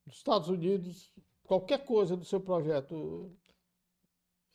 [0.04, 1.12] nos Estados Unidos,
[1.44, 3.30] qualquer coisa do seu projeto,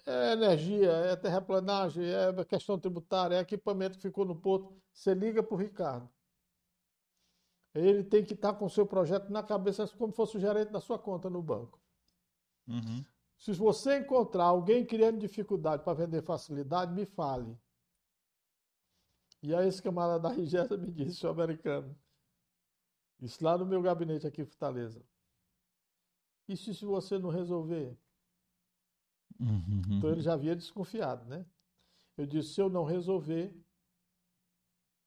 [0.05, 5.41] é energia, é terraplanagem, é questão tributária, é equipamento que ficou no porto, você liga
[5.41, 6.09] para o Ricardo.
[7.73, 10.79] Ele tem que estar com o seu projeto na cabeça como fosse o gerente da
[10.79, 11.79] sua conta no banco.
[12.67, 13.03] Uhum.
[13.37, 17.57] Se você encontrar alguém criando dificuldade para vender facilidade, me fale.
[19.43, 21.95] E aí esse camarada da Rigesa me disse, o americano.
[23.21, 25.03] Isso lá no meu gabinete aqui em Fortaleza.
[26.47, 27.97] E se, se você não resolver?
[29.39, 29.81] Uhum.
[29.97, 31.45] Então ele já havia desconfiado, né?
[32.15, 33.53] Eu disse, se eu não resolver,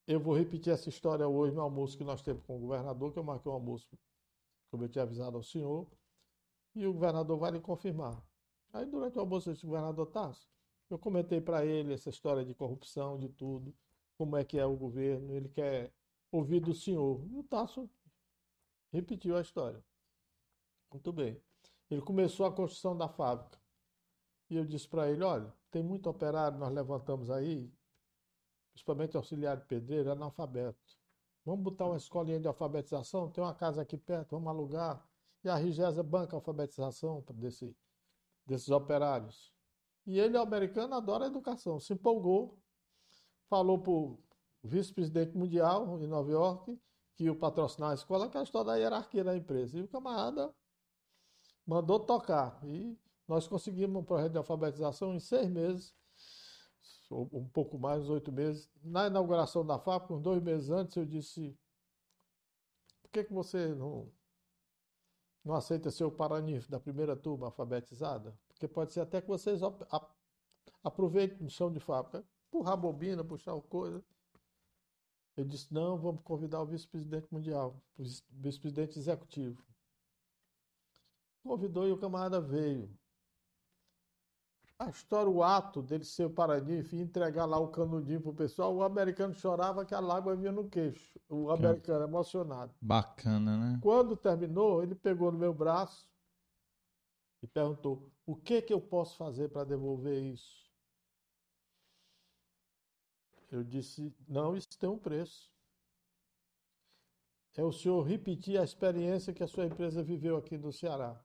[0.07, 3.19] eu vou repetir essa história hoje no almoço que nós temos com o governador, que
[3.19, 3.99] eu marquei um almoço,
[4.71, 5.87] como eu tinha avisado ao senhor,
[6.75, 8.23] e o governador vai lhe confirmar.
[8.73, 10.49] Aí durante o almoço eu disse, governador Tasso,
[10.89, 13.75] eu comentei para ele essa história de corrupção, de tudo,
[14.17, 15.93] como é que é o governo, ele quer
[16.31, 17.25] ouvir do senhor.
[17.31, 17.89] E o Tasso
[18.93, 19.83] repetiu a história.
[20.93, 21.41] Muito bem.
[21.91, 23.59] Ele começou a construção da fábrica.
[24.49, 27.73] E eu disse para ele: olha, tem muito operário, nós levantamos aí,
[28.73, 30.99] principalmente auxiliar de pedreiro, analfabeto.
[31.45, 33.31] Vamos botar uma escolinha de alfabetização?
[33.31, 35.05] Tem uma casa aqui perto, vamos alugar.
[35.43, 37.75] E a Rigesa banca a alfabetização desse,
[38.45, 39.53] desses operários.
[40.07, 41.81] E ele, americano, adora a educação.
[41.81, 42.59] Se empolgou,
[43.49, 44.19] falou para o
[44.63, 46.79] vice-presidente mundial em Nova York
[47.21, 49.79] que ia patrocinar a escola, é a história da hierarquia da empresa.
[49.79, 50.55] E o camarada
[51.67, 52.59] mandou tocar.
[52.65, 55.95] E nós conseguimos um projeto de alfabetização em seis meses,
[57.11, 58.71] ou um pouco mais, oito meses.
[58.83, 61.55] Na inauguração da fábrica, uns dois meses antes, eu disse:
[63.03, 64.11] por que, que você não,
[65.45, 68.35] não aceita ser o paranif da primeira turma alfabetizada?
[68.49, 69.61] Porque pode ser até que vocês
[70.83, 74.03] aproveitem no chão de fábrica, empurrar bobina, puxar o coisa.
[75.41, 79.65] Eu disse: não, vamos convidar o vice-presidente mundial, o vice-presidente executivo.
[81.43, 82.91] Convidou e o camarada veio.
[84.79, 88.75] A história, o ato dele ser o Paranif e entregar lá o canudinho pro pessoal,
[88.75, 91.19] o americano chorava que a lágrima vinha no queixo.
[91.27, 92.75] O americano emocionado.
[92.79, 93.79] Bacana, né?
[93.83, 96.07] Quando terminou, ele pegou no meu braço
[97.43, 100.70] e perguntou: o que que eu posso fazer para devolver isso?
[103.51, 105.51] Eu disse: não, isso tem um preço.
[107.57, 111.23] É o senhor repetir a experiência que a sua empresa viveu aqui no Ceará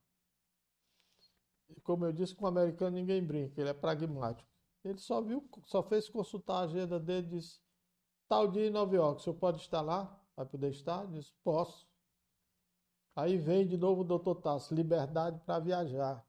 [1.84, 4.50] como eu disse, com o americano ninguém brinca, ele é pragmático.
[4.84, 7.60] Ele só viu, só fez consultar a agenda dele, disse,
[8.28, 10.20] tal dia em Nova York, o senhor pode estar lá?
[10.36, 11.06] Vai poder estar?
[11.08, 11.88] Disse, posso.
[13.16, 16.24] Aí vem de novo o doutor Tasso, liberdade para viajar.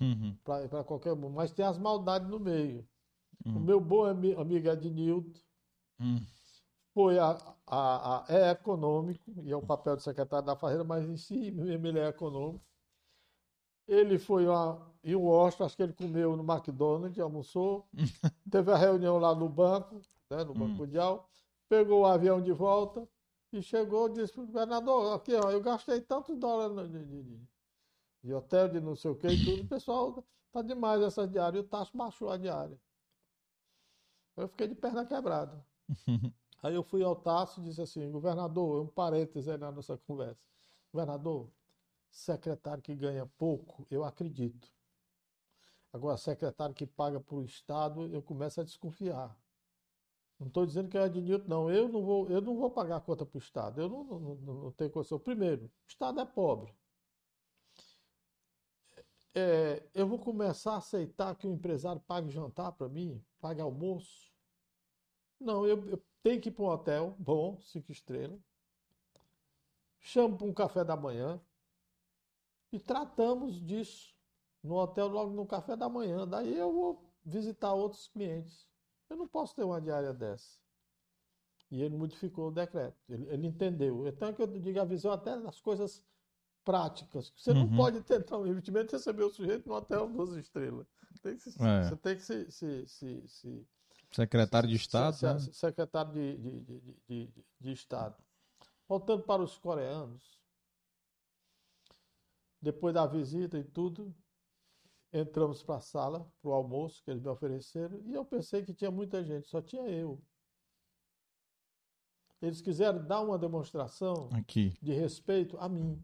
[0.00, 0.36] Uhum.
[0.42, 1.34] Para qualquer mundo.
[1.34, 2.86] Mas tem as maldades no meio.
[3.46, 3.56] Uhum.
[3.56, 5.40] O meu bom amigo Ednilton
[6.00, 6.26] Uhum.
[6.94, 7.30] foi a,
[7.66, 11.50] a, a, é econômico, e é o papel do secretário da Fazenda, mas em si
[11.50, 12.64] mesmo ele é econômico.
[13.86, 17.88] Ele foi a, em Washington, acho que ele comeu no McDonald's, almoçou.
[18.50, 19.96] Teve a reunião lá no banco,
[20.30, 20.86] né, no Banco Hum.
[20.86, 21.28] Mundial.
[21.68, 23.08] Pegou o avião de volta
[23.52, 27.40] e chegou e disse para o governador, aqui, ó, eu gastei tantos dólares de, de,
[28.24, 29.62] de, hotel, de não sei o que e tudo.
[29.64, 31.58] O pessoal, tá demais essa diária.
[31.58, 32.80] E o Tasso baixou a diária.
[34.40, 35.64] Eu fiquei de perna quebrada.
[36.62, 40.38] Aí eu fui ao Tasso e disse assim, governador, um parêntese aí na nossa conversa.
[40.92, 41.50] Governador,
[42.10, 44.70] secretário que ganha pouco, eu acredito.
[45.92, 49.34] Agora, secretário que paga para o Estado, eu começo a desconfiar.
[50.38, 51.70] Não estou dizendo que é Ednilton, não.
[51.70, 53.80] Eu não vou, eu não vou pagar a conta para o Estado.
[53.80, 55.18] Eu não, não, não, não tenho condição.
[55.18, 56.74] Primeiro, o Estado é pobre.
[59.34, 64.29] É, eu vou começar a aceitar que o empresário pague jantar para mim, pague almoço.
[65.40, 68.38] Não, eu, eu tenho que ir para um hotel bom, cinco estrelas.
[69.98, 71.40] Chamo para um café da manhã,
[72.72, 74.14] e tratamos disso
[74.62, 76.26] no hotel logo no café da manhã.
[76.26, 78.68] Daí eu vou visitar outros clientes.
[79.08, 80.58] Eu não posso ter uma diária dessa.
[81.70, 82.96] E ele modificou o decreto.
[83.08, 84.06] Ele, ele entendeu.
[84.06, 86.04] Então é que eu digo a visão até das coisas
[86.64, 87.32] práticas.
[87.36, 87.76] Você não Uhum.
[87.76, 90.86] pode tentar um investimento e receber o sujeito no hotel duas estrelas.
[91.22, 91.82] Tem que se- É.
[91.84, 93.68] Você tem que se, se, se, se
[94.10, 95.38] Secretário de Estado, se- né?
[95.38, 98.16] se- secretário de, de, de, de, Estado.
[98.88, 100.40] Voltando para os coreanos,
[102.60, 104.14] depois da visita e tudo,
[105.12, 108.74] entramos para a sala, para o almoço que eles me ofereceram, e eu pensei que
[108.74, 110.20] tinha muita gente, só tinha eu.
[112.42, 114.74] Eles quiseram dar uma demonstração Aqui.
[114.82, 116.02] de respeito a mim,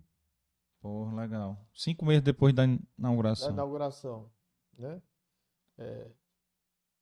[0.81, 1.59] Pô, legal.
[1.75, 3.51] Cinco meses depois da na inauguração.
[3.51, 4.31] inauguração.
[4.78, 5.02] Né?
[5.78, 6.10] É,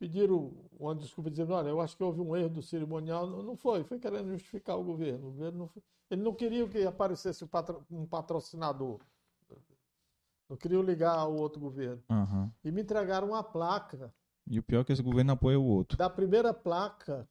[0.05, 3.27] pediram uma desculpa dizendo, olha, eu acho que houve um erro do cerimonial.
[3.27, 5.29] Não não foi, foi querendo justificar o governo.
[5.29, 9.01] O governo não foi- ele não queria que aparecesse um patro- patrocinador.
[10.47, 12.03] Não queriam ligar ao outro governo.
[12.11, 12.53] Aham.
[12.63, 14.15] E me entregaram uma placa.
[14.47, 15.97] E o pior é que esse governo apoia o outro.
[15.97, 17.27] Da primeira placa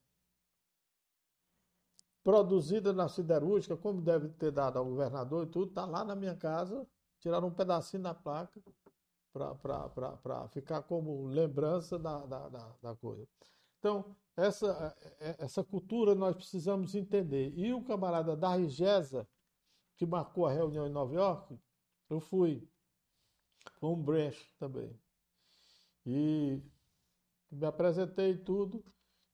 [2.24, 6.36] produzida na siderúrgica, como deve ter dado ao governador e tudo, está lá na minha
[6.36, 6.88] casa.
[7.20, 8.60] Tiraram um pedacinho da placa
[9.34, 13.28] para ficar como lembrança da, da, da, da coisa.
[13.80, 17.54] Então, essa, é- essa cultura nós precisamos entender.
[17.58, 19.28] E o camarada da Rigesa,
[19.98, 21.60] que marcou a reunião em Nova York,
[22.10, 22.68] Eu fui.
[23.80, 25.00] Foi um breche também.
[26.06, 26.62] E
[27.52, 28.84] me apresentei tudo,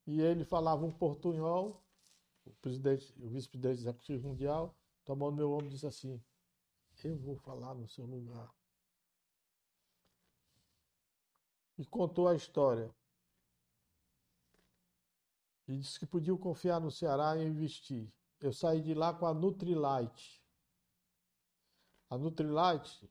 [0.06, 1.84] e ele falava um portunhol,
[2.46, 6.22] o presidente, o vice-presidente executivo mundial, tomou no meu ombro e disse assim:
[7.04, 8.52] Eu vou falar no seu lugar.
[11.80, 12.94] E contou a história.
[15.66, 18.12] E disse que podiam confiar no Ceará e investir.
[18.38, 20.44] Eu saí de lá com a Nutrilite.
[22.10, 23.10] A Nutrilite,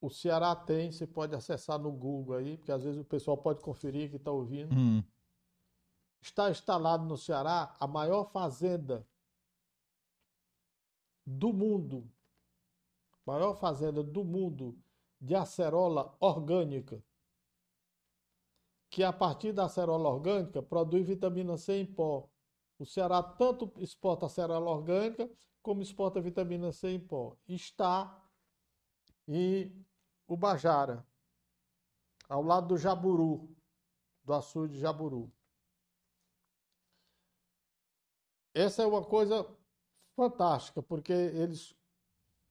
[0.00, 3.60] o Ceará tem, você pode acessar no Google aí, porque às vezes o pessoal pode
[3.60, 4.72] conferir que está ouvindo.
[4.72, 5.02] Hum.
[6.22, 9.04] Está instalado no Ceará a maior fazenda
[11.26, 12.08] do mundo,
[13.26, 14.78] maior fazenda do mundo
[15.24, 17.02] de acerola orgânica,
[18.90, 22.28] que a partir da acerola orgânica produz vitamina C em pó.
[22.78, 25.30] O Ceará tanto exporta acerola orgânica
[25.62, 27.38] como exporta vitamina C em pó.
[27.48, 28.22] Está
[29.26, 29.84] em
[30.28, 31.06] Ubajara,
[32.28, 33.48] ao lado do Jaburu,
[34.22, 35.32] do açude de Jaburu.
[38.52, 39.46] Essa é uma coisa
[40.14, 41.74] fantástica, porque eles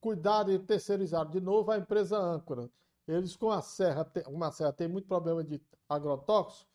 [0.04, 2.70] cuidaram e terceirizaram de novo a empresa âncora.
[3.08, 6.70] Eles com a serra, uma serra tem muito problema de agrotóxico,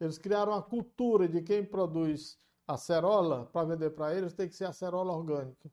[0.00, 2.36] eles criaram a cultura de quem produz
[2.66, 5.70] acerola para vender para eles tem que ser acerola orgânica.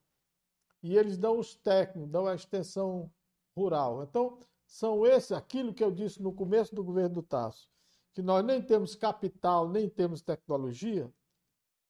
[0.83, 3.11] E eles dão os técnicos, dão a extensão
[3.55, 4.03] rural.
[4.03, 7.67] Então, são esses, aquilo que eu disse no começo do governo do Tasso,
[8.13, 11.11] que nós nem temos capital, nem temos tecnologia,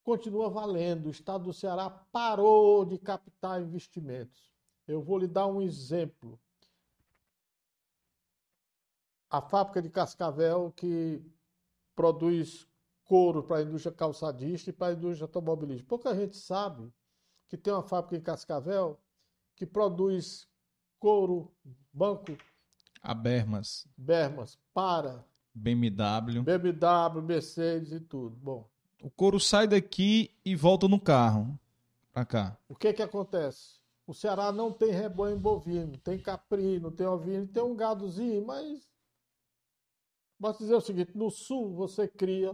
[0.02, 1.08] continua valendo.
[1.08, 4.49] O estado do Ceará parou de captar investimentos.
[4.90, 6.40] Eu vou lhe dar um exemplo.
[9.30, 11.22] A fábrica de Cascavel, que
[11.96, 12.68] produz
[13.06, 15.88] couro para a indústria calçadista e para a indústria automobilística.
[15.88, 16.92] Pouca gente sabe
[17.48, 19.00] que tem uma fábrica em Cascavel
[19.56, 20.48] que produz
[20.98, 21.52] couro,
[21.94, 22.36] banco.
[23.00, 23.88] A Bermas.
[23.96, 25.24] Bermas, para.
[25.54, 26.42] BMW.
[26.42, 28.36] BMW, Mercedes e tudo.
[28.38, 28.68] Bom.
[29.04, 31.60] O couro sai daqui e volta no carro.
[32.12, 32.58] Pra cá.
[32.68, 33.79] O que que acontece?
[34.10, 38.90] O Ceará não tem rebanho bovino, tem caprino, tem ovino, tem um gadozinho, mas.
[40.42, 42.52] Posso dizer o seguinte: no sul você cria,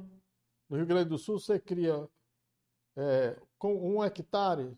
[0.68, 2.10] no Rio Grande do Sul você cria
[2.98, 4.78] é, com um hectare,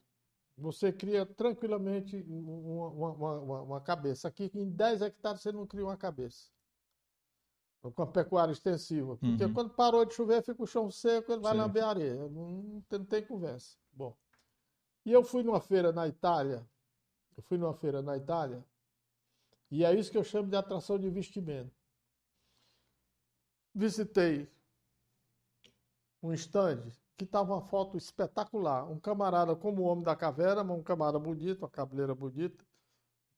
[0.55, 4.27] você cria tranquilamente uma, uma, uma, uma, cabeça.
[4.27, 6.51] Aqui, em 10 hectares, você não cria uma cabeça.
[7.81, 9.17] Com a pecuária extensiva.
[9.17, 9.53] Porque Uhum.
[9.53, 11.57] quando parou de chover, fica o chão seco, ele vai Sim.
[11.57, 12.29] lamber areia.
[12.29, 13.77] Não, não tem conversa.
[13.91, 14.15] Bom.
[15.07, 16.67] E eu fui numa feira na Itália.
[17.37, 18.61] Eu fui numa feira na Itália.
[19.71, 21.71] E é isso que eu chamo de atração de investimento.
[23.73, 24.51] Visitei
[26.21, 28.83] um stand que estava uma foto espetacular.
[28.91, 32.65] Um camarada como o Homem da Caverna, um camarada bonito, uma cabeleira bonita,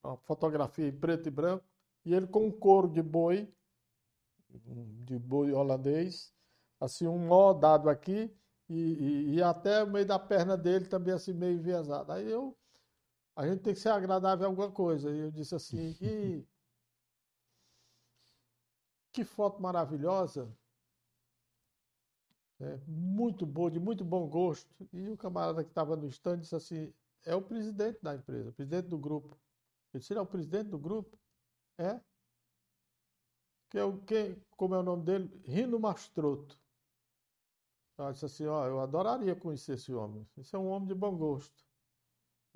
[0.04, 1.64] uma fotografia em preto e branco,
[2.04, 3.48] e ele com um couro de boi,
[4.50, 6.34] de boi holandês,
[6.80, 8.36] assim, um nó dado aqui,
[8.70, 12.12] e, e, e até o meio da perna dele também assim, meio enviesado.
[12.12, 12.58] Aí eu,
[13.36, 15.12] a gente tem que ser agradável em alguma coisa.
[15.12, 16.48] E eu disse assim, "Ih,
[19.14, 20.52] que foto maravilhosa,
[22.60, 24.70] é, muito boa, de muito bom gosto.
[24.94, 26.94] E o camarada que estava no stand disse assim:
[27.26, 29.38] é o presidente da empresa, o presidente do grupo.
[29.94, 31.18] Eu disse: ele é o presidente do grupo?
[31.78, 32.00] É.
[33.70, 35.42] Que é o, que, como é o nome dele?
[35.46, 36.60] Rino Mastroto.
[38.08, 40.28] Eu disse assim: ó, eu adoraria conhecer esse homem.
[40.38, 41.64] Esse é um homem de bom gosto.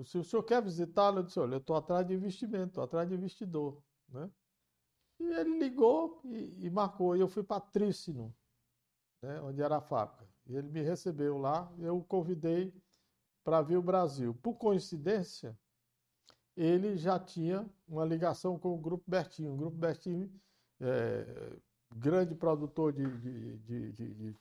[0.03, 3.07] Se o senhor quer visitá-lo, eu disse: olha, eu estou atrás de investimento, estou atrás
[3.07, 3.81] de investidor.
[4.09, 4.29] Né?
[5.19, 7.15] E ele ligou e, e marcou.
[7.15, 8.35] E eu fui para Trícino
[9.21, 10.27] né, onde era a fábrica.
[10.45, 12.73] E ele me recebeu lá, eu o convidei
[13.43, 14.33] para vir o Brasil.
[14.35, 15.57] Por coincidência,
[16.55, 19.53] ele já tinha uma ligação com o Grupo Bertinho.
[19.53, 20.29] O Grupo Bertinho,
[20.81, 21.57] é,
[21.95, 24.35] grande produtor de, de, de- de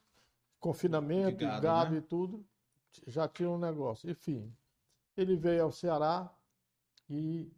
[0.62, 1.98] confinamento, De gado, gado, né?
[1.98, 2.46] e tudo,
[3.08, 4.08] já tinha um negócio.
[4.08, 4.56] Enfim,
[5.16, 6.32] ele veio ao Ceará
[7.10, 7.52] e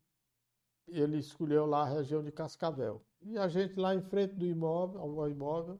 [0.88, 3.04] ele escolheu lá a região de Cascavel.
[3.20, 5.78] E a gente lá em frente do imóvel, ao imóvel,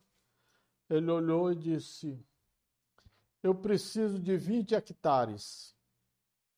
[0.88, 2.22] ele olhou e disse:
[3.42, 5.74] Eu preciso de 20 hectares,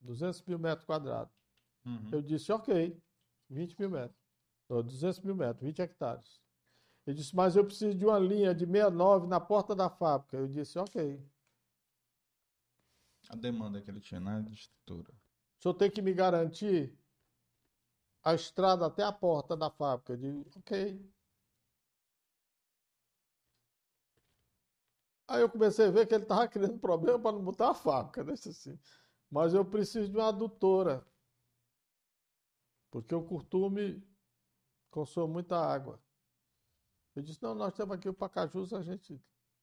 [0.01, 1.35] 200 mil metros quadrados.
[1.85, 2.11] Uhum.
[2.11, 3.01] Eu disse: Ok,
[3.49, 4.21] 20 mil metros,
[4.69, 6.41] Não, 200 mil metros, 20 hectares.
[7.07, 10.37] Ele disse: Mas eu preciso de uma linha de 69 na porta da fábrica.
[10.37, 11.21] Eu disse: Ok,
[13.31, 15.13] A demanda que ele tinha na estrutura.
[15.59, 16.97] o senhor tem que me garantir
[18.23, 20.13] a estrada até a porta da fábrica.
[20.13, 21.01] Eu digo: Ok.
[25.29, 28.23] Aí eu comecei a ver que ele estava criando problema para não botar a fábrica,
[28.25, 28.33] né?
[28.35, 28.79] Disse assim,
[29.31, 31.05] Mas eu preciso de uma adutora.
[32.91, 34.03] porque o curtume
[34.91, 36.01] consome muita água.
[37.17, 39.19] Eu disse, não, nós temos aqui o Pacajus, a gente,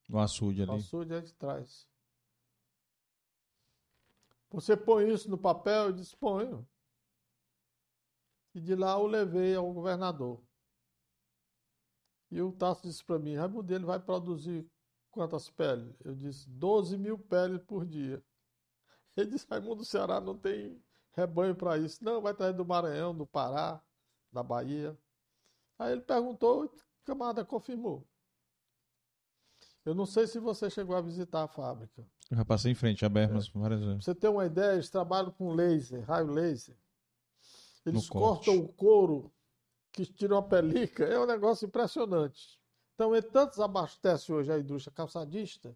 [0.09, 0.81] O açude o ali.
[0.81, 1.87] açude a gente traz.
[4.49, 5.85] Você põe isso no papel?
[5.85, 6.67] Eu disse, ponho.
[8.55, 10.43] E de lá eu levei ao governador.
[12.29, 14.67] E o Tasso disse para mim, Raimundo, ele vai produzir
[15.11, 15.95] quantas peles?
[16.03, 18.23] Eu disse, 12 mil peles por dia.
[19.15, 22.03] Ele disse, Raimundo, o Ceará não tem rebanho para isso.
[22.03, 23.79] Não, vai trazer do Maranhão, do Pará,
[24.31, 24.97] da Bahia.
[25.77, 26.67] Aí ele perguntou,
[27.03, 28.07] o camarada confirmou.
[29.85, 32.07] Eu não sei se você chegou a visitar a fábrica.
[32.31, 33.59] Eu já passei em frente a Bermas É.
[33.59, 34.05] várias Pra vezes.
[34.05, 36.75] você ter uma ideia, eles trabalham com laser, raio laser.
[37.85, 38.45] Eles No corte.
[38.45, 39.31] cortam o couro
[39.91, 41.03] que tiram a pelica.
[41.03, 42.59] É um negócio impressionante.
[42.95, 45.75] Então, ele tanto abastece hoje a indústria calçadista,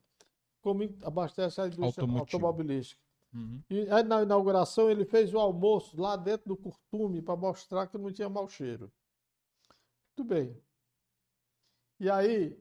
[0.61, 2.19] como abastece a indústria Automotiva.
[2.47, 3.01] automobilística.
[3.33, 3.61] Uhum.
[3.69, 7.97] E aí, na inauguração, ele fez o almoço lá dentro do curtume para mostrar que
[7.97, 8.89] não tinha mau cheiro.
[10.17, 10.57] Muito bem.
[11.99, 12.59] E aí,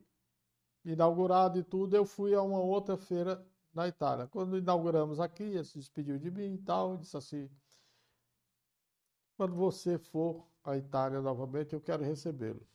[0.85, 4.27] inaugurado e tudo, eu fui a uma outra feira na Itália.
[4.29, 7.51] Quando inauguramos aqui, ele se despediu de mim e tal, disse assim:
[9.37, 12.67] quando você for à Itália novamente, eu quero recebê-lo.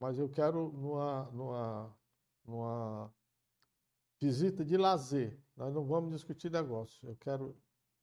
[0.00, 1.98] Mas eu quero numa, numa,
[2.44, 3.14] numa
[4.20, 5.38] visita de lazer.
[5.56, 7.08] Nós não vamos discutir negócio.
[7.08, 7.56] Eu quero.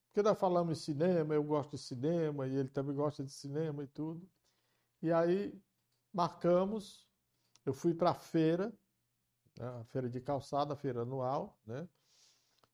[0.08, 3.84] Porque nós falamos em cinema, eu gosto de cinema, e ele também gosta de cinema
[3.84, 4.30] e tudo.
[5.02, 5.60] E aí
[6.14, 7.03] marcamos.
[7.66, 8.74] Eu fui para a feira,
[9.58, 11.88] né, a feira de calçada, a feira anual, né?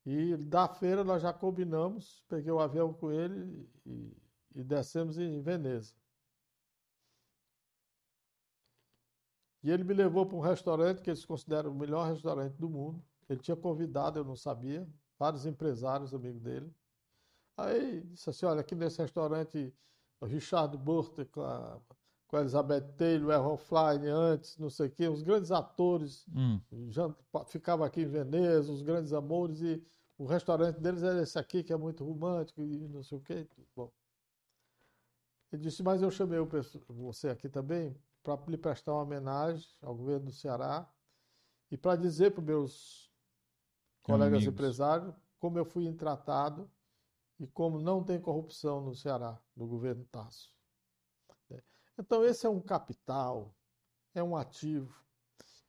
[0.05, 4.17] E da feira nós já combinamos, peguei o avião com ele e,
[4.55, 5.93] e descemos em Veneza.
[9.61, 13.03] E ele me levou para um restaurante que eles consideram o melhor restaurante do mundo.
[13.27, 14.87] Ele tinha convidado, eu não sabia,
[15.17, 16.73] vários empresários amigos dele.
[17.57, 19.73] Aí disse assim: olha, aqui nesse restaurante,
[20.19, 21.25] o Richard Burton
[22.29, 26.61] com a, Elizabeth Taylor, Errol Flynn antes, não sei o quê, os grandes atores Hum.
[26.91, 27.13] já
[27.47, 29.83] ficava aqui em Veneza, os grandes amores, e
[30.15, 33.47] o restaurante deles era esse aqui, que é muito romântico e não sei o quê.
[33.75, 33.91] Bom.
[35.51, 36.37] Ele disse, mas eu chamei
[36.87, 40.87] você aqui também para lhe prestar uma homenagem ao governo do Ceará
[41.71, 43.11] e para dizer para os meus
[44.03, 44.53] colegas Amigos.
[44.53, 46.69] empresários como eu fui tratado
[47.39, 50.58] e como não tem corrupção no Ceará, no governo Tasso.
[51.99, 53.53] Então, esse é um capital,
[54.15, 55.03] é um ativo.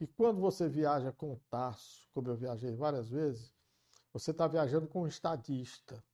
[0.01, 3.53] E quando você viaja com o Tasso, como eu viajei várias vezes,
[4.13, 6.05] você está viajando com um estadista.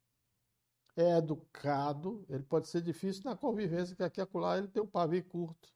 [0.97, 4.87] É educado, ele pode ser difícil na convivência, que aqui e acolá ele tem um
[4.87, 5.69] pavio curto.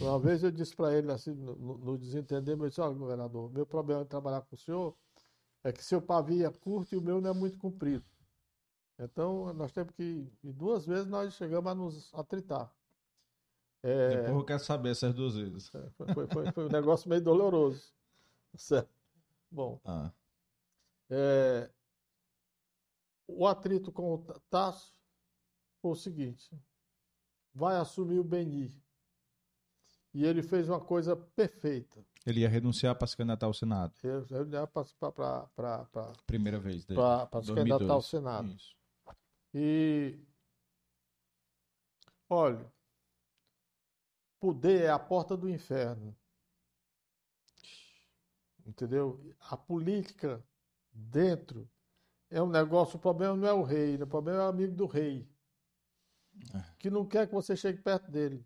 [0.00, 3.66] Uma vez eu disse para ele, assim, no, no- desentendimento, eu disse, olha, governador, meu
[3.66, 4.96] problema de trabalhar com o senhor
[5.64, 8.04] é que seu pavio é curto e o meu não é muito comprido.
[8.98, 12.74] Então, nós temos que, e duas vezes nós chegamos a nos atritar.
[13.88, 15.68] É, Depois eu quero saber essas duas vezes.
[15.68, 15.82] foi,
[16.14, 17.92] foi- foi- foi um negócio meio doloroso.
[18.56, 18.90] Certo.
[19.50, 20.10] Bom, Ah.
[21.10, 21.70] é,
[23.28, 24.92] o atrito com o Ta- Tasso
[25.80, 26.50] foi o seguinte:
[27.54, 28.74] vai assumir o Beni.
[30.12, 32.04] E ele fez uma coisa perfeita.
[32.24, 33.92] Ele ia renunciar para se candidatar ao Senado.
[34.02, 36.98] Ele ia para Primeira vez dele.
[37.00, 38.06] se candidatar ao 2002.
[38.06, 38.48] Senado.
[38.48, 38.74] Isso.
[39.54, 40.18] E
[42.28, 42.66] olha,
[44.40, 46.16] poder é a porta do inferno.
[48.64, 49.34] Entendeu?
[49.48, 50.44] A política
[50.92, 51.68] dentro
[52.30, 54.04] é um negócio, o problema não é o rei, né?
[54.04, 55.28] o problema é o amigo do rei.
[56.78, 58.44] Que não quer que você chegue perto dele.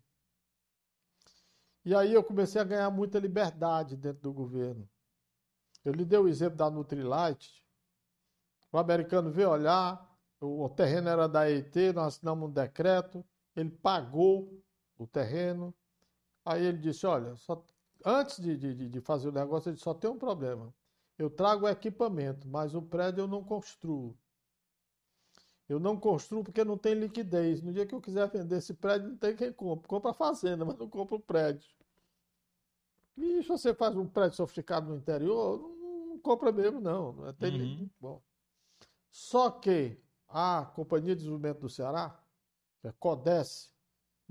[1.83, 4.87] E aí eu comecei a ganhar muita liberdade dentro do governo.
[5.83, 7.65] Eu lhe dei o exemplo da Nutrilite.
[8.71, 10.07] O americano veio olhar,
[10.39, 14.63] o terreno era da EIT, nós assinamos um decreto, ele pagou
[14.97, 15.73] o terreno.
[16.45, 17.63] Aí ele disse: Olha, só-
[18.05, 20.73] antes de, de, de fazer o negócio, ele só tem um problema.
[21.17, 24.17] Eu trago o equipamento, mas o prédio eu não construo.
[25.69, 27.61] Eu não construo porque não tem liquidez.
[27.61, 29.87] No dia que eu quiser vender esse prédio, não tem quem compre.
[29.87, 31.69] Compra a fazenda, mas não compra o prédio.
[33.17, 37.13] E se você faz um prédio sofisticado no interior, não, não compra mesmo, não.
[37.13, 37.89] não é- tem Uhum.
[37.99, 38.21] Bom.
[39.09, 42.21] Só que a Companhia de Desenvolvimento do Ceará,
[42.81, 43.73] que é CODES,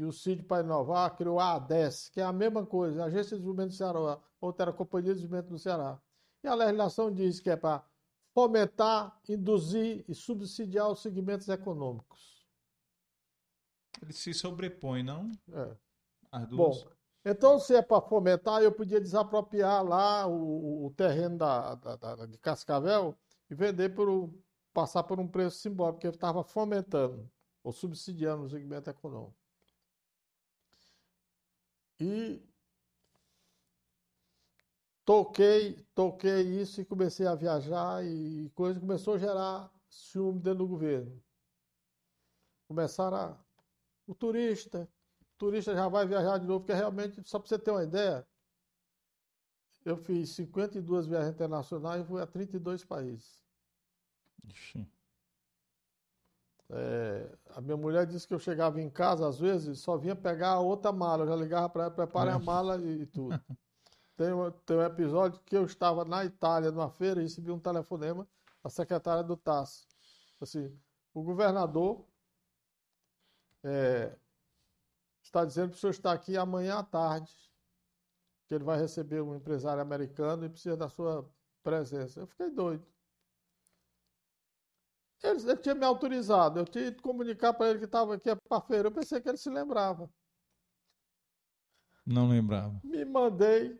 [0.00, 3.36] e o CID para inovar criou a ADES, que é a mesma coisa, a Agência
[3.36, 6.00] de Desenvolvimento do Ceará, outra era a Companhia de Desenvolvimento do Ceará.
[6.42, 7.84] E a legislação diz que é para
[8.32, 12.46] fomentar, induzir e subsidiar os segmentos econômicos.
[14.00, 15.30] Ele se sobrepõe, não?
[15.52, 15.76] É.
[16.32, 16.86] As Bom, duas.
[17.24, 22.26] então se é para fomentar, eu podia desapropriar lá o, o terreno da, da- da-
[22.26, 23.18] de Cascavel
[23.50, 24.32] e vender por um,
[24.72, 27.28] passar por um preço simbólico, porque eu estava fomentando
[27.62, 29.34] ou subsidiando o segmento econômico.
[32.00, 32.42] E
[35.04, 40.68] toquei, toquei isso e comecei a viajar e coisa começou a gerar ciúme dentro do
[40.68, 41.22] governo.
[42.66, 43.44] Começaram a.
[44.06, 44.88] O turista,
[45.20, 48.26] o turista já vai viajar de novo, porque realmente, só para você ter uma ideia,
[49.84, 53.44] eu fiz 52 viagens internacionais e fui a 32 países.
[54.44, 54.86] Ixi.
[56.72, 60.50] É, a minha mulher disse que eu chegava em casa, às vezes, só vinha pegar
[60.50, 61.24] a outra mala.
[61.24, 63.38] Eu já ligava para ela, prepare a mala e, e tudo.
[64.16, 67.58] Tem, um- tem um episódio que eu estava na Itália, numa feira, e recebi um
[67.58, 68.28] telefonema
[68.62, 69.88] da secretária do TAS.
[70.38, 70.78] Assim,
[71.14, 72.04] o governador
[73.64, 74.14] é,
[75.22, 77.32] está dizendo que o senhor está aqui amanhã à tarde,
[78.46, 81.26] que ele vai receber um empresário americano e precisa da sua
[81.62, 82.20] presença.
[82.20, 82.86] Eu fiquei doido.
[85.22, 88.58] Ele, ele tinha me autorizado, eu tinha ido comunicar para ele que estava aqui para
[88.58, 88.88] a feira.
[88.88, 90.10] Eu pensei que ele se lembrava.
[92.06, 92.80] Não lembrava.
[92.82, 93.78] Me mandei,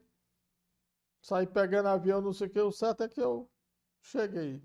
[1.23, 2.61] saí pegando avião, não sei o que.
[2.61, 3.51] O certo é que eu
[4.03, 4.63] cheguei.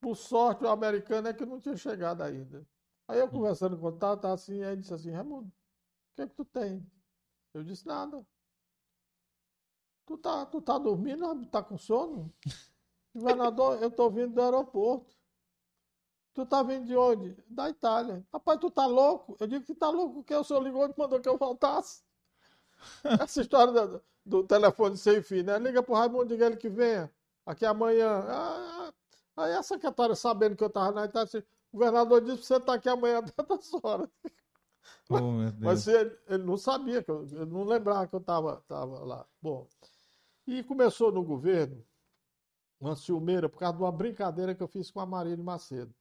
[0.00, 2.66] Por sorte, o americano é que não tinha chegado ainda.
[3.08, 6.22] Aí eu conversando com o Tato, tá assim, aí ele disse assim, Raimundo, o que
[6.22, 6.86] é que tu tem?
[7.54, 8.26] Eu disse, nada.
[10.06, 12.32] Tu tá, tu tá dormindo, tá com sono?
[13.14, 15.14] Governador, eu tô vindo do aeroporto.
[16.34, 17.36] Tu tá vindo de onde?
[17.48, 18.26] Da Itália.
[18.32, 19.36] Rapaz, tu tá louco?
[19.38, 22.02] Eu digo que tá louco porque o senhor ligou e mandou que eu voltasse.
[23.22, 25.58] Essa história do, do telefone sem fim, né?
[25.60, 27.08] Liga pro Raimundo, diga ele que venha.
[27.46, 28.24] Aqui amanhã.
[28.26, 28.92] Ah,
[29.36, 31.38] aí a secretária, sabendo que eu tava na Itália, disse,
[31.72, 34.08] o governador disse pra você estar aqui amanhã até tantas horas.
[35.08, 35.20] Oh.
[35.60, 39.24] Mas ele, ele não sabia, que eu, ele não lembrava que eu estava tava lá.
[39.40, 39.68] Bom,
[40.46, 41.84] e começou no governo
[42.88, 45.94] uma ciumeira por causa de uma brincadeira que eu fiz com a Marília Macedo.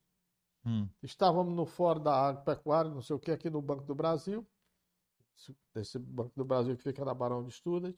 [0.66, 0.88] Hum.
[1.02, 4.46] Estávamos no Fórum da Agropecuária, não sei o que, aqui no Banco do Brasil,
[5.76, 7.94] esse Banco do Brasil que fica na Barão de Estudas,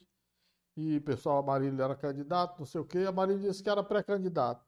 [0.75, 3.69] e o pessoal, a Marília era candidato, não sei o que, a Marília disse que
[3.69, 4.65] era pré-candidato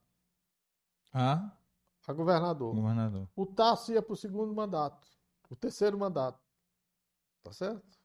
[1.12, 1.52] Ah,
[2.08, 2.74] a governador.
[2.76, 3.28] governador.
[3.36, 5.08] O Tasso ia para o segundo mandato,
[5.50, 6.40] o terceiro mandato.
[7.44, 7.98] Tá certo?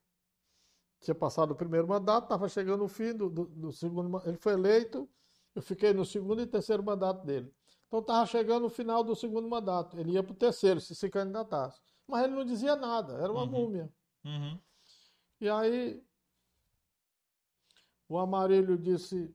[1.01, 4.29] Tinha passado o primeiro mandato, estava chegando o fim do, do, do segundo mandato.
[4.29, 5.09] Ele foi eleito,
[5.55, 7.53] eu fiquei no segundo e terceiro mandato dele.
[7.87, 9.99] Então estava chegando o final do segundo mandato.
[9.99, 11.81] Ele ia para o terceiro, se se candidatasse.
[12.07, 13.51] Mas ele não dizia nada, era uma Uhum.
[13.51, 13.93] múmia.
[14.25, 14.59] Uhum.
[15.41, 16.03] E aí
[18.09, 19.35] o Amarílio disse: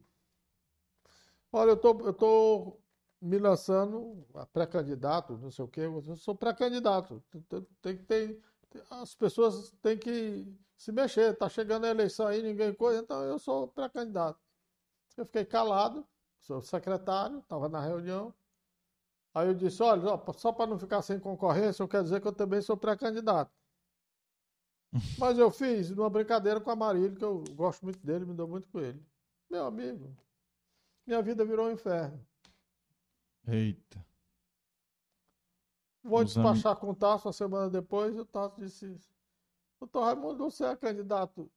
[1.51, 2.77] Olha, eu tô, eu tô
[3.21, 7.23] me lançando a pré-candidato, não sei o quê, eu sou pré-candidato.
[7.81, 8.41] Tem- Tem
[8.89, 11.35] as pessoas têm que se mexer.
[11.35, 14.39] Tá chegando a eleição aí, ninguém coisa, então eu sou pré-candidato.
[15.17, 16.07] Eu fiquei calado,
[16.39, 18.31] sou secretário, estava na reunião.
[19.33, 22.27] Aí eu disse: Olha, ó, só para não ficar sem concorrência, eu quero dizer que
[22.27, 23.51] eu também sou pré-candidato.
[25.19, 28.47] Mas eu fiz numa brincadeira com a Marília, que eu gosto muito dele, me dou
[28.47, 29.03] muito com ele.
[29.49, 30.15] Meu amigo,
[31.05, 32.25] minha vida virou um inferno.
[33.47, 34.05] Eita.
[36.03, 38.99] Vou Os despachar com o Tasso uma semana depois, e o Tasso disse:
[39.79, 41.49] Doutor Raimundo, você é candidato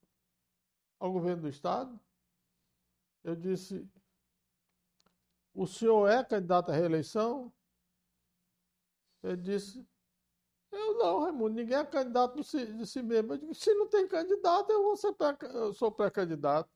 [0.98, 1.98] ao governo do Estado?
[3.22, 3.88] Eu disse:
[5.54, 7.52] O senhor é candidato à reeleição?
[9.22, 9.86] Ele disse:
[10.72, 13.34] Eu não, Raimundo, ninguém é candidato de si, mesmo.
[13.34, 16.70] Eu disse: Se não tem candidato, eu, vou ser pré, eu sou pré-candidato.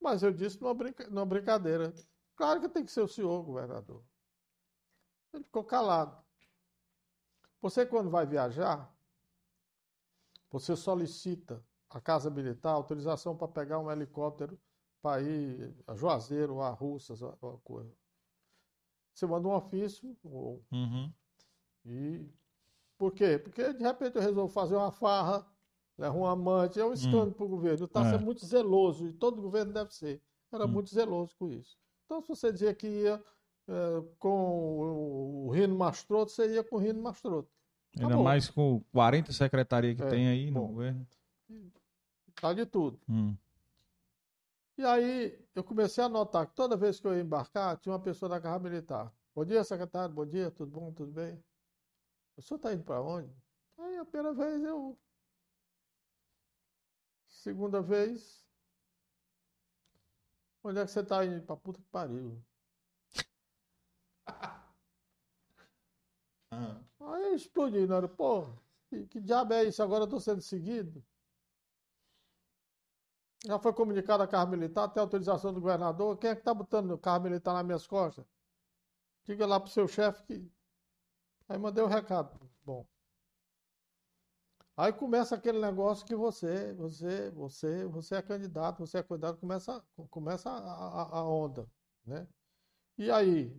[0.00, 1.94] Mas eu disse numa, brinca, numa brincadeira:
[2.34, 4.04] Claro que tem que ser o senhor, governador.
[5.32, 6.20] Ele ficou calado.
[7.60, 8.92] Você, quando vai viajar,
[10.50, 14.58] você solicita à Casa Militar autorização para pegar um helicóptero
[15.02, 17.92] para ir a Juazeiro a Russas, alguma coisa.
[19.14, 21.12] Você manda um ofício, ou- Uhum.
[21.84, 22.26] e.
[22.98, 23.38] Por quê?
[23.38, 25.46] Porque de repente eu resolvo fazer uma farra,
[25.96, 27.84] levo um amante, é um escândalo para o governo.
[27.86, 28.10] Está É.
[28.10, 30.20] sendo muito zeloso, e todo governo deve ser.
[30.52, 30.68] Era Hum.
[30.68, 31.78] muito zeloso com isso.
[32.04, 33.22] Então, se você dizia que ia
[33.72, 37.48] eh, com o, Rino Mastroto, você ia com o Rino Mastroto.
[37.96, 38.22] Ainda bom.
[38.24, 40.66] mais com 40 secretarias que É, tem aí no bom.
[40.68, 41.06] governo.
[42.40, 42.98] Tá de tudo.
[43.08, 43.36] Hum.
[44.80, 48.00] E aí eu comecei a notar que toda vez que eu ia embarcar, tinha uma
[48.00, 49.14] pessoa da Casa Militar.
[49.34, 50.14] Bom dia, secretário.
[50.14, 50.90] Bom dia, tudo bom?
[50.90, 51.44] Tudo bem?
[52.34, 53.30] O senhor está indo para onde?
[53.76, 54.98] Aí a primeira vez eu.
[57.28, 58.48] Segunda vez.
[60.64, 61.44] Onde é que você está indo?
[61.44, 62.42] Pra puta que pariu.
[66.52, 66.82] Ah.
[67.00, 68.08] Aí eu explodi na hora.
[68.08, 68.48] Pô,
[68.88, 69.82] que, que diabo é isso?
[69.82, 71.04] Agora eu estou sendo seguido.
[73.46, 76.16] Já foi comunicado a carro militar, tem autorização do governador.
[76.18, 78.24] Quem é que está botando o carro militar nas minhas costas?
[79.24, 80.52] Diga lá pro seu chefe que.
[81.48, 82.38] Aí mandei o recado.
[82.64, 82.86] Bom.
[84.76, 89.84] Aí começa aquele negócio que você, você, você, você é candidato, você é candidato, começa,
[90.08, 91.68] começa a, a, a onda,
[92.04, 92.26] né?
[92.96, 93.54] E aí,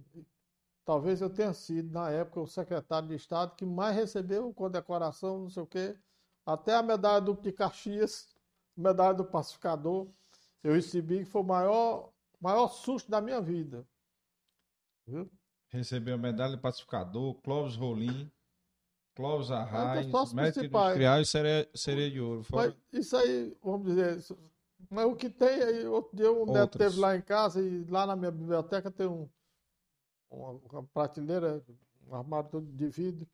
[0.86, 5.50] talvez eu tenha sido, na época, o secretário de Estado que mais recebeu condecoração, não
[5.50, 5.98] sei o quê,
[6.46, 8.31] até a medalha do de Caxias,
[8.76, 10.08] medalha do pacificador,
[10.64, 13.86] eu recebi, que foi o maior, maior susto da minha vida.
[15.08, 15.30] Viu?
[15.70, 18.30] Recebeu a medalha do pacificador, Clóvis Rolim.
[19.16, 22.44] Clóvis Arraes, postos mestre industrial e sereia, sereia de ouro.
[22.44, 24.38] Fora- isso aí, vamos dizer, isso-
[24.90, 28.06] mas o que tem aí, outro dia o neto teve lá em casa e lá
[28.06, 29.30] na minha biblioteca tem um,
[30.30, 31.64] uma, uma prateleira,
[32.08, 33.28] um armário todo de vidro,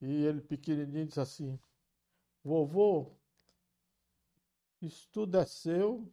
[0.00, 1.58] e ele pequenininho disse assim,
[2.44, 3.12] vovô,
[4.86, 6.10] isso tudo é seu?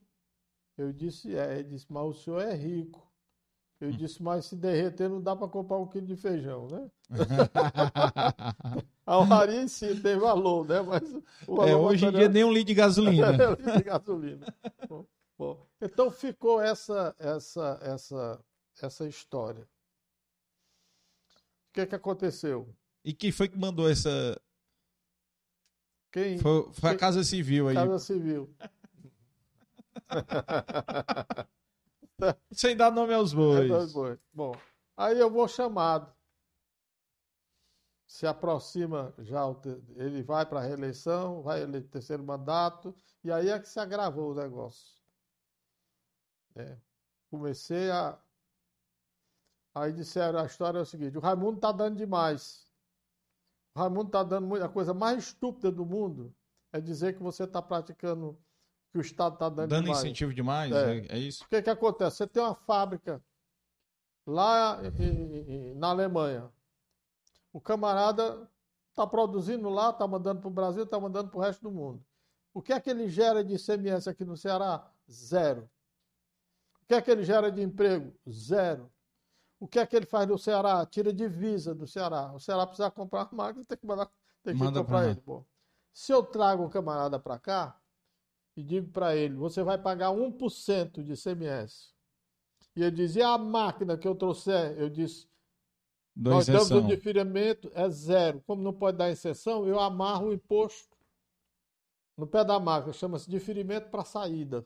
[0.78, 1.60] Eu disse, é.
[1.60, 3.08] Ele disse, mas o senhor é rico.
[3.82, 6.92] Eu disse, mas se derreter não dá para comprar um quilo de feijão, né?
[9.06, 10.82] A honraria em si tem valor, né?
[10.82, 11.02] Mas
[11.48, 13.28] o É, hoje em material- dia nem um litro de gasolina.
[13.34, 14.56] é, litro de gasolina.
[14.88, 15.06] Bom,
[15.38, 15.66] bom.
[15.82, 18.46] Então ficou essa, essa, essa,
[18.82, 19.64] essa história.
[21.70, 22.68] O que, que aconteceu?
[23.04, 24.40] E quem foi que mandou essa.
[26.12, 26.40] Quem?
[26.40, 27.76] Foi, foi a Casa Civil aí.
[27.76, 28.50] Casa Civil.
[32.52, 33.94] Sem dar nome aos É, bois.
[33.94, 34.20] bois.
[34.34, 34.56] Bom,
[34.98, 36.12] aí eu vou chamado.
[38.08, 43.32] Se aproxima já, o te- ele vai para a reeleição, vai ele terceiro mandato, e
[43.32, 44.98] aí é que se agravou o negócio.
[46.56, 46.76] É.
[47.30, 48.18] Comecei a.
[49.76, 52.68] Aí disseram, a história é o seguinte, o Raimundo está dando demais.
[53.80, 54.64] O Raimundo está dando muito.
[54.66, 56.36] A coisa mais estúpida do mundo
[56.74, 58.38] é dizer que você está praticando,
[58.92, 60.00] que o Estado está dando, Dando demais.
[60.04, 60.98] incentivo demais, É.
[60.98, 61.46] é, é isso?
[61.46, 62.18] O que, que acontece?
[62.18, 63.24] Você tem uma fábrica
[64.28, 66.52] lá em- na Alemanha.
[67.54, 68.50] O camarada
[68.90, 72.04] está produzindo lá, está mandando para o Brasil, está mandando para o resto do mundo.
[72.54, 74.92] O que é que ele gera de ICMS aqui no Ceará?
[75.10, 75.70] Zero.
[76.84, 78.14] O que é que ele gera de emprego?
[78.30, 78.92] Zero.
[79.60, 80.86] O que é que ele faz no Ceará?
[80.86, 82.32] Tira divisa do Ceará.
[82.34, 84.10] O Ceará precisa comprar uma máquina, tem que mandar,
[84.42, 85.22] tem que Manda comprar ele.
[85.26, 85.46] Bom,
[85.92, 87.80] se eu trago o camarada para cá
[88.56, 91.94] e digo para ele, você vai pagar 1% de ICMS.
[92.76, 94.78] E ele diz, e a máquina que eu trouxer?
[94.80, 95.28] Eu disse,
[96.16, 96.80] Dou nós damos isenção.
[96.80, 98.42] um diferimento, é zero.
[98.46, 100.98] Como não pode dar exceção, eu amarro o imposto
[102.18, 104.66] no pé da máquina, chama-se diferimento para saída.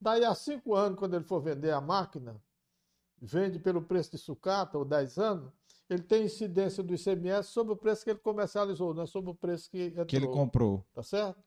[0.00, 2.40] Daí a cinco anos, quando ele for vender a máquina,
[3.20, 5.52] vende pelo preço de sucata, ou 10 anos,
[5.88, 9.34] ele tem incidência do ICMS sobre o preço que ele comercializou, não é sobre o
[9.34, 10.06] preço que entrou.
[10.06, 10.84] Que ele comprou.
[10.92, 11.42] Tá certo?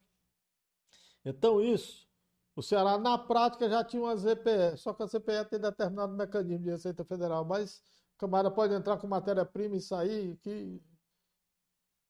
[1.23, 2.07] Então, isso,
[2.55, 6.63] o Ceará, na prática, já tinha uma ZPE, só que a ZPE tem determinado mecanismo
[6.63, 7.83] de Receita Federal, mas
[8.15, 10.81] o camarada pode entrar com matéria-prima e sair que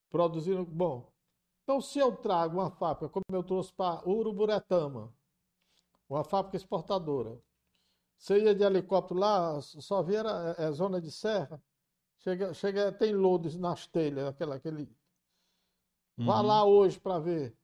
[0.09, 0.65] produzindo.
[0.65, 1.11] Bom,
[1.63, 5.13] então se eu trago uma fábrica, como eu trouxe para Uruburetama,
[6.09, 7.41] uma fábrica exportadora,
[8.21, 11.61] você ia de helicóptero lá, só via era, é, zona de serra,
[12.19, 14.87] chega, chega, tem lodos nas telhas, aquela, aquele
[16.17, 16.45] Vá Uhum.
[16.47, 17.57] lá hoje para ver.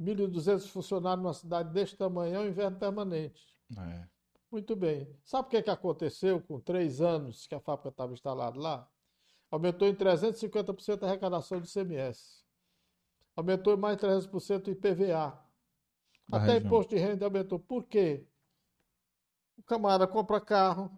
[0.00, 3.46] 1.200 funcionários numa cidade deste tamanho é um inverno permanente.
[3.76, 4.08] É.
[4.50, 5.14] Muito bem.
[5.24, 8.88] Sabe o que, que aconteceu com três anos que a fábrica estava instalada lá?
[9.50, 12.44] Aumentou em 350% a arrecadação do ICMS.
[13.36, 15.38] Aumentou em mais 300% o IPVA.
[16.28, 16.66] Da Até região.
[16.66, 17.58] imposto de renda aumentou.
[17.58, 18.26] Por quê?
[19.56, 20.90] O camarada compra carro,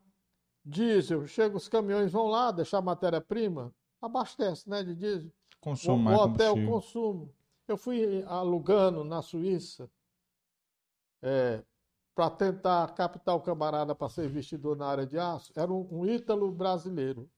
[0.64, 5.32] diesel, chega os caminhões, vão lá deixar matéria-prima, abastece, né, de diesel.
[5.60, 6.72] Consome O, o hotel, combustível.
[6.72, 7.34] consumo.
[7.66, 9.90] Eu fui a Lugano, na Suíça,
[12.14, 15.52] para tentar captar o camarada para ser investidor na área de aço.
[15.54, 17.30] Era um, um ítalo brasileiro.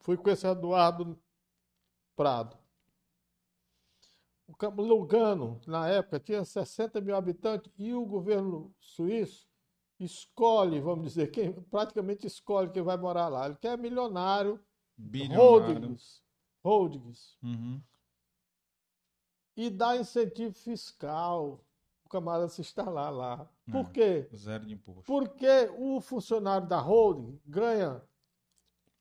[0.00, 1.18] Fui com esse Eduardo
[2.16, 2.58] Prado.
[4.48, 9.48] O Lugano, na época, tinha 60 mil habitantes e o governo suíço
[9.98, 13.46] escolhe, vamos dizer, quem praticamente escolhe quem vai morar lá.
[13.46, 14.60] Ele quer milionário,
[15.34, 16.22] holdings,
[16.64, 17.80] holdings, Uhum.
[19.56, 21.64] e dá incentivo fiscal
[22.04, 23.48] o camarada se instalar lá.
[23.70, 23.90] Por É.
[23.92, 24.28] quê?
[24.36, 25.04] Zero de imposto.
[25.04, 28.02] Porque o funcionário da holding ganha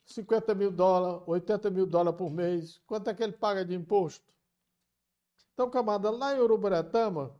[0.05, 2.77] 50 mil dólares, 80 mil dólares por mês.
[2.85, 4.31] Quanto é que ele paga de imposto?
[5.61, 7.39] Então, camarada, lá em Uruburetama,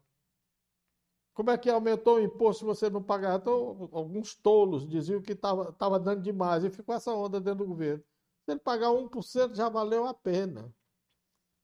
[1.34, 3.40] como é que aumentou o imposto se você não pagar?
[3.40, 8.04] Então, alguns tolos diziam que estava dando demais e ficou essa onda dentro do governo.
[8.46, 10.72] Se ele pagar 1% já valeu a pena.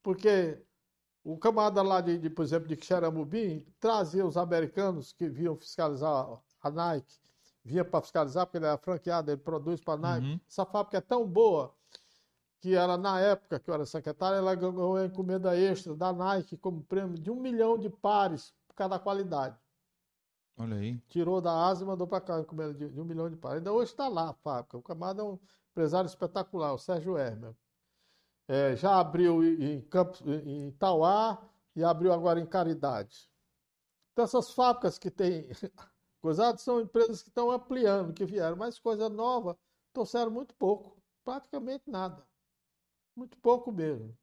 [0.02, 0.60] Porque
[1.22, 6.42] o camarada lá, de, de, por exemplo, de Xeramubim, trazia os americanos que vinham fiscalizar
[6.60, 7.20] a Nike,
[7.64, 10.26] vinha para fiscalizar, porque ele é franqueado, ele produz para a Nike.
[10.26, 10.40] Uhum.
[10.48, 11.72] Essa fábrica é tão boa
[12.60, 16.56] que era na época que eu era secretário, ela ganhou a encomenda extra da Nike
[16.56, 19.56] como prêmio de um milhão de pares por cada qualidade.
[20.56, 20.98] Olha aí.
[21.08, 23.58] Tirou da Ásia e mandou para cá a encomenda de, de, um milhão de pares.
[23.58, 24.76] Ainda hoje está lá a fábrica.
[24.76, 25.38] O camarada é um
[25.70, 27.54] empresário espetacular, o Sérgio Hermer.
[28.48, 31.40] É, já abriu em, Campos, em Itauá
[31.76, 33.30] e abriu agora em Caridade.
[34.12, 35.48] Então, essas fábricas que têm
[36.20, 39.56] coisado são empresas que estão ampliando, que vieram, mas coisa nova
[39.92, 42.27] trouxeram muito pouco, praticamente nada.
[43.18, 44.16] Muito pouco mesmo.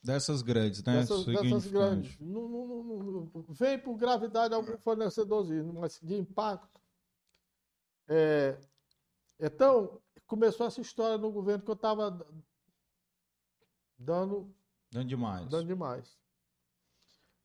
[0.00, 1.00] Dessas grandes, né?
[1.00, 2.16] Dessas, dessas grandes.
[2.20, 6.80] Não, não, não, vem por gravidade algum fornecedorzinho, mas de impacto.
[8.06, 8.56] É,
[9.40, 12.24] então, começou essa história no governo que eu estava
[13.98, 14.54] dando.
[14.92, 15.48] Dando demais.
[15.48, 16.16] Dando demais.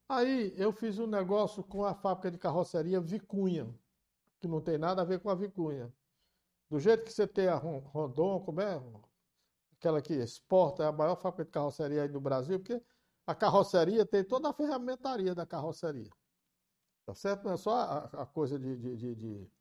[0.08, 3.74] Aí eu fiz um negócio com a fábrica de carroceria Vicunha,
[4.40, 5.92] que não tem nada a ver com a Vicunha.
[6.70, 8.80] Do jeito que você tem a Rondon, como é?
[9.82, 12.80] Aquela que exporta, é a maior fábrica de carroceria aí do Brasil, porque
[13.26, 16.10] a carroceria tem toda a ferramentaria da carroceria.
[17.04, 17.46] Tá certo?
[17.46, 19.52] Não é só a, a coisa de, de, de, de.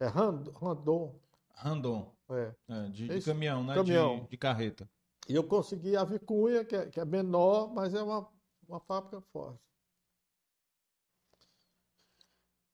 [0.00, 1.20] É Randon.
[1.54, 2.16] Randon.
[2.30, 2.54] É.
[2.68, 3.74] é de, de caminhão, né?
[3.74, 4.20] Caminhão.
[4.20, 4.90] De, de, carreta.
[5.28, 8.26] E eu consegui a Vicunha, que é, que é menor, mas é uma,
[8.66, 9.60] uma fábrica forte.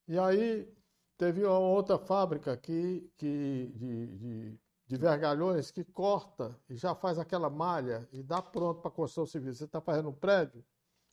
[0.07, 0.71] E aí
[1.17, 7.17] teve uma outra fábrica aqui que, de, de de vergalhões que corta e já faz
[7.17, 9.53] aquela malha e dá pronto para construção civil.
[9.53, 10.63] Você está fazendo um prédio,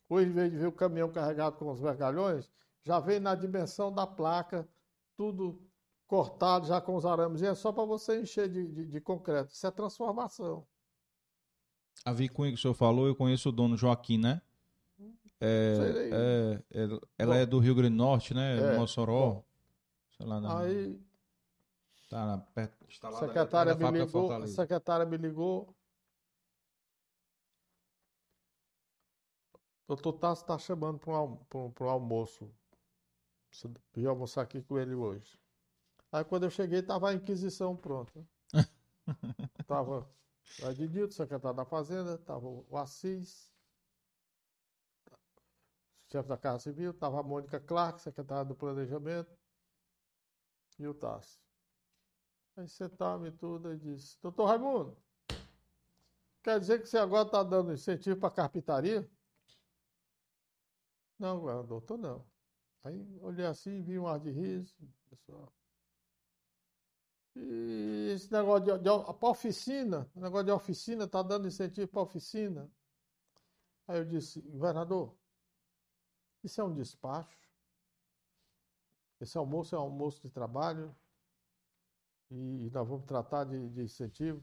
[0.09, 2.49] ou em vez de ver o caminhão carregado com os vergalhões,
[2.83, 4.67] já vem na dimensão da placa,
[5.15, 5.61] tudo
[6.05, 9.53] cortado já com os arames, e é só para você encher de, de, de, concreto.
[9.53, 10.65] Isso é transformação.
[12.03, 14.41] A Vicunha que o senhor falou, eu conheço o dono Joaquim, né?
[15.39, 16.83] É, é, é,
[17.17, 18.75] ela Bom, é do Rio Grande do Norte, né?
[18.75, 19.29] É, Mossoró.
[19.29, 19.45] Bom,
[20.17, 20.59] sei lá, na...
[20.59, 20.99] Aí
[22.11, 25.73] Tá perto, a secretária me ligou, a secretária me ligou.
[29.87, 32.53] O doutor Tasso está chamando para um, um, almoço.
[33.93, 35.39] Vim almoçar aqui com ele hoje.
[36.11, 38.27] Aí quando eu cheguei, estava a Inquisição pronta.
[39.57, 40.05] Estava
[40.63, 43.53] o Ednilton, secretário da Fazenda, estava o Assis,
[46.09, 49.33] chefe da Casa Civil, estava a Mônica Clark, secretária do Planejamento,
[50.77, 51.50] e o Tasso.
[52.61, 54.95] Aí sentava e tudo e disse, doutor Raimundo,
[56.43, 59.09] quer dizer que você agora está dando incentivo para carpintaria?
[61.17, 62.23] Não, doutor, não.
[62.83, 64.75] Aí olhei assim, vi um ar de riso,
[65.09, 65.51] pessoal.
[67.35, 72.71] E esse negócio de, de, para oficina, negócio de oficina, está dando incentivo para oficina.
[73.87, 75.17] Aí eu disse, governador,
[76.43, 77.39] isso é um despacho.
[79.19, 80.95] Esse almoço é um almoço de trabalho
[82.31, 84.41] e nós vamos tratar de, de incentivo.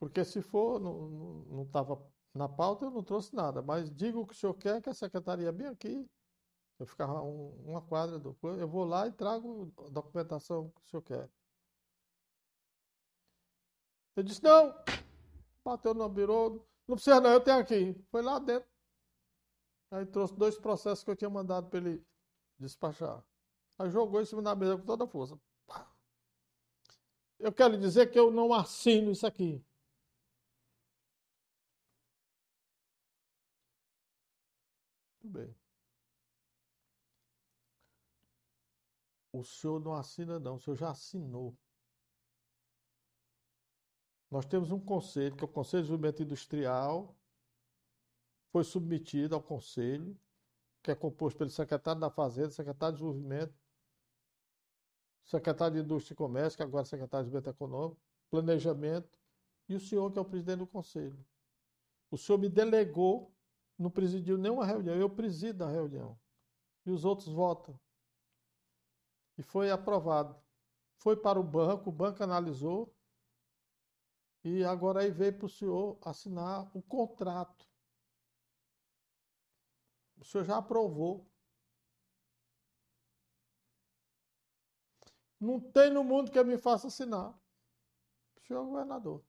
[0.00, 2.02] Porque se for, não estava
[2.34, 3.62] na pauta, eu não trouxe nada.
[3.62, 6.08] Mas diga o que o senhor quer, que a secretaria bem aqui.
[6.78, 10.86] Eu ficava um, uma quadra do eu vou lá e trago a documentação que o
[10.88, 11.30] senhor quer.
[14.16, 14.74] Ele disse, não,
[15.64, 17.94] bateu no birô, não precisa não, eu tenho aqui.
[18.10, 18.68] Foi lá dentro.
[19.90, 22.04] Aí trouxe dois processos que eu tinha mandado para ele
[22.58, 23.24] despachar.
[23.78, 25.38] Aí jogou em cima da mesa com toda a força.
[27.42, 29.60] Eu quero dizer que eu não assino isso aqui.
[35.20, 35.54] Tudo bem.
[39.32, 41.56] O senhor não assina, não, o senhor já assinou.
[44.30, 47.16] Nós temos um conselho, que é o Conselho de Desenvolvimento Industrial,
[48.52, 50.16] foi submetido ao conselho,
[50.80, 53.61] que é composto pelo secretário da Fazenda, secretário de Desenvolvimento,
[55.24, 59.18] secretário de Indústria e Comércio, que agora é secretário de Desenvolvimento Econômico, Planejamento,
[59.68, 61.24] e o senhor, que é o presidente do conselho.
[62.10, 63.32] O senhor me delegou,
[63.78, 66.18] não presidiu nenhuma reunião, eu presido a reunião.
[66.84, 67.78] E os outros votam.
[69.38, 70.36] E foi aprovado.
[70.96, 72.94] Foi para o banco, o banco analisou,
[74.44, 77.66] e agora aí veio para o senhor assinar o contrato.
[80.18, 81.31] O senhor já aprovou.
[85.42, 87.36] Não tem no mundo que me faça assinar.
[88.46, 89.20] Senhor governador.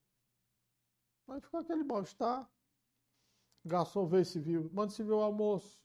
[1.27, 2.48] Aí ficou aquele mal-estar.
[3.66, 5.82] Garçom veio civil, manda civil almoço.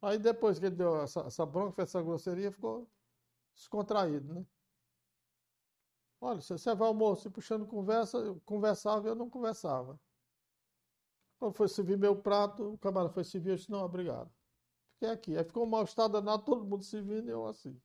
[0.00, 2.88] Aí depois que ele deu essa, essa bronca, fez essa grosseria, ficou
[3.54, 4.46] descontraído, né?
[6.22, 10.00] Olha, você vai almoço e puxando conversa, eu conversava e eu não conversava.
[11.38, 14.32] Quando foi servir meu prato, o camarada foi servir, eu disse, não, obrigado.
[14.94, 15.36] Fiquei aqui.
[15.36, 17.78] Aí ficou um mal-estar danado, todo mundo servindo e eu assim.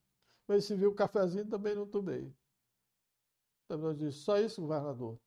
[0.48, 2.34] Mas se viu o cafezinho também não tomei.
[3.66, 5.20] Então eu disse, só isso, governador.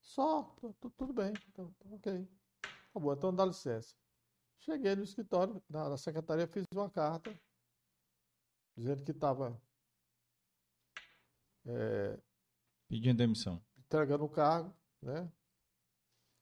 [0.00, 0.54] Só,
[0.96, 2.28] tudo bem, então, ok.
[2.92, 3.94] Tá bom, então dá licença.
[4.58, 7.34] Cheguei no escritório, na, na secretaria, fiz uma carta
[8.76, 9.60] dizendo que estava
[11.66, 12.18] é,
[12.88, 15.30] pedindo demissão, entregando o cargo, né?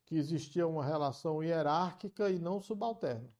[0.06, 3.32] Que existia uma relação hierárquica e não subalterna.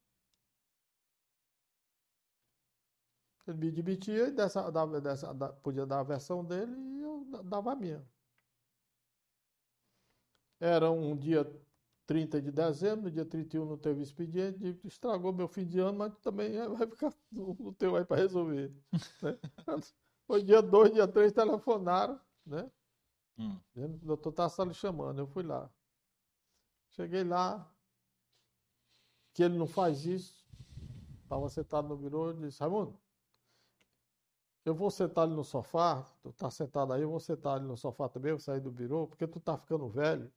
[3.46, 7.76] Ele me demitia e dessa, dessa, podia dar a versão dele e eu dava a
[7.76, 8.04] minha.
[10.60, 11.44] Era um dia
[12.06, 16.16] 30 de dezembro, no dia 31 não teve expediente, estragou meu fim de ano, mas
[16.18, 18.72] também vai ficar no teu aí para resolver.
[19.22, 19.38] né?
[20.26, 22.70] Foi dia 2, dia 3, telefonaram, né?
[23.38, 23.58] Hum.
[23.74, 25.68] O doutor estava lhe chamando, eu fui lá.
[26.90, 27.68] Cheguei lá,
[29.32, 30.46] que ele não faz isso.
[31.22, 32.98] Estava sentado no birô e disse, Raimundo,
[34.64, 37.76] eu vou sentar ali no sofá, tu tá sentado aí, eu vou sentar ali no
[37.76, 40.32] sofá também, eu vou sair do birô, porque tu tá ficando velho,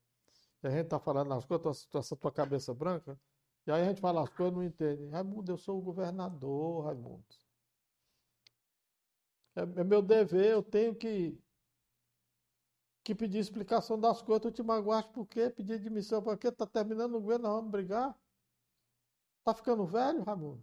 [0.64, 3.20] e a gente tá falando as coisas, essa tua cabeça branca,
[3.68, 5.08] e aí a gente fala as coisas não entende.
[5.10, 7.26] Raimundo, eu sou o governador, Raimundo.
[9.56, 11.38] É, é meu dever, eu tenho que,
[13.04, 14.42] que pedir explicação das coisas.
[14.44, 15.50] Tu te magoaste por quê?
[15.50, 16.52] Pedir admissão por quê?
[16.52, 18.16] Tá terminando o governo, nós vamos brigar?
[19.46, 20.62] Tá ficando velho, Raimundo?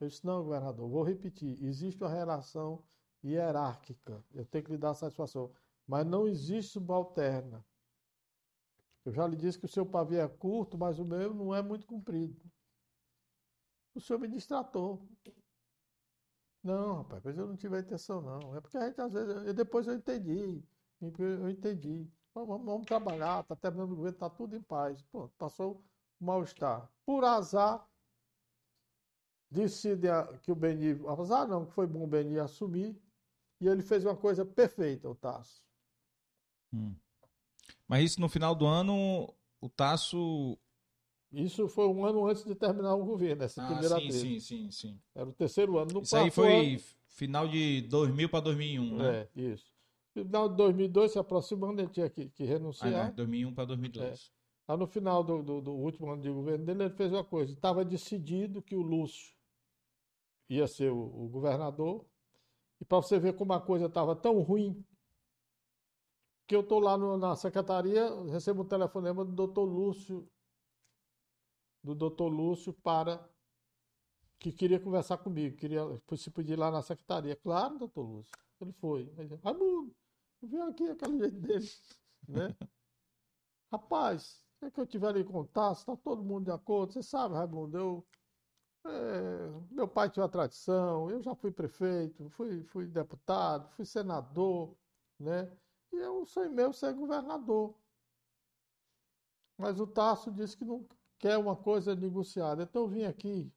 [0.00, 2.84] Eu disse, não, governador, vou repetir, existe uma relação
[3.24, 5.52] hierárquica, eu tenho que lhe dar satisfação,
[5.86, 7.64] mas não existe subalterna.
[9.04, 11.62] Eu já lhe disse que o seu pavio é curto, mas o meu não é
[11.62, 12.40] muito comprido.
[13.94, 15.08] O senhor me distratou.
[16.62, 18.54] Não, rapaz, mas eu não tive intenção, não.
[18.56, 20.62] É porque a gente, às vezes, eu, depois eu entendi.
[21.00, 22.06] Eu entendi.
[22.34, 25.02] Vamos, vamos trabalhar, está terminando o governo, está tudo em paz.
[25.04, 25.84] Pô, passou
[26.20, 26.92] mal-estar.
[27.06, 27.87] Por azar,
[29.50, 29.98] disse
[30.42, 32.96] que o Beni, apesar não, que foi bom o Beni assumir,
[33.60, 35.62] e ele fez uma coisa perfeita, o Tasso.
[36.72, 36.94] Hum.
[37.86, 40.56] Mas isso no final do ano, o Tasso.
[41.32, 44.14] Isso foi um ano antes de terminar o governo, essa ah, primeira sim, vez.
[44.14, 45.00] Sim, sim, sim.
[45.14, 45.92] Era o terceiro ano.
[45.92, 46.80] No isso aí foi ano...
[47.08, 49.28] final de 2000 para 2001, né?
[49.34, 49.66] É, isso.
[50.12, 53.08] Final de 2002, se aproximando, ele tinha que, que renunciar.
[53.08, 54.32] Ah, 2001 para 2002.
[54.34, 54.72] É.
[54.72, 57.52] Aí no final do, do, do, último ano de governo dele, ele fez uma coisa.
[57.52, 59.37] Estava decidido que o Lúcio
[60.48, 62.04] ia ser o, o governador.
[62.80, 64.84] E para você ver como a coisa estava tão ruim,
[66.46, 70.26] que eu estou lá no, na secretaria, recebo um telefonema do doutor Lúcio,
[71.82, 73.28] do doutor Lúcio para
[74.38, 75.82] que queria conversar comigo, queria
[76.16, 77.36] se pedir lá na secretaria.
[77.36, 78.32] Claro, doutor Lúcio.
[78.60, 79.12] Ele foi.
[79.42, 79.94] Raimundo,
[80.42, 81.68] viu aqui aquele jeito dele,
[82.26, 82.56] né?
[83.70, 86.92] Rapaz, é que eu tiver ali contato, está todo mundo de acordo.
[86.92, 88.06] Você sabe, Raimundo, eu
[88.84, 94.74] é, meu pai tinha uma tradição, eu já fui prefeito, fui, fui deputado, fui senador,
[95.18, 95.50] né?
[95.92, 97.74] E eu sonho meu ser governador.
[99.56, 100.86] Mas o Tasso disse que não
[101.18, 102.62] quer uma coisa negociada.
[102.62, 103.52] Então eu vim aqui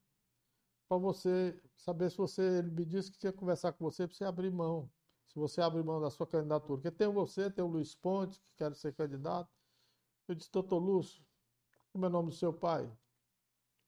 [0.88, 2.42] para você saber se você.
[2.60, 4.90] Ele me disse que tinha que conversar com você para você abrir mão.
[5.28, 6.82] Se você abrir mão da sua candidatura.
[6.82, 9.50] Porque tem você, tem o Luiz Ponte, que quer ser candidato.
[10.28, 11.24] Eu disse, doutor Lúcio,
[11.92, 12.92] como é o nome do seu pai?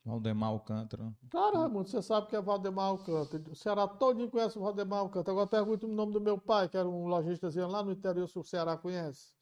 [0.06, 1.14] Valdemar Alcântara.
[1.30, 3.43] Claro, Raimundo, você sabe que é Valdemar Alcântara.
[3.49, 5.32] O Ceará todo conhece o Valdemar Alcântara.
[5.32, 8.38] Agora pergunta o nome do meu pai, que era um lojistazinho lá no interior, se
[8.38, 9.33] o Ceará conhece.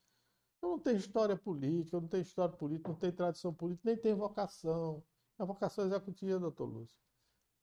[0.61, 3.97] Eu não tenho história política, eu não tenho história política, não tenho tradição política, nem
[3.97, 5.03] tenho vocação.
[5.39, 6.95] É vocação executiva, doutor Lúcio.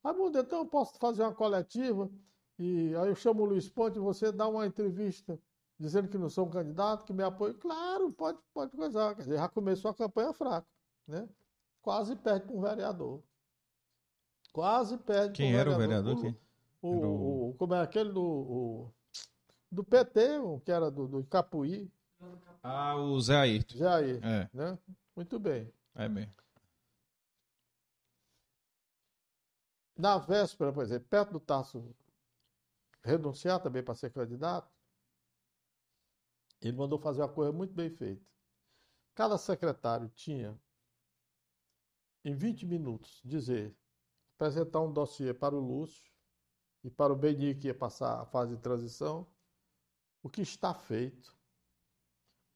[0.05, 2.11] Raimundo, então eu posso fazer uma coletiva
[2.59, 5.41] e aí eu chamo o Luiz Ponte e você dá uma entrevista
[5.79, 7.55] dizendo que não sou um candidato, que me apoia.
[7.55, 9.15] Claro, pode, pode coisar.
[9.15, 10.67] Quer dizer, já começou a campanha fraca,
[11.07, 11.29] né?
[11.83, 13.23] Quase perde para um vereador.
[14.53, 16.21] Quase perde Quem era o vereador?
[16.21, 16.37] Quem?
[16.81, 18.91] O, o, o, como é aquele do,
[19.71, 21.91] do PT, o que era do, do Capuí.
[22.63, 23.77] Ah, o Zé Ayrton.
[23.77, 24.51] Zé Ayrton, é.
[24.53, 24.79] né?
[25.15, 25.73] Muito bem.
[25.95, 26.33] É mesmo.
[29.97, 31.85] Na véspera, por exemplo, perto do Tasso
[33.03, 34.71] renunciar também para ser candidato,
[36.61, 38.25] ele mandou fazer uma coisa muito bem feita.
[39.15, 40.57] Cada secretário tinha
[42.25, 43.77] em 20 minutos, dizer,
[44.35, 46.13] apresentar um dossiê para o Lúcio
[46.85, 49.27] e para o Beni, que ia passar a fase de transição,
[50.23, 51.37] o que está feito,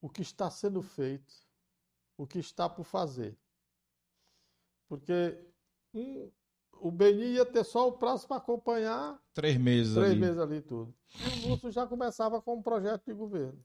[0.01, 1.35] o que está sendo feito,
[2.17, 3.39] o que está por fazer.
[4.89, 5.39] Porque
[5.95, 6.31] um,
[6.75, 9.21] o Beni ia ter só o prazo para acompanhar.
[9.33, 10.21] Três meses três ali.
[10.21, 10.95] meses ali tudo.
[11.15, 13.65] E o Lúcio já começava com um projeto de governo.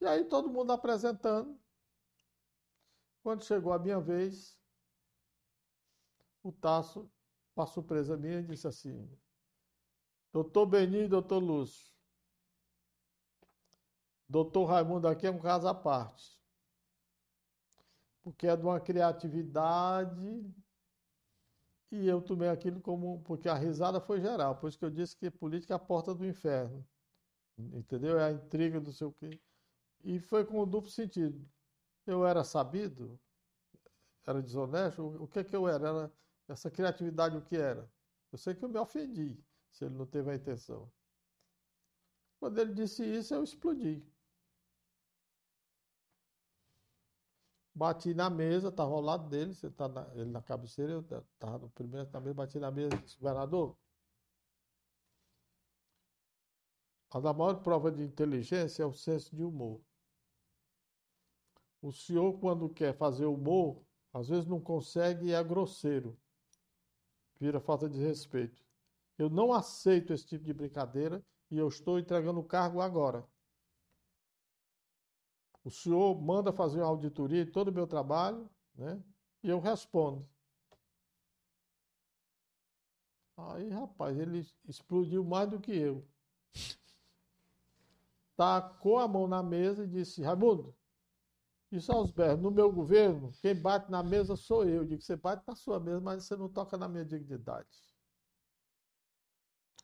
[0.00, 1.56] E aí todo mundo apresentando.
[3.22, 4.58] Quando chegou a minha vez,
[6.42, 7.10] o Tasso,
[7.54, 9.08] para surpresa minha, disse assim:
[10.32, 11.92] Doutor Beni e doutor Lúcio,
[14.32, 16.40] Doutor Raimundo aqui é um caso à parte.
[18.22, 20.50] Porque é de uma criatividade
[21.90, 23.20] e eu tomei aquilo como.
[23.24, 24.56] Porque a risada foi geral.
[24.56, 26.82] Por isso que eu disse que política é a porta do inferno.
[27.58, 28.18] Entendeu?
[28.18, 29.38] É a intriga do seu quê.
[30.02, 31.46] E foi com o duplo sentido.
[32.06, 33.18] Eu era sabido?
[34.26, 35.02] Era desonesto?
[35.22, 35.88] O que é que eu era?
[35.88, 36.12] Era
[36.48, 37.90] essa criatividade, o que era?
[38.30, 39.38] Eu sei que eu me ofendi,
[39.70, 40.90] se ele não teve a intenção.
[42.38, 44.04] Quando ele disse isso, eu explodi.
[47.74, 49.54] Bati na mesa, estava ao lado dele,
[49.94, 53.76] na, ele na cabeceira, eu estava no primeiro na mesa, bati na mesa disse, governador,
[57.12, 59.80] a maior prova de inteligência é o senso de humor.
[61.82, 66.16] O senhor, quando quer fazer humor, às vezes não consegue e é grosseiro.
[67.40, 68.62] Vira falta de respeito.
[69.18, 73.26] Eu não aceito esse tipo de brincadeira e eu estou entregando o cargo agora.
[75.64, 79.02] O senhor manda fazer uma auditoria de todo o meu trabalho, né?
[79.42, 80.28] E eu respondo.
[83.36, 86.06] Aí, rapaz, ele explodiu mais do que eu.
[88.36, 90.74] Tacou a mão na mesa e disse: Raimundo,
[91.88, 94.82] aos berros, no meu governo, quem bate na mesa sou eu.
[94.82, 97.68] Eu digo: você bate na sua mesa, mas você não toca na minha dignidade.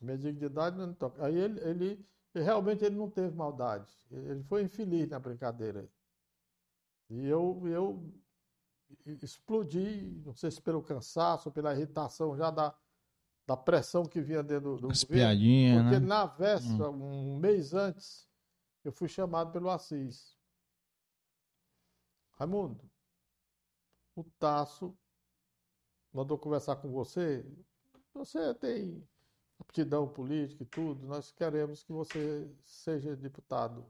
[0.01, 1.25] Minha dignidade não toca.
[1.25, 3.91] Aí ele, ele e realmente ele não teve maldade.
[4.11, 5.89] Ele foi infeliz na brincadeira.
[7.11, 8.13] E eu, eu
[9.07, 12.75] explodi, não sei se pelo cansaço, pela irritação já da,
[13.47, 16.07] da pressão que vinha dentro do, do As piadinhas, Porque né?
[16.07, 17.35] na véspera, hum.
[17.35, 18.29] um mês antes,
[18.85, 20.38] eu fui chamado pelo Assis.
[22.39, 22.89] Raimundo,
[24.15, 24.97] o Tasso
[26.13, 27.45] mandou conversar com você.
[28.15, 29.07] Você tem
[29.59, 33.85] aptidão política e tudo, nós queremos que você seja deputado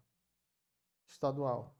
[1.06, 1.74] estadual.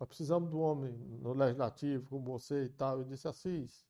[0.00, 2.98] Nós precisamos de um homem no legislativo como você e tal.
[2.98, 3.86] Eu disse, Assis,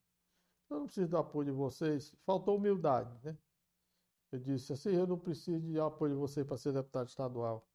[0.68, 2.15] eu não preciso do apoio de vocês.
[2.24, 3.39] Faltou humildade, né?
[4.32, 7.66] Eu disse assim, eu não preciso de apoio de você para ser deputado estadual.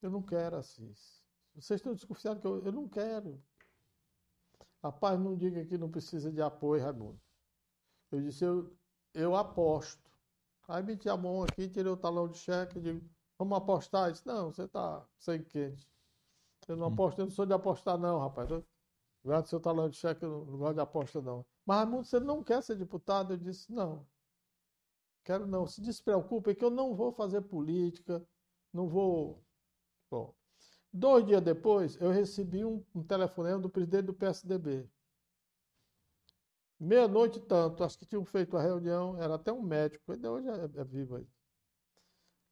[0.00, 1.21] Eu não quero, Assis.
[1.54, 3.42] Vocês estão desconfiados que eu, eu não quero.
[4.82, 7.20] Rapaz, não diga que não precisa de apoio, Raimundo.
[8.10, 8.76] Eu disse, eu,
[9.14, 10.10] eu aposto.
[10.66, 14.04] Aí meti a mão aqui, tirei o talão de cheque e digo, vamos apostar?
[14.04, 15.88] Ele disse, não, você está sem quente.
[16.66, 16.92] Eu não hum.
[16.92, 18.50] aposto, eu não sou de apostar não, rapaz.
[18.50, 18.64] Eu,
[19.24, 21.44] guarda seu talão de cheque, eu não gosto de aposta não.
[21.64, 23.34] Mas, Raimundo, você não quer ser deputado?
[23.34, 24.06] Eu disse, não.
[25.24, 25.66] Quero não.
[25.66, 28.24] Se despreocupe que eu não vou fazer política,
[28.72, 29.42] não vou...
[30.92, 34.86] Dois dias depois, eu recebi um, um telefonema do presidente do PSDB.
[36.78, 40.80] Meia-noite tanto, acho que tinham feito a reunião, era até um médico, ainda hoje é,
[40.80, 41.26] é vivo aí.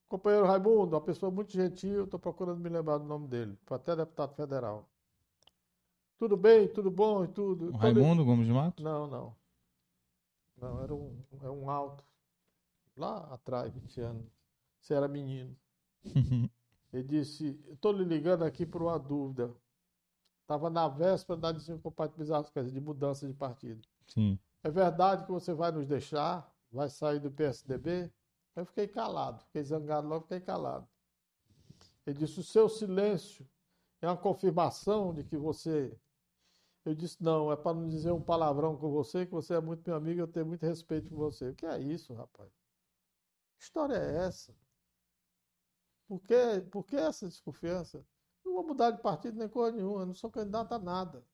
[0.09, 3.95] Companheiro Raimundo, uma pessoa muito gentil, estou procurando me lembrar do nome dele, foi até
[3.95, 4.89] deputado federal.
[6.19, 7.71] Tudo bem, tudo bom e tudo.
[7.71, 8.83] O Raimundo Gomes de Mato?
[8.83, 9.37] Não, não.
[10.57, 12.05] Não, era um, era um alto.
[12.97, 14.27] Lá atrás, 20 anos.
[14.81, 15.57] Você era menino.
[16.93, 19.55] Ele disse, estou lhe ligando aqui por uma dúvida.
[20.43, 23.87] Estava na véspera da desincompatibilização, quer dizer, de mudança de partido.
[24.07, 24.39] Sim.
[24.63, 26.53] É verdade que você vai nos deixar?
[26.73, 28.11] Vai sair do PSDB?
[28.57, 30.89] Eu fiquei calado, fiquei zangado logo, fiquei calado.
[32.05, 33.49] Ele disse: o seu silêncio
[34.03, 35.97] é uma confirmação de que você.
[36.85, 39.87] Eu disse: não, é para não dizer um palavrão com você, que você é muito
[39.87, 41.51] meu amigo, eu tenho muito respeito por você.
[41.51, 42.51] O que é isso, rapaz?
[43.57, 44.53] Que história é essa?
[46.11, 48.05] Por que, por que essa desconfiança?
[48.45, 51.25] Não vou mudar de partido nem coisa nenhuma, não sou candidato a nada.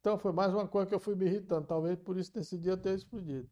[0.00, 1.66] Então foi mais uma coisa que eu fui me irritando.
[1.66, 3.50] Talvez por isso nesse dia eu tenha explodido.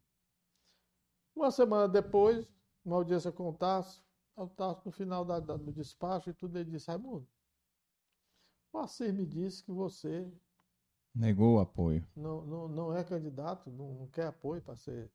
[1.35, 2.47] Uma semana depois,
[2.83, 4.03] uma audiência com o Tasso,
[4.35, 7.29] o Tasso no final da, da, do despacho e tudo, ele disse, Raimundo,
[8.73, 10.27] o Assir me disse que você...
[11.13, 12.03] Negou o apoio.
[12.15, 15.11] Não, não, não é candidato, não, não quer apoio para ser...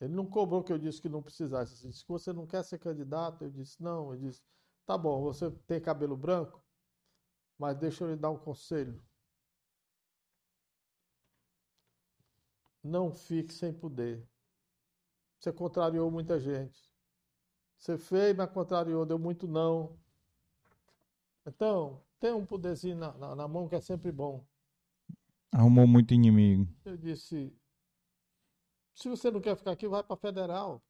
[0.00, 1.82] Ele não cobrou que eu disse que não precisasse.
[1.82, 3.44] Ele disse que você não quer ser candidato.
[3.44, 4.12] Eu disse, não.
[4.12, 4.42] Ele disse,
[4.84, 6.62] tá bom, você tem cabelo branco,
[7.58, 9.02] mas deixa eu lhe dar um conselho.
[12.86, 14.26] não fique sem poder.
[15.38, 16.80] Você contrariou muita gente.
[17.76, 19.98] Você fez, mas contrariou, deu muito não.
[21.44, 24.44] Então, tem um poderzinho na, na, na mão que é sempre bom.
[25.52, 26.66] Arrumou muito inimigo.
[26.84, 27.54] Eu disse:
[28.96, 30.82] se você não quer ficar aqui, vai para federal.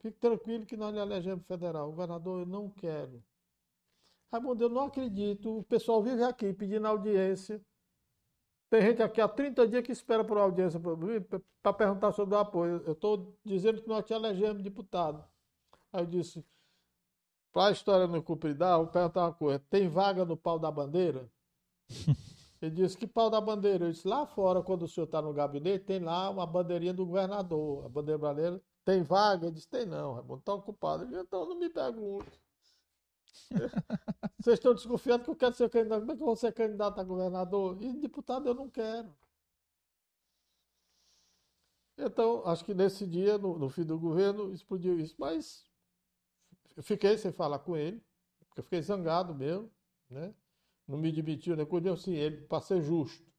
[0.00, 1.90] Fique tranquilo que nós lhe elegemos federal.
[1.90, 3.22] Governador, eu não quero.
[4.32, 5.58] Raimundo, eu não acredito.
[5.58, 7.60] O pessoal vive aqui pedindo audiência
[8.70, 10.80] Tem gente aqui há 30 dias que espera por audiência
[11.62, 12.82] para perguntar sobre o apoio.
[12.86, 15.24] Eu estou dizendo que nós te elegemos deputado.
[15.92, 16.44] Aí eu disse,
[17.52, 19.58] para a história não cumpridar, vou perguntar uma coisa.
[19.70, 21.30] Tem vaga no pau da bandeira?
[22.60, 23.86] Ele disse, que pau da bandeira?
[23.86, 27.06] Eu disse, lá fora, quando o senhor está no gabinete, tem lá uma bandeirinha do
[27.06, 27.86] governador.
[27.86, 29.46] A bandeira brasileira tem vaga?
[29.46, 31.04] Ele disse, tem não, Raimundo, está ocupado.
[31.04, 32.40] Eu disse, então não me pergunte.
[34.40, 36.00] Vocês estão desconfiando que eu quero ser candidato.
[36.00, 37.80] Como é que eu vou ser candidato a governador?
[37.80, 39.14] E deputado eu não quero.
[41.96, 45.14] Então, acho que nesse dia, no, no fim do governo, explodiu isso.
[45.18, 45.68] Mas
[46.76, 48.00] eu fiquei sem falar com ele,
[48.48, 49.70] porque eu fiquei zangado mesmo,
[50.08, 50.32] né?
[50.88, 51.66] Não me demitiu, né?
[51.66, 53.30] Quando eu, assim, ele, para ser justo,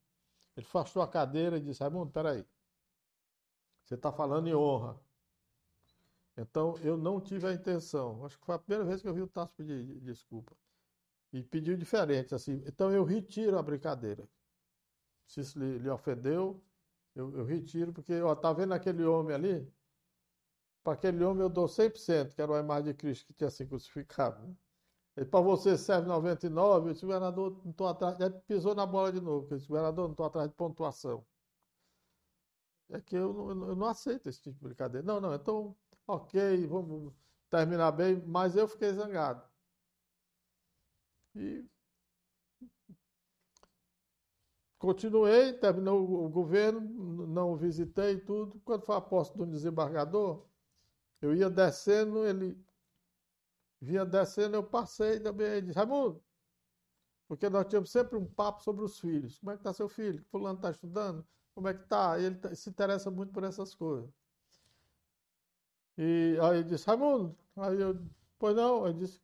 [0.56, 2.46] ele afastou a cadeira e disse, Raimundo, peraí,
[3.84, 4.98] você está falando em honra.
[6.36, 8.24] Então, eu não tive a intenção.
[8.24, 10.56] Acho que foi a primeira vez que eu vi o Tasso pedir desculpa.
[11.32, 12.62] E pediu diferente, assim.
[12.66, 14.28] Então, eu retiro a brincadeira.
[15.26, 16.62] Se isso lhe, lhe ofendeu,
[17.16, 19.72] eu, eu, retiro, porque, ó, tá vendo aquele homem ali?
[20.84, 23.68] Para aquele homem eu dou 100%, que era a imagem de Cristo que tinha sido
[23.68, 24.40] crucificado.
[24.46, 24.54] Né?
[25.14, 28.18] Para você serve 99, eu disse, governador, não estou atrás.
[28.20, 31.24] Ele pisou na bola de novo, eu disse, governador, não estou atrás de pontuação.
[32.90, 35.06] É que eu não, eu não aceito esse tipo de brincadeira.
[35.06, 37.12] Não, não, então ok, vamos
[37.48, 39.42] terminar bem, mas eu fiquei zangado.
[41.34, 41.64] E
[44.78, 46.80] continuei, terminou o governo,
[47.26, 48.60] não visitei tudo.
[48.64, 50.44] Quando foi a posse do desembargador,
[51.20, 52.56] eu ia descendo, ele
[53.80, 56.22] vinha descendo, eu passei também, ele disse, Raimundo,
[57.28, 59.38] porque nós tínhamos sempre um papo sobre os filhos.
[59.38, 60.24] Como é que está seu filho?
[60.30, 61.26] Fulano está estudando?
[61.54, 62.18] Como é que está?
[62.18, 64.10] Ele se interessa muito por essas coisas.
[65.96, 67.94] E aí ele disse, Raimundo, aí eu,
[68.38, 69.20] pois não, ele disse,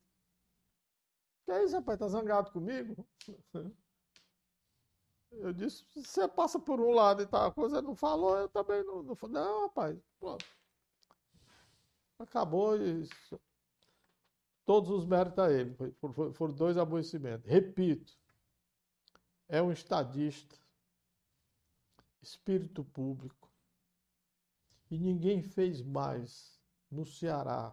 [1.45, 3.07] que é isso, rapaz, tá zangado comigo?
[5.33, 9.03] Eu disse, você passa por um lado e tal, coisa não falou, eu também não,
[9.03, 10.45] não não, rapaz, pronto.
[12.19, 13.07] Acabou e
[14.67, 15.75] todos os méritos a ele,
[16.35, 17.49] foram dois aborrecimentos.
[17.49, 18.13] Repito,
[19.49, 20.57] é um estadista,
[22.21, 23.49] espírito público,
[24.91, 27.73] e ninguém fez mais no Ceará,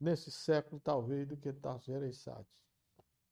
[0.00, 2.48] nesse século talvez, do que Tasso Gereissati.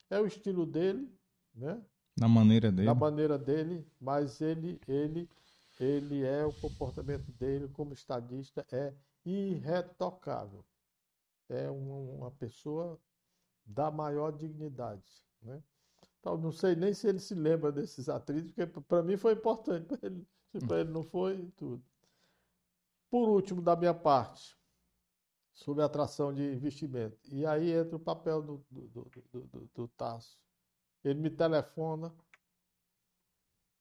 [0.09, 1.09] É o estilo dele,
[1.55, 1.81] né?
[2.19, 2.87] Na maneira dele.
[2.87, 5.31] Na maneira dele, mas ele, ele,
[5.79, 8.93] ele é o comportamento dele como estadista é
[9.25, 10.65] irretocável.
[11.51, 12.99] É uma, pessoa
[13.65, 15.63] da maior dignidade, né?
[16.19, 19.87] Então, não sei nem se ele se lembra desses atrizes, porque para mim foi importante,
[19.87, 21.83] para ele, se para ele não foi, tudo.
[23.11, 24.57] Por último, da minha parte,
[25.61, 27.19] sobre atração de investimento.
[27.31, 30.39] E aí entra o papel do, do, do, do, do Tasso.
[31.05, 32.15] Ele me telefona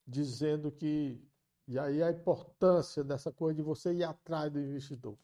[0.06, 1.22] dizendo que.
[1.68, 5.18] E aí a importância dessa coisa de você ir atrás do investidor.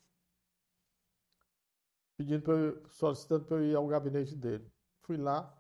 [2.18, 4.72] Pedindo para eu, solicitando para eu ir ao gabinete dele.
[5.02, 5.54] Fui lá.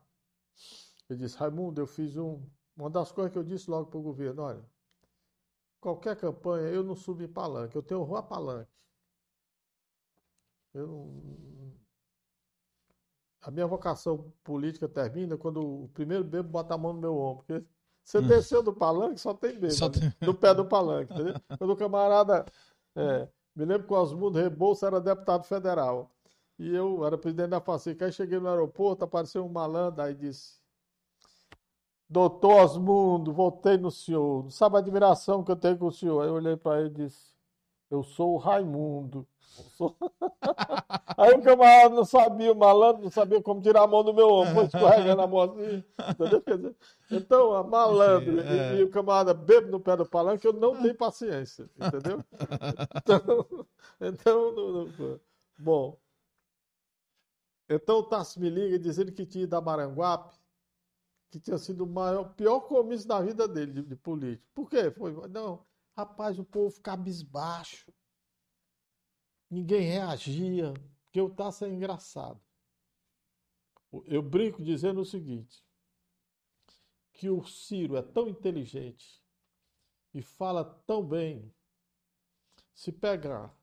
[1.09, 2.41] Ele disse, Raimundo, eu fiz um.
[2.75, 4.65] Uma das coisas que eu disse logo para o governo, olha,
[5.79, 8.71] qualquer campanha eu não subo em palanque, eu tenho rua palanque.
[10.73, 11.75] Eu não...
[13.41, 17.45] A minha vocação política termina quando o primeiro bebo bota a mão no meu ombro.
[17.45, 17.65] Porque
[18.03, 18.27] você hum.
[18.27, 19.71] desceu do palanque, só tem bebo.
[19.71, 20.11] Só tem...
[20.19, 21.13] No pé do palanque.
[21.13, 21.35] Entendeu?
[21.57, 22.45] Quando o camarada.
[22.95, 26.14] É, me lembro que o Osmundo Rebouça era deputado federal.
[26.57, 28.03] E eu era presidente da FACIC.
[28.03, 30.59] Aí cheguei no aeroporto, apareceu um malandro, aí disse:
[32.09, 34.43] Doutor Osmundo, voltei no senhor.
[34.43, 36.21] Não sabe a admiração que eu tenho com o senhor.
[36.21, 37.33] Aí eu olhei para ele e disse:
[37.89, 39.27] Eu sou o Raimundo.
[41.17, 44.27] Aí o camarada não sabia, o malandro não sabia como tirar a mão do meu
[44.29, 45.83] ombro, foi escorregando a mão assim.
[46.19, 46.75] Entendeu?
[47.09, 48.75] Então, a malandro é.
[48.75, 52.21] e, e, o camarada bebe no pé do palanque, eu não tenho paciência, entendeu?
[52.97, 53.67] Então,
[54.01, 55.19] então não, não,
[55.57, 55.97] bom.
[57.67, 60.37] Então o Tassi me liga dizendo que tinha ido a Maranguape,
[61.31, 64.47] que tinha sido o maior, pior comício da vida dele, de, de político.
[64.53, 64.91] Por quê?
[64.91, 67.91] Foi, não, rapaz, o povo cabisbaixo
[69.49, 72.41] ninguém reagia, porque eu estava engraçado.
[74.05, 75.63] Eu brinco dizendo o seguinte:
[77.13, 79.23] que o Ciro é tão inteligente
[80.13, 81.53] e fala tão bem,
[82.73, 83.55] se pegar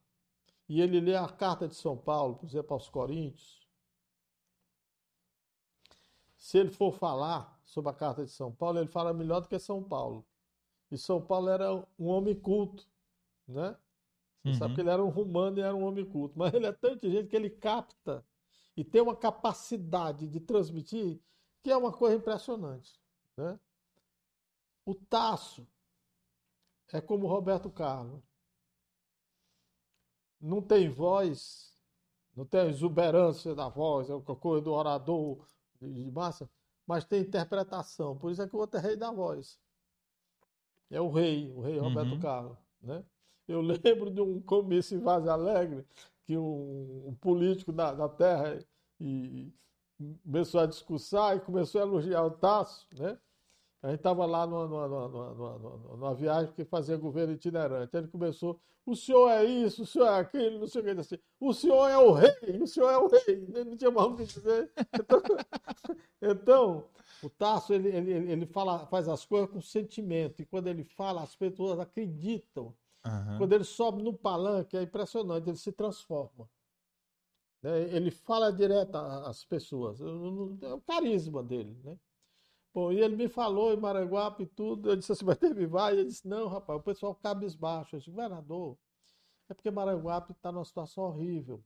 [0.69, 3.62] e ele lê a carta de São Paulo, por exemplo, aos Coríntios,
[6.43, 9.57] se ele for falar sobre a carta de São Paulo, ele fala melhor do que
[9.61, 10.27] São Paulo.
[10.91, 12.85] E São Paulo era um homem culto,
[13.47, 13.79] né?
[14.43, 14.55] Você uhum.
[14.55, 16.95] sabe que ele era um romano e era um homem culto, mas ele é tão
[16.95, 18.27] inteligente que ele capta
[18.77, 21.23] e tem uma capacidade de transmitir
[21.63, 23.01] que é uma coisa impressionante.
[23.37, 23.57] Né?
[24.85, 25.65] O Tasso
[26.93, 28.21] é como Roberto Carlos.
[30.41, 31.79] Não tem voz,
[32.35, 35.47] não tem a exuberância da voz, é o coisa do orador
[35.89, 36.49] de massa,
[36.87, 38.17] mas tem interpretação.
[38.17, 39.59] Por isso é que o outro é rei da voz.
[40.91, 42.21] É o rei, o rei Roberto uhum.
[42.21, 42.59] Carlos.
[42.83, 43.05] Né?
[43.49, 45.87] Eu lembro de um comício em Vaz Alegre,
[46.25, 48.59] que um, um político da, da terra
[49.01, 49.53] e,
[50.23, 53.19] começou a discursar e começou a elogiar o Tasso, né?
[53.83, 57.97] A gente estava lá numa, numa, numa, numa, viagem que fazia governo itinerante.
[57.97, 60.91] Ele começou, o senhor é isso, o senhor é aquilo, não sei o que.
[60.91, 63.23] Assim, o senhor é o rei, o senhor é o rei.
[63.27, 64.73] Ele não tinha mais o que dizer.
[64.95, 65.21] Então,
[66.23, 66.85] então
[67.25, 70.41] o Tasso, ele, ele, ele fala, faz as coisas com sentimento.
[70.41, 72.73] E quando ele fala, as pessoas acreditam.
[73.05, 73.39] Uhum.
[73.39, 76.49] Quando ele sobe no palanque, é impressionante, ele se transforma.
[77.61, 77.83] Né?
[77.95, 80.01] Ele fala direto às pessoas.
[80.01, 81.99] É o carisma dele, né?
[82.75, 84.91] Bom, e ele me falou em Maranguape e tudo.
[84.91, 85.93] Eu disse assim, mas teve vai?
[85.93, 87.97] Ele disse, não, rapaz, o pessoal cabisbaixo.
[87.97, 88.79] Eu disse, governador,
[89.49, 91.63] é porque Maranguape está numa situação horrível.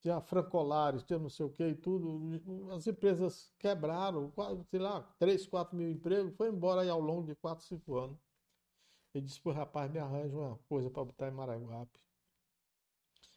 [0.00, 2.70] Tinha francolares, tinha não sei o que e tudo.
[2.72, 4.32] As empresas quebraram,
[4.70, 6.36] sei lá, 3, 4 mil empregos.
[6.36, 8.18] Foi embora aí ao longo de 4, 5 anos.
[9.12, 11.98] Ele disse, pô, rapaz, me arranja uma coisa para botar em Maranguape.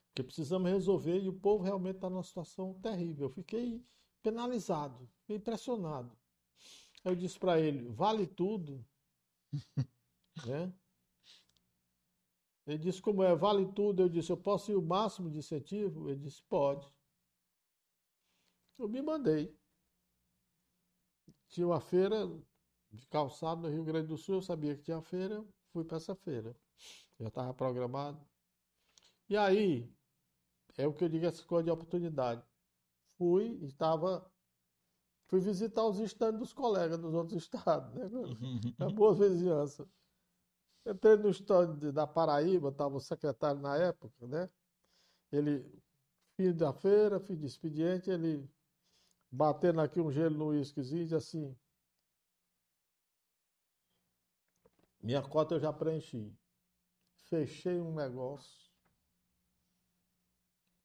[0.09, 3.27] Porque precisamos resolver e o povo realmente está numa situação terrível.
[3.27, 3.83] Eu fiquei
[4.21, 6.15] penalizado, fiquei impressionado.
[7.03, 8.85] Eu disse para ele, vale tudo.
[10.45, 10.73] né?
[12.65, 14.03] Ele disse, como é, vale tudo.
[14.03, 16.09] Eu disse, eu posso ir o máximo de incentivo?
[16.09, 16.87] Ele disse, pode.
[18.77, 19.57] Eu me mandei.
[21.47, 22.27] Tinha uma feira
[22.91, 26.15] de calçado no Rio Grande do Sul, eu sabia que tinha feira, fui para essa
[26.15, 26.55] feira.
[27.19, 28.25] Já estava programado.
[29.27, 29.89] E aí,
[30.77, 32.43] é o que eu digo, essa coisa de oportunidade.
[33.17, 34.29] Fui, estava
[35.31, 38.03] Fui visitar os estandes dos colegas dos outros estados, né?
[38.81, 39.87] É boa vizinhança.
[40.85, 44.49] Entrei no estande da Paraíba, estava o secretário na época, né?
[45.31, 45.65] Ele,
[46.35, 48.45] fim da feira, fim de expediente, ele
[49.31, 51.57] batendo aqui um gelo no uísquezinho e disse assim:
[55.01, 56.37] Minha cota eu já preenchi.
[57.29, 58.69] Fechei um negócio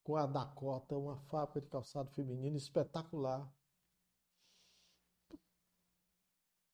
[0.05, 3.53] com a Dakota, uma fábrica de calçado feminino espetacular.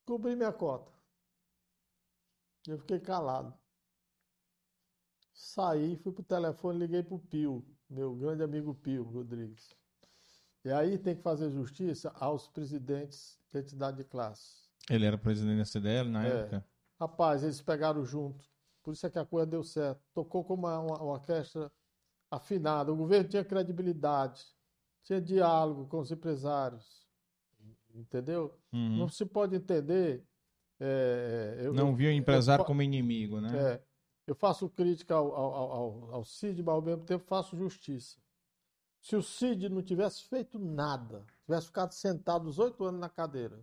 [0.04, 0.90] Cobri minha cota.
[2.66, 3.54] Eu fiquei calado.
[5.32, 9.74] Saí, fui pro telefone, liguei pro Pio, meu grande amigo Pio Rodrigues.
[10.64, 14.70] E aí tem que fazer justiça aos presidentes de entidade de classe.
[14.88, 16.28] Ele era presidente da CDL na é.
[16.28, 16.66] época?
[17.00, 18.44] Rapaz, eles pegaram junto.
[18.82, 20.00] Por isso é que a coisa deu certo.
[20.12, 21.70] Tocou com uma, uma, uma orquestra
[22.30, 22.92] afinada.
[22.92, 24.44] O governo tinha credibilidade,
[25.02, 27.01] tinha diálogo com os empresários
[27.94, 28.58] entendeu?
[28.72, 28.98] Uhum.
[28.98, 30.24] Não se pode entender.
[30.80, 33.50] É, eu, não viu o empresário eu, como inimigo, né?
[33.56, 33.82] É,
[34.26, 38.18] eu faço crítica ao, ao, ao, ao Cid, mas ao mesmo tempo faço justiça.
[39.00, 43.60] Se o Cid não tivesse feito nada, tivesse ficado sentado os oito anos na cadeira,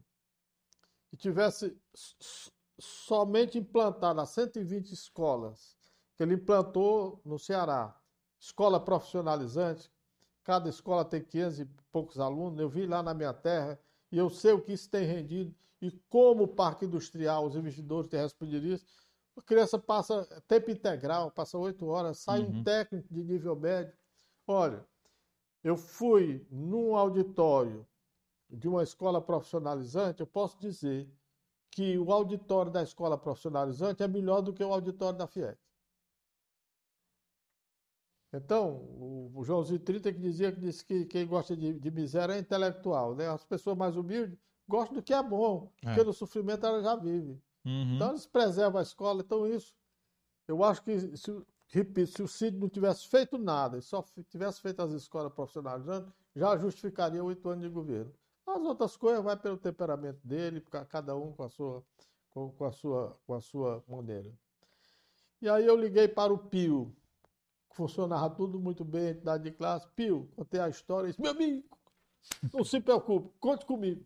[1.12, 1.76] e tivesse
[2.78, 5.78] somente implantado as 120 escolas
[6.16, 7.98] que ele implantou no Ceará,
[8.38, 9.90] escola profissionalizante,
[10.44, 13.80] cada escola tem 500 e poucos alunos, eu vi lá na minha terra,
[14.12, 18.10] e eu sei o que isso tem rendido e como o parque industrial, os investidores
[18.10, 18.86] têm respondido isso.
[19.38, 22.60] A criança passa tempo integral, passa oito horas, sai uhum.
[22.60, 23.94] um técnico de nível médio.
[24.46, 24.86] Olha,
[25.64, 27.88] eu fui num auditório
[28.50, 31.10] de uma escola profissionalizante, eu posso dizer
[31.72, 35.58] que o auditório da escola profissionalizante é melhor do que o auditório da FIEC.
[38.32, 38.76] Então,
[39.34, 43.16] o, Joãozinho 30 que dizia que, disse que quem gosta de, de, miséria é intelectual,
[43.16, 43.28] né?
[43.28, 45.88] As pessoas mais humildes gostam do que é bom, é.
[45.88, 47.42] porque no sofrimento ela já vive.
[47.66, 47.96] Uhum.
[47.96, 49.24] Então, eles preservam a escola.
[49.26, 49.74] Então, isso,
[50.48, 54.62] eu acho que, se, repito, se o Cid não tivesse feito nada e só tivesse
[54.62, 58.14] feito as escolas profissionalizantes, já justificaria oito anos de governo.
[58.46, 61.84] As outras coisas vai pelo temperamento dele, cada um com a sua,
[62.30, 64.32] com, com a sua, com a sua maneira.
[65.42, 66.96] E aí eu liguei para o Pio,
[67.76, 69.88] funcionava tudo muito bem, entidade de classe.
[69.96, 71.64] Pio, contei a história disse, meu amigo,
[72.54, 74.06] não se preocupe, conte comigo.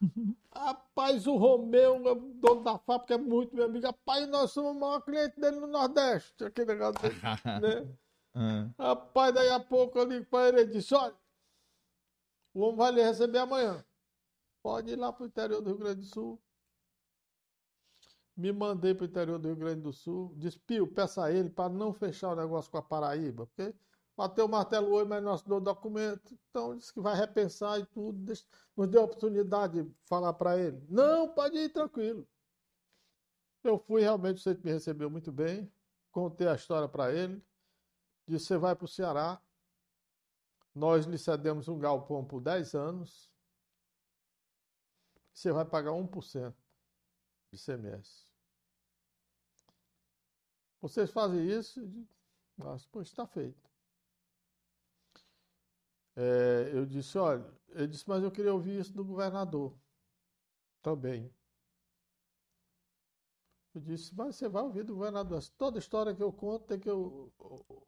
[0.54, 1.98] Rapaz, o Romeu,
[2.34, 3.86] dono da fábrica, é muito meu amigo.
[3.86, 6.44] Rapaz, nós somos o maior cliente dele no Nordeste.
[6.44, 7.16] Aquele negócio dele,
[7.60, 7.96] né?
[8.34, 8.74] Uhum.
[8.78, 11.14] Rapaz, daí a pouco eu ligo para ele e disse, olha,
[12.54, 13.84] o homem vai lhe receber amanhã.
[14.62, 16.40] Pode ir lá para o interior do Rio Grande do Sul
[18.36, 21.50] me mandei para o interior do Rio Grande do Sul, disse, Pio, peça a ele
[21.50, 23.74] para não fechar o negócio com a Paraíba, porque
[24.16, 27.86] bateu o martelo hoje, mas não assinou o documento, então disse que vai repensar e
[27.86, 28.32] tudo,
[28.76, 30.82] nos deu a oportunidade de falar para ele.
[30.88, 32.26] Não, pode ir tranquilo.
[33.62, 35.70] Eu fui, realmente, você me recebeu muito bem,
[36.10, 37.42] contei a história para ele,
[38.26, 39.40] disse, você vai para o Ceará,
[40.74, 43.30] nós lhe cedemos um galpão por 10 anos,
[45.32, 46.61] você vai pagar 1%
[47.52, 48.26] de CMS.
[50.80, 51.80] Vocês fazem isso?
[52.56, 53.70] Mas, pois está feito.
[56.16, 59.74] É, eu disse, olha, ele disse, mas eu queria ouvir isso do governador
[60.82, 61.32] também.
[63.74, 65.42] Eu disse, mas você vai ouvir do governador.
[65.56, 67.86] Toda história que eu conto tem que eu, o,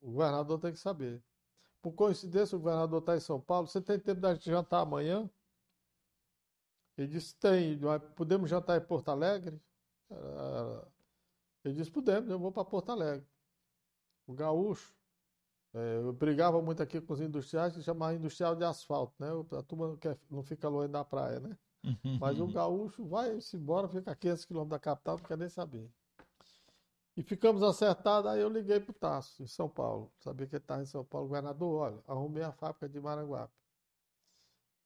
[0.00, 1.22] o governador tem que saber.
[1.80, 3.68] Por coincidência, o governador está em São Paulo.
[3.68, 5.28] Você tem tempo de jantar amanhã?
[6.96, 7.78] Ele disse, tem.
[8.14, 9.60] Podemos jantar em Porto Alegre?
[11.64, 13.26] Ele disse, podemos, eu vou para Porto Alegre.
[14.26, 14.94] O gaúcho.
[15.74, 19.28] É, eu brigava muito aqui com os industriais, que chamavam industrial de asfalto, né?
[19.58, 21.56] A turma não, quer, não fica longe da praia, né?
[22.20, 25.90] Mas o gaúcho vai-se embora, fica a 500 quilômetros da capital, não quer nem saber.
[27.16, 30.12] E ficamos acertados, aí eu liguei para o Tasso, em São Paulo.
[30.18, 31.28] Sabia que ele estava em São Paulo.
[31.28, 33.52] Governador, olha, arrumei a fábrica de Maranguape.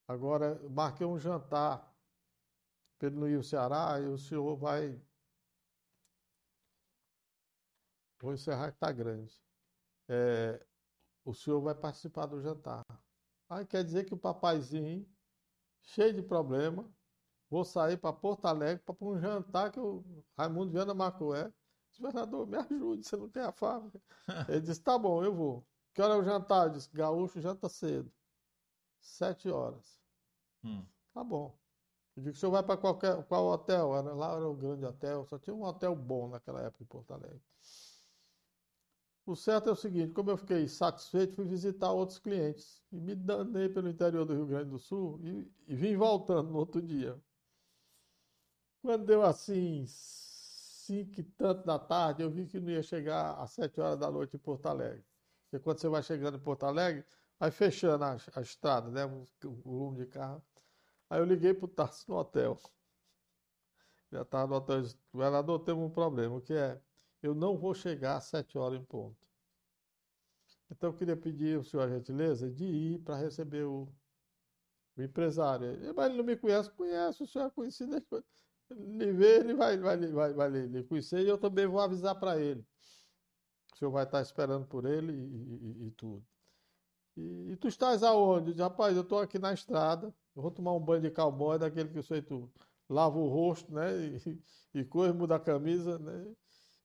[0.09, 1.96] Agora, marquei um jantar
[3.37, 5.01] ao Ceará e o senhor vai...
[8.21, 9.35] Vou encerrar que está grande.
[10.09, 10.65] É,
[11.25, 12.83] o senhor vai participar do jantar.
[13.49, 15.07] Aí quer dizer que o papaizinho
[15.87, 16.93] cheio de problema.
[17.49, 20.05] Vou sair para Porto Alegre para um jantar que o
[20.37, 21.35] Raimundo Viana marcou.
[21.35, 21.53] É,
[21.99, 24.01] governador, me ajude, você não tem a fábrica.
[24.51, 25.67] Ele disse: tá bom, eu vou.
[25.95, 26.67] Que hora é o jantar?
[26.67, 28.13] Eu disse: gaúcho janta cedo.
[29.01, 30.03] Sete horas.
[30.65, 30.85] Hum.
[31.15, 31.57] Tá bom.
[32.17, 33.91] Eu disse: o senhor vai para qualquer, qual hotel?
[34.15, 37.43] Lá era um grande hotel, só tinha um hotel bom naquela época em Porto Alegre.
[39.27, 42.83] O certo é o seguinte: como eu fiquei satisfeito, fui visitar outros clientes.
[42.93, 46.59] E me danei pelo interior do Rio Grande do Sul e, e vim voltando no
[46.59, 47.21] outro dia.
[48.81, 53.51] Quando deu assim, cinco e tanto da tarde, eu vi que não ia chegar às
[53.51, 55.05] sete horas da noite em Porto Alegre.
[55.51, 57.05] Porque quando você vai chegando em Porto Alegre,
[57.39, 59.05] vai fechando a, a estrada, né?
[59.05, 59.27] O,
[59.65, 60.43] volume de carro.
[61.09, 62.59] Aí eu liguei para o Tarso no hotel.
[64.11, 64.83] Já estava no hotel.
[65.13, 66.41] Governador, temos um problema.
[66.41, 66.81] Que é?
[67.23, 69.29] eu não vou chegar às sete horas em ponto.
[70.71, 73.89] Então eu queria pedir ao senhor a gentileza de ir para receber o,
[74.97, 75.67] o empresário.
[75.95, 77.95] Mas ele não me conhece, conhece, o senhor é conhecido,
[78.71, 82.39] ele vê, ele vai, vai, vai, vai lhe conhecer e eu também vou avisar para
[82.41, 82.67] ele.
[83.73, 86.27] O senhor vai estar esperando por ele e, e, e tudo.
[87.17, 88.53] E, e, tu estás aonde?
[88.53, 91.89] Diz, Rapaz, eu estou aqui na estrada, eu vou tomar um banho de cowboy daquele
[91.89, 92.51] que eu sei tu
[92.89, 93.91] lava o rosto, né?
[93.97, 94.43] E,
[94.81, 96.27] e coisa, muda a camisa, né?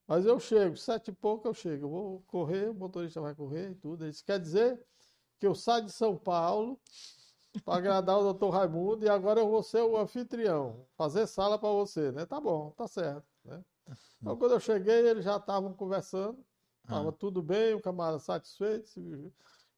[0.06, 1.86] Mas eu chego, sete e pouco eu chego.
[1.86, 4.06] Eu vou correr, o motorista vai correr e tudo.
[4.06, 4.82] Isso quer dizer
[5.38, 6.80] que eu saio de São Paulo
[7.64, 11.68] para agradar o doutor Raimundo e agora eu vou ser o anfitrião, fazer sala para
[11.68, 12.24] você, né?
[12.24, 13.26] Tá bom, tá certo.
[13.44, 13.62] Né?
[14.20, 16.38] Então, quando eu cheguei, eles já estavam conversando,
[16.82, 17.12] estava ah.
[17.12, 18.88] tudo bem, o camarada satisfeito,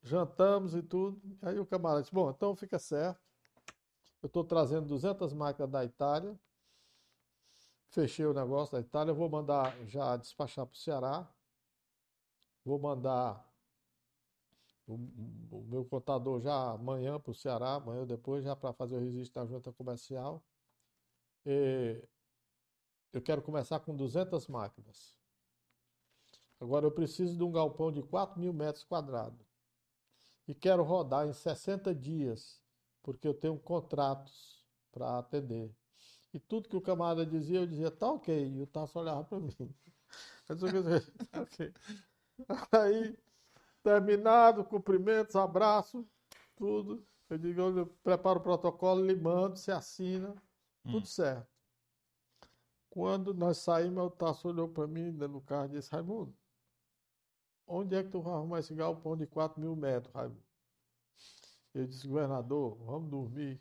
[0.05, 1.21] jantamos e tudo.
[1.43, 3.21] Aí o camarada disse: Bom, então fica certo.
[4.23, 6.39] Eu estou trazendo 200 máquinas da Itália
[7.95, 11.33] Fechei o negócio da Itália, vou mandar já despachar para o Ceará.
[12.65, 13.49] Vou mandar
[14.85, 18.97] o, o, meu contador já amanhã para o Ceará, amanhã ou depois, já para fazer
[18.97, 20.43] o registro da junta comercial.
[21.47, 22.03] E
[23.13, 25.17] eu quero começar com 200 máquinas.
[26.59, 29.54] Agora eu preciso de um galpão de 4 mil metros quadrados.
[30.47, 32.61] E quero rodar em 60 dias,
[33.03, 35.75] porque eu tenho contratos para atender.
[36.33, 38.53] E tudo que o camarada dizia, eu dizia, tá ok.
[38.55, 39.51] E o Tasso olhava para mim.
[41.31, 41.73] tá ok.
[42.73, 43.19] Aí,
[43.83, 46.07] terminado, cumprimentos, abraço,
[46.57, 47.07] tudo.
[47.31, 50.35] Eu digo, eu preparo o protocolo, lhe mando, se assina,
[50.83, 51.05] tudo hum.
[51.05, 51.49] certo.
[52.91, 56.37] Quando nós saímos, o Tasso olhou para mim no carro e disse, Raimundo,
[57.67, 60.43] onde é que tu vai arrumar esse galpão de 4 mil metros, Raimundo?
[61.75, 63.61] Eu disse, governador, vamos dormir.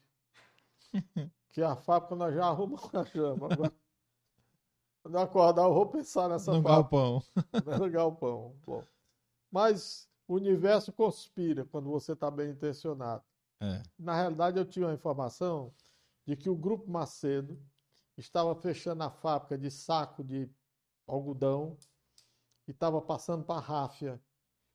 [1.52, 3.52] que a fábrica nós já arrumamos a chama.
[3.52, 3.74] Agora,
[5.02, 6.82] quando eu acordar, eu vou pensar nessa no fábrica.
[6.82, 7.24] galpão.
[7.80, 8.56] No galpão.
[8.66, 8.84] Bom.
[9.52, 13.24] Mas o universo conspira quando você está bem intencionado.
[13.62, 13.82] É.
[13.98, 15.74] Na realidade, eu tinha uma informação
[16.26, 17.60] de que o Grupo Macedo
[18.18, 20.50] estava fechando a fábrica de saco de
[21.08, 21.78] algodão
[22.68, 24.22] e estava passando para a ráfia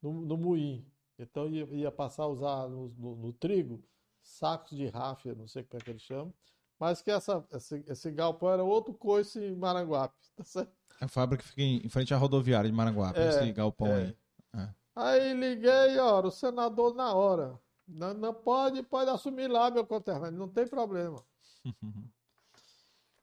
[0.02, 0.86] no, no moinho.
[1.18, 3.82] Então ia, ia passar a usar no, no, no trigo
[4.22, 6.32] sacos de ráfia, não sei como é que eles chamam,
[6.78, 10.72] mas que essa, esse, esse galpão era outro coice em Maranguape, tá certo?
[11.00, 13.94] A fábrica fica em frente à rodoviária de Maranguape, é, esse galpão é.
[13.94, 14.16] aí.
[14.54, 14.68] É.
[14.96, 17.58] Aí liguei, ó, o senador na hora.
[17.86, 21.24] Não, não pode, pode assumir lá meu conterrâneo, não tem problema.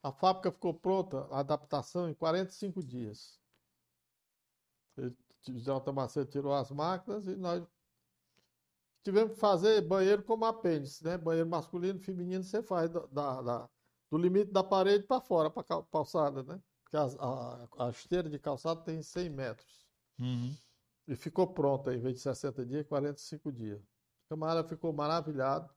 [0.02, 3.40] A fábrica ficou pronta, a adaptação, em 45 dias.
[4.98, 7.64] O Jota Macedo tirou as máquinas e nós
[9.03, 11.17] tivemos que fazer banheiro como apêndice, né?
[11.17, 13.69] Banheiro masculino, feminino, você faz da, da, da
[14.09, 16.61] do limite da parede para fora, para a calçada, né?
[16.83, 19.85] Porque a, a, a, esteira de calçado tem 100 metros.
[20.19, 20.56] Uhum.
[21.07, 23.82] E ficou pronta, em vez de 60 dias, 45 dias.
[23.82, 25.69] O camarada ficou maravilhado.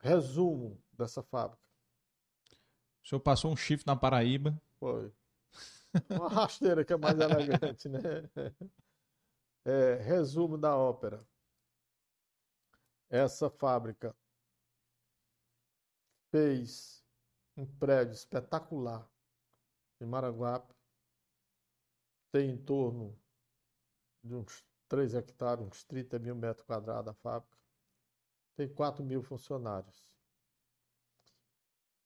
[0.00, 1.62] Resumo dessa fábrica.
[3.04, 4.60] O senhor passou um chifre na Paraíba.
[4.78, 5.12] Foi.
[6.10, 8.00] Uma rasteira que é mais elegante, né?
[9.64, 11.26] É, resumo da ópera.
[13.08, 14.14] Essa fábrica
[16.30, 17.04] fez
[17.56, 19.08] um prédio espetacular
[20.00, 20.74] em Maranguape.
[22.30, 23.18] Tem em torno
[24.22, 27.56] de uns 3 hectares, uns 30 mil metros quadrados a fábrica.
[28.56, 30.12] Tem 4 mil funcionários.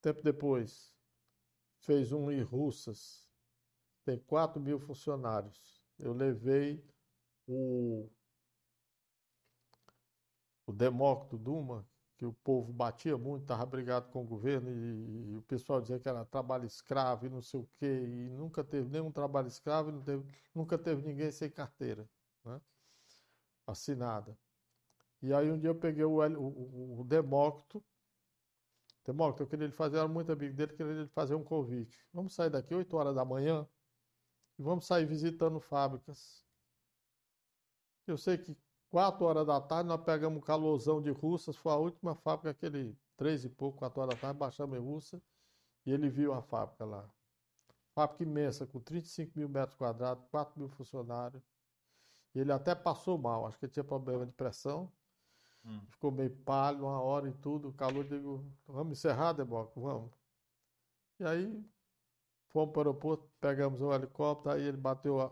[0.01, 0.95] Tempo depois,
[1.81, 3.30] fez um em Russas.
[4.05, 5.83] Tem 4 mil funcionários.
[5.99, 6.83] Eu levei
[7.47, 8.09] o,
[10.67, 15.37] o Demócrito Duma, que o povo batia muito, estava brigado com o governo e, e,
[15.37, 18.91] o pessoal dizia que era trabalho escravo e não sei o quê, e nunca teve
[18.91, 22.07] nenhum trabalho escravo e teve, nunca teve ninguém sem carteira
[22.45, 22.61] né?
[23.67, 24.37] assinada.
[25.23, 27.83] E aí um dia eu peguei o, o, o Demócrito,
[29.05, 31.99] Demócrito, eu queria ele fazer, era muito amigo dele, queria ele fazer um convite.
[32.13, 33.67] Vamos sair daqui 8 horas da manhã
[34.61, 36.45] e vamos sair visitando fábricas.
[38.07, 38.55] Eu sei que
[38.91, 42.95] 4 horas da tarde nós pegamos um calorzão de Russas, foi a última fábrica, aquele
[43.17, 45.23] 3 e pouco, 4 horas da tarde, baixamos em Russa
[45.87, 47.09] e ele viu a fábrica lá.
[47.95, 51.43] Fábrica imensa, com 35 mil metros quadrados, 4 mil funcionários.
[52.35, 54.93] Ele até passou mal, acho que ele tinha problema de pressão.
[55.65, 55.81] Hum.
[55.89, 57.73] Ficou meio pálido, uma hora e tudo.
[57.73, 60.13] Calor, digo, vamos encerrar, Deboco, vamos.
[61.19, 61.65] E aí,
[62.53, 65.31] fomos para o aeroporto, pegamos o helicóptero, aí ele bateu a,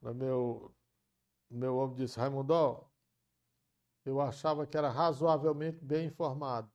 [0.00, 0.74] no meu,
[1.50, 2.86] meu homem disse, Raimundo,
[4.04, 6.70] eu achava que era razoavelmente bem informado.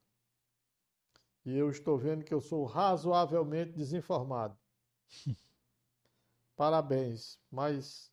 [1.46, 4.58] E eu estou vendo que eu sou razoavelmente desinformado.
[6.56, 8.12] Parabéns, mas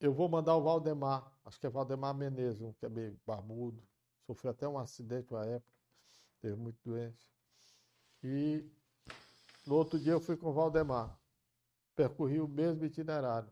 [0.00, 3.82] eu vou mandar o Valdemar, acho que é Valdemar Menezes, que é meio barbudo,
[4.26, 5.72] sofreu até um acidente na época,
[6.40, 7.26] teve muito doente.
[8.22, 8.68] E
[9.66, 11.18] no outro dia eu fui com o Valdemar,
[11.94, 13.50] percorri o mesmo itinerário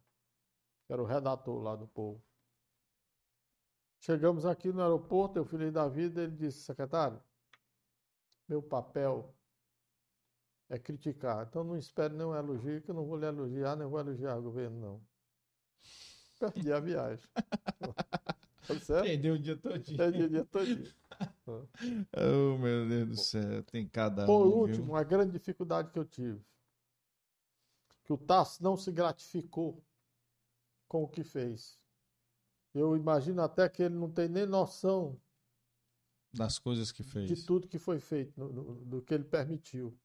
[0.88, 2.22] era o redator lá do povo.
[4.00, 7.22] Chegamos aqui no aeroporto, eu filho da vida, ele disse, secretário,
[8.46, 9.34] meu papel
[10.68, 11.46] é criticar.
[11.46, 14.42] Então não espere nenhum elogio, que eu não vou lhe elogiar, nem vou elogiar o
[14.42, 15.06] governo, não.
[16.38, 17.26] Perdi a viagem.
[18.66, 19.04] Tá certo?
[19.04, 19.96] Perdeu o dia todinho.
[19.96, 20.92] Perdi o dia todinho.
[21.46, 24.96] oh, meu Deus do céu, tem cada Por um, último, viu?
[24.96, 26.44] a grande dificuldade que eu tive,
[28.04, 29.82] que o TAS não se gratificou
[30.88, 31.78] com o que fez.
[32.74, 35.20] Eu imagino até que ele não tem nem noção
[36.32, 37.28] das coisas que fez.
[37.28, 39.96] De tudo que foi feito, no, no, do que ele permitiu.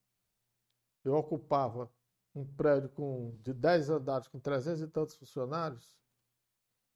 [1.04, 1.92] Eu ocupava
[2.36, 5.98] um prédio com, de 10 andares com 300 e tantos funcionários.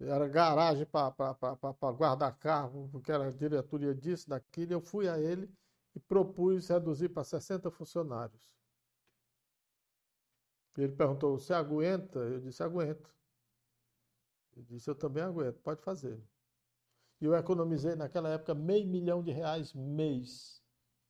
[0.08, 4.74] Era garagem para guardar carro, porque era diretoria disso, daquilo.
[4.74, 5.50] Eu fui a ele
[5.96, 8.54] e propus reduzir para 60 funcionários.
[10.78, 12.20] Ele perguntou: Você aguenta?
[12.20, 13.14] Eu disse: Aguento.
[14.56, 16.22] Ele disse, eu também aguento, pode fazer.
[17.20, 20.62] E eu economizei naquela época meio milhão de reais mês.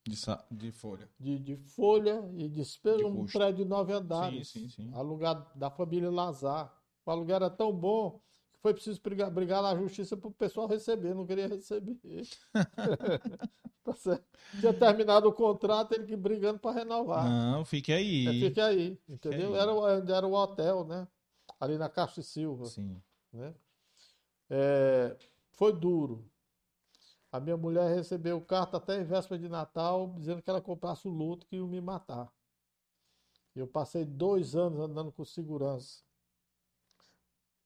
[0.05, 0.15] De,
[0.51, 1.09] de folha.
[1.19, 4.49] De, de folha e despesa de um prédio de nove andares.
[4.49, 4.93] Sim, sim, sim.
[4.93, 6.73] Alugado da família Lazar.
[7.05, 8.22] O aluguel era tão bom
[8.64, 11.98] foi preciso brigar, brigar na justiça para o pessoal receber, não queria receber.
[13.83, 14.24] tá certo.
[14.58, 17.30] Tinha terminado o contrato, ele que brigando para renovar.
[17.30, 18.25] Não, fique aí.
[18.25, 19.51] É, fique aí, entendeu?
[19.51, 20.00] Fique aí.
[20.00, 21.06] Era, era o hotel, né?
[21.59, 22.66] Ali na Caixa e Silva.
[22.67, 23.01] Sim.
[23.33, 23.53] Né?
[24.50, 25.17] É,
[25.51, 26.25] foi duro.
[27.33, 31.11] A minha mulher recebeu carta até em véspera de Natal, dizendo que ela comprasse o
[31.11, 32.32] luto que ia me matar.
[33.53, 36.01] Eu passei dois anos andando com segurança.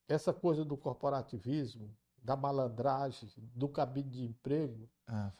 [0.08, 5.32] Essa coisa do corporativismo, da malandragem, do cabide de emprego, ah,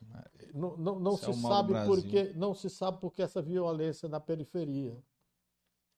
[0.54, 4.98] não, não, não se é sabe porque não se sabe porque essa violência na periferia.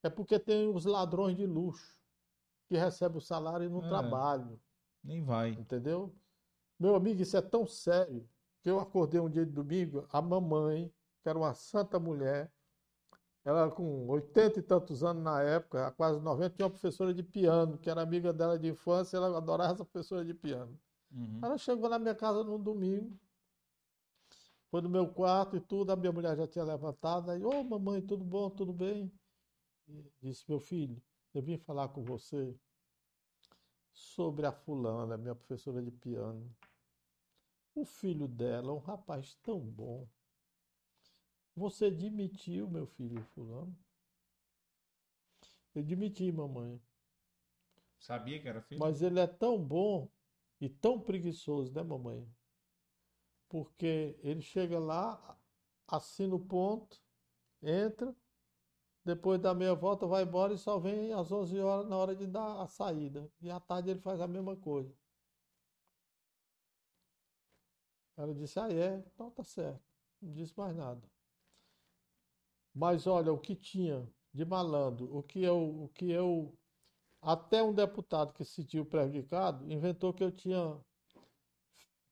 [0.01, 1.99] É porque tem os ladrões de luxo
[2.67, 4.59] que recebe o salário e não é, trabalho.
[5.03, 5.49] Nem vai.
[5.51, 6.15] Entendeu?
[6.79, 8.27] Meu amigo, isso é tão sério
[8.61, 12.51] que eu acordei um dia de domingo, a mamãe, que era uma santa mulher,
[13.49, 17.77] ela com 80 e tantos anos na época, quase 90, tinha uma professora de piano,
[17.77, 20.79] que era amiga dela de infância, ela adorava essa professora de piano.
[21.11, 21.39] Uhum.
[21.43, 23.19] Ela chegou na minha casa num domingo
[24.69, 27.31] Foi no meu quarto e tudo, a minha mulher já tinha levantado.
[27.31, 29.11] Aí, ô oh, mamãe, tudo bom, tudo bem?
[29.87, 31.01] E disse, meu filho,
[31.33, 32.55] eu vim falar com você
[33.91, 36.47] sobre a fulana, minha professora de piano.
[37.73, 40.07] O filho dela, um rapaz tão bom.
[41.55, 43.75] Você demitiu meu filho fulano?
[45.75, 46.81] Eu demiti, mamãe.
[47.99, 48.79] Sabia que era filho?
[48.79, 50.09] Mas ele é tão bom
[50.59, 52.27] e tão preguiçoso, né, mamãe?
[53.47, 55.37] Porque ele chega lá,
[55.87, 57.01] assina o ponto,
[57.61, 58.15] entra,
[59.03, 62.27] depois da meia volta vai embora e só vem às 11 horas na hora de
[62.27, 63.29] dar a saída.
[63.41, 64.93] E à tarde ele faz a mesma coisa.
[68.17, 68.97] Ela disse: Ah, é?
[69.13, 69.81] Então tá certo.
[70.21, 71.01] Não disse mais nada.
[72.73, 76.53] Mas olha, o que tinha de malandro, o que eu, o que eu
[77.21, 80.77] até um deputado que se sentiu prejudicado inventou que eu tinha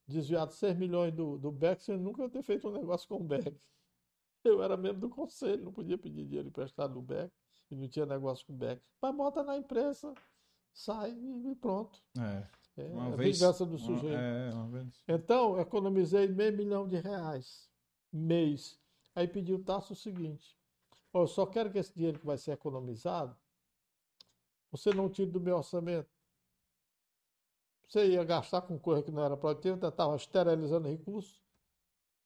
[0.08, 3.54] desviado 6 milhões do, do BEC sem nunca ter feito um negócio com o BEC.
[4.44, 7.30] Eu era membro do conselho, não podia pedir dinheiro emprestado do BEC
[7.70, 8.82] e não tinha negócio com o BEC.
[9.02, 10.14] Mas bota na imprensa,
[10.74, 12.02] sai e pronto.
[12.18, 12.48] É.
[12.78, 14.06] É Uma a vez- vingança do sujeito.
[14.06, 15.04] Uma, é, uma vez.
[15.08, 17.68] Então, economizei meio milhão de reais
[18.14, 18.80] mês.
[19.18, 20.56] Aí pedi o Tasso o seguinte:
[21.12, 23.36] ó, eu só quero que esse dinheiro que vai ser economizado,
[24.70, 26.08] você não tire do meu orçamento.
[27.88, 31.42] Você ia gastar com coisa que não era produtiva, eu estava esterilizando recursos.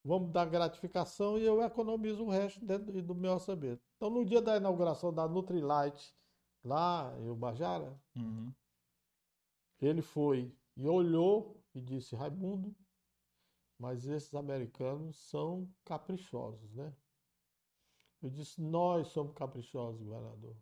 [0.04, 3.82] Vamos dar gratificação e eu economizo o resto dentro do meu orçamento.
[3.96, 6.14] Então, no dia da inauguração da Nutrilite,
[6.62, 8.52] lá em Ubajara, Uhum.
[9.80, 12.76] ele foi e olhou e disse: Raimundo,
[13.82, 16.96] mas esses americanos são caprichosos, né?
[18.22, 20.56] Eu disse: Nós somos caprichosos, governador.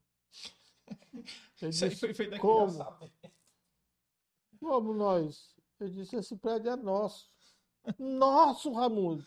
[1.62, 2.72] Ele Isso aí disse: foi feito aqui, Como?
[4.60, 5.54] Como nós?
[5.82, 7.30] Eu disse: Esse prédio é nosso.
[7.98, 9.26] Nosso, Raimundo!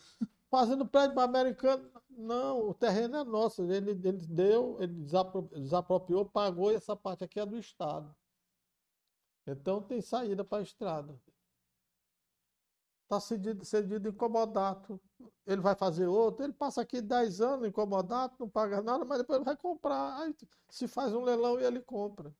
[0.50, 1.90] Fazendo prédio para americano.
[2.08, 3.62] Não, o terreno é nosso.
[3.70, 8.14] Ele, ele deu, ele desapro- desapropriou, pagou e essa parte aqui é do Estado.
[9.46, 11.20] Então tem saída para a estrada.
[13.12, 14.98] Está cedido, cedido incomodato.
[15.46, 19.36] Ele vai fazer outro, ele passa aqui 10 anos incomodado, não paga nada, mas depois
[19.36, 20.18] ele vai comprar.
[20.18, 20.34] Aí
[20.70, 22.34] se faz um leilão e ele compra.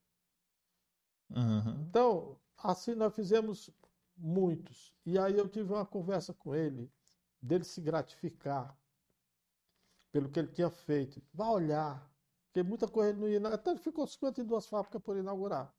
[1.29, 1.87] Uhum.
[1.91, 3.69] Então, assim nós fizemos
[4.17, 4.95] muitos.
[5.05, 6.91] E aí eu tive uma conversa com ele,
[7.43, 8.75] dele se gratificar
[10.11, 11.23] pelo que ele tinha feito.
[11.35, 12.11] Vá olhar,
[12.47, 13.55] porque muita coisa ele não ia.
[13.55, 15.71] Até ele ficou 52 fábricas por inaugurar.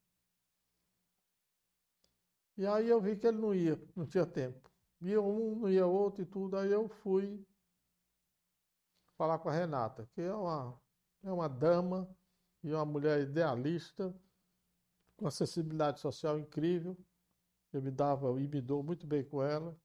[2.56, 4.73] E aí eu vi que ele não ia, não tinha tempo.
[5.04, 6.58] Ia um, não ia outro e tudo.
[6.58, 7.46] Aí eu fui
[9.18, 10.80] falar com a Renata, que é uma,
[11.24, 12.16] é uma dama
[12.64, 14.14] e uma mulher idealista,
[15.18, 16.98] com acessibilidade social incrível.
[17.74, 19.80] Eu me dava e me dou muito bem com ela.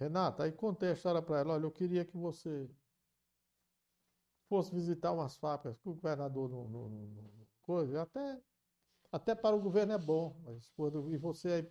[0.00, 1.54] Renata, aí contei a história para ela.
[1.54, 2.70] Olha, eu queria que você
[4.48, 8.02] fosse visitar umas fábricas que o governador não, não, não- não- coisa.
[8.02, 8.40] Até,
[9.12, 10.40] até para o governo é bom.
[10.44, 11.62] Mas quando, e você aí.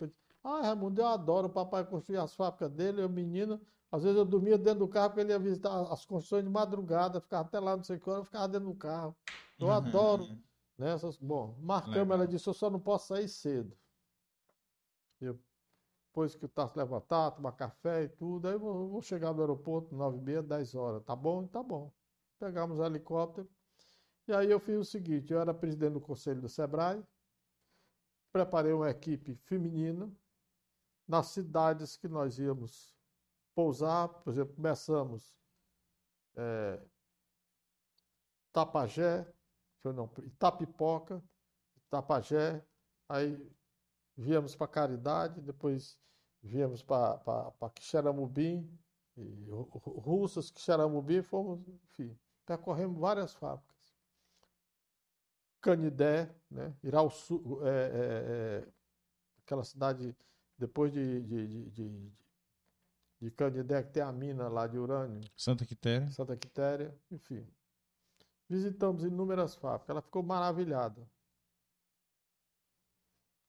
[0.44, 3.62] Ah, Raimundo, eu adoro o papai construir as fábricas dele, eu menino.
[3.92, 7.20] Às vezes eu dormia dentro do carro porque ele ia visitar as construções de madrugada,
[7.20, 9.16] ficava até lá, não sei o que hora, eu ficava dentro do carro.
[9.60, 10.42] Eu adoro
[10.78, 11.18] nessas.
[11.18, 12.14] Bom, marcamos, Legal.
[12.14, 13.78] ela disse: eu só não posso sair cedo.
[15.20, 15.40] Eu,
[16.10, 19.42] depois que o Tasso levantar, tomar café e tudo, aí eu vou, vou chegar no
[19.42, 21.04] aeroporto, 9 e meia, 10 horas.
[21.04, 21.48] Tá bom?
[21.48, 21.94] Tá bom.
[22.40, 23.50] Pegamos o helicóptero.
[24.28, 27.04] E aí eu fiz o seguinte: eu era presidente do conselho do Sebrae,
[28.32, 30.12] preparei uma equipe feminina
[31.10, 32.96] nas cidades que nós íamos
[33.56, 34.08] pousar.
[34.10, 35.36] Por exemplo, começamos
[36.36, 36.80] eh,
[38.54, 39.28] Tapajé,
[39.82, 41.24] foi não, Itapipoca,
[41.88, 42.64] Itapajé,
[43.08, 43.52] aí
[44.16, 46.00] viemos para Caridade, depois
[46.44, 48.70] viemos para Quixeramobim,
[49.18, 53.96] e Ru- Ru- Russas, Quixeramobim, fomos, enfim, percorremos várias fábricas.
[55.62, 56.74] Canidé, né?
[56.84, 58.74] Irauçu, é, é, é,
[59.44, 60.16] aquela cidade,
[60.60, 62.12] depois de, de, de, de,
[63.22, 66.10] de que tem a mina lá de urânio, Santa Quitéria.
[66.12, 67.48] Santa Quitéria, enfim.
[68.50, 69.90] Visitamos inúmeras fábricas.
[69.90, 71.10] Ela ficou maravilhada.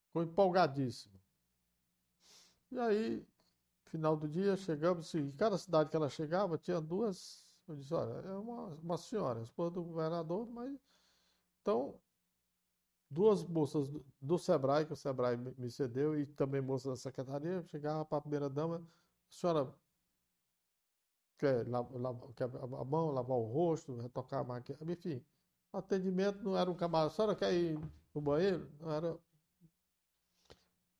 [0.06, 1.18] Ficou empolgadíssima.
[2.70, 3.26] E aí,
[3.86, 5.12] final do dia, chegamos.
[5.14, 7.44] E cada cidade que ela chegava tinha duas.
[7.66, 10.78] Eu disse: olha, é uma, uma senhora, esposa do governador, mas.
[11.62, 11.98] Então,
[13.10, 13.88] duas moças
[14.20, 18.20] do, Sebrae, que o Sebrae me cedeu, e também moças da secretaria, chegava para a
[18.22, 19.74] primeira dama, a senhora
[21.38, 25.24] quer, la- la- quer a mão, lavar o rosto, retocar a maquiagem, enfim.
[25.72, 27.78] O atendimento não era um camarada, a senhora quer ir
[28.14, 28.70] no banheiro?
[28.80, 29.18] Não era.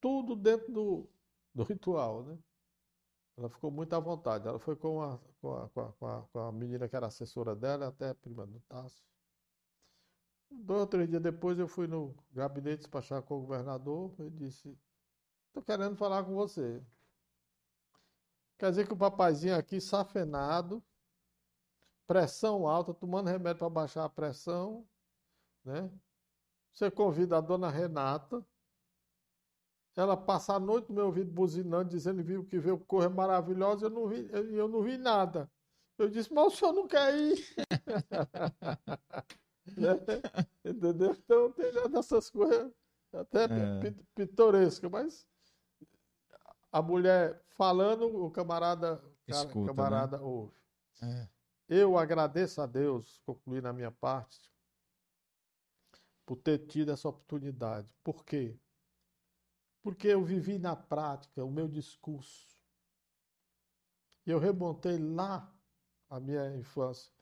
[0.00, 1.10] Tudo dentro do,
[1.55, 2.39] do ritual, né?
[3.36, 4.48] Ela ficou muito à vontade.
[4.48, 7.89] Ela foi com a, com a, com a, com a menina que era assessora dela,
[7.89, 9.05] até a prima do Tasso.
[10.50, 14.76] Dois ou três dias depois eu fui no gabinete despachar com o governador e disse,
[15.48, 16.82] estou querendo falar com você.
[18.58, 20.82] Quer dizer que o papazinho aqui, safenado,
[22.06, 24.86] pressão alta, tomando remédio para baixar a pressão,
[25.64, 25.90] né?
[26.72, 28.44] Você convida a dona Renata,
[29.96, 33.90] ela passa a noite no meu ouvido buzinando, dizendo viu que veio correr maravilhosa, eu
[33.90, 35.50] não vi, eu, eu não vi nada.
[35.98, 37.54] Eu disse, mas o senhor não quer ir.
[39.76, 39.92] né?
[40.65, 41.12] Entendeu?
[41.12, 42.73] Então tem dessas coisas
[43.12, 43.94] até é.
[44.15, 45.26] pitorescas, mas
[46.70, 50.23] a mulher falando, o camarada, cara, Escuta, camarada né?
[50.23, 50.57] ouve.
[51.02, 51.28] É.
[51.68, 54.50] Eu agradeço a Deus, concluí na minha parte,
[56.24, 57.92] por ter tido essa oportunidade.
[58.02, 58.58] Por quê?
[59.82, 62.49] Porque eu vivi na prática o meu discurso.
[64.26, 65.52] E eu remontei lá
[66.08, 67.12] a minha infância.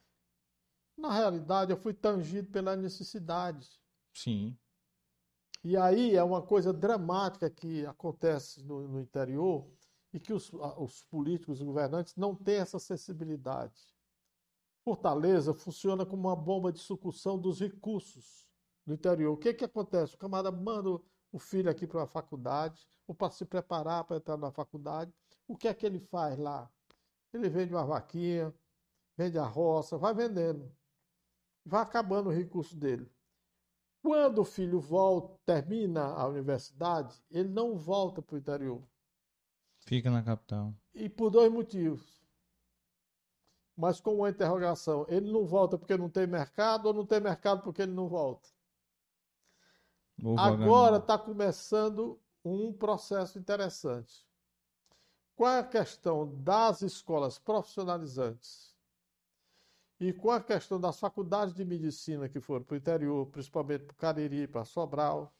[0.99, 3.69] Na realidade, eu fui tangido pela necessidade.
[4.13, 4.57] Sim.
[5.63, 9.69] E aí é uma coisa dramática que acontece no, no interior
[10.13, 13.81] e que os, os políticos e governantes não têm essa sensibilidade.
[14.83, 18.45] Fortaleza funciona como uma bomba de sucção dos recursos
[18.85, 19.33] do interior.
[19.33, 20.15] O que, que acontece?
[20.15, 20.89] O camarada manda
[21.31, 25.13] o filho aqui para a faculdade, ou para se preparar para entrar na faculdade.
[25.47, 26.69] O que é que ele faz lá?
[27.33, 28.53] Ele vende uma vaquinha,
[29.17, 30.71] vende a roça, vai vendendo.
[31.69, 33.07] Vai acabando o recurso dele.
[34.01, 38.81] Quando o filho volta, termina a universidade, ele não volta para o interior.
[39.81, 40.73] Fica na capital.
[40.95, 42.19] E por dois motivos.
[43.77, 47.61] Mas com uma interrogação, ele não volta porque não tem mercado ou não tem mercado
[47.61, 48.49] porque ele não volta?
[50.39, 54.27] Agora está começando um processo interessante.
[55.35, 58.75] Qual é a questão das escolas profissionalizantes
[59.99, 63.93] e com a questão das faculdades de medicina que foram para o interior, principalmente para
[63.93, 65.33] o Cariri, para Sobral,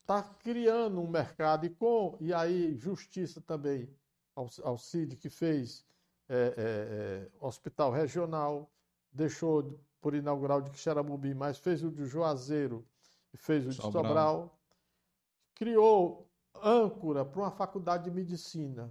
[0.00, 3.88] está criando um mercado e com, e aí justiça também
[4.34, 5.86] ao, ao CID que fez
[6.28, 8.70] é, é, é, hospital regional,
[9.12, 12.84] deixou por inaugurar o de Xaramubi, mas fez o de Juazeiro
[13.36, 13.92] fez o de Sobral.
[13.92, 14.58] Sobral,
[15.54, 16.28] criou
[16.62, 18.90] âncora para uma faculdade de medicina.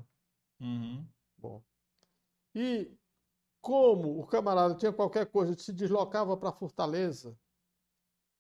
[0.60, 1.06] Uhum.
[1.38, 1.62] Bom.
[2.54, 2.92] E
[3.62, 7.38] como o camarada tinha qualquer coisa, se deslocava para Fortaleza,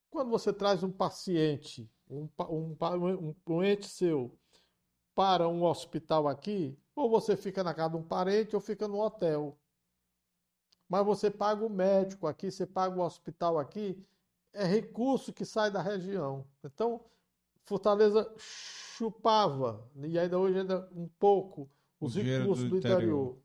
[0.09, 4.37] quando você traz um paciente, um, um, um, um ente seu,
[5.13, 8.99] para um hospital aqui, ou você fica na casa de um parente ou fica no
[8.99, 9.57] hotel.
[10.87, 14.03] Mas você paga o médico aqui, você paga o hospital aqui,
[14.53, 16.47] é recurso que sai da região.
[16.63, 17.05] Então,
[17.65, 23.01] Fortaleza chupava, e ainda hoje ainda um pouco, os recursos do, do interior.
[23.01, 23.37] interior.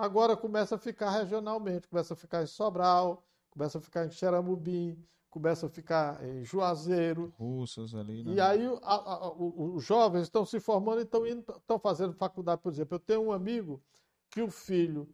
[0.00, 4.96] Agora começa a ficar regionalmente, começa a ficar em Sobral, começa a ficar em Xeramubim,
[5.28, 7.34] começa a ficar em Juazeiro.
[7.38, 8.24] Russas ali.
[8.24, 8.32] Né?
[8.32, 12.62] E aí a, a, os jovens estão se formando e estão, indo, estão fazendo faculdade,
[12.62, 12.94] por exemplo.
[12.94, 13.82] Eu tenho um amigo
[14.30, 15.06] que o filho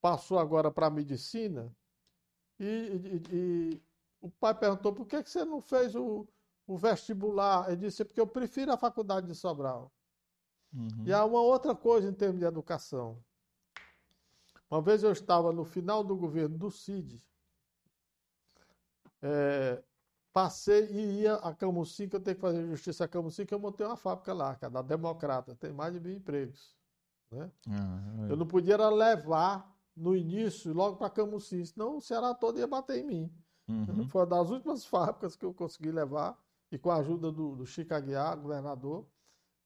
[0.00, 1.70] passou agora para a medicina
[2.58, 3.82] e, e, e,
[4.22, 6.26] o pai perguntou por que, que você não fez o,
[6.66, 7.68] o vestibular.
[7.68, 9.92] Ele disse, porque eu prefiro a faculdade de Sobral.
[10.72, 11.04] Uhum.
[11.04, 13.22] E há uma outra coisa em termos de educação.
[14.70, 17.22] Uma vez eu estava no final do governo do CID,
[19.22, 19.82] é,
[20.32, 23.58] passei e ia a Camusim, que eu tenho que fazer justiça a Camusim, que eu
[23.58, 26.76] montei uma fábrica lá, que é da Democrata, tem mais de mil empregos.
[27.30, 27.50] Né?
[27.68, 28.32] Ah, é.
[28.32, 32.98] Eu não podia levar no início, logo para Camusim, senão o Ceará todo ia bater
[32.98, 33.32] em mim.
[33.68, 34.08] Uhum.
[34.08, 36.38] Foi uma das últimas fábricas que eu consegui levar,
[36.70, 39.06] e com a ajuda do, do Chico Aguiar, governador,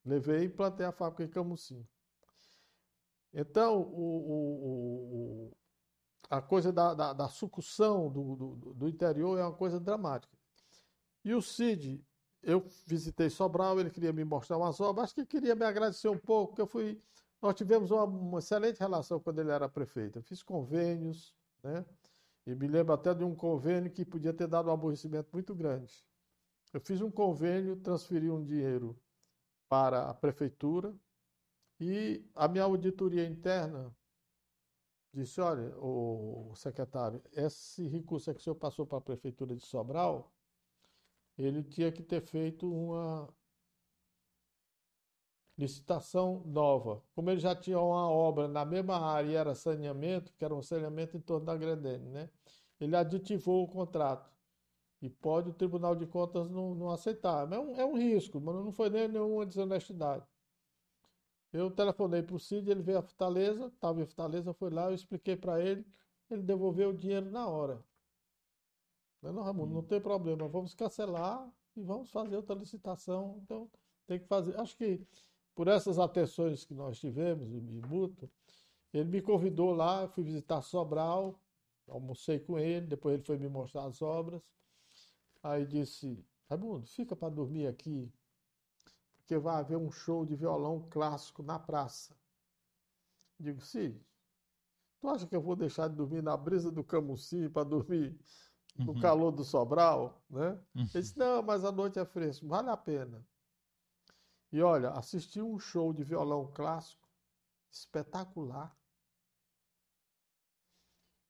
[0.04, 1.86] levei e plantei a fábrica em Camusim.
[3.32, 5.56] Então, o, o, o,
[6.28, 10.36] a coisa da, da, da sucção do, do, do, interior é uma coisa dramática.
[11.24, 12.04] E o Cid,
[12.42, 16.18] eu visitei Sobral, ele queria me mostrar umas obras, acho que queria me agradecer um
[16.18, 17.00] pouco, porque eu fui.
[17.40, 20.18] Nós tivemos uma, uma excelente relação quando ele era prefeito.
[20.18, 21.84] Eu fiz convênios, né?
[22.46, 26.04] E me lembro até de um convênio que podia ter dado um aborrecimento muito grande.
[26.72, 28.96] Eu fiz um convênio, transferi um dinheiro
[29.68, 30.94] para a prefeitura
[31.82, 33.94] e a minha auditoria interna
[35.12, 40.32] disse: olha, o secretário, esse recurso que o senhor passou para a prefeitura de Sobral,
[41.36, 43.28] ele tinha que ter feito uma
[45.58, 47.02] licitação nova.
[47.14, 50.62] Como ele já tinha uma obra na mesma área e era saneamento, que era um
[50.62, 52.30] saneamento em torno da Grandene, né?
[52.80, 54.30] Ele aditivou o contrato.
[55.00, 57.50] E pode o Tribunal de Contas não, não aceitar.
[57.52, 60.24] É um, é um risco, mas não foi nem nenhuma desonestidade.
[61.52, 64.94] Eu telefonei para o Cid, ele veio a Fortaleza, estava em Fortaleza, foi lá, eu
[64.94, 65.84] expliquei para ele,
[66.30, 67.84] ele devolveu o dinheiro na hora.
[69.20, 69.74] Não, não Ramon, hum.
[69.74, 73.38] não tem problema, vamos cancelar e vamos fazer outra licitação.
[73.44, 73.70] Então,
[74.06, 74.58] tem que fazer.
[74.58, 75.06] Acho que
[75.54, 78.28] por essas atenções que nós tivemos, e mútuo,
[78.92, 81.38] ele me convidou lá, fui visitar Sobral,
[81.88, 84.42] almocei com ele, depois ele foi me mostrar as obras.
[85.42, 88.10] Aí disse, Raimundo, fica para dormir aqui,
[89.22, 92.16] porque vai haver um show de violão clássico na praça.
[93.38, 94.00] Digo, Cid,
[95.00, 98.18] tu acha que eu vou deixar de dormir na brisa do Camusim para dormir
[98.76, 99.00] no uhum.
[99.00, 100.22] calor do Sobral?
[100.28, 100.50] Né?
[100.74, 100.82] Uhum.
[100.82, 103.24] Ele disse, não, mas a noite é fresco, vale a pena.
[104.52, 107.08] E olha, assisti um show de violão clássico
[107.70, 108.76] espetacular.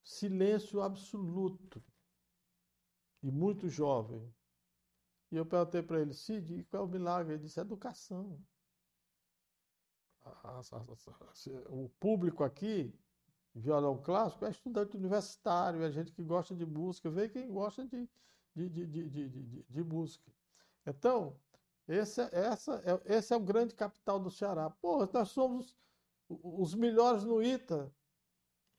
[0.03, 1.83] Silêncio absoluto.
[3.23, 4.35] E muito jovem.
[5.33, 7.33] E eu perguntei para ele, Cid, qual é o milagre?
[7.33, 8.39] Ele disse, educação.
[11.71, 12.95] O público aqui,
[13.55, 18.07] violão clássico, é estudante universitário, é gente que gosta de música, vê quem gosta de,
[18.55, 20.31] de, de, de, de, de, de música.
[20.87, 21.41] Então,
[21.89, 24.69] esse, essa, é, esse é o grande capital do Ceará.
[24.69, 25.75] Pô, nós somos
[26.29, 27.91] os melhores no ITA.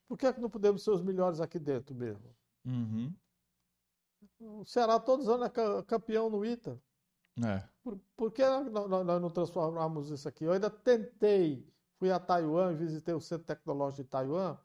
[0.08, 2.38] Por que, é que não podemos ser os melhores aqui dentro mesmo?
[2.64, 3.12] Uhum.
[4.40, 6.80] O Ceará todos os anos é campeão no ITA.
[7.44, 7.68] É.
[7.84, 10.44] Por, por que nós, nós não transformamos isso aqui?
[10.44, 14.58] Eu ainda tentei, fui a Taiwan, visitei o Centro Tecnológico de Taiwan,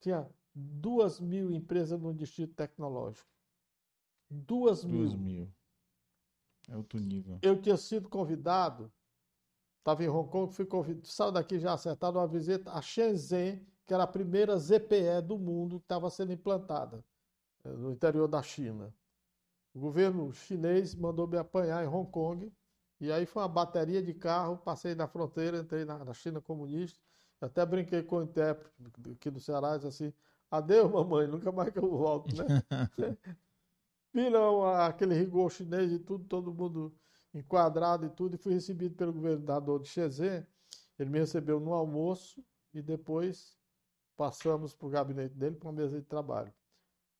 [0.00, 3.28] tinha duas mil empresas no Distrito Tecnológico.
[4.30, 5.18] Duas, duas mil.
[5.18, 5.54] mil.
[6.68, 7.38] É outro nível.
[7.42, 8.90] Eu tinha sido convidado,
[9.78, 13.92] estava em Hong Kong, fui convidado, saiu daqui já acertado uma visita a Shenzhen, que
[13.92, 17.04] era a primeira ZPE do mundo que estava sendo implantada
[17.64, 18.94] eh, no interior da China.
[19.74, 22.52] O governo chinês mandou me apanhar em Hong Kong,
[23.00, 27.00] e aí foi uma bateria de carro, passei na fronteira, entrei na, na China comunista,
[27.40, 28.70] até brinquei com o intérprete
[29.12, 30.12] aqui do Ceará, disse assim,
[30.50, 32.44] adeus mamãe, nunca mais que eu volto, né?
[34.12, 36.94] Viram aquele rigor chinês e tudo, todo mundo
[37.32, 40.46] enquadrado e tudo, e fui recebido pelo governador de Shenzhen,
[40.98, 42.44] ele me recebeu no almoço,
[42.74, 43.56] e depois
[44.16, 46.52] passamos para o gabinete dele para uma mesa de trabalho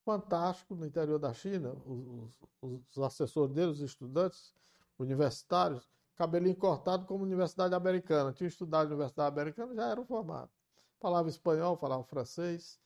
[0.04, 4.54] fantástico no interior da China, os, os, assessores dele, os estudantes
[4.98, 8.32] universitários, cabelinho cortado como universidade americana.
[8.32, 10.54] Tinham estudado na universidade americana, já eram formados.
[11.00, 12.78] Falava espanhol, falava francês,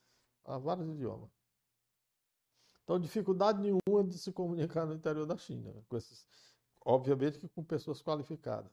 [0.42, 1.30] falava vários idiomas.
[2.84, 6.24] Então, dificuldade nenhuma de se comunicar no interior da China, com esses,
[6.84, 8.70] obviamente que com pessoas qualificadas.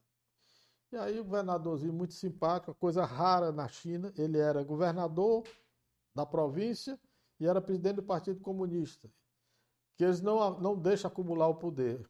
[0.91, 5.43] E aí o governadorzinho muito simpático, coisa rara na China, ele era governador
[6.13, 6.99] da província
[7.43, 9.11] e era presidente do Partido Comunista,
[9.97, 12.09] que eles não, não deixam acumular o poder.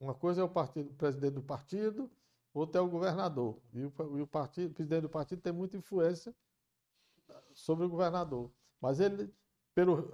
[0.00, 2.10] Uma coisa é o partido, presidente do partido,
[2.54, 3.60] outra é o governador.
[3.74, 6.34] E o, e o, partido, o presidente do partido tem muita influência
[7.52, 8.50] sobre o governador.
[8.80, 9.30] Mas ele,
[9.74, 10.10] pelo,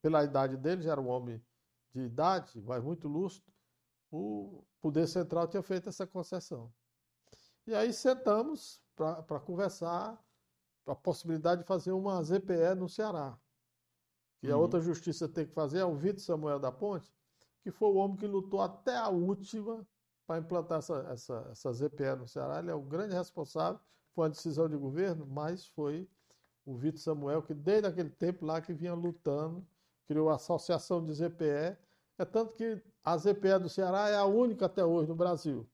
[0.00, 1.44] pela idade dele, já era um homem
[1.92, 3.52] de idade, mas muito lúcido,
[4.12, 6.72] o poder central tinha feito essa concessão.
[7.66, 10.24] E aí sentamos para conversar
[10.86, 13.36] a possibilidade de fazer uma ZPE no Ceará.
[14.42, 14.62] E a uhum.
[14.62, 17.12] outra justiça tem que fazer é o Vitor Samuel da Ponte,
[17.62, 19.86] que foi o homem que lutou até a última
[20.26, 22.58] para implantar essa, essa, essa ZPE no Ceará.
[22.58, 23.80] Ele é o grande responsável,
[24.14, 26.08] foi uma decisão de governo, mas foi
[26.64, 29.66] o Vitor Samuel, que desde aquele tempo lá que vinha lutando,
[30.06, 31.76] criou a associação de ZPE.
[32.18, 35.66] É tanto que a ZPE do Ceará é a única até hoje no Brasil.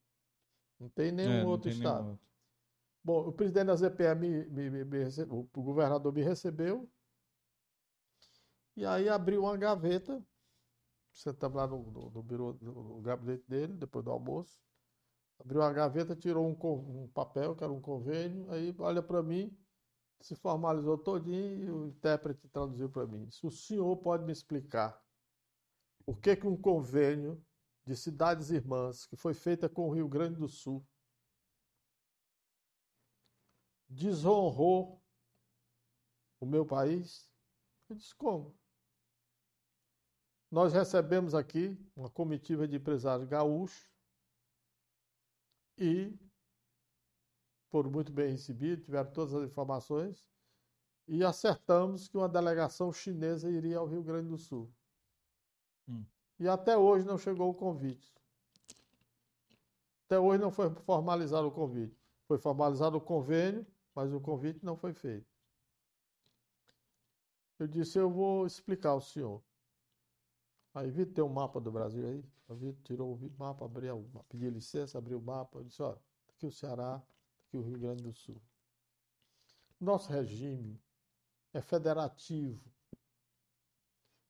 [0.78, 1.98] Não tem nenhum é, outro tem estado.
[1.98, 2.28] Nenhum outro.
[3.04, 6.88] Bom, o presidente da ZPE, me, me, me, me o governador me recebeu,
[8.78, 10.24] e aí abriu uma gaveta,
[11.12, 14.62] sentamos lá no, no, no, no, gabinete dele, depois do almoço.
[15.40, 19.52] Abriu uma gaveta, tirou um, um papel, que era um convênio, aí olha para mim,
[20.20, 23.28] se formalizou todinho e o intérprete traduziu para mim.
[23.32, 25.02] Se o senhor pode me explicar
[26.06, 27.44] o que, que um convênio
[27.84, 30.86] de cidades irmãs, que foi feita com o Rio Grande do Sul,
[33.88, 35.02] desonrou
[36.40, 37.28] o meu país?
[37.88, 38.57] Eu disse, como?
[40.50, 43.86] Nós recebemos aqui uma comitiva de empresários gaúchos
[45.76, 46.18] e
[47.70, 50.26] foram muito bem recebidos, tiveram todas as informações
[51.06, 54.70] e acertamos que uma delegação chinesa iria ao Rio Grande do Sul.
[55.86, 56.04] Hum.
[56.38, 58.14] E até hoje não chegou o convite.
[60.06, 61.98] Até hoje não foi formalizado o convite.
[62.26, 65.26] Foi formalizado o convênio, mas o convite não foi feito.
[67.58, 69.42] Eu disse: Eu vou explicar ao senhor.
[70.74, 72.24] Aí Vitor tem um mapa do Brasil aí.
[72.50, 75.62] Vitor tirou o mapa, abriu, pediu licença, abriu o mapa.
[75.64, 75.96] Disse, ó,
[76.30, 77.02] aqui o Ceará,
[77.48, 78.40] que o Rio Grande do Sul.
[79.80, 80.80] Nosso regime
[81.52, 82.60] é federativo.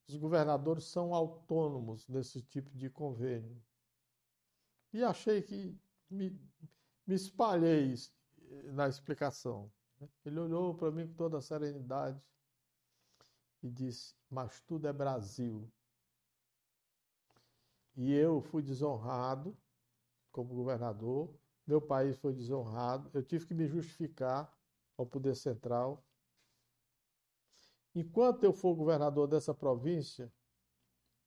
[0.06, 3.62] Os governadores são autônomos nesse tipo de convênio.
[4.92, 6.30] E achei que me,
[7.06, 7.94] me espalhei
[8.72, 9.70] na explicação.
[10.24, 12.20] Ele olhou para mim com toda a serenidade
[13.62, 15.70] e disse: Mas tudo é Brasil.
[18.00, 19.58] E eu fui desonrado
[20.30, 21.36] como governador,
[21.66, 24.56] meu país foi desonrado, eu tive que me justificar
[24.96, 26.06] ao Poder Central.
[27.92, 30.32] Enquanto eu for governador dessa província,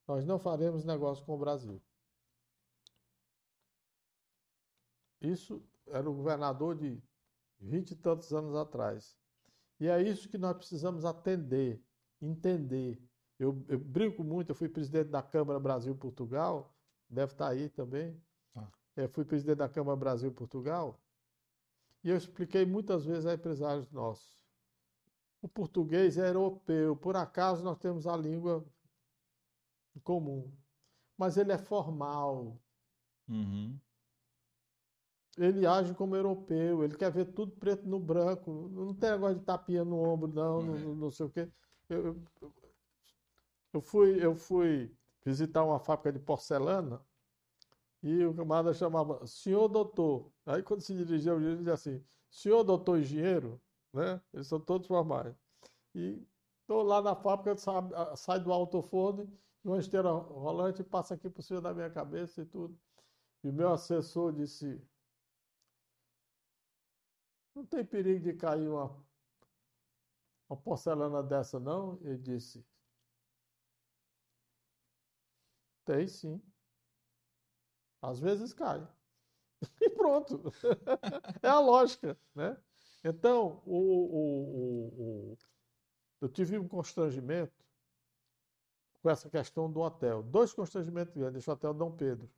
[0.07, 1.81] nós não faremos negócio com o Brasil.
[5.19, 7.03] Isso era o governador de
[7.59, 9.19] vinte e tantos anos atrás.
[9.77, 11.83] E é isso que nós precisamos atender,
[12.21, 13.10] entender.
[13.41, 16.71] Eu, eu brinco muito, eu fui presidente da Câmara Brasil-Portugal,
[17.09, 18.15] deve estar aí também.
[18.55, 18.67] Ah.
[18.95, 20.99] Eu fui presidente da Câmara Brasil-Portugal
[22.03, 24.45] e eu expliquei muitas vezes a empresários nossos.
[25.41, 28.63] O português é europeu, por acaso nós temos a língua
[30.03, 30.51] comum,
[31.17, 32.55] mas ele é formal.
[33.27, 33.75] Uhum
[35.37, 39.45] ele age como europeu, ele quer ver tudo preto no branco, não tem negócio de
[39.45, 41.47] tapinha no ombro, não, não, não, não sei o quê.
[41.89, 42.53] Eu, eu,
[43.73, 47.05] eu, fui, eu fui visitar uma fábrica de porcelana
[48.03, 50.31] e o camarada chamava senhor doutor.
[50.45, 53.61] Aí quando se dirigia ao ele dizia assim, senhor doutor engenheiro,
[53.93, 54.21] né?
[54.33, 55.35] Eles são todos formais.
[55.95, 56.25] E
[56.61, 57.55] estou lá na fábrica,
[58.15, 59.29] sai, do autofone,
[59.63, 62.77] numa esteira rolante, passa aqui por cima da minha cabeça e tudo.
[63.43, 64.81] E o meu assessor disse,
[67.55, 68.95] não tem perigo de cair uma,
[70.49, 71.99] uma porcelana dessa, não?
[72.01, 72.65] Ele disse.
[75.85, 76.41] Tem sim.
[78.01, 78.85] Às vezes cai.
[79.79, 80.41] E pronto.
[81.43, 82.57] é a lógica, né?
[83.03, 85.37] Então, o, o, o,
[86.19, 87.53] eu tive um constrangimento
[89.01, 90.23] com essa questão do hotel.
[90.23, 91.43] Dois constrangimentos grandes.
[91.43, 92.29] Esse hotel Dom Pedro.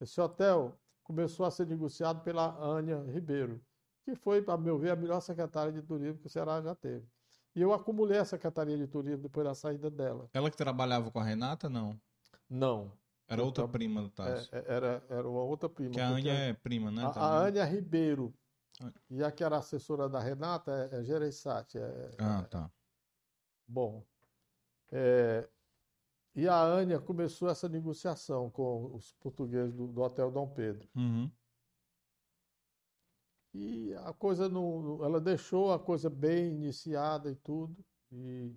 [0.00, 3.60] Esse hotel começou a ser negociado pela Ania Ribeiro
[4.04, 7.06] que foi, a meu ver, a melhor secretária de turismo que o Ceará já teve.
[7.54, 10.28] E eu acumulei a secretaria de turismo depois da saída dela.
[10.32, 11.98] Ela que trabalhava com a Renata, não?
[12.52, 12.92] Não.
[13.26, 14.22] Era outra prima do.
[14.22, 15.90] É, é, era, era uma outra prima.
[15.90, 17.02] Que a Ania é prima, né?
[17.02, 18.34] A, a Ania Ribeiro.
[18.78, 18.92] Ah.
[19.08, 21.78] E a que era assessora da Renata é, é Gereissati.
[21.78, 22.70] É, ah, tá.
[23.66, 24.04] Bom.
[24.90, 25.48] É,
[26.34, 30.86] e a Ania começou essa negociação com os portugueses do, do Hotel Dom Pedro.
[30.94, 31.30] Uhum.
[33.54, 35.02] E a coisa não.
[35.02, 37.82] Ela deixou a coisa bem iniciada e tudo.
[38.10, 38.54] E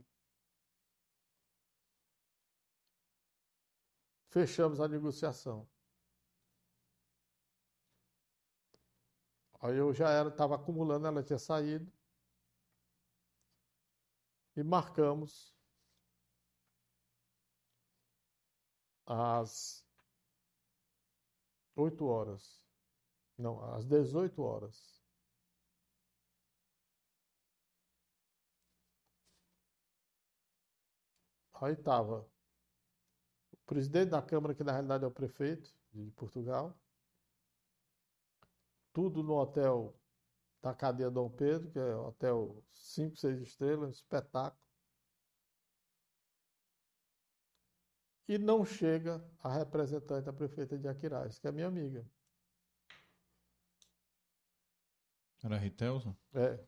[4.36, 5.66] fechamos a negociação.
[9.62, 11.92] Aí eu já era, estava acumulando, ela tinha saído.
[14.58, 15.56] E marcamos
[19.08, 19.84] às
[21.76, 22.62] oito horas.
[23.38, 25.02] Não, às 18 horas.
[31.62, 32.30] Aí estava
[33.66, 36.78] presidente da Câmara, que na realidade é o prefeito de Portugal,
[38.94, 39.94] tudo no hotel
[40.62, 44.64] da cadeia Dom Pedro, que é hotel 5, 6 estrelas, espetáculo.
[48.28, 52.04] E não chega a representante da prefeita de Aquiraz, que é minha amiga.
[55.44, 56.16] Era Ritelson?
[56.34, 56.60] É.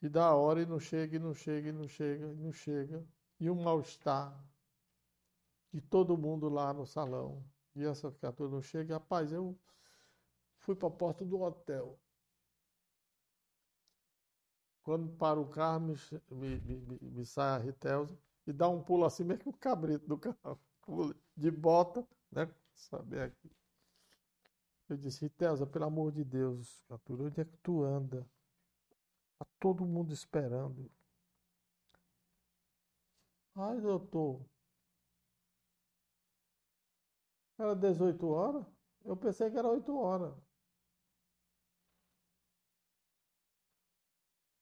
[0.00, 3.04] E da hora e não chega, e não chega, e não chega, e não chega.
[3.40, 4.32] E um mal-estar
[5.72, 7.44] de todo mundo lá no salão.
[7.74, 8.94] E essa criatura não chega.
[8.94, 9.58] Rapaz, eu
[10.58, 11.98] fui para a porta do hotel.
[14.82, 15.96] Quando para o carro, me,
[16.30, 18.16] me, me, me sai a Ritelson
[18.46, 20.58] e dá um pulo assim, meio que um cabrito do carro.
[21.36, 22.50] De bota, né?
[22.74, 23.50] Saber aqui.
[24.88, 28.26] Eu disse, Ritelza, pelo amor de Deus, Captura, onde é que tu anda?
[29.38, 30.90] Tá todo mundo esperando.
[33.54, 34.40] Ai, doutor.
[37.58, 38.64] Era 18 horas?
[39.04, 40.34] Eu pensei que era 8 horas.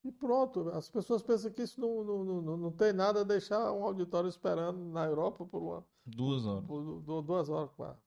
[0.04, 3.72] E pronto, as pessoas pensam que isso não, não, não, não tem nada a deixar
[3.72, 5.86] um auditório esperando na Europa por uma.
[6.04, 6.64] Duas horas.
[6.64, 8.06] Por, duas horas quase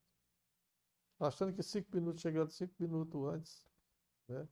[1.20, 3.68] achando que cinco minutos, chegando cinco minutos antes.
[4.28, 4.48] Né?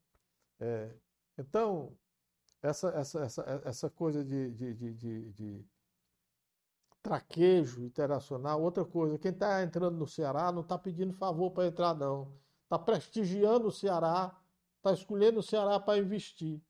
[0.59, 0.95] É,
[1.38, 1.98] então,
[2.61, 5.66] essa, essa, essa, essa coisa de, de, de, de
[7.08, 11.94] traquejo internacional, outra coisa, quem está entrando no Ceará não está pedindo favor para entrar,
[11.94, 12.34] não.
[12.66, 14.38] Está prestigiando o Ceará
[14.77, 16.61] está escolhendo o Ceará para investir.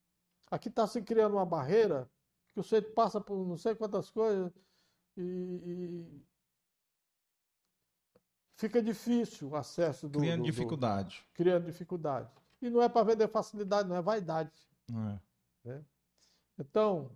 [0.50, 2.10] Aqui está se criando uma barreira
[2.54, 4.52] que o sujeito passa por não sei quantas coisas
[5.16, 6.26] e, e
[8.56, 10.20] fica difícil o acesso do.
[10.20, 11.26] Criando do, dificuldade.
[11.28, 12.32] Do, criando dificuldade.
[12.62, 14.52] E não é para vender facilidade, não é vaidade.
[14.90, 15.20] É.
[15.70, 15.86] Né?
[16.58, 17.12] Então,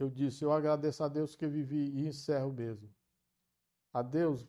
[0.00, 2.88] eu disse, eu agradeço a Deus que eu vivi e encerro mesmo.
[3.92, 4.46] A Deus,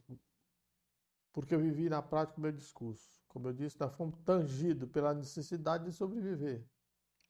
[1.34, 3.22] porque eu vivi na prática o meu discurso.
[3.28, 6.64] Como eu disse, nós fomos tangidos pela necessidade de sobreviver.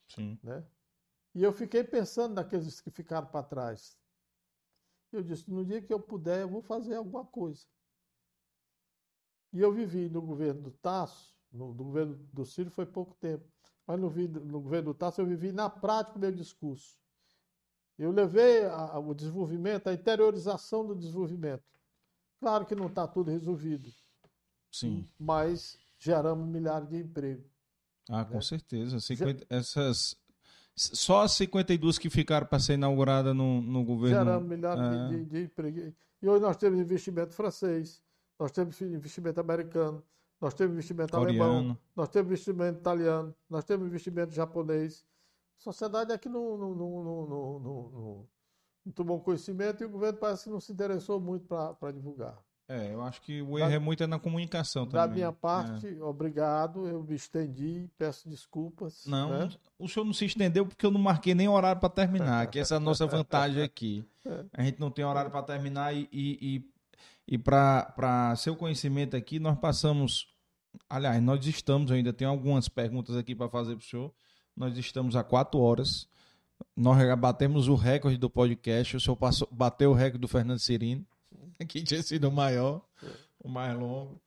[0.10, 0.38] Sim.
[0.44, 0.64] Né?
[1.34, 3.98] E eu fiquei pensando naqueles que ficaram para trás.
[5.12, 7.66] Eu disse, no dia que eu puder, eu vou fazer alguma coisa.
[9.54, 13.48] E eu vivi no governo do Tasso, no, no governo do Ciro foi pouco tempo,
[13.86, 17.03] mas no, no governo do Tasso eu vivi na prática o meu discurso.
[17.98, 21.64] Eu levei a, a, o desenvolvimento, a interiorização do desenvolvimento.
[22.40, 23.90] Claro que não está tudo resolvido.
[24.72, 25.08] Sim.
[25.20, 27.46] Mas geramos milhares de empregos.
[28.10, 28.42] Ah, com né?
[28.42, 29.00] certeza.
[29.00, 30.18] 50, essas,
[30.76, 34.18] só as 52 que ficaram para ser inaugurada no, no governo.
[34.18, 35.08] Geramos milhares é.
[35.08, 35.94] de, de, de empregos.
[36.22, 38.02] E hoje nós temos investimento francês,
[38.40, 40.04] nós temos investimento americano,
[40.40, 41.44] nós temos investimento Coreano.
[41.44, 45.06] alemão, nós temos investimento italiano, nós temos investimento japonês.
[45.58, 48.28] Sociedade aqui não, não, não, não, não,
[48.94, 52.38] tomou conhecimento e o governo parece que não se interessou muito para divulgar.
[52.68, 55.08] É, eu acho que o erro da, é muito na comunicação também.
[55.08, 56.02] Da minha parte, é.
[56.02, 59.06] obrigado, eu me estendi, peço desculpas.
[59.06, 59.50] Não, né?
[59.78, 62.76] o senhor não se estendeu porque eu não marquei nem horário para terminar, que essa
[62.76, 64.06] é a nossa vantagem aqui.
[64.26, 64.46] É.
[64.54, 66.56] A gente não tem horário para terminar e, e,
[67.28, 70.28] e, e para seu conhecimento aqui, nós passamos.
[70.90, 74.14] Aliás, nós estamos, ainda tenho algumas perguntas aqui para fazer para o senhor.
[74.56, 76.08] Nós estamos há quatro horas.
[76.76, 78.98] Nós batemos o recorde do podcast.
[78.98, 81.06] O senhor passou, bateu o recorde do Fernando Cirino,
[81.68, 82.82] que tinha sido o maior,
[83.40, 84.22] o mais longo.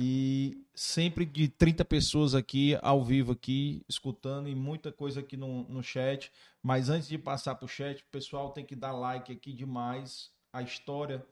[0.00, 5.64] E sempre de 30 pessoas aqui, ao vivo aqui, escutando, e muita coisa aqui no,
[5.64, 6.30] no chat.
[6.62, 10.30] Mas antes de passar para o chat, o pessoal tem que dar like aqui demais.
[10.52, 11.26] A história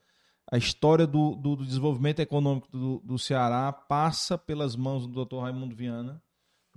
[0.49, 5.39] a história do, do, do desenvolvimento econômico do, do, Ceará passa pelas mãos do Dr.
[5.39, 6.21] Raimundo Viana.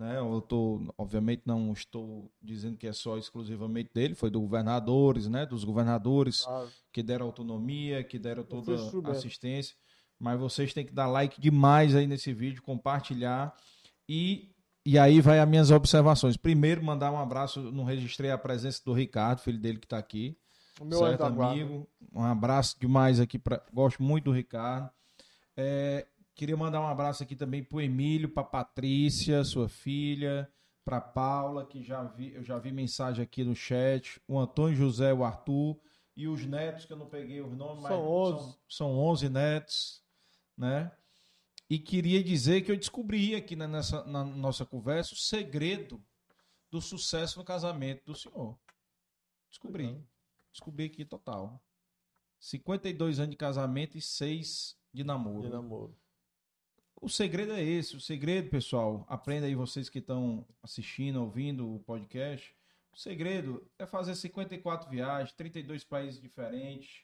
[0.00, 0.16] Né?
[0.16, 5.44] Eu tô, obviamente não estou dizendo que é só exclusivamente dele, foi dos governadores, né?
[5.44, 6.66] dos governadores ah.
[6.90, 8.74] que deram autonomia, que deram toda
[9.10, 9.76] assistência.
[10.18, 13.54] Mas vocês têm que dar like demais aí nesse vídeo, compartilhar
[14.08, 14.48] e
[14.86, 16.38] e aí vai as minhas observações.
[16.38, 20.34] Primeiro, mandar um abraço, não registrei a presença do Ricardo, filho dele que está aqui.
[20.80, 21.86] O meu certo, amigo.
[22.10, 23.62] Um abraço demais aqui, pra...
[23.70, 24.88] gosto muito do Ricardo.
[25.54, 26.06] É,
[26.40, 30.50] Queria mandar um abraço aqui também para o Emílio, para Patrícia, sua filha,
[30.82, 35.12] para Paula, que já vi, eu já vi mensagem aqui no chat, o Antônio José,
[35.12, 35.78] o Arthur
[36.16, 38.40] e os netos, que eu não peguei os nomes, são mas 11.
[38.40, 40.02] São, são 11 netos,
[40.56, 40.90] né?
[41.68, 46.02] E queria dizer que eu descobri aqui na, nessa, na nossa conversa o segredo
[46.70, 48.58] do sucesso no casamento do senhor.
[49.50, 49.88] Descobri.
[49.88, 50.02] Uhum.
[50.50, 51.62] Descobri aqui total.
[52.38, 55.42] 52 anos de casamento e 6 de namoro.
[55.42, 55.99] De namoro.
[57.00, 57.96] O segredo é esse.
[57.96, 62.54] O segredo, pessoal, aprenda aí vocês que estão assistindo, ouvindo o podcast.
[62.92, 67.02] O segredo é fazer 54 viagens, 32 países diferentes,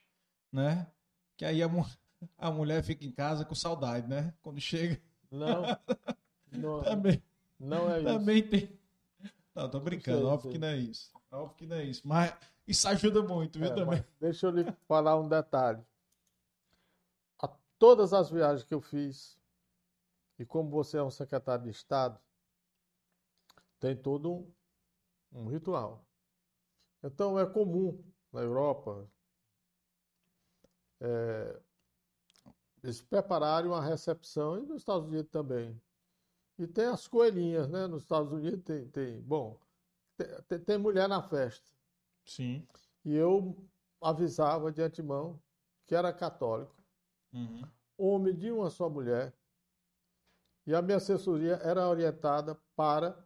[0.52, 0.86] né?
[1.36, 1.68] Que aí a,
[2.36, 4.34] a mulher fica em casa com saudade, né?
[4.42, 5.00] Quando chega.
[5.30, 5.62] Não.
[6.52, 7.22] não também,
[7.58, 8.18] não é também isso.
[8.18, 8.80] Também tem.
[9.54, 10.52] Não, tô brincando, sei, óbvio sei.
[10.52, 11.12] que não é isso.
[11.30, 12.02] Óbvio que não é isso.
[12.04, 12.34] Mas
[12.68, 14.04] isso ajuda muito, viu, é, também.
[14.20, 15.82] Deixa eu lhe falar um detalhe.
[17.38, 19.35] A todas as viagens que eu fiz,
[20.38, 22.20] e como você é um secretário de Estado,
[23.78, 24.52] tem todo um,
[25.32, 26.04] um ritual.
[27.02, 29.08] Então é comum na Europa
[31.00, 31.60] é,
[32.82, 35.80] eles prepararem uma recepção e nos Estados Unidos também.
[36.58, 37.86] E tem as coelhinhas, né?
[37.86, 39.58] Nos Estados Unidos tem, tem bom,
[40.48, 41.70] tem, tem mulher na festa.
[42.24, 42.66] Sim.
[43.04, 43.56] E eu
[44.00, 45.40] avisava de antemão
[45.84, 46.74] que era católico,
[47.32, 47.62] uhum.
[47.96, 49.32] homem de uma só mulher,
[50.66, 53.16] e a minha assessoria era orientada para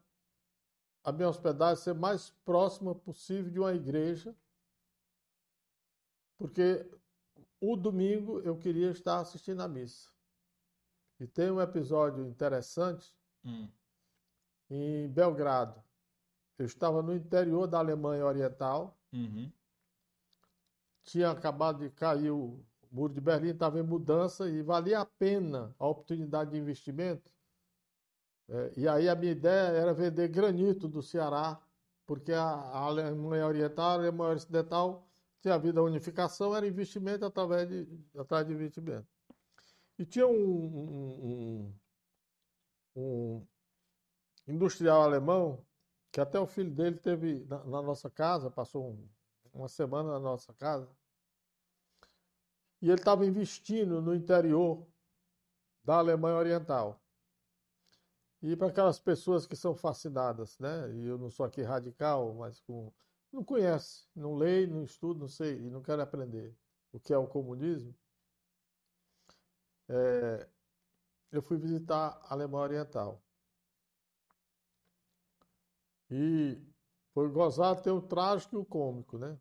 [1.03, 4.37] a minha hospedagem ser mais próxima possível de uma igreja,
[6.37, 6.87] porque
[7.59, 10.11] o domingo eu queria estar assistindo a missa.
[11.19, 13.69] E tem um episódio interessante hum.
[14.69, 15.83] em Belgrado.
[16.59, 18.99] Eu estava no interior da Alemanha Oriental.
[19.13, 19.51] Uhum.
[21.05, 25.07] Tinha acabado de cair o o Muro de Berlim estava em mudança e valia a
[25.07, 27.31] pena a oportunidade de investimento.
[28.49, 31.61] É, e aí a minha ideia era vender granito do Ceará,
[32.05, 35.09] porque a, Alemanha Oriental, a Alemanha Ocidental
[35.41, 37.87] tinha havido a unificação, era investimento através de,
[38.19, 39.07] atrás de investimento.
[39.97, 41.75] E tinha um, um,
[42.97, 43.47] um,
[44.47, 45.65] um industrial alemão,
[46.11, 49.09] que até o filho dele teve na, na nossa casa, passou um,
[49.53, 50.89] uma semana na nossa casa,
[52.81, 54.87] e ele estava investindo no interior
[55.85, 57.01] da Alemanha Oriental.
[58.43, 60.91] E para aquelas pessoas que são fascinadas, né?
[60.95, 62.93] E eu não sou aqui radical, mas com
[63.33, 66.57] não conhece, não leio, não estudo, não sei, e não quero aprender
[66.93, 67.95] o que é o comunismo.
[69.89, 70.49] É,
[71.33, 73.23] eu fui visitar a Alemanha Oriental.
[76.11, 76.61] E
[77.15, 79.39] foi gozado ter o trágico e o cômico, né?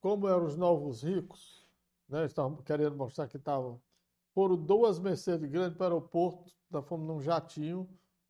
[0.00, 1.67] Como eram os novos ricos,
[2.08, 2.24] né?
[2.24, 3.80] Estavam querendo mostrar que estavam.
[4.34, 7.88] Foram duas Mercedes grandes para o aeroporto, nós fomos num jatinho,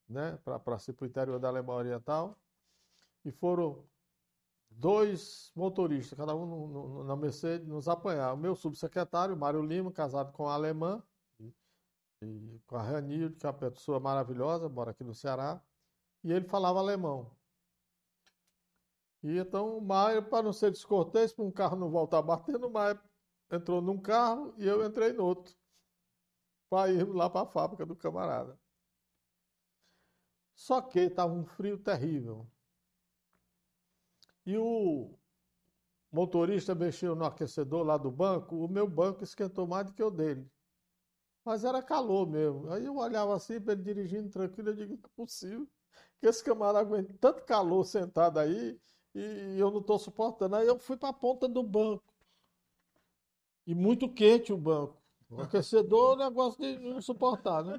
[0.08, 0.36] né?
[0.38, 2.38] Para ir para o interior da Alemanha Oriental.
[3.24, 3.84] E foram
[4.70, 8.32] dois motoristas, cada um no, no, na Mercedes, nos apanhar.
[8.32, 11.02] O meu subsecretário, Mário Lima, casado com a alemã,
[11.40, 11.52] e,
[12.22, 15.60] e com a Ranilde, que é uma pessoa maravilhosa, mora aqui no Ceará,
[16.24, 17.36] e ele falava alemão.
[19.22, 22.70] E então o Maia, para não ser descortês, para um carro não voltar batendo, o
[22.70, 23.00] Maia
[23.50, 25.54] entrou num carro e eu entrei no outro,
[26.68, 28.58] para ir lá para a fábrica do camarada.
[30.54, 32.46] Só que estava um frio terrível.
[34.44, 35.18] E o
[36.10, 40.10] motorista mexeu no aquecedor lá do banco, o meu banco esquentou mais do que o
[40.10, 40.50] dele.
[41.44, 42.70] Mas era calor mesmo.
[42.72, 45.68] Aí eu olhava assim, para ele dirigindo tranquilo, eu digo, não é possível
[46.20, 48.80] que esse camarada aguente tanto calor sentado aí
[49.14, 50.56] e eu não estou suportando.
[50.56, 52.07] Aí eu fui para a ponta do banco.
[53.68, 54.96] E muito quente o banco.
[55.30, 57.78] O aquecedor é um negócio de não suportar, né?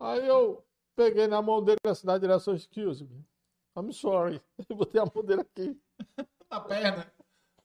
[0.00, 0.64] Aí eu
[0.96, 3.22] peguei na mão dele na direção, excuse me.
[3.76, 4.40] I'm sorry.
[4.70, 5.78] Eu botei a mão dele aqui.
[6.50, 7.12] Na perna.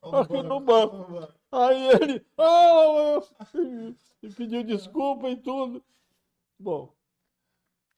[0.02, 1.26] Aqui no banco.
[1.50, 2.26] Aí ele.
[2.38, 3.22] Oh,
[4.22, 5.82] e pediu desculpa e tudo.
[6.60, 6.94] Bom,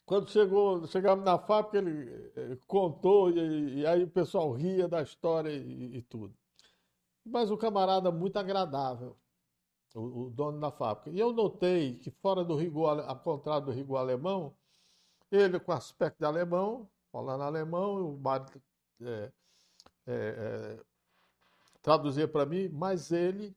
[0.06, 5.50] quando chegou, chegamos na fábrica, ele contou, e, e aí o pessoal ria da história
[5.50, 6.36] e, e, tudo.
[7.26, 9.18] Mas o camarada muito agradável,
[9.96, 11.10] o, dono da fábrica.
[11.10, 14.56] E eu notei que fora do rigor, contrário do rigor alemão,
[15.32, 18.62] ele com aspecto de alemão, falando alemão, o Mário
[19.02, 19.32] é,
[20.06, 20.84] é, é,
[21.82, 23.56] traduzia para mim, mas ele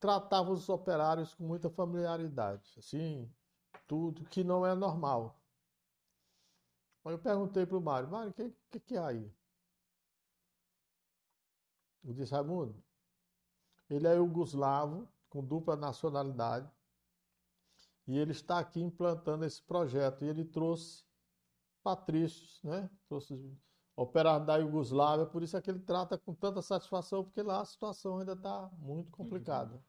[0.00, 3.30] tratava os operários com muita familiaridade, assim,
[3.86, 5.36] tudo que não é normal.
[7.04, 9.32] Aí eu perguntei para o Mário, Mário, o que, que, que é aí?
[12.04, 12.76] Eu disse, Raimundo,
[13.90, 16.70] ele é yugoslavo, com dupla nacionalidade,
[18.06, 20.24] e ele está aqui implantando esse projeto.
[20.24, 21.04] E ele trouxe
[21.82, 22.90] patrícios, né?
[23.06, 23.54] Trouxe
[23.94, 27.64] operar da Iugoslávia, por isso é que ele trata com tanta satisfação, porque lá a
[27.64, 29.82] situação ainda está muito complicada.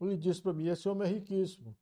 [0.00, 1.76] Ele disse para mim, esse homem é riquíssimo.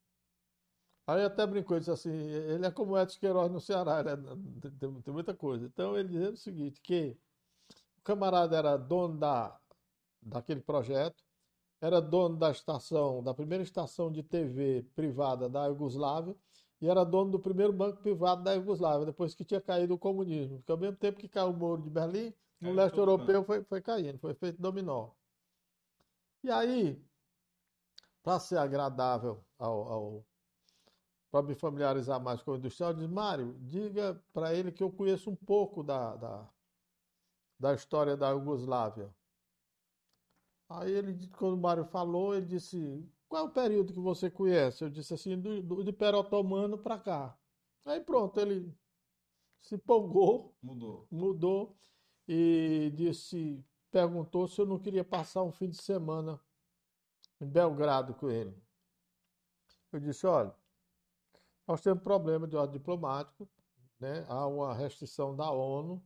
[1.06, 4.16] Aí até brincou, disse assim, ele é como Edson Queiroz no Ceará, né?
[4.78, 5.66] tem, tem, muita coisa.
[5.66, 7.18] Então ele dizia o seguinte, que
[7.98, 9.58] o camarada era dono da,
[10.22, 11.24] daquele projeto,
[11.80, 16.36] era dono da estação, da primeira estação de TV privada da Iugoslávia,
[16.80, 20.58] e era dono do primeiro banco privado da Iugoslávia, depois que tinha caído o comunismo.
[20.58, 23.80] Porque ao mesmo tempo que caiu o muro de Berlim, no leste europeu foi, foi
[23.80, 25.10] caindo, foi feito dominó.
[26.42, 27.02] E aí,
[28.22, 30.26] para ser agradável ao, ao
[31.30, 35.30] para me familiarizar mais com o industrial, diz, Mário, diga para ele que eu conheço
[35.30, 36.48] um pouco da, da,
[37.58, 39.14] da história da Iugoslávia.
[40.70, 44.84] Aí ele, quando o Mário falou, ele disse, qual é o período que você conhece?
[44.84, 47.36] Eu disse assim, do, do Império Otomano para cá.
[47.84, 48.72] Aí pronto, ele
[49.60, 50.56] se empolgou.
[50.62, 51.08] Mudou.
[51.10, 51.76] Mudou
[52.28, 56.40] e disse, perguntou se eu não queria passar um fim de semana
[57.40, 58.56] em Belgrado com ele.
[59.92, 60.54] Eu disse, olha,
[61.66, 63.48] nós temos problema de ordem diplomático,
[63.98, 64.24] né?
[64.28, 66.00] há uma restrição da ONU,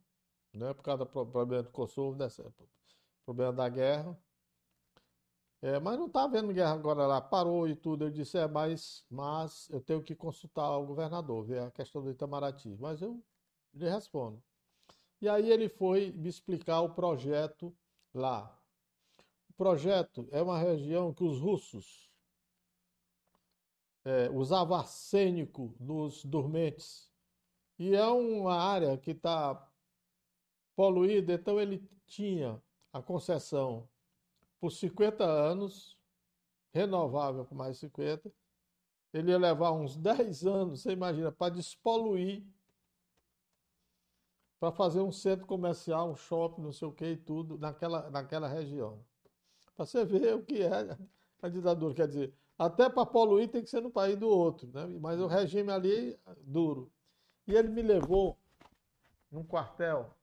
[0.54, 0.72] né?
[0.72, 2.42] por causa do problema do Kosovo, desse,
[3.26, 4.18] problema da guerra.
[5.64, 8.04] É, mas não está havendo guerra agora lá, parou e tudo.
[8.04, 12.10] Eu disse, é, mas, mas eu tenho que consultar o governador, ver a questão do
[12.10, 12.76] Itamaraty.
[12.78, 13.24] Mas eu
[13.72, 14.44] lhe respondo.
[15.22, 17.74] E aí ele foi me explicar o projeto
[18.12, 18.54] lá.
[19.48, 22.12] O projeto é uma região que os russos
[24.04, 27.10] é, usavam arsênico nos dormentes.
[27.78, 29.66] E é uma área que está
[30.76, 32.62] poluída, então ele tinha
[32.92, 33.88] a concessão
[34.64, 35.94] por 50 anos,
[36.72, 38.32] renovável por mais 50.
[39.12, 42.42] Ele ia levar uns 10 anos, você imagina, para despoluir,
[44.58, 48.48] para fazer um centro comercial, um shopping, não sei o que e tudo, naquela, naquela
[48.48, 49.04] região.
[49.76, 50.96] Para você ver o que é
[51.42, 51.94] a ditadura.
[51.94, 54.86] Quer dizer, até para poluir tem que ser no país do outro, né?
[54.98, 56.90] mas o regime ali duro.
[57.46, 58.38] E ele me levou
[59.30, 60.16] num quartel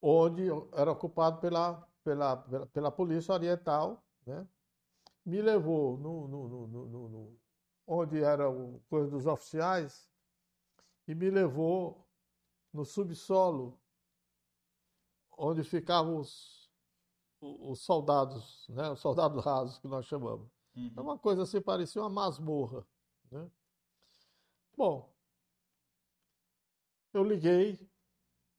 [0.00, 4.46] onde era ocupado pela, pela, pela, pela Polícia Oriental, né?
[5.24, 7.38] me levou no, no, no, no,
[7.86, 10.08] onde era o coisa dos oficiais
[11.06, 12.06] e me levou
[12.72, 13.78] no subsolo
[15.36, 16.70] onde ficavam os,
[17.40, 18.90] os soldados, né?
[18.90, 20.50] os soldados rasos que nós chamamos.
[20.74, 20.92] Uhum.
[20.96, 22.86] É uma coisa assim, parecia uma masmorra.
[23.30, 23.50] Né?
[24.76, 25.12] Bom,
[27.12, 27.88] eu liguei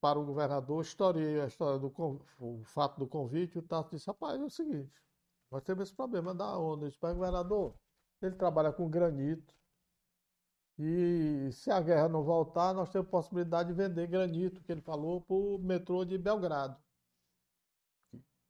[0.02, 1.92] para o governador, historiei a história do
[2.40, 4.92] o fato do convite, o Tato disse, rapaz, é o seguinte,
[5.52, 6.86] nós temos esse problema da onda.
[6.86, 7.76] Eu disse, mas governador,
[8.22, 9.54] ele trabalha com granito,
[10.78, 15.22] e se a guerra não voltar, nós temos possibilidade de vender granito, que ele falou,
[15.22, 16.82] para o metrô de Belgrado.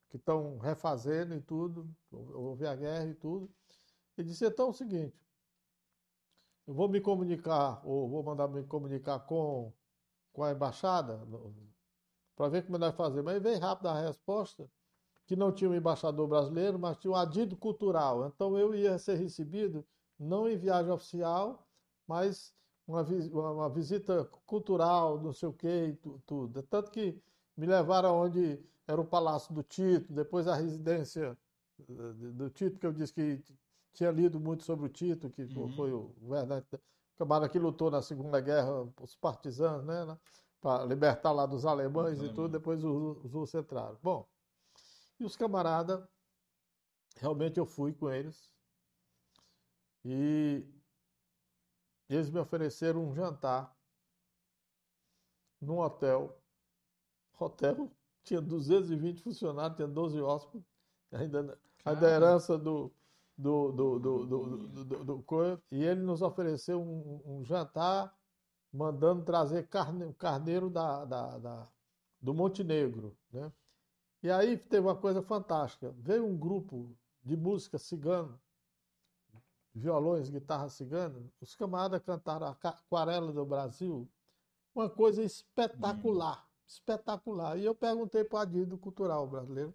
[0.10, 3.52] Que estão refazendo e tudo, houve a guerra e tudo.
[4.16, 5.18] Ele disse, então é o seguinte,
[6.68, 9.74] eu vou me comunicar, ou vou mandar me comunicar com,
[10.34, 11.20] com a embaixada,
[12.36, 13.22] para ver como ele vai fazer.
[13.22, 14.70] Mas veio rápido a resposta,
[15.26, 18.28] que não tinha um embaixador brasileiro, mas tinha um adido cultural.
[18.28, 19.86] Então eu ia ser recebido,
[20.18, 21.68] não em viagem oficial,
[22.08, 22.54] mas
[22.88, 23.04] uma,
[23.52, 26.64] uma visita cultural, não sei o quê, tudo.
[26.64, 27.22] Tanto que
[27.56, 31.38] me levaram onde era o Palácio do Tito, depois a residência
[31.80, 33.44] eh, do Tito, que eu disse que
[33.94, 35.70] tinha lido muito sobre o Tito, que uhum.
[35.76, 36.80] foi o governante,
[37.20, 40.18] camarada que lutou na Segunda Guerra, os partisanos, né, né
[40.62, 43.98] para libertar lá dos alemães e tudo, depois os, os russos entraram.
[44.02, 44.26] Bom,
[45.20, 46.02] e os camaradas,
[47.18, 48.50] realmente eu fui com eles,
[50.06, 50.66] e
[52.10, 53.76] eles me ofereceram um jantar
[55.62, 56.42] num hotel.
[57.38, 57.92] Hotel
[58.24, 60.66] tinha 220 funcionários, tinha 12 hóspedes,
[61.12, 62.94] ainda a herança do,
[63.40, 68.14] do, do, do, do, do, do, do e ele nos ofereceu um, um, jantar
[68.72, 71.68] mandando trazer carne, carneiro da, da, da,
[72.20, 73.18] do Montenegro.
[73.32, 73.50] Né?
[74.22, 75.96] E aí teve uma coisa fantástica.
[75.98, 76.94] Veio um grupo
[77.24, 78.38] de música cigana,
[79.74, 84.06] violões, guitarra cigana, os camaradas cantaram a Aquarela do Brasil,
[84.76, 87.58] uma coisa espetacular, espetacular.
[87.58, 89.74] E eu perguntei para o Adido Cultural brasileiro,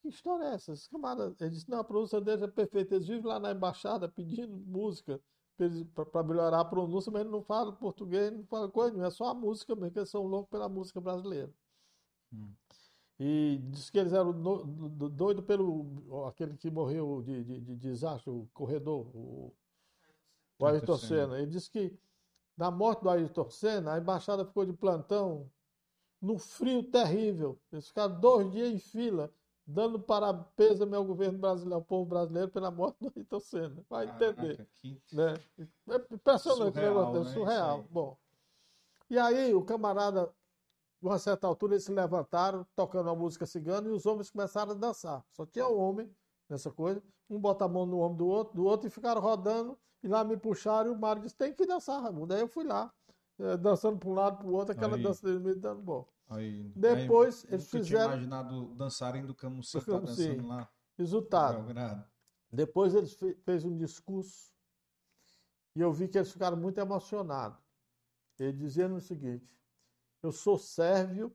[0.00, 0.72] que história é essa?
[0.72, 2.94] Esse camarada, ele disse, não, a pronúncia deles é perfeita.
[2.94, 5.20] Eles vivem lá na embaixada pedindo música
[6.12, 9.28] para melhorar a pronúncia, mas eles não falam português, não falam coisa nenhuma, é só
[9.28, 11.50] a música mesmo, que eles são loucos pela música brasileira.
[12.32, 12.52] Hum.
[13.18, 18.46] E disse que eles eram doidos pelo aquele que morreu de, de, de desastre, o
[18.52, 19.54] corredor, o,
[20.58, 21.38] o Ayrton Senna.
[21.38, 21.98] Ele disse que
[22.54, 25.50] na morte do Ayrton Senna, a embaixada ficou de plantão
[26.20, 27.58] no frio terrível.
[27.72, 29.32] Eles ficaram dois dias em fila
[29.66, 33.84] dando parabéns ao governo brasileiro, ao povo brasileiro pela morte do Ayrton Senna.
[33.90, 34.66] Vai entender.
[34.74, 35.00] que...
[35.12, 35.34] né?
[35.88, 37.24] É impressionante surreal, né?
[37.32, 37.82] surreal.
[37.90, 38.16] Bom.
[39.10, 40.28] E aí o camarada, a
[41.02, 44.74] uma certa altura, eles se levantaram, tocando a música cigana, e os homens começaram a
[44.74, 45.24] dançar.
[45.32, 46.14] Só tinha um homem
[46.48, 49.76] nessa coisa, um bota a mão no ombro do outro, do outro, e ficaram rodando,
[50.02, 52.32] e lá me puxaram, e o Mário disse, tem que dançar, Raimundo.
[52.34, 52.92] Aí eu fui lá,
[53.38, 55.02] eh, dançando para um lado, para o outro, aquela aí.
[55.02, 56.06] dança dele me dando bom.
[56.28, 58.04] Aí, Depois aí, eles fizeram.
[58.04, 60.68] Tinha imaginado dançarem do Camusim, tá dançando lá.
[60.98, 61.66] Resultado.
[62.50, 64.52] Depois eles fe fez um discurso
[65.74, 67.62] e eu vi que eles ficaram muito emocionados.
[68.38, 69.46] Ele dizendo o seguinte:
[70.22, 71.34] Eu sou sérvio,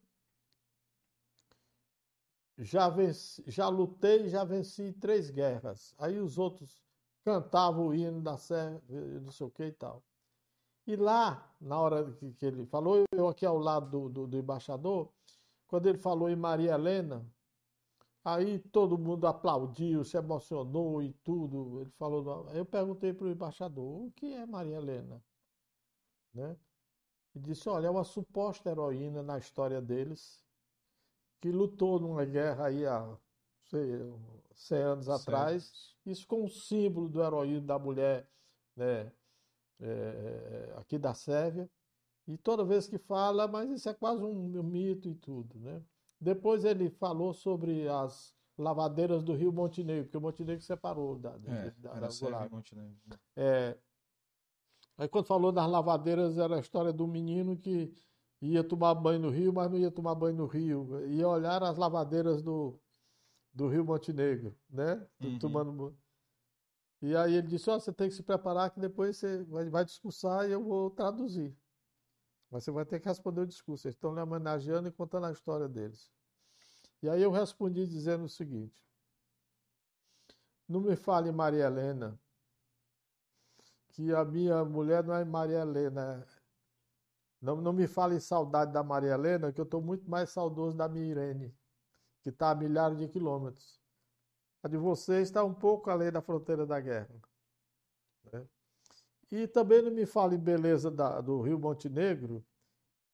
[2.58, 5.94] já, venci, já lutei, já venci três guerras.
[5.98, 6.84] Aí os outros
[7.24, 8.82] cantavam o hino da Sérvia,
[9.22, 10.04] não sei o que e tal.
[10.92, 14.38] E lá, na hora que, que ele falou, eu aqui ao lado do, do, do,
[14.38, 15.10] embaixador,
[15.66, 17.26] quando ele falou em Maria Helena,
[18.26, 21.80] aí todo mundo aplaudiu, se emocionou e tudo.
[21.80, 22.46] Ele falou.
[22.52, 25.24] Eu perguntei para o embaixador: o que é Maria Helena?
[26.34, 26.58] Né?
[27.34, 30.44] E disse: olha, é uma suposta heroína na história deles,
[31.40, 33.18] que lutou numa guerra aí há
[33.64, 33.98] sei,
[34.56, 35.22] 100 anos certo.
[35.22, 35.96] atrás.
[36.06, 38.30] Isso com o símbolo do heroísmo da mulher,
[38.76, 39.10] né?
[39.82, 41.70] É, aqui da Sérvia,
[42.28, 45.82] e toda vez que fala, mas isso é quase um mito e tudo, né?
[46.20, 51.72] Depois ele falou sobre as lavadeiras do Rio Montenegro, porque o Montenegro separou da, é,
[51.78, 52.98] da, da Montenegro.
[53.36, 53.76] É,
[54.98, 57.92] aí quando falou das lavadeiras, era a história do menino que
[58.42, 61.78] ia tomar banho no rio, mas não ia tomar banho no rio, ia olhar as
[61.78, 62.80] lavadeiras do,
[63.54, 65.06] do Rio Montenegro, né?
[65.22, 65.40] Uhum.
[65.40, 65.96] Tomando
[67.02, 69.86] e aí ele disse: oh, você tem que se preparar que depois você vai, vai
[69.86, 71.56] discursar e eu vou traduzir.
[72.50, 73.88] Mas você vai ter que responder o discurso.
[73.88, 76.12] Eles estão lhe homenageando e contando a história deles.
[77.02, 78.76] E aí eu respondi dizendo o seguinte:
[80.68, 82.20] Não me fale Maria Helena,
[83.90, 86.26] que a minha mulher não é Maria Helena,
[87.42, 90.88] Não, não me fale saudade da Maria Helena, que eu estou muito mais saudoso da
[90.88, 91.56] minha Irene,
[92.22, 93.81] que está a milhares de quilômetros.
[94.64, 97.16] A de vocês está um pouco além da fronteira da guerra.
[98.32, 98.46] Né?
[99.32, 102.46] E também não me fale em beleza da, do Rio Montenegro,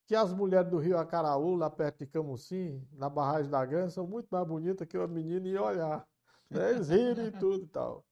[0.06, 4.08] que as mulheres do Rio Acaraú, lá perto de Camusim, na barragem da Grande, são
[4.08, 6.08] muito mais bonitas que uma menina ia olhar.
[6.50, 6.72] Né?
[6.72, 8.06] Eles riram e tudo e tal.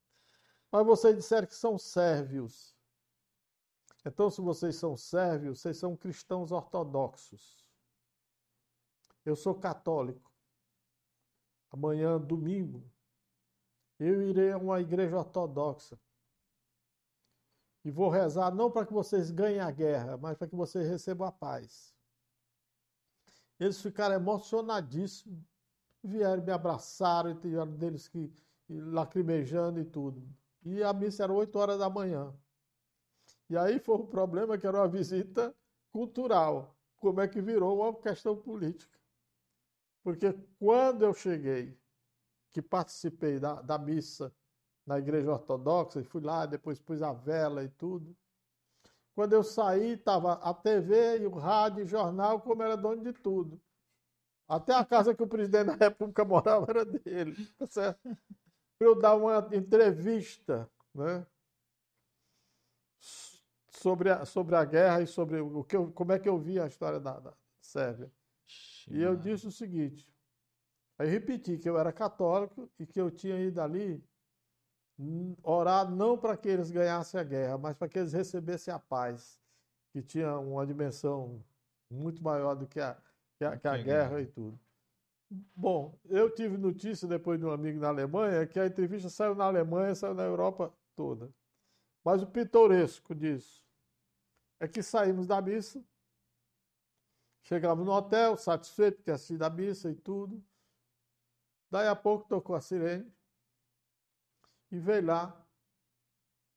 [0.71, 2.75] Mas vocês disseram que são sérvios.
[4.05, 7.65] Então, se vocês são sérvios, vocês são cristãos ortodoxos.
[9.25, 10.31] Eu sou católico.
[11.71, 12.83] Amanhã, domingo,
[13.99, 15.99] eu irei a uma igreja ortodoxa.
[17.83, 21.27] E vou rezar não para que vocês ganhem a guerra, mas para que vocês recebam
[21.27, 21.95] a paz.
[23.59, 25.39] Eles ficaram emocionadíssimos.
[26.03, 28.31] Vieram, me abraçaram, e tiveram deles que
[28.69, 30.27] lacrimejando e tudo.
[30.63, 32.33] E a missa era 8 horas da manhã.
[33.49, 35.55] E aí foi o problema que era uma visita
[35.91, 36.75] cultural.
[36.97, 38.99] Como é que virou uma questão política?
[40.03, 41.79] Porque quando eu cheguei,
[42.55, 44.33] que participei da, da missa
[44.85, 48.15] na igreja ortodoxa, e fui lá, depois pus a vela e tudo.
[49.13, 53.03] Quando eu saí, estava a TV e o rádio e o jornal, como era dono
[53.03, 53.59] de tudo.
[54.47, 57.35] Até a casa que o presidente da República morava era dele.
[57.57, 58.17] Tá certo?
[58.79, 61.27] Para eu dar uma entrevista né,
[63.67, 66.57] sobre, a, sobre a guerra e sobre o que eu, como é que eu vi
[66.57, 68.09] a história da, da Sérvia.
[68.89, 70.14] E eu disse o seguinte:
[70.97, 74.03] aí repeti que eu era católico e que eu tinha ido ali
[75.43, 79.39] orar não para que eles ganhassem a guerra, mas para que eles recebessem a paz,
[79.91, 81.43] que tinha uma dimensão
[81.89, 82.97] muito maior do que a,
[83.37, 84.59] que a, que a guerra e tudo.
[85.55, 89.45] Bom, eu tive notícia depois de um amigo na Alemanha que a entrevista saiu na
[89.45, 91.33] Alemanha, saiu na Europa toda.
[92.03, 93.65] Mas o pitoresco disso
[94.59, 95.83] é que saímos da missa,
[97.41, 100.41] chegamos no hotel, satisfeito que assisti da missa e tudo.
[101.69, 103.11] Daí a pouco tocou a sirene
[104.71, 105.45] e veio lá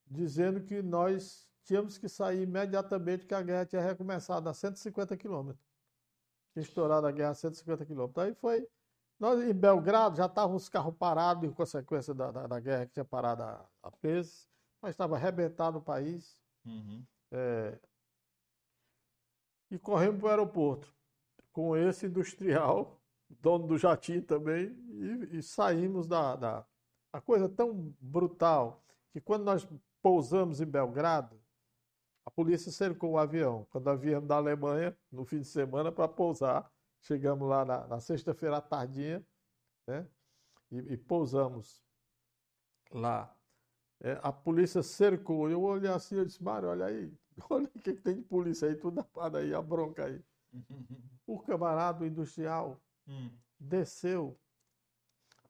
[0.07, 5.65] dizendo que nós tínhamos que sair imediatamente, que a guerra tinha recomeçado a 150 quilômetros.
[6.53, 8.25] Tinha estourado a guerra a 150 quilômetros.
[8.25, 8.67] Aí foi.
[9.19, 12.93] Nós em Belgrado já estavam os carros parados em consequência da, da, da guerra que
[12.93, 13.91] tinha parado a, a
[14.81, 16.41] mas estava arrebentado o país.
[16.65, 17.05] Uhum.
[17.33, 17.79] É,
[19.71, 20.95] e corremos para o aeroporto
[21.53, 22.98] com esse industrial,
[23.29, 26.67] dono do jatinho também, e, e saímos da, da,
[27.13, 29.67] a coisa tão brutal que quando nós
[30.03, 31.41] pousamos em Belgrado,
[32.25, 33.67] a polícia cercou o avião.
[33.71, 38.01] Quando nós viemos da Alemanha, no fim de semana, para pousar, chegamos lá na, na
[38.01, 39.25] sexta-feira à tardinha,
[39.87, 40.07] né?
[40.71, 41.83] E, e pousamos
[42.93, 43.35] lá.
[44.01, 45.49] É, a polícia cercou.
[45.49, 47.13] Eu olhei assim, eu disse, Mário, olha aí,
[47.49, 50.23] olha o que, que tem de polícia aí, tudo apado aí, a bronca aí.
[51.27, 53.31] o camarada industrial hum.
[53.59, 54.39] desceu,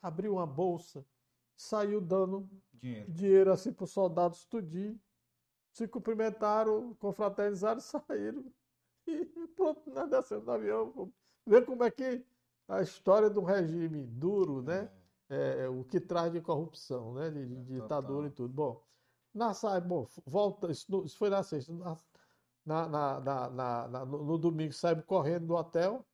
[0.01, 1.05] abriu uma bolsa,
[1.57, 5.01] saiu dando dinheiro, dinheiro assim para os soldados tudinho.
[5.73, 8.45] Se cumprimentaram, confraternizaram, saíram.
[9.07, 9.25] E
[9.57, 11.13] pronto, nós descemos do avião.
[11.47, 12.25] Ver como é que
[12.69, 14.91] a história do regime duro, né?
[15.31, 15.65] É.
[15.65, 17.31] É, o que traz de corrupção, né?
[17.31, 18.53] De, de ditadura e tudo.
[18.53, 18.83] Bom,
[19.35, 21.73] na bom, volta, isso, isso foi na sexta.
[22.65, 23.21] Na, na,
[23.51, 26.05] na, no, no domingo saímos correndo do hotel,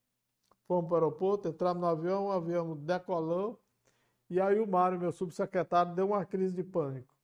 [0.66, 3.62] fomos para o aeroporto, entramos no avião, o avião decolou,
[4.28, 7.14] e aí o Mário, meu subsecretário, deu uma crise de pânico.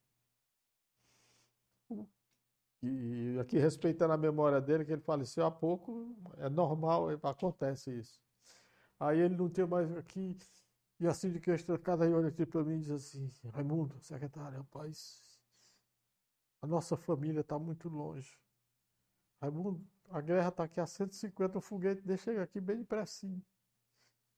[2.83, 8.23] E aqui, respeitando a memória dele, que ele faleceu há pouco, é normal, acontece isso.
[8.99, 10.37] Aí ele não tinha mais aqui,
[10.99, 15.41] e assim de que cada olha aqui para mim e diz assim, Raimundo, secretário, rapaz,
[16.63, 18.39] a nossa família está muito longe.
[19.41, 23.43] Raimundo, a guerra está aqui a 150, o foguete deixa aqui bem depressinho.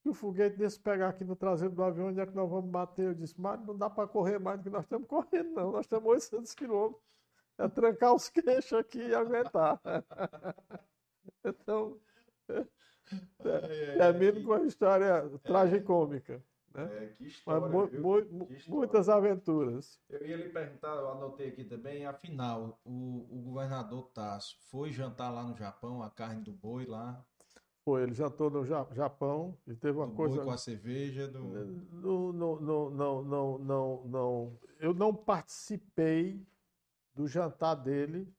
[0.05, 2.71] E o foguete desse pegar aqui no traseiro do avião, onde é que nós vamos
[2.71, 3.07] bater?
[3.07, 5.73] Eu disse, mas não dá para correr mais do que nós estamos correndo, não.
[5.73, 7.03] Nós estamos 800 quilômetros.
[7.59, 9.81] É trancar os queixos aqui e aguentar.
[11.45, 12.01] então,
[13.97, 16.43] termino é, com a história tragicômica.
[16.75, 17.05] Né?
[17.05, 17.89] É, que história, Mas, mu
[18.47, 18.79] que história.
[18.79, 20.01] Muitas aventuras.
[20.09, 25.31] Eu ia lhe perguntar, eu anotei aqui também, afinal, o, o governador Tasso foi jantar
[25.31, 27.25] lá no Japão, a carne do boi lá?
[27.85, 30.45] Foi, ele jantou no Japão e teve uma do coisa.
[30.45, 31.41] com a cerveja do.
[31.41, 34.59] Não, não, não, não, não, não, não.
[34.79, 36.41] Eu não participei
[37.13, 38.33] do jantar dele.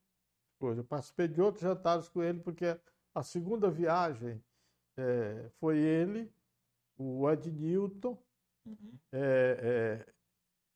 [0.61, 2.79] Eu participei de outros jantares com ele, porque
[3.13, 4.41] a segunda viagem
[4.95, 6.31] é, foi ele,
[7.03, 8.17] o Ed Newton,
[8.65, 8.99] uhum.
[9.11, 10.05] é,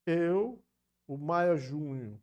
[0.06, 0.64] é, eu,
[1.07, 2.19] o Maia Júnior.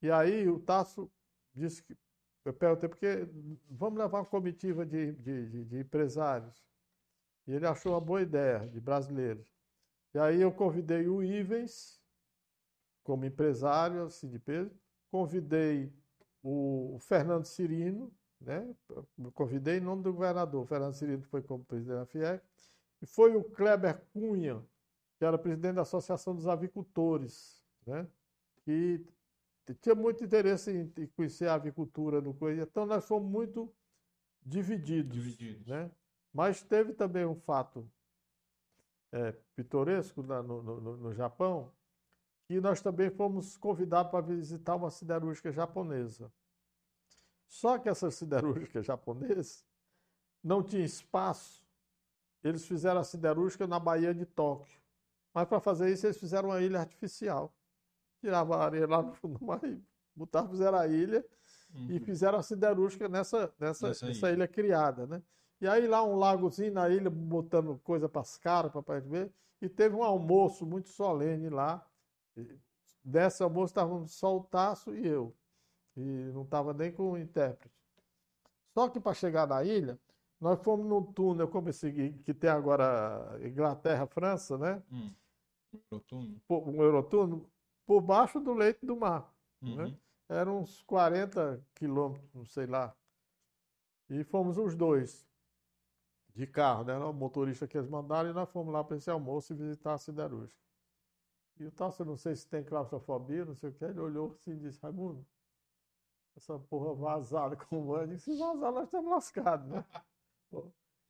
[0.00, 1.10] E aí o Tasso
[1.54, 1.96] disse que
[2.44, 3.28] eu perguntei, porque
[3.70, 6.60] vamos levar uma comitiva de, de, de, empresários.
[7.46, 9.46] E ele achou uma boa ideia, de brasileiros.
[10.14, 12.00] E aí eu convidei o Ivens,
[13.04, 14.76] como empresário, assim, de peso.
[15.10, 15.92] Convidei
[16.42, 18.74] o Fernando Cirino, né?
[19.34, 20.64] convidei em nome do governador.
[20.64, 22.44] O Fernando Cirino foi como presidente da FIEC.
[23.02, 24.64] E foi o Kleber Cunha,
[25.18, 28.06] que era presidente da Associação dos Avicultores, né?
[28.64, 29.04] que
[29.80, 32.62] tinha muito interesse em conhecer a avicultura no coisa.
[32.62, 33.72] Então nós fomos muito
[34.40, 35.12] divididos.
[35.12, 35.66] divididos.
[35.66, 35.90] Né?
[36.32, 37.90] Mas teve também um fato
[39.10, 41.72] é, pitoresco no, no, no Japão,
[42.46, 46.32] que nós também fomos convidados para visitar uma siderúrgica japonesa.
[47.46, 49.64] Só que essa siderúrgica japonesa
[50.42, 51.61] não tinha espaço.
[52.42, 54.80] Eles fizeram a siderúrgica na Baía de Tóquio.
[55.32, 57.54] Mas para fazer isso, eles fizeram uma ilha artificial.
[58.20, 59.80] Tiravam a areia lá no fundo do mar e
[60.14, 61.24] botaram, fizeram a ilha
[61.74, 61.90] uhum.
[61.90, 64.32] e fizeram a siderúrgica nessa, nessa, nessa ilha.
[64.32, 65.06] ilha criada.
[65.06, 65.22] Né?
[65.60, 69.32] E aí lá um lagozinho na ilha, botando coisa para as caras, para ver.
[69.60, 71.86] E teve um almoço muito solene lá.
[73.04, 75.34] Desse almoço estavam só o Tasso e eu.
[75.96, 77.74] E não estava nem com o intérprete.
[78.74, 79.98] Só que para chegar na ilha,
[80.42, 81.92] nós fomos num túnel, como esse
[82.24, 84.82] que tem agora Inglaterra, França, né?
[84.90, 85.14] Hum.
[85.72, 86.40] Eurotúnel.
[86.50, 87.50] Um Eurotúnel,
[87.86, 89.32] por baixo do leito do mar.
[89.62, 89.76] Uhum.
[89.76, 89.96] Né?
[90.28, 92.92] Eram uns 40 quilômetros, não sei lá.
[94.10, 95.24] E fomos os dois
[96.34, 96.98] de carro, né?
[96.98, 99.98] O motorista que eles mandaram e nós fomos lá para esse almoço e visitar a
[99.98, 100.60] siderúrgica.
[101.60, 104.54] E o Tasso, não sei se tem claustrofobia, não sei o que, ele olhou assim
[104.54, 105.24] e disse, Raimundo,
[106.36, 109.84] essa porra vazada como é, se vazar nós estamos lascados, né?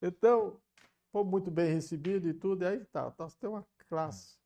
[0.01, 0.61] então,
[1.11, 4.37] foi muito bem recebido e tudo, e aí tá, Tasso tem uma classe.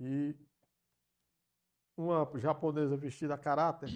[0.00, 0.34] E
[1.96, 3.88] uma japonesa vestida a caráter,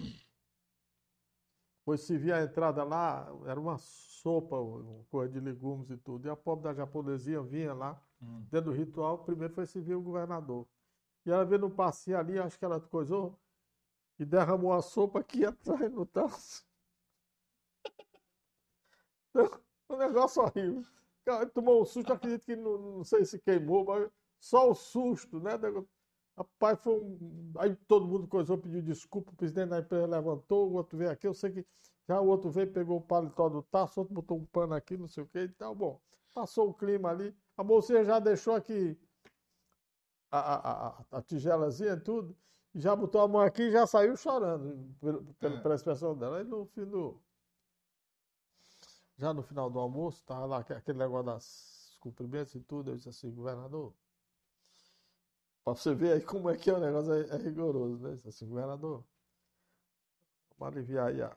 [1.83, 4.55] pois se via a entrada lá, era uma sopa,
[5.09, 6.27] coisa de legumes e tudo.
[6.27, 8.45] E a pobre da japonesinha vinha lá, hum.
[8.49, 10.67] dentro do ritual, primeiro foi servir o governador.
[11.25, 13.37] E ela veio no passinho ali, acho que ela coisou,
[14.17, 16.65] e derramou a sopa aqui atrás no taço.
[19.89, 20.83] um negócio horrível.
[21.53, 24.09] Tomou um susto, acredito que não, não sei se queimou, mas
[24.39, 25.51] só o susto, né?
[26.37, 27.51] Rapaz, foi um...
[27.57, 31.27] Aí todo mundo coisou, pediu desculpa, o presidente da empresa levantou, o outro veio aqui,
[31.27, 31.67] eu sei que
[32.07, 35.07] já o outro veio, pegou o paletó do taço, outro botou um pano aqui, não
[35.07, 35.75] sei o que e tal.
[35.75, 36.01] Bom,
[36.33, 37.35] passou o clima ali.
[37.55, 38.97] A mocinha já deixou aqui
[40.31, 42.35] a, a, a, a tigelazinha e tudo,
[42.73, 45.21] já botou a mão aqui e já saiu chorando, pela,
[45.61, 45.75] pela é.
[45.75, 46.37] expressão dela.
[46.37, 47.21] Aí no fim do.
[49.19, 53.09] Já no final do almoço, tava lá aquele negócio das cumprimentos e tudo, eu disse
[53.09, 53.93] assim, governador,
[55.61, 58.15] para você ver aí como é que é o negócio, é, é rigoroso, né?
[58.15, 59.03] Disse assim, governador,
[60.57, 61.35] vamos aliviar aí a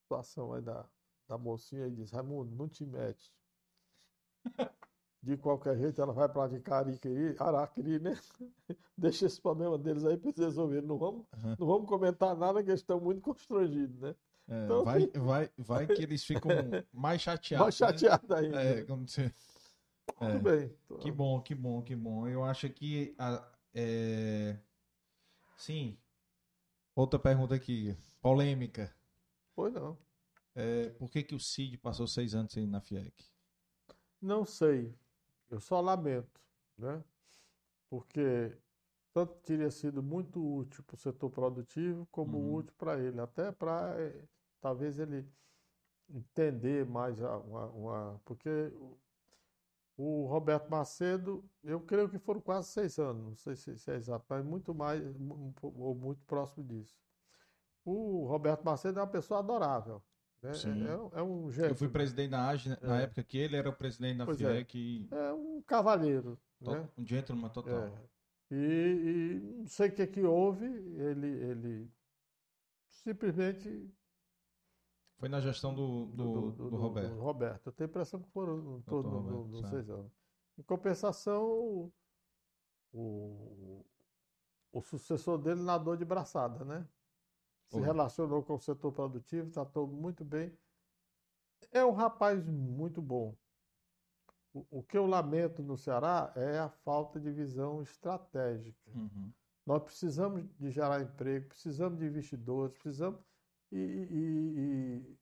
[0.00, 0.88] situação aí da,
[1.28, 3.30] da mocinha e diz, Raimundo, não te mete.
[5.22, 8.18] De qualquer jeito, ela vai praticar ariquiri, araquiri, né?
[8.96, 10.88] Deixa esse problema deles aí para eles resolverem.
[10.88, 11.56] Não vamos, uhum.
[11.58, 14.16] não vamos comentar nada, que eles estão muito constrangidos, né?
[14.46, 16.50] É, então, vai, vai, vai que eles ficam
[16.92, 17.64] mais chateados.
[17.64, 18.36] Mais chateados né?
[18.36, 18.62] ainda.
[18.62, 19.06] É, como.
[20.20, 20.76] É, bem.
[21.00, 22.28] Que bom, que bom, que bom.
[22.28, 23.14] Eu acho que.
[23.18, 24.58] A, é...
[25.56, 25.98] Sim.
[26.94, 27.96] Outra pergunta aqui.
[28.20, 28.94] Polêmica.
[29.54, 29.98] Pois não.
[30.54, 33.12] É, por que, que o Cid passou seis anos na FIEC?
[34.20, 34.94] Não sei.
[35.50, 36.40] Eu só lamento,
[36.78, 37.02] né?
[37.90, 38.56] Porque
[39.14, 42.54] tanto teria sido muito útil para o setor produtivo, como uhum.
[42.56, 44.24] útil para ele, até para eh,
[44.60, 45.24] talvez ele
[46.10, 48.72] entender mais uma, uma, porque
[49.96, 53.94] o Roberto Macedo, eu creio que foram quase seis anos, não sei se, se é
[53.94, 55.00] exato, mas muito mais
[55.62, 56.96] ou muito próximo disso.
[57.84, 60.02] O Roberto Macedo é uma pessoa adorável.
[60.42, 60.50] Né?
[61.14, 61.70] É, é, um gênio.
[61.70, 63.04] Eu fui presidente da AGE né, na é.
[63.04, 64.76] época que ele era o presidente da pois FIEC.
[64.76, 64.80] É.
[64.80, 65.08] E...
[65.12, 66.38] é um cavalheiro.
[66.60, 66.88] Né?
[66.98, 67.86] Um gentleman total.
[67.86, 68.13] É.
[68.54, 71.92] E, e, não sei o que, é que houve, ele, ele
[72.88, 73.92] simplesmente.
[75.16, 77.14] Foi na gestão do, do, do, do, do Roberto.
[77.16, 77.66] Roberto.
[77.66, 80.12] Eu tenho a impressão que foram todos os seis anos.
[80.56, 81.92] Em compensação, o,
[82.92, 83.84] o,
[84.72, 86.86] o sucessor dele nadou de braçada, né?
[87.66, 90.56] se relacionou com o setor produtivo, tratou muito bem.
[91.72, 93.36] É um rapaz muito bom.
[94.54, 98.90] O, o que eu lamento no Ceará é a falta de visão estratégica.
[98.94, 99.30] Uhum.
[99.66, 103.20] Nós precisamos de gerar emprego, precisamos de investidores, precisamos.
[103.72, 105.18] E, e, e,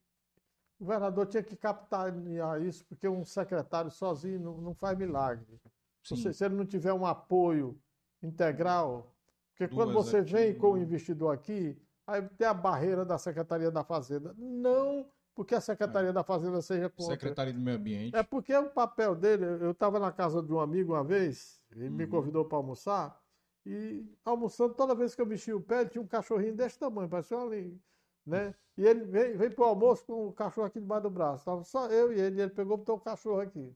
[0.79, 2.13] o governador tinha que captar
[2.61, 5.61] isso, porque um secretário sozinho não, não faz milagre.
[6.03, 7.81] Se, se ele não tiver um apoio
[8.23, 9.15] integral,
[9.51, 13.71] porque Duas quando você vem com o investidor aqui, Aí tem a barreira da Secretaria
[13.71, 14.35] da Fazenda.
[14.37, 16.13] Não porque a Secretaria é.
[16.13, 17.15] da Fazenda seja contra.
[17.15, 18.17] Secretaria do Meio Ambiente.
[18.17, 19.45] É porque o papel dele.
[19.45, 21.95] Eu estava na casa de um amigo uma vez, ele uhum.
[21.95, 23.21] me convidou para almoçar,
[23.65, 27.39] e almoçando, toda vez que eu mexia o pé, tinha um cachorrinho desse tamanho, parecia
[27.39, 27.81] ali.
[28.27, 28.55] Né?
[28.77, 31.39] E ele veio, veio para o almoço com o cachorro aqui debaixo do braço.
[31.39, 33.75] Estava só eu e ele, e ele pegou e botou o cachorro aqui.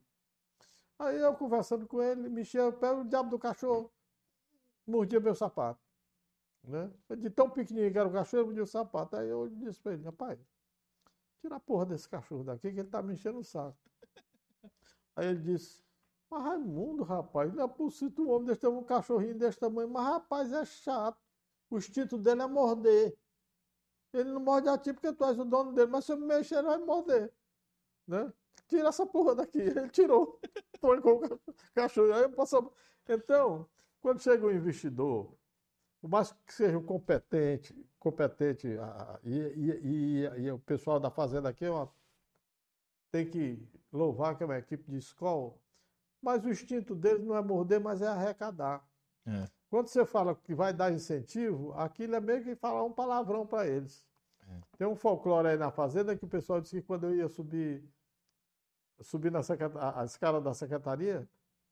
[0.99, 3.91] Aí eu conversando com ele, mexia o pé, o diabo do cachorro
[4.85, 5.79] mordia meu sapato.
[6.63, 6.91] Né?
[7.17, 9.15] De tão pequenininho que era o cachorro, mordia o sapato.
[9.15, 10.39] Aí eu disse para ele, rapaz,
[11.39, 13.77] tira a porra desse cachorro daqui que ele tá me enchendo o saco.
[15.15, 15.81] Aí ele disse,
[16.29, 20.51] mas Raimundo, rapaz, não é possível um homem desse um cachorrinho desse tamanho, mas rapaz,
[20.51, 21.19] é chato.
[21.69, 23.17] O instinto dele é morder.
[24.13, 26.25] Ele não morde a ti porque tu és o dono dele, mas se eu me
[26.25, 27.33] mexer, ele vai morder.
[28.07, 28.31] Né?
[28.67, 29.59] Tira essa porra daqui.
[29.59, 30.39] Ele tirou.
[30.79, 31.39] Trancou o
[31.73, 32.13] cachorro.
[32.13, 32.71] Aí eu posso...
[33.07, 33.69] Então,
[34.01, 35.36] quando chega um investidor,
[36.07, 38.67] por mais que seja um competente, competente
[39.23, 41.89] e, e, e, e, o pessoal da fazenda aqui ó,
[43.11, 43.61] tem que
[43.91, 45.53] louvar que é uma equipe de escola,
[46.21, 48.87] mas o instinto deles não é morder, mas é arrecadar.
[49.25, 49.49] É.
[49.69, 53.67] Quando você fala que vai dar incentivo, aquilo é meio que falar um palavrão para
[53.67, 54.05] eles.
[54.47, 54.61] É.
[54.77, 57.83] Tem um folclore aí na fazenda que o pessoal disse que quando eu ia subir,
[59.01, 61.27] subir na a, a escala da secretaria,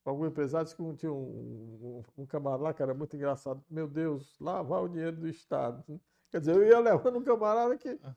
[0.06, 3.64] algum empresário disse que tinha um, um, um, camarada lá que era muito engraçado.
[3.70, 5.84] Meu Deus, lá vai o dinheiro do Estado.
[6.30, 8.16] Quer dizer, eu ia levando um camarada que ah.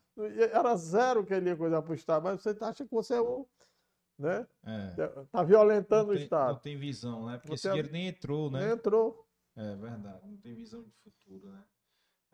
[0.53, 3.21] era zero que ele ia coisar para o Estado, mas você acha que você é
[3.21, 3.45] um.
[4.17, 4.45] Né?
[4.63, 5.07] É.
[5.31, 6.53] Tá violentando tem, o Estado.
[6.53, 7.37] Não tem visão, né?
[7.37, 8.59] Porque esse dinheiro nem entrou, né?
[8.59, 9.25] Nem entrou.
[9.55, 11.63] É verdade, não tem visão de futuro, né?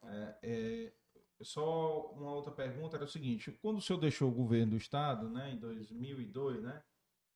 [0.04, 0.94] É, é,
[1.42, 5.30] só uma outra pergunta era o seguinte: quando o senhor deixou o governo do Estado,
[5.30, 6.84] né, em 2002, né?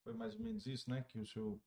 [0.03, 1.03] Foi mais ou menos isso, né?
[1.07, 1.59] Que o senhor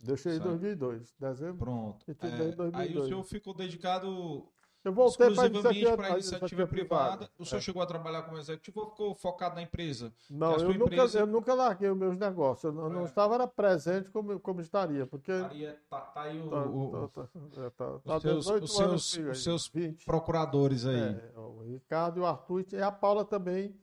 [0.00, 1.58] Deixei em 2002, dezembro.
[1.58, 2.04] Pronto.
[2.10, 4.46] É, aí o senhor ficou dedicado
[4.84, 7.30] eu voltei exclusivamente para a iniciativa, privada.
[7.38, 7.62] O senhor é.
[7.62, 10.12] chegou a trabalhar como executivo ou ficou focado na empresa?
[10.28, 11.00] Não, eu, empresa...
[11.00, 12.64] nunca, eu nunca larguei os meus negócios.
[12.64, 13.04] Eu não, é.
[13.04, 15.06] estava era presente como, como estaria.
[15.06, 15.32] Porque...
[15.32, 19.18] Estaria, tá, tá aí o, tá, o, tá, tá, tá, tá os seus, os seus,
[19.18, 19.72] os seus
[20.04, 21.00] procuradores aí.
[21.00, 23.74] É, o Ricardo e o Arthur e a Paula também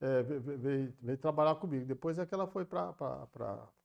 [0.00, 1.86] é, veio, veio, trabalhar comigo.
[1.86, 2.94] Depois é que ela foi para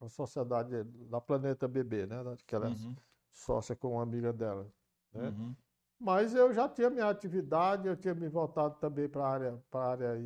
[0.02, 2.18] a sociedade da Planeta BB, né?
[2.46, 2.96] Que ela é uhum.
[3.32, 4.68] sócia com uma amiga dela.
[5.14, 5.30] Né?
[5.30, 5.56] Uhum.
[6.00, 10.18] Mas eu já tinha minha atividade, eu tinha me voltado também para a área, área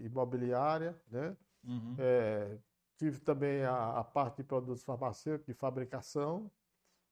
[0.00, 1.36] imobiliária, né?
[1.64, 1.96] Uhum.
[1.98, 2.56] É,
[2.96, 6.50] tive também a, a, parte de produtos farmacêuticos, de fabricação,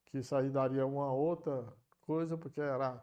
[0.06, 1.66] que isso aí daria uma outra
[2.02, 3.02] coisa, porque era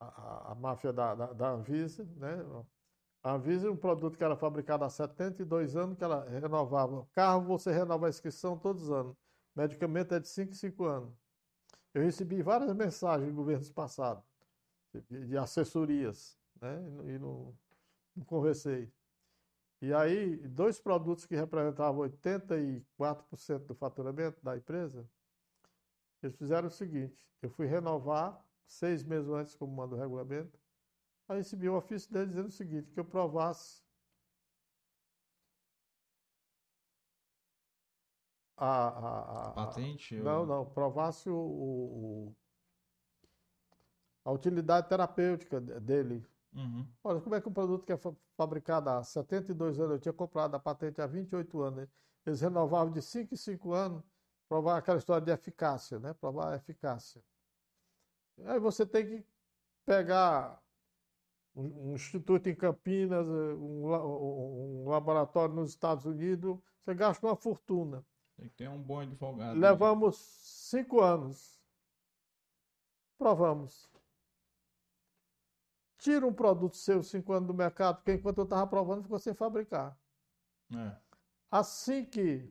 [0.00, 2.42] a, a, a máfia da, da, da Anvisa, né?
[3.22, 7.06] A é um produto que era fabricado há 72 anos, que ela renovava.
[7.12, 9.14] Carro, você renova a inscrição todos os anos.
[9.54, 11.14] Medicamento é de 5 em 5 anos.
[11.92, 14.24] Eu recebi várias mensagens de governos passados,
[15.08, 16.78] de assessorias, né?
[17.14, 17.54] e não,
[18.16, 18.90] não conversei.
[19.82, 25.08] E aí, dois produtos que representavam 84% do faturamento da empresa,
[26.22, 30.59] eles fizeram o seguinte: eu fui renovar seis meses antes, como manda o regulamento,
[31.30, 33.84] Aí recebi o ofício dele dizendo o seguinte, que eu provasse
[38.56, 40.16] a, a, a patente?
[40.16, 40.46] Não, ou...
[40.46, 42.36] não, provasse o, o,
[44.24, 46.26] a utilidade terapêutica dele.
[46.52, 46.84] Uhum.
[47.04, 47.98] Olha, como é que um produto que é
[48.36, 51.88] fabricado há 72 anos, eu tinha comprado a patente há 28 anos,
[52.26, 54.02] eles renovavam de 5 em 5 anos,
[54.48, 56.12] provar aquela história de eficácia, né?
[56.12, 57.22] Provar a eficácia.
[58.46, 59.26] Aí você tem que
[59.86, 60.60] pegar
[61.54, 68.04] um, instituto em Campinas, eh, um, um, laboratório nos Estados Unidos, você gasta uma fortuna.
[68.36, 69.58] Tem que ter um bom advogado.
[69.58, 71.60] Levamos cinco anos.
[73.18, 73.90] Provamos.
[75.98, 79.34] Tira um produto seu cinco anos do mercado, porque enquanto eu estava provando, ficou sem
[79.34, 79.98] fabricar.
[80.74, 80.96] É.
[81.50, 82.50] Assim que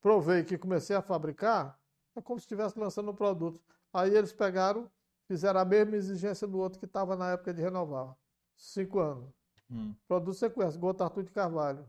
[0.00, 1.78] provei que comecei a fabricar,
[2.16, 3.60] é como se estivesse lançando um produto.
[3.92, 4.90] Aí eles pegaram
[5.28, 8.16] fizeram a mesma exigência do outro que estava na época de renovar.
[8.56, 9.30] Cinco anos.
[9.70, 9.94] Hum.
[10.08, 11.88] Produto você conhece, Gota Arthur de Carvalho.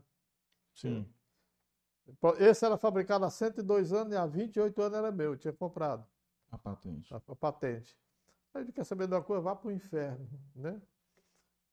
[0.74, 1.10] Sim.
[2.38, 6.06] Esse era fabricado há 102 anos e há 28 anos era meu, eu tinha comprado.
[6.50, 7.14] A patente.
[7.14, 7.98] A, a patente.
[8.52, 10.28] Aí ele quer saber de uma coisa, vá para o inferno.
[10.54, 10.80] Né?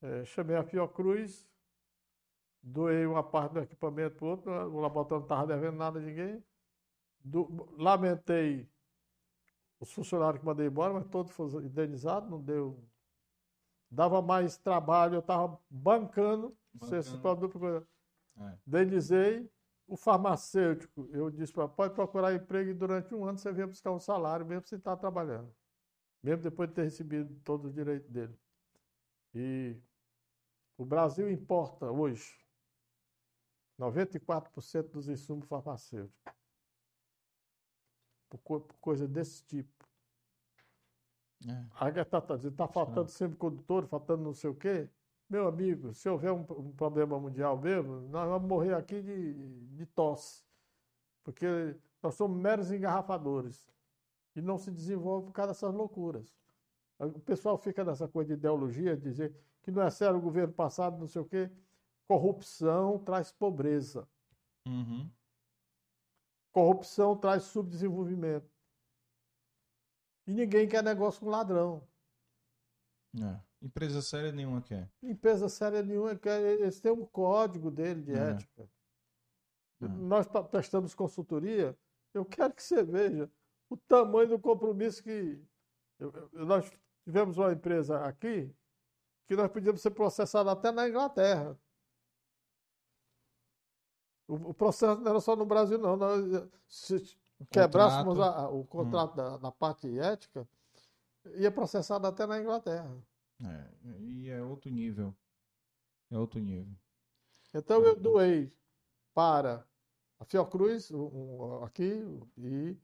[0.00, 1.46] É, chamei a Fiocruz,
[2.62, 6.02] doei uma parte do equipamento para o outro, o laboratório não estava devendo nada a
[6.02, 6.42] ninguém.
[7.22, 8.70] Do, lamentei
[9.80, 12.82] os funcionários que mandei embora, mas todos foram indenizados, não deu.
[13.90, 16.96] Dava mais trabalho, eu estava bancando, bancando.
[16.96, 17.58] esse produto.
[18.36, 18.58] É.
[18.66, 19.50] Indenizei.
[19.86, 23.90] O farmacêutico, eu disse para pode procurar emprego e durante um ano você vem buscar
[23.90, 25.50] um salário, mesmo sem estar trabalhando.
[26.22, 28.38] Mesmo depois de ter recebido todo o direito dele.
[29.34, 29.80] E
[30.76, 32.36] o Brasil importa hoje
[33.78, 36.37] 94% dos insumos farmacêuticos.
[38.28, 39.78] Por, por coisa desse tipo.
[41.46, 41.64] É.
[41.76, 44.88] Aí está tá dizendo, está faltando semicondutor, faltando não sei o quê.
[45.28, 49.34] Meu amigo, se houver um, um, problema mundial mesmo, nós vamos morrer aqui de,
[49.76, 50.42] de tosse.
[51.22, 53.68] Porque nós somos meros engarrafadores.
[54.34, 56.34] E não se desenvolve por causa dessas loucuras.
[56.98, 60.98] O pessoal fica nessa coisa de ideologia, dizer que não é sério o governo passado,
[60.98, 61.50] não sei o quê.
[62.06, 64.08] Corrupção traz pobreza.
[64.66, 65.08] Uhum.
[66.58, 68.50] Corrupção traz subdesenvolvimento.
[70.26, 71.86] E ninguém quer negócio com ladrão.
[73.16, 73.40] É.
[73.62, 74.90] Empresa séria nenhuma quer.
[75.00, 76.40] Empresa séria nenhuma quer.
[76.40, 78.30] Eles têm um código dele de é.
[78.30, 78.68] ética.
[79.80, 79.86] É.
[79.86, 81.78] Nós prestamos consultoria.
[82.12, 83.30] Eu quero que você veja
[83.70, 85.40] o tamanho do compromisso que.
[85.96, 86.68] Eu, eu, nós
[87.04, 88.52] tivemos uma empresa aqui
[89.28, 91.56] que nós podíamos ser processados até na Inglaterra.
[94.28, 95.96] O, o processo não era só no Brasil, não.
[95.96, 97.18] Nós, se
[97.50, 99.16] quebrássemos a, o contrato hum.
[99.16, 100.46] da, da, parte ética,
[101.34, 102.94] ia processado até na Inglaterra.
[103.42, 103.68] É,
[104.00, 105.14] e é outro nível.
[106.10, 106.76] É outro nível.
[107.54, 108.52] Então eu doei
[109.14, 109.66] para
[110.18, 112.04] a Fiocruz um, um, aqui
[112.36, 112.76] e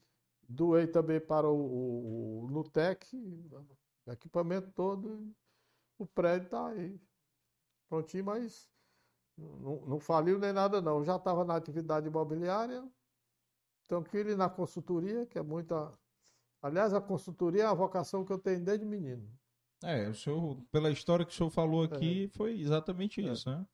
[0.49, 3.07] doei também para o, o, o Nutec,
[4.07, 5.35] equipamento todo,
[5.99, 7.01] o prédio está aí.
[7.89, 8.69] Prontinho, mas
[9.36, 11.04] não, não faliu nem nada, não.
[11.04, 12.86] Já estava na atividade imobiliária,
[13.88, 15.92] tranquilo, e na consultoria, que é muita.
[16.62, 19.28] Aliás, a consultoria é a vocação que eu tenho desde menino.
[19.83, 22.28] É, o senhor, pela história que o senhor falou aqui, é.
[22.28, 23.31] foi exatamente é.
[23.31, 23.67] isso, né?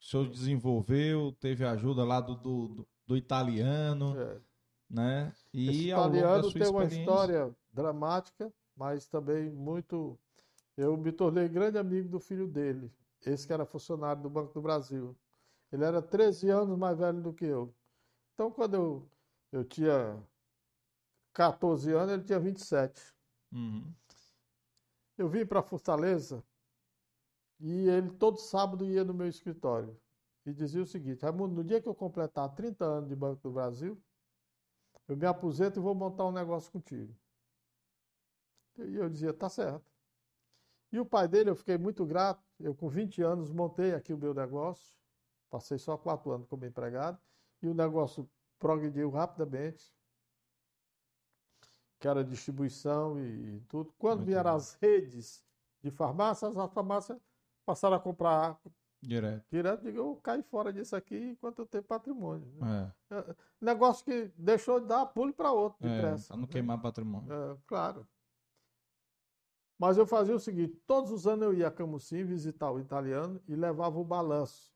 [0.00, 4.40] O senhor desenvolveu, teve ajuda lá do, do, do italiano, é.
[4.88, 5.32] né?
[5.52, 10.18] E Esse italiano tem uma história dramática, mas também muito.
[10.74, 12.90] Eu me tornei grande amigo do filho dele,
[13.28, 15.16] esse que era funcionário do Banco do Brasil.
[15.72, 17.74] Ele era 13 anos mais velho do que eu.
[18.34, 19.10] Então, quando eu,
[19.52, 20.22] eu tinha
[21.32, 23.14] 14 anos, ele tinha 27.
[23.52, 23.92] Uhum.
[25.18, 26.42] Eu vim para Fortaleza
[27.60, 30.00] e ele todo sábado ia no meu escritório
[30.46, 33.52] e dizia o seguinte: Raimundo, no dia que eu completar 30 anos de Banco do
[33.52, 34.00] Brasil,
[35.06, 37.14] eu me aposento e vou montar um negócio contigo.
[38.78, 39.89] E eu dizia: tá certo.
[40.92, 42.42] E o pai dele, eu fiquei muito grato.
[42.58, 44.94] Eu, com 20 anos, montei aqui o meu negócio.
[45.48, 47.18] Passei só quatro anos como empregado.
[47.62, 49.94] E o negócio progrediu rapidamente.
[51.98, 53.92] Que era distribuição e, e tudo.
[53.98, 54.56] Quando muito vieram bom.
[54.56, 55.44] as redes
[55.82, 57.18] de farmácias, as farmácias
[57.64, 58.60] passaram a comprar
[59.02, 59.46] Direto.
[59.50, 62.46] Direto, digo, eu caí fora disso aqui enquanto eu tenho patrimônio.
[62.56, 62.92] Né?
[63.10, 63.14] É.
[63.16, 66.26] É, negócio que deixou de dar pulo para outro, depressa.
[66.26, 67.32] É, para não queimar patrimônio.
[67.32, 68.06] É, claro.
[69.80, 73.40] Mas eu fazia o seguinte: todos os anos eu ia a Camusim visitar o italiano
[73.48, 74.70] e levava o balanço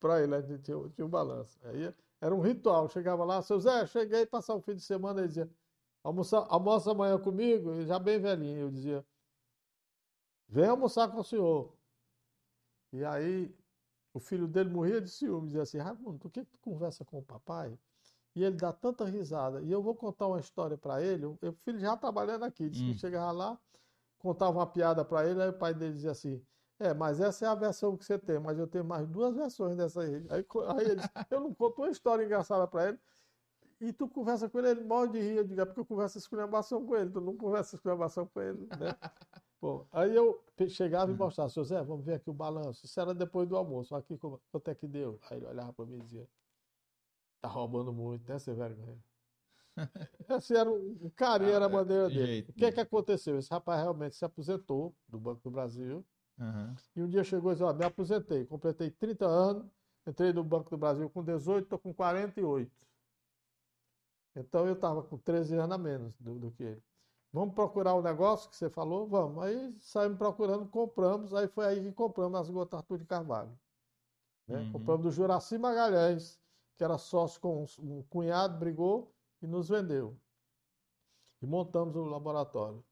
[0.00, 0.34] para ele.
[0.34, 1.60] A gente tinha, tinha um balanço.
[1.62, 2.88] Aí era um ritual.
[2.88, 5.20] Chegava lá, seu Zé, cheguei passar o fim de semana.
[5.20, 5.50] Ele dizia:
[6.02, 8.60] almoça, almoça amanhã comigo, já bem velhinho.
[8.60, 9.04] Eu dizia:
[10.48, 11.76] vem almoçar com o senhor.
[12.94, 13.54] E aí
[14.14, 17.22] o filho dele morria de ciúme, dizia assim: Raimundo, por que tu conversa com o
[17.22, 17.78] papai?
[18.34, 19.60] E ele dá tanta risada.
[19.60, 21.26] E eu vou contar uma história para ele.
[21.26, 22.92] O filho já trabalhando aqui, disse hum.
[22.92, 23.60] que chegava lá
[24.24, 26.42] contava uma piada para ele, aí o pai dele dizia assim:
[26.78, 29.76] É, mas essa é a versão que você tem, mas eu tenho mais duas versões
[29.76, 30.14] dessa aí.
[30.30, 32.98] Aí, aí ele, eu não conto uma história engraçada para ele.
[33.80, 35.36] E tu conversa com ele, ele morre de rir.
[35.36, 38.66] Eu digo, é porque eu converso esculhambação com ele, tu não conversa esculhambação com ele,
[38.78, 38.96] né?
[39.60, 42.84] Bom, aí eu chegava e mostrava, seu Zé, vamos ver aqui o balanço.
[42.86, 45.18] Isso era depois do almoço, aqui quanto é que deu?
[45.30, 46.28] Aí ele olhava para mim e dizia,
[47.40, 49.02] tá roubando muito, né, sem vergonha.
[50.28, 52.26] Essa era o carinho, era a maneira dele.
[52.26, 52.50] Jeito.
[52.50, 53.38] O que é que aconteceu?
[53.38, 56.04] Esse rapaz realmente se aposentou do Banco do Brasil.
[56.38, 56.74] Uhum.
[56.96, 59.66] E um dia chegou e disse: Ó, me aposentei, completei 30 anos,
[60.06, 62.70] entrei no Banco do Brasil com 18, estou com 48.
[64.36, 66.82] Então eu estava com 13 anos a menos do, do, que ele.
[67.32, 69.06] Vamos procurar o negócio que você falou?
[69.06, 69.42] Vamos.
[69.44, 71.32] Aí saímos procurando, compramos.
[71.34, 73.56] Aí foi aí que compramos as gotas Arthur de Carvalho.
[74.46, 74.58] Né?
[74.58, 74.72] Uhum.
[74.72, 76.40] Compramos do Juraci Magalhães,
[76.76, 80.18] que era sócio com um cunhado, brigou e nos vendeu.
[81.42, 82.82] E montamos o laboratório.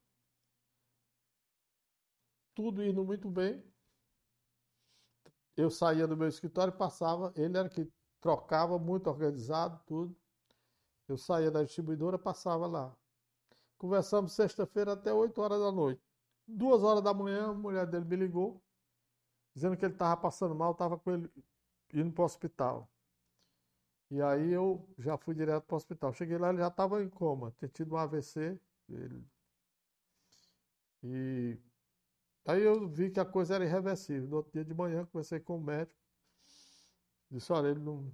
[2.53, 3.63] Tudo indo muito bem.
[5.57, 10.15] Eu saía do meu escritório passava, ele era que trocava, muito organizado, tudo.
[11.07, 12.95] Eu saía da distribuidora, passava lá.
[13.77, 16.01] Conversamos sexta-feira até 8 horas da noite.
[16.47, 18.63] Duas horas da manhã, a mulher dele me ligou,
[19.55, 21.31] dizendo que ele estava passando mal, estava com ele
[21.93, 22.92] indo para o hospital.
[24.13, 26.13] E aí eu já fui direto para o hospital.
[26.13, 28.59] Cheguei lá, ele já estava em coma, tinha tido um AVC.
[28.89, 29.23] Ele...
[31.03, 31.57] E
[32.45, 34.27] Aí eu vi que a coisa era irreversível.
[34.29, 35.97] No outro dia de manhã, conversei com o médico.
[37.31, 38.13] Disse, olha, ele não,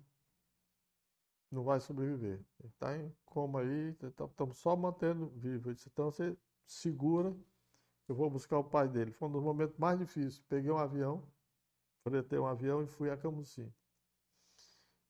[1.52, 2.40] não vai sobreviver.
[2.60, 5.70] Ele está em coma aí, estamos só mantendo vivo.
[5.70, 7.36] Eu disse, então você segura,
[8.08, 9.12] eu vou buscar o pai dele.
[9.12, 10.40] Foi um dos momentos mais difíceis.
[10.48, 11.28] Peguei um avião,
[12.04, 13.74] fretei um avião e fui a Camusim.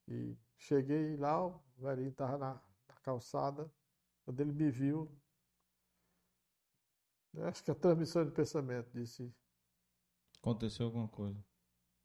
[0.08, 2.54] E cheguei lá, o velhinho estava na,
[2.88, 3.72] na calçada.
[4.24, 5.10] Quando ele me viu,
[7.44, 9.34] acho que a transmissão de pensamento disse.
[10.38, 11.44] Aconteceu alguma coisa.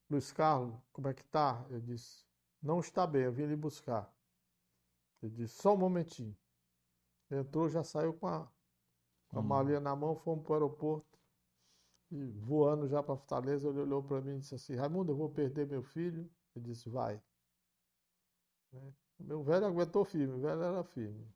[0.08, 1.66] Luiz Carlos, como é que tá?
[1.70, 2.24] Eu disse,
[2.62, 4.12] não está bem, eu vim lhe buscar.
[5.22, 6.36] Ele disse, só um momentinho.
[7.30, 8.50] Entrou, já saiu com a,
[9.28, 9.44] com a hum.
[9.44, 11.18] malinha na mão, fomos para o aeroporto.
[12.10, 15.30] E voando já para Fortaleza, ele olhou para mim e disse assim, Raimundo, eu vou
[15.30, 16.30] perder meu filho?
[16.54, 17.20] Ele disse, vai.
[18.74, 18.92] Né?
[19.20, 21.26] Meu velho aguentou firme, o velho era firme.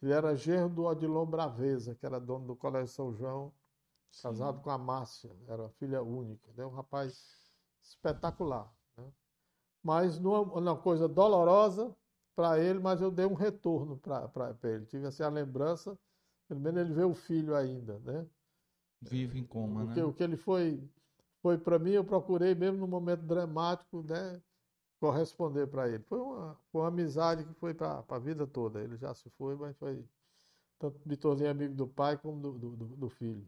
[0.00, 3.52] Ele era genro do Odilon Braveza, que era dono do Colégio São João,
[4.10, 4.22] Sim.
[4.22, 6.50] casado com a Márcia, era filha única.
[6.56, 6.66] Né?
[6.66, 8.72] Um rapaz espetacular.
[8.96, 9.04] Né?
[9.82, 11.94] Mas numa, numa coisa dolorosa,
[12.34, 14.86] para ele, mas eu dei um retorno para ele.
[14.86, 15.98] Tive assim a lembrança,
[16.48, 18.26] pelo menos ele vê o filho ainda, né?
[19.00, 20.04] Vive em coma, o né?
[20.04, 20.82] O que ele foi,
[21.40, 24.40] foi para mim, eu procurei mesmo no momento dramático, né?
[25.02, 25.98] Corresponder para ele.
[26.04, 28.80] Foi uma, foi uma amizade que foi para a vida toda.
[28.80, 30.04] Ele já se foi, mas foi.
[30.78, 33.44] Tanto me tornei amigo do pai como do, do, do filho.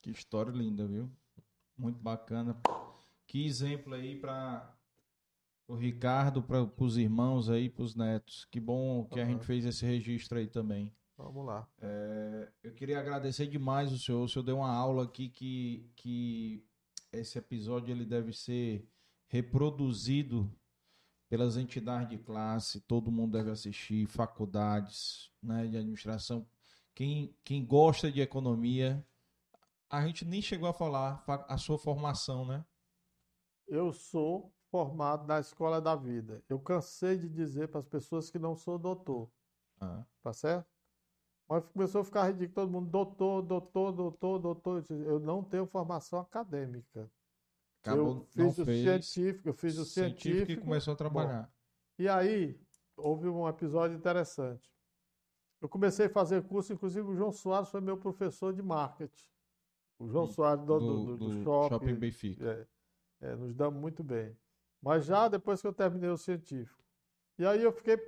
[0.00, 1.10] Que história linda, viu?
[1.76, 2.58] Muito bacana.
[3.26, 4.74] Que exemplo aí para
[5.68, 8.46] o Ricardo, para os irmãos aí, para os netos.
[8.46, 10.90] Que bom que a gente fez esse registro aí também.
[11.18, 11.68] Vamos lá.
[11.82, 14.24] É, eu queria agradecer demais o senhor.
[14.24, 16.64] O senhor deu uma aula aqui que, que
[17.12, 18.88] esse episódio ele deve ser
[19.26, 20.50] reproduzido
[21.28, 26.46] pelas entidades de classe, todo mundo deve assistir, faculdades né, de administração.
[26.94, 29.04] Quem, quem gosta de economia,
[29.90, 32.64] a gente nem chegou a falar a sua formação, né?
[33.66, 36.42] Eu sou formado na escola da vida.
[36.48, 39.28] Eu cansei de dizer para as pessoas que não sou doutor.
[39.80, 40.04] Ah.
[40.22, 40.66] Tá certo?
[41.48, 44.84] Mas começou a ficar ridículo, todo mundo, doutor, doutor, doutor, doutor.
[44.90, 47.10] Eu não tenho formação acadêmica.
[47.92, 50.22] Acabou, eu fiz o fez, científico, eu fiz o científico.
[50.22, 51.42] científico e começou a trabalhar.
[51.42, 51.48] Bom,
[51.98, 52.60] e aí,
[52.96, 54.70] houve um episódio interessante.
[55.60, 59.28] Eu comecei a fazer curso, inclusive o João Soares foi meu professor de marketing.
[59.98, 61.68] O João Soares do, do, do, do, shopping.
[61.68, 62.68] Shopping Benfica.
[63.20, 64.36] É, é, nos damos muito bem.
[64.82, 66.84] Mas já depois que eu terminei o científico.
[67.38, 67.98] E aí eu fiquei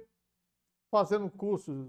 [0.91, 1.89] fazendo cursos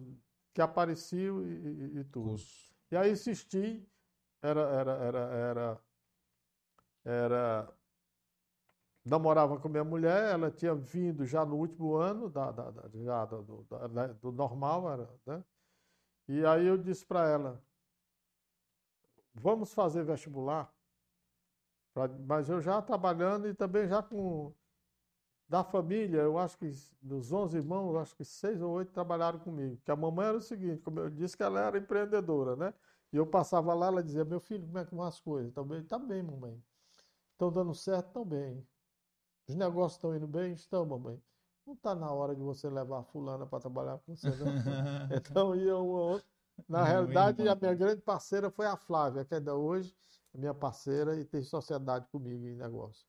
[0.54, 2.30] que apareciam e, e, e tudo.
[2.30, 2.74] Curso.
[2.92, 3.86] E aí insisti,
[4.42, 5.82] era, era, era, era,
[7.06, 7.74] era,
[9.06, 13.26] namorava com minha mulher, ela tinha vindo já no último ano da, da, da já
[13.26, 15.44] do, da, do normal, era, né?
[16.28, 17.64] E aí eu disse para ela,
[19.34, 20.72] vamos fazer vestibular,
[21.94, 24.54] pra, mas eu já trabalhando e também já com
[25.48, 26.70] da família, eu acho que
[27.02, 29.78] dos 11 irmãos, acho que seis ou oito trabalharam comigo.
[29.78, 32.74] Porque a mamãe era o seguinte, como eu disse que ela era empreendedora, né?
[33.12, 35.52] E eu passava lá, ela dizia, meu filho, como é que vão as coisas?
[35.54, 36.64] Tá bem, tá bem, mamãe.
[37.34, 38.26] Estão dando certo?
[38.26, 38.68] Bem.
[39.50, 40.54] Os negócios estão indo bem?
[40.54, 41.22] Estão, mamãe.
[41.66, 44.48] Não está na hora de você levar a fulana para trabalhar com você, não.
[45.18, 46.28] então ia um ou outro.
[46.68, 49.96] Na realidade, a minha grande parceira foi a Flávia, que ainda hoje
[50.34, 53.06] é minha parceira e tem sociedade comigo em negócio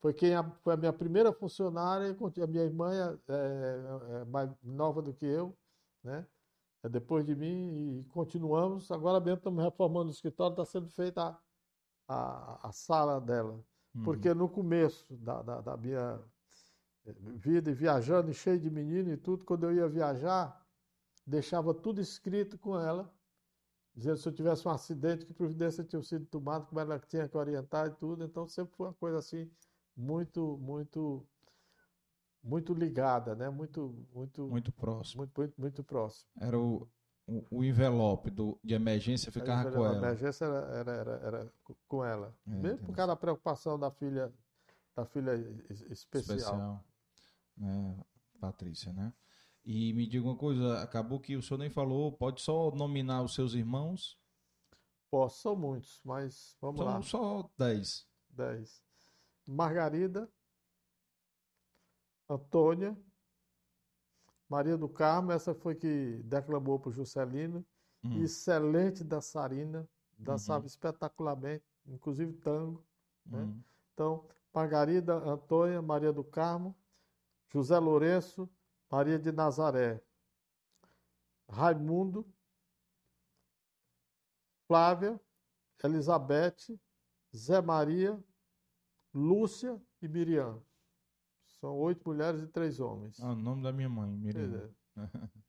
[0.00, 4.50] foi quem a, foi a minha primeira funcionária, a minha irmã é, é, é mais
[4.62, 5.56] nova do que eu,
[6.02, 6.26] né?
[6.82, 8.90] É depois de mim e continuamos.
[8.92, 11.38] Agora mesmo estamos reformando o escritório, está sendo feita a,
[12.08, 13.60] a, a sala dela.
[13.94, 14.02] Uhum.
[14.02, 16.20] Porque no começo da, da, da minha
[17.06, 20.66] eh, vida, viajando, cheio de menino e tudo, quando eu ia viajar,
[21.26, 23.12] deixava tudo escrito com ela,
[23.94, 27.36] dizendo se eu tivesse um acidente, que providência tinha sido tomada, como ela tinha que
[27.36, 28.24] orientar e tudo.
[28.24, 29.50] Então sempre foi uma coisa assim
[29.96, 31.26] muito, muito,
[32.42, 33.50] muito ligada, né?
[33.50, 35.22] Muito, muito, muito próximo.
[35.22, 36.30] Muito, muito, muito próximo.
[36.40, 36.88] Era o,
[37.28, 39.94] o, o envelope do, de emergência ficava com ela.
[39.94, 41.52] A emergência era, era, era, era
[41.86, 42.34] com ela.
[42.46, 44.32] É, Mesmo por causa da preocupação da filha,
[44.96, 45.34] da filha
[45.90, 46.36] especial.
[46.36, 46.84] especial.
[47.60, 48.04] É,
[48.40, 49.12] Patrícia, né?
[49.62, 53.34] E me diga uma coisa, acabou que o senhor nem falou, pode só nominar os
[53.34, 54.18] seus irmãos?
[55.10, 57.02] Posso, são muitos, mas vamos são lá.
[57.02, 58.06] Só dez.
[58.30, 58.82] Dez.
[59.46, 60.30] Margarida,
[62.28, 62.96] Antônia,
[64.48, 67.64] Maria do Carmo, essa foi que declamou para o Juscelino,
[68.02, 68.22] uhum.
[68.22, 70.66] excelente dançarina, dançava uhum.
[70.66, 72.84] espetacularmente, inclusive tango.
[73.26, 73.40] Né?
[73.40, 73.62] Uhum.
[73.92, 76.74] Então, Margarida, Antônia, Maria do Carmo,
[77.52, 78.48] José Lourenço,
[78.90, 80.02] Maria de Nazaré,
[81.48, 82.26] Raimundo,
[84.66, 85.20] Flávia,
[85.82, 86.78] Elizabeth,
[87.34, 88.22] Zé Maria,
[89.14, 90.62] Lúcia e Miriam.
[91.60, 93.20] São oito mulheres e três homens.
[93.20, 94.72] Ah, o nome da minha mãe, Miriam.
[94.96, 94.96] É.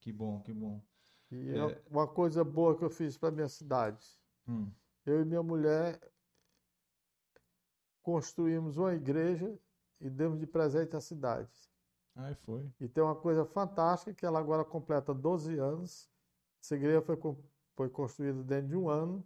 [0.00, 0.82] que bom, que bom.
[1.30, 1.58] E É.
[1.58, 4.06] é uma coisa boa que eu fiz para minha cidade.
[4.46, 4.70] Hum,
[5.04, 6.00] Eu e minha mulher
[8.02, 9.58] construímos uma igreja
[10.00, 11.50] e demos de presente à cidade.
[12.14, 12.70] Aí foi.
[12.80, 16.10] E tem uma coisa fantástica que ela agora completa 12 anos.
[16.62, 17.16] Essa igreja foi,
[17.74, 19.24] foi construída dentro de um ano.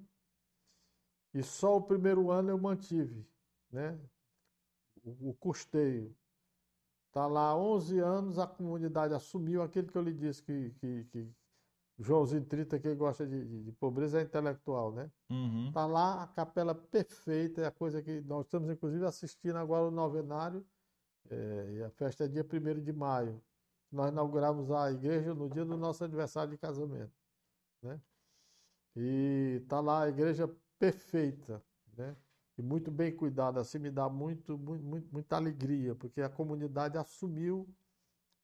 [1.34, 3.28] E só o primeiro ano eu mantive,
[3.70, 3.98] né?
[5.06, 6.14] O, o custeio.
[7.08, 11.04] Está lá há 11 anos, a comunidade assumiu aquilo que eu lhe disse que, que,
[11.06, 11.34] que
[11.98, 15.10] Joãozinho 30, que gosta de, de- de pobreza, é intelectual, né?
[15.30, 15.68] Uhum.
[15.68, 19.90] Está lá a capela perfeita, é a coisa que nós estamos inclusive assistindo agora o
[19.90, 20.66] novenário,
[21.30, 23.42] é, e a festa é dia 1 de maio.
[23.90, 27.12] Nós inauguramos a igreja no dia do nosso aniversário de casamento,
[27.82, 28.00] né?
[28.96, 31.64] E está lá a igreja perfeita,
[31.96, 32.16] né?
[32.58, 37.68] E muito bem cuidada, assim me dá muito, muito, muita alegria, porque a comunidade assumiu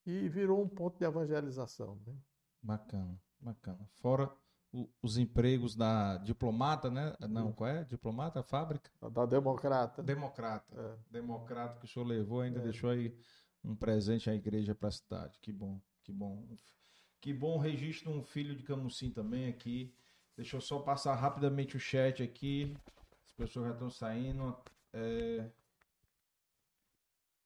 [0.05, 2.15] e virou um ponto de evangelização, né?
[2.61, 3.87] Bacana, bacana.
[3.95, 4.31] Fora
[4.71, 7.15] o- os empregos da diplomata, né?
[7.27, 7.83] Não, qual é?
[7.85, 8.91] Diplomata, fábrica?
[9.11, 10.03] Da democrata.
[10.03, 10.79] Democrata.
[10.79, 10.97] É.
[11.11, 12.63] Democrata que o senhor levou, ainda É.
[12.63, 13.15] deixou aí
[13.63, 15.39] um presente à igreja para a cidade.
[15.39, 16.45] Que bom, que bom.
[17.19, 19.93] Que bom registro de um filho de Camusim também aqui.
[20.35, 22.75] Deixa eu só passar rapidamente o chat aqui.
[23.33, 24.55] As pessoas já estão saindo.
[24.93, 25.49] É...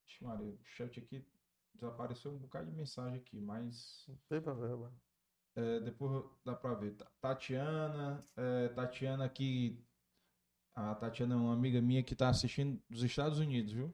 [0.08, 1.26] Ixi, Maria, o chat aqui
[1.74, 4.92] desapareceu um bocado de mensagem aqui, mas Não tem problema.
[5.56, 6.96] é, depois dá pra ver.
[6.96, 9.82] Ta- Tatiana, é, Tatiana aqui.
[10.76, 13.94] A Tatiana é uma amiga minha que tá assistindo dos Estados Unidos, viu?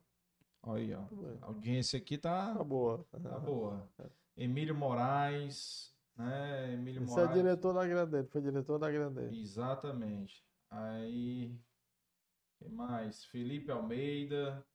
[0.64, 1.04] Olha aí, ó.
[1.42, 3.06] A audiência aqui tá, Tá boa.
[3.12, 3.88] tá boa.
[4.36, 6.74] Emílio Moraes, né?
[6.74, 7.38] Emílio Esse é Moraes.
[7.38, 9.34] diretor da Grandeira, foi diretor da Grandeira.
[9.34, 10.44] Exatamente.
[10.70, 11.56] Aí.
[12.64, 13.26] Quem mais?
[13.26, 14.66] Felipe Almeida.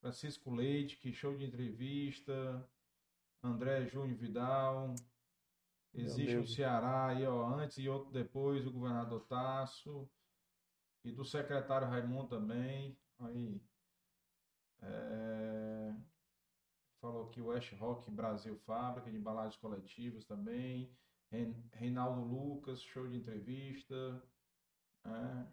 [0.00, 2.68] Francisco Leite, que show de entrevista.
[3.42, 4.94] André Júnior Vidal.
[5.94, 6.46] Existe amigo.
[6.46, 10.06] Ceará aí, ó, antes e outro depois, o governador Tasso.
[11.02, 12.94] E do secretário Raimundo também.
[13.18, 13.60] Aí.
[14.82, 15.94] É,
[17.00, 20.94] Falou aqui o West Rock Brasil Fábrica de embalagens coletivas também.
[21.72, 24.22] Reinaldo Lucas, show de entrevista.
[25.06, 25.50] né?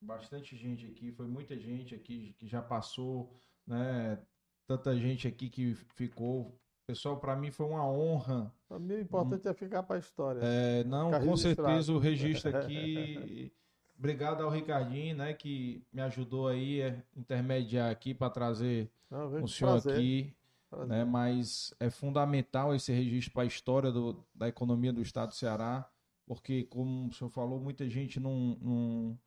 [0.00, 3.30] Bastante gente aqui, foi muita gente aqui que já passou,
[3.66, 4.18] né?
[4.66, 6.58] Tanta gente aqui que ficou.
[6.86, 8.52] Pessoal, para mim foi uma honra.
[8.68, 10.40] Para mim, o importante é ficar para a história.
[10.42, 11.38] É, não, com registrado.
[11.38, 13.52] certeza o registro aqui.
[13.98, 19.46] Obrigado ao Ricardinho, né, que me ajudou aí a intermediar aqui para trazer Não, o
[19.46, 20.34] senhor prazer, aqui
[20.70, 20.88] prazer.
[20.88, 21.04] né?
[21.04, 25.86] Mas é fundamental esse registro para a história do- da economia do estado do Ceará,
[26.26, 28.56] porque, como o senhor falou, muita gente não.
[28.62, 29.18] não-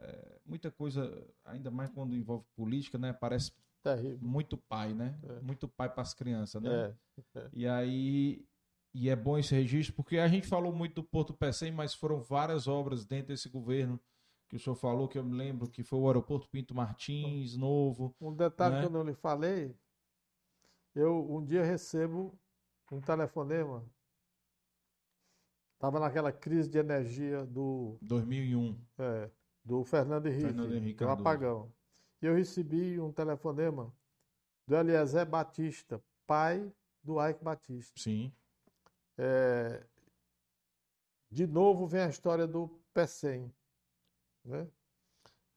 [0.00, 3.12] é, muita coisa, ainda mais quando envolve política, né?
[3.12, 4.18] Parece Terrível.
[4.20, 5.18] muito pai, né?
[5.24, 5.40] É.
[5.40, 6.94] Muito pai para as crianças, né?
[7.34, 8.44] É, E aí.
[8.94, 12.20] E é bom esse registro, porque a gente falou muito do Porto Pecém, mas foram
[12.20, 13.98] várias obras dentro desse governo
[14.50, 18.14] que o senhor falou, que eu me lembro, que foi o aeroporto Pinto Martins, novo.
[18.20, 18.80] Um detalhe Né?
[18.80, 19.74] que eu não lhe falei,
[20.94, 22.38] eu um dia recebo
[22.90, 23.82] um telefonema,
[25.72, 28.78] estava naquela crise de energia do, 2001.
[28.98, 29.30] é,
[29.64, 31.72] do Fernando Henrique, Fernando Henrique do apagão.
[32.20, 33.92] E eu recebi um telefonema
[34.66, 38.00] do Eliezer Batista, pai do Ike Batista.
[38.00, 38.32] Sim.
[39.18, 39.84] É,
[41.30, 43.52] de novo vem a história do PECEM.
[44.44, 44.66] Né?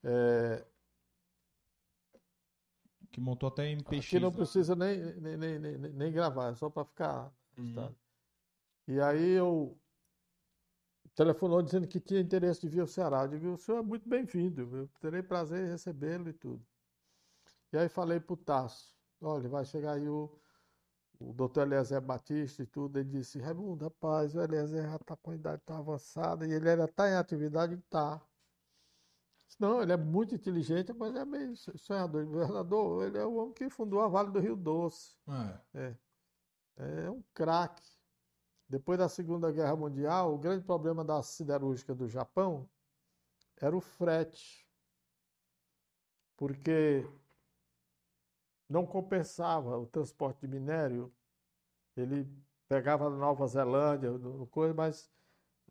[0.03, 0.65] É,
[3.11, 4.05] Que montou até MPX.
[4.05, 4.35] aqui não lá.
[4.35, 7.95] precisa nem, nem, nem, nem, nem gravar, é só para ficar Uhum.
[8.87, 9.79] E aí eu
[11.15, 13.23] telefonou dizendo que tinha interesse de vir ao Ceará.
[13.23, 16.65] Eu digo, o senhor é muito bem-vindo, eu terei prazer em recebê-lo e tudo.
[17.71, 20.29] E aí falei para o Tasso, olha, vai chegar aí o,
[21.19, 22.99] o doutor Eliezer Batista e tudo.
[22.99, 26.69] Ele disse, Raimundo, rapaz, o Eliezer já está com a idade tão avançada e ele
[26.69, 28.21] ainda está em atividade, está.
[29.59, 32.25] Não, ele é muito inteligente, mas é meio sonhador.
[32.25, 35.15] Governador, ele é o homem que fundou a Vale do Rio Doce.
[35.73, 35.97] É.
[36.77, 37.94] É um craque.
[38.69, 42.69] Depois da Segunda Guerra Mundial, o grande problema da siderúrgica do Japão
[43.57, 44.65] era o frete.
[46.37, 47.05] Porque
[48.69, 51.13] não compensava o transporte de minério.
[51.95, 52.27] Ele
[52.67, 54.11] pegava na Nova Zelândia,
[54.51, 55.11] coisa, mas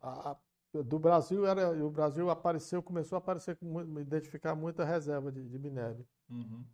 [0.01, 0.37] a-
[0.73, 3.57] do Brasil era, o Brasil apareceu, começou a aparecer
[4.01, 6.07] identificar muita reserva de, de minério.
[6.29, 6.65] Uhum.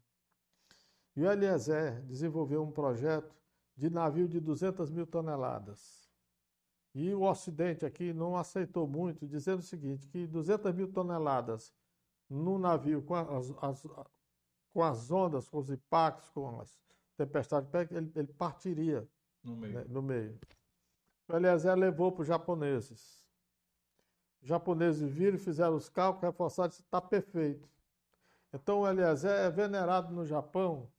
[1.16, 3.34] E o Eliezer desenvolveu um projeto
[3.78, 6.01] de navio de 200 mil toneladas.
[6.94, 11.74] E o Ocidente aqui não aceitou muito, dizendo o seguinte, que 200 mil toneladas
[12.30, 13.88] no navio com as, as,
[14.74, 16.78] com as ondas, com os impactos, com as
[17.18, 19.08] tempestades, ele, ele partiria
[19.44, 19.74] no meio.
[19.74, 20.40] Né, no meio.
[21.28, 23.24] O Eliezer levou para os japoneses.
[24.42, 27.70] Os japoneses viram, fizeram os cálculos, reforçaram, disse, está perfeito.
[28.54, 30.92] Então o Eliezer é venerado no Japão.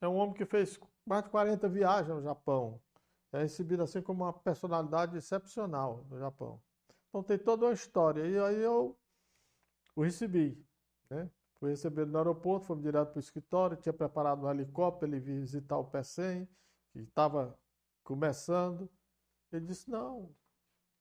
[0.00, 2.80] É um homem que fez mais de 40 viagens no Japão.
[3.32, 6.62] É recebido assim como uma personalidade excepcional no Japão.
[7.08, 8.26] Então tem toda uma história.
[8.26, 8.98] E aí eu
[9.94, 10.64] o recebi.
[11.10, 11.30] Né?
[11.58, 15.76] Fui receber no aeroporto, fomos direto para o escritório, tinha preparado um helicóptero, ele visitar
[15.76, 16.48] o PECEM,
[16.92, 17.58] que estava
[18.04, 18.88] começando.
[19.50, 20.32] Ele disse, não,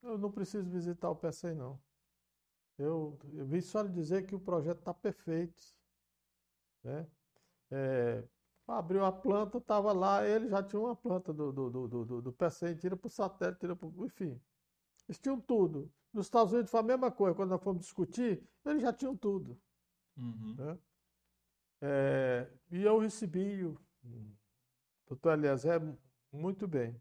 [0.01, 1.79] eu não preciso visitar o PECEM, não.
[2.77, 5.61] Eu, eu vim só lhe dizer que o projeto está perfeito.
[6.83, 7.07] Né?
[7.71, 8.23] É,
[8.67, 12.33] abriu a planta, estava lá, ele já tinha uma planta do, do, do, do, do
[12.33, 14.39] PECEM, tira para o satélite, tira para Enfim,
[15.07, 15.91] eles tinham tudo.
[16.13, 19.59] Nos Estados Unidos foi a mesma coisa, quando nós fomos discutir, eles já tinham tudo.
[20.17, 20.55] Uhum.
[20.57, 20.77] Né?
[21.81, 23.79] É, e eu recebi o
[25.07, 25.81] doutor Eliezer
[26.31, 26.99] muito bem.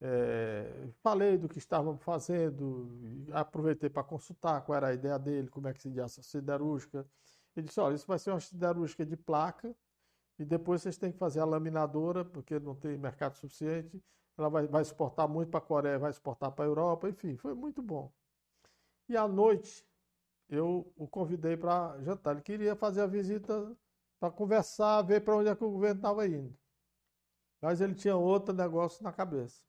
[0.00, 5.68] É, falei do que estávamos fazendo, aproveitei para consultar qual era a ideia dele, como
[5.68, 7.06] é que se diz essa siderúrgica.
[7.56, 9.74] Ele disse: olha, isso vai ser uma siderúrgica de placa,
[10.38, 14.02] e depois vocês têm que fazer a laminadora, porque não tem mercado suficiente.
[14.36, 17.54] Ela vai, vai exportar muito para a Coreia, vai exportar para a Europa, enfim, foi
[17.54, 18.12] muito bom.
[19.08, 19.86] E à noite,
[20.48, 22.32] eu o convidei para jantar.
[22.32, 23.76] Ele queria fazer a visita
[24.18, 26.56] para conversar, ver para onde é que o governo estava indo.
[27.60, 29.62] Mas ele tinha outro negócio na cabeça.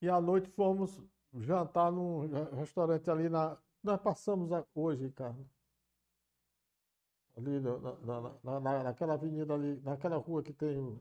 [0.00, 1.00] E à noite fomos
[1.34, 3.56] jantar num restaurante ali na.
[3.82, 5.48] Nós passamos hoje, Ricardo.
[7.36, 7.78] Ali na,
[8.42, 11.00] na, na, naquela avenida ali, naquela rua que tem.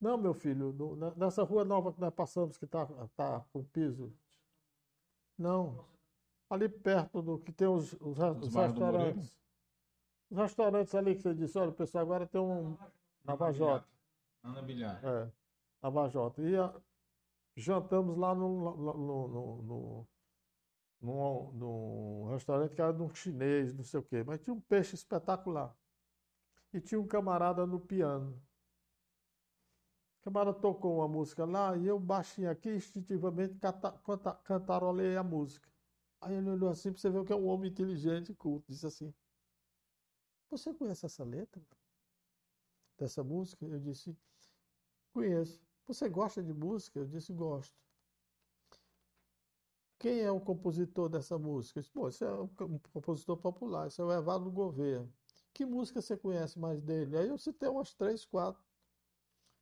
[0.00, 4.12] Não, meu filho, no, nessa rua nova que nós passamos, que está tá com piso.
[5.38, 5.92] Não
[6.52, 9.38] ali perto do que tem os, os, os restaurantes.
[10.30, 12.76] Os restaurantes ali que você disse, olha, o pessoal agora tem um
[13.24, 13.86] Navajota.
[14.42, 15.02] Ana Bilhar.
[15.02, 15.30] É,
[15.82, 16.42] Navajota.
[16.42, 16.74] E a,
[17.56, 20.08] jantamos lá no, no, no, no,
[21.02, 24.94] no, restaurante que era de um chinês, não sei o quê, mas tinha um peixe
[24.94, 25.76] espetacular.
[26.72, 28.40] E tinha um camarada no piano.
[30.20, 33.58] O camarada tocou uma música lá e eu baixinho aqui, instintivamente
[34.44, 35.68] cantarolei a música.
[36.20, 38.70] Aí ele olhou assim para você ver que é um homem inteligente e culto.
[38.70, 39.12] Disse assim:
[40.50, 41.60] Você conhece essa letra
[42.96, 43.66] dessa música?
[43.66, 44.16] Eu disse:
[45.12, 45.60] Conheço.
[45.88, 47.00] Você gosta de música?
[47.00, 47.76] Eu disse: Gosto.
[50.02, 51.80] Quem é o compositor dessa música?
[51.80, 52.48] Disse, Bom, esse é um
[52.92, 55.08] compositor popular, esse é o Evado Gouveia.
[55.54, 57.16] Que música você conhece mais dele?
[57.16, 58.60] Aí eu citei umas três, quatro.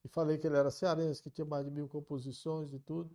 [0.03, 3.15] E falei que ele era cearense, que tinha mais de mil composições e tudo.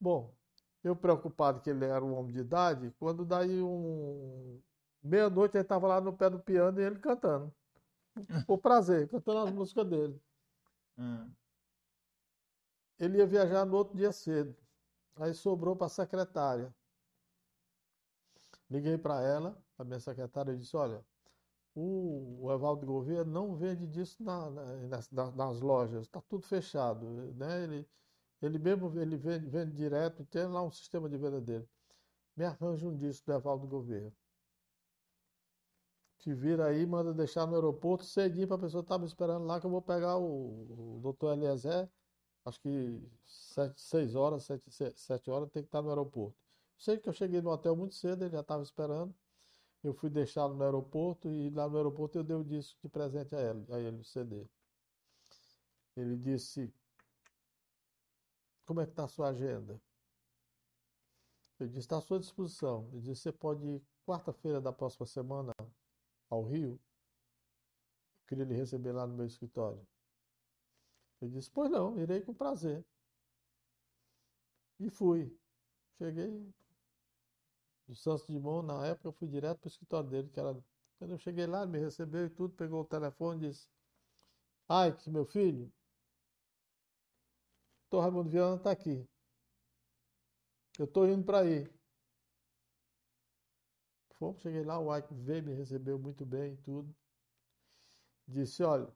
[0.00, 0.34] Bom,
[0.82, 4.58] eu preocupado que ele era um homem de idade, quando daí um
[5.02, 7.54] meia-noite ele estava lá no pé do piano e ele cantando.
[8.46, 10.18] Por prazer, cantando as músicas dele.
[10.96, 11.30] Hum.
[12.98, 14.56] Ele ia viajar no outro dia cedo.
[15.16, 16.74] Aí sobrou para a secretária.
[18.70, 21.04] Liguei para ela, a minha secretária, e disse: Olha,
[21.74, 27.06] o, o Evaldo Gouveia não vende disso na, na, nas, nas, lojas, está tudo fechado.
[27.34, 27.64] Né?
[27.64, 27.88] Ele,
[28.42, 31.68] ele mesmo ele vende, vende direto, tem lá um sistema de venda dele.
[32.36, 34.12] Me arranja um disco do Evaldo Gouveia.
[36.18, 39.60] Te vira aí, manda deixar no aeroporto cedinho para a pessoa estar me esperando lá
[39.60, 41.88] que eu vou pegar o, o doutor Eliezer,
[42.46, 46.38] acho que sete, seis horas, sete, sete horas, tem que estar no aeroporto.
[46.78, 49.14] Sei que eu cheguei no hotel muito cedo, ele já estava esperando.
[49.82, 53.34] Eu fui deixá-lo no aeroporto e lá no aeroporto eu dei o disco de presente
[53.34, 54.46] a ele, a ele o CD.
[55.96, 56.72] Ele disse:
[58.66, 59.80] como é que está a sua agenda?
[61.58, 62.88] Eu disse, está à sua disposição.
[62.92, 65.52] Ele disse, você pode ir quarta-feira da próxima semana
[66.28, 66.72] ao Rio?
[66.72, 66.80] Eu
[68.28, 69.86] queria lhe receber lá no meu escritório.
[71.20, 72.84] Eu disse, pois não, irei com prazer.
[74.78, 75.34] E fui.
[75.98, 76.52] Cheguei
[77.86, 80.56] do Santos Mão, na época eu fui direto para o escritório dele, que era.
[80.98, 83.68] Quando eu cheguei lá, ele me recebeu e tudo, pegou o telefone e disse,
[85.02, 85.72] que meu filho,
[87.90, 89.08] Doutor Raimundo Viana está aqui.
[90.78, 91.66] Eu estou indo para aí.
[94.18, 96.94] Fomos, cheguei lá, o Ike veio, me recebeu muito bem e tudo.
[98.26, 98.92] Disse, olha,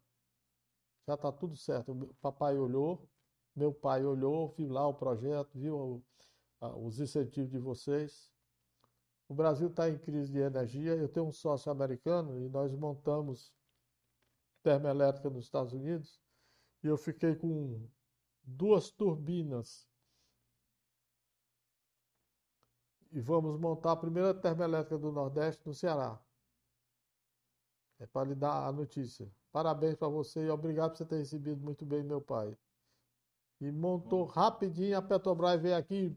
[1.11, 1.93] já está tudo certo.
[1.93, 3.09] O papai olhou,
[3.55, 6.05] meu pai olhou, viu lá o projeto, viu
[6.61, 8.33] os incentivos de vocês.
[9.29, 10.95] O Brasil está em crise de energia.
[10.95, 13.53] Eu tenho um sócio americano e nós montamos
[14.63, 16.21] termoelétrica nos Estados Unidos.
[16.83, 17.89] E eu fiquei com
[18.45, 19.89] duas turbinas.
[23.11, 26.21] E vamos montar a primeira termoelétrica do Nordeste no Ceará.
[27.99, 29.29] É para lhe dar a notícia.
[29.53, 32.57] Parabéns para você e obrigado por você ter recebido muito bem meu pai.
[33.61, 36.17] E montou rapidinho, a Petrobras veio aqui e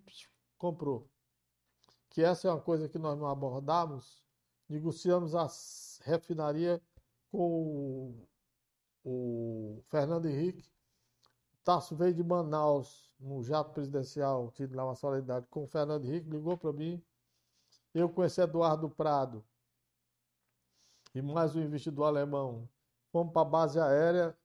[0.57, 1.09] comprou.
[2.09, 4.23] Que essa é uma coisa que nós não abordamos.
[4.69, 5.47] Negociamos a
[6.03, 6.81] refinaria
[7.31, 8.15] com
[9.03, 10.71] o, o Fernando Henrique.
[11.63, 16.29] Tasso veio de Manaus, no jato presidencial, tido lá uma solidariedade com o Fernando Henrique,
[16.29, 17.01] ligou para mim.
[17.93, 19.43] Eu conheci Eduardo Prado
[21.15, 22.67] e mais um investidor alemão.
[23.13, 24.35] Fomos para a base aérea.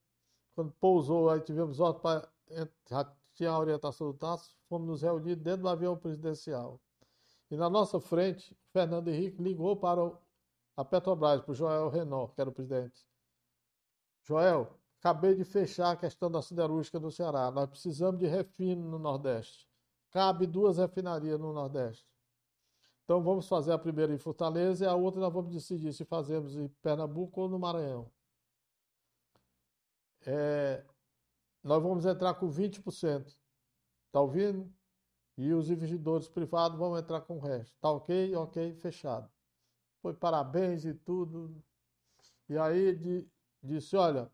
[0.54, 2.28] Quando pousou, aí tivemos ordem para.
[2.88, 6.78] Já tinha a orientação do Tasso, fomos nos reunir dentro do avião presidencial.
[7.50, 10.12] E na nossa frente, o Fernando Henrique ligou para
[10.76, 13.06] a Petrobras, para o Joel Renault, que era o presidente.
[14.22, 14.68] Joel,
[14.98, 17.50] acabei de fechar a questão da siderúrgica do Ceará.
[17.50, 19.66] Nós precisamos de refino no Nordeste.
[20.10, 22.06] Cabe duas refinarias no Nordeste.
[23.04, 26.56] Então vamos fazer a primeira em Fortaleza e a outra nós vamos decidir se fazemos
[26.56, 28.10] em Pernambuco ou no Maranhão.
[30.30, 30.84] É,
[31.64, 33.34] nós vamos entrar com 20%.
[34.06, 34.70] Está ouvindo?
[35.38, 37.74] E os investidores privados vão entrar com o resto.
[37.80, 38.34] Tá ok?
[38.36, 39.30] Ok, fechado.
[40.02, 41.62] Foi parabéns e tudo.
[42.46, 43.26] E aí de,
[43.62, 44.30] disse: olha,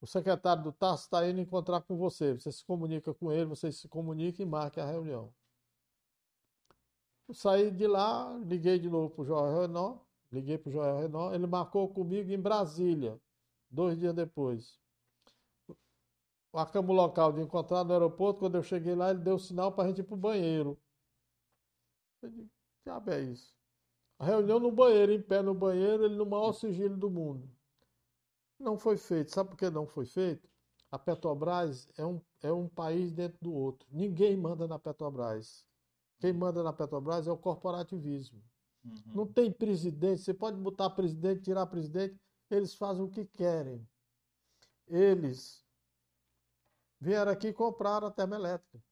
[0.00, 2.34] o secretário do TAS está indo encontrar com você.
[2.34, 5.32] Você se comunica com ele, você se comunica e marque a reunião.
[7.28, 10.00] Eu saí de lá, liguei de novo para o Joel Renault,
[10.32, 13.20] liguei para o Joel Renault, ele marcou comigo em Brasília,
[13.70, 14.80] dois dias depois.
[16.52, 19.84] Marcamos o local de encontrar no aeroporto, quando eu cheguei lá, ele deu sinal para
[19.84, 20.78] a gente ir para o banheiro.
[22.22, 22.50] Eu disse,
[22.82, 23.54] que é isso?
[24.18, 27.48] A reunião no banheiro, em pé no banheiro, ele no maior sigilo do mundo.
[28.58, 29.32] Não foi feito.
[29.32, 30.48] Sabe por que não foi feito?
[30.90, 33.86] A Petrobras é um, é um país dentro do outro.
[33.92, 35.64] Ninguém manda na Petrobras.
[36.18, 38.42] Quem manda na Petrobras é o corporativismo.
[38.84, 39.14] Uhum.
[39.14, 42.18] Não tem presidente, você pode botar presidente, tirar presidente,
[42.50, 43.86] eles fazem o que querem.
[44.86, 45.64] Eles
[47.00, 48.82] vieram aqui e compraram a termoelétrica.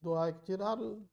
[0.00, 1.08] Do AIC tiraram.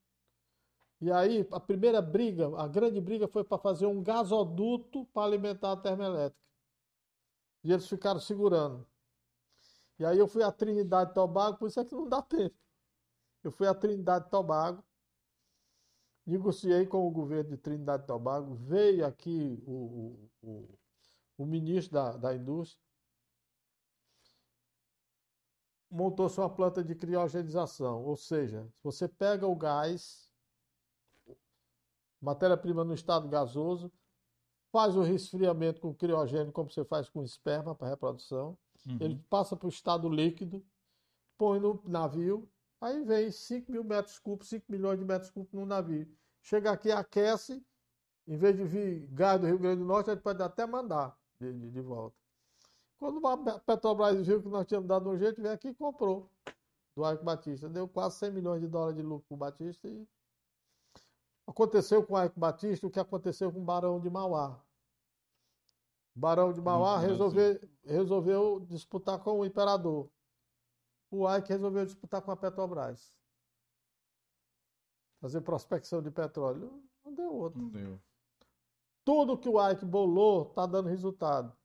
[0.99, 5.71] E aí, a primeira briga, a grande briga foi para fazer um gasoduto para alimentar
[5.71, 6.45] a termoelétrica.
[7.63, 8.85] E eles ficaram segurando.
[9.97, 12.55] E aí eu fui a Trinidade e Tobago, por isso é que não dá tempo.
[13.43, 14.83] Eu fui a Trinidade e Tobago,
[16.25, 20.79] negociei com o governo de Trindade e Tobago, veio aqui o, o,
[21.37, 22.83] o ministro da, da indústria,
[25.91, 30.31] montou-se uma planta de criogenização, ou seja, você pega o gás,
[32.21, 33.91] matéria-prima no estado gasoso,
[34.71, 38.57] faz o resfriamento com criogênio, como você faz com esperma para reprodução,
[38.87, 38.97] uhum.
[39.01, 40.65] ele passa para o estado líquido,
[41.37, 42.49] põe no navio,
[42.81, 46.11] Aí vem 5 mil metros cúbicos, 5 milhões de metros cúbicos no navio.
[46.41, 47.63] Chega aqui, aquece,
[48.27, 51.15] em vez de vir gás do Rio Grande do Norte, a gente pode até mandar
[51.39, 52.17] de, de, de volta.
[53.01, 56.29] Quando a Petrobras viu que nós tínhamos dado um jeito, veio aqui e comprou
[56.95, 57.67] do Arco Batista.
[57.67, 60.07] Deu quase 100 milhões de dólares de lucro para o Batista e
[61.47, 64.61] aconteceu com o Arco Batista o que aconteceu com o Barão de Mauá.
[66.15, 70.07] O Barão de Mauá resolveu, resolveu disputar com o Imperador
[71.11, 73.13] o Ike resolveu disputar com a Petrobras.
[75.19, 76.81] Fazer prospecção de petróleo.
[77.03, 77.61] Não deu outro.
[77.61, 78.01] Não deu.
[79.03, 81.55] Tudo que o Ike bolou está dando resultado.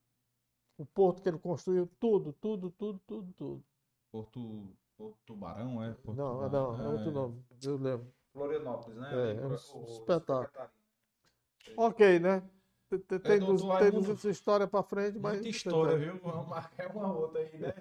[0.79, 3.65] O porto que ele construiu, tudo, tudo, tudo, tudo, tudo.
[4.13, 5.93] Porto, porto Tubarão, é?
[5.95, 6.77] Porto não, Tubarão.
[6.77, 7.45] não, é outro nome.
[7.65, 8.07] Eu lembro.
[8.33, 9.11] Florianópolis, né?
[9.15, 10.69] É, é um espetáculo.
[11.77, 12.43] Ok, né?
[12.89, 15.35] Tem, tem, tem, tem muita história para frente, mas.
[15.35, 16.21] Muita história, viu?
[16.23, 17.75] Vamos marcar uma outra aí, né?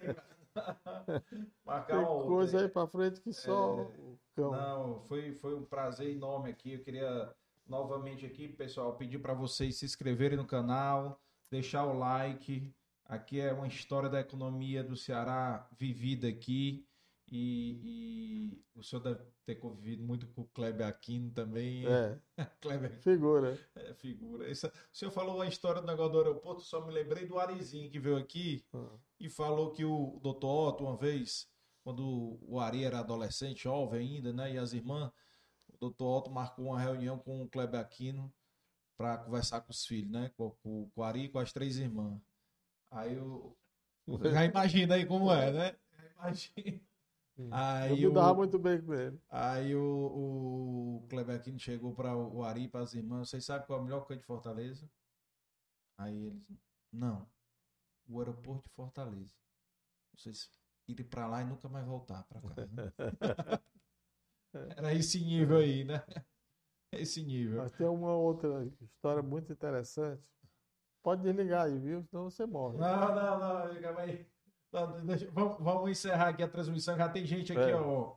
[1.66, 4.42] Marcar Tem coisa aí para frente que só é.
[4.42, 6.74] Não, foi, foi um prazer enorme aqui.
[6.74, 7.34] Eu queria
[7.68, 11.20] novamente aqui, pessoal, pedir para vocês se inscreverem no canal,
[11.52, 12.74] deixar o like.
[13.06, 16.88] Aqui é uma história da economia do Ceará vivida aqui.
[17.32, 21.86] E, e, o senhor deve ter convivido muito com o Kleber Aquino também.
[21.86, 22.20] É.
[22.62, 22.92] Kleber.
[23.02, 23.60] Figura.
[23.76, 24.50] É, figura.
[24.50, 27.90] Essa, o senhor falou a história do negócio do aeroporto, só me lembrei do Arizinho
[27.90, 28.98] que veio aqui ah.
[29.20, 31.48] e falou que o doutor Otto, uma vez,
[31.84, 34.54] quando o Ari era adolescente, jovem ainda, né?
[34.54, 35.12] E as irmãs,
[35.68, 38.32] o doutor Otto marcou uma reunião com o Kleber Aquino
[38.98, 40.32] para conversar com os filhos, né?
[40.38, 42.20] Com, com, com o Ari e com as três irmãs.
[42.96, 43.56] Aí eu.
[44.32, 45.76] Já imagina aí como é, né?
[46.16, 46.82] Imagina.
[47.52, 49.20] Aí eu me dava o, muito bem com ele.
[49.30, 53.30] Aí o, o Kleber Aquino chegou para o Ari, para as irmãs.
[53.30, 54.90] Vocês sabem qual é a melhor coisa de Fortaleza?
[55.98, 56.42] Aí eles,
[56.94, 57.28] não.
[58.08, 59.36] O aeroporto de Fortaleza.
[60.16, 60.50] Vocês
[60.88, 62.66] ir para lá e nunca mais voltar para cá.
[62.68, 62.94] Né?
[64.78, 66.02] Era esse nível aí, né?
[66.94, 67.58] Esse nível.
[67.58, 70.24] Mas tem uma outra história muito interessante.
[71.06, 72.04] Pode desligar aí, viu?
[72.10, 72.80] Senão você morre.
[72.80, 74.26] Não, não, não, calma aí.
[74.74, 76.98] Não, deixa, vamos, vamos, encerrar aqui a transmissão.
[76.98, 77.76] Já tem gente aqui, é.
[77.76, 78.16] ó,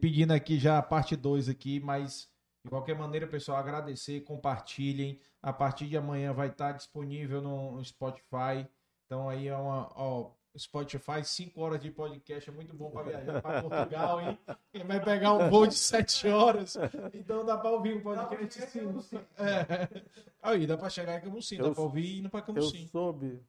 [0.00, 2.30] pedindo aqui já a parte 2 aqui, mas
[2.64, 5.20] de qualquer maneira, pessoal, agradecer, compartilhem.
[5.42, 8.66] A partir de amanhã vai estar disponível no Spotify.
[9.04, 13.40] Então aí é uma, ó, Spotify, 5 horas de podcast é muito bom para viajar
[13.40, 14.38] para Portugal, hein?
[14.70, 16.76] Quem vai pegar um voo de 7 horas,
[17.14, 19.16] então dá para ouvir um podcast sim.
[19.36, 20.02] É.
[20.42, 22.82] Aí dá para chegar em Camusim, dá para ouvir indo para Camusim.
[22.82, 23.42] Eu soube,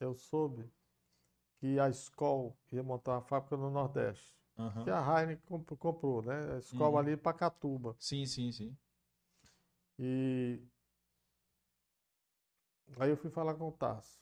[0.00, 0.70] eu soube
[1.58, 4.40] que a Skol ia montar uma fábrica no Nordeste.
[4.56, 4.84] Uhum.
[4.84, 6.56] Que a Heineken comprou, né?
[6.56, 6.98] A Skol uhum.
[6.98, 7.94] ali para Catuba.
[7.98, 8.76] Sim, sim, sim.
[9.98, 10.62] E
[12.98, 14.18] aí eu fui falar com o Tasso.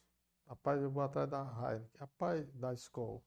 [0.49, 2.01] Rapaz, eu vou atrás da Heineken.
[2.01, 3.21] Rapaz, da escola.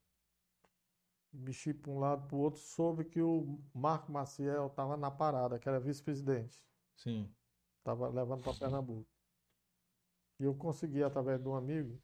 [1.31, 5.59] Mexi para um lado para o outro, soube que o Marco Maciel estava na parada,
[5.59, 6.59] que era vice-presidente.
[6.95, 7.31] Sim.
[7.77, 9.07] Estava levando para Pernambuco.
[10.39, 12.01] E eu consegui, através de um amigo,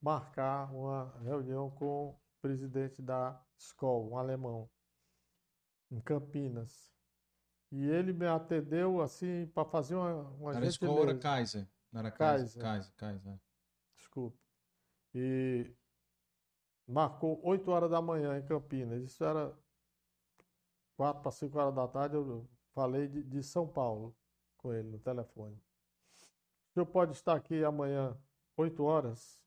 [0.00, 4.70] marcar uma reunião com o presidente da escola, um alemão,
[5.90, 6.92] em Campinas.
[7.72, 11.66] E ele me atendeu assim para fazer uma, uma Era escola, era Kaiser.
[11.90, 12.62] Não era Kaiser.
[12.62, 13.20] Kaiser, Kaiser.
[13.24, 13.49] Kaiser
[14.10, 14.36] desculpa.
[15.14, 15.72] E
[16.86, 19.02] marcou 8 horas da manhã em Campinas.
[19.02, 19.56] Isso era
[20.96, 22.16] 4 para 5 horas da tarde.
[22.16, 24.14] Eu falei de, de São Paulo
[24.58, 25.56] com ele no telefone.
[25.56, 28.16] O senhor pode estar aqui amanhã,
[28.56, 29.40] 8 horas?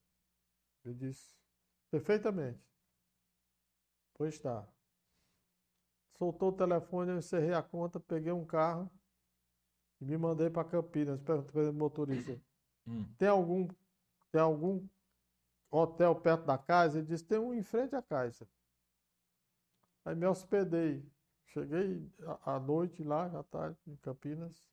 [0.83, 1.35] Ele disse,
[1.92, 2.62] perfeitamente.
[4.15, 4.67] Pois está.
[6.17, 8.90] Soltou o telefone, eu encerrei a conta, peguei um carro
[9.99, 11.22] e me mandei para Campinas.
[11.22, 12.40] Perguntei para o motorista:
[12.85, 13.06] hum.
[13.17, 13.67] tem algum
[14.33, 14.85] tem algum
[15.69, 16.98] hotel perto da casa?
[16.98, 18.49] Ele disse, tem um em frente à casa.
[20.03, 21.08] Aí me hospedei.
[21.46, 22.12] Cheguei
[22.44, 24.67] à noite lá, à tarde, em Campinas.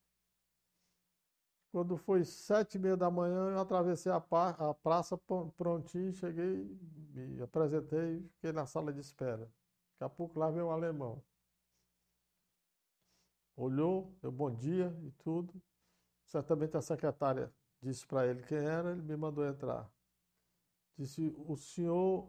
[1.70, 5.16] Quando foi sete e meia da manhã, eu atravessei a, a praça
[5.56, 6.64] prontinho, cheguei,
[7.12, 9.44] me apresentei, fiquei na sala de espera.
[9.98, 11.22] Daqui a pouco lá veio um alemão.
[13.54, 15.62] Olhou, deu bom dia e tudo.
[16.24, 19.90] Certamente a secretária Disse para ele quem era, ele me mandou entrar.
[20.98, 22.28] Disse: O senhor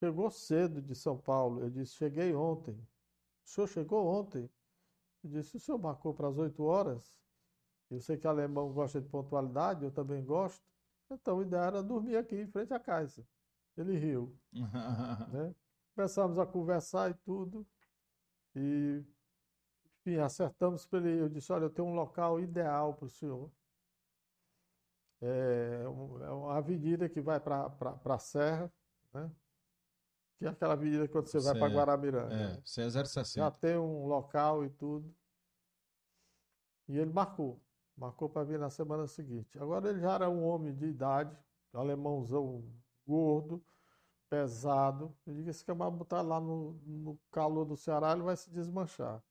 [0.00, 1.60] chegou cedo de São Paulo.
[1.60, 2.74] Eu disse: Cheguei ontem.
[3.44, 4.50] O senhor chegou ontem?
[5.22, 7.20] Eu disse: O senhor marcou para as 8 horas?
[7.88, 10.64] Eu sei que alemão gosta de pontualidade, eu também gosto.
[11.08, 13.24] Então, a ideia era dormir aqui em frente à casa.
[13.76, 14.36] Ele riu.
[15.32, 15.54] né?
[15.94, 17.64] Começamos a conversar e tudo.
[18.56, 19.04] E,
[20.00, 21.20] enfim, acertamos para ele.
[21.20, 23.48] Eu disse: Olha, eu tenho um local ideal para o senhor
[25.22, 27.72] é, é uma avenida que vai para
[28.04, 28.72] a Serra,
[29.12, 29.30] né?
[30.38, 32.34] que é aquela avenida quando você vai para Guaramiranga.
[32.34, 32.62] É, né?
[32.64, 33.36] C060.
[33.36, 35.14] Já tem um local e tudo.
[36.88, 37.60] E ele marcou.
[37.96, 39.58] Marcou para vir na semana seguinte.
[39.58, 41.34] Agora ele já era um homem de idade,
[41.72, 42.62] alemãozão
[43.06, 43.64] gordo,
[44.28, 45.16] pesado.
[45.26, 49.22] Eu digo, esse camarada botar lá no, no calor do Ceará, ele vai se desmanchar.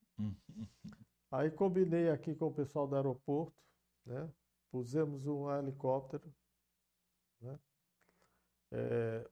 [1.32, 3.54] Aí combinei aqui com o pessoal do aeroporto,
[4.06, 4.28] né?
[4.76, 6.36] Pusemos um helicóptero.
[7.40, 7.58] Né?
[8.72, 9.30] É,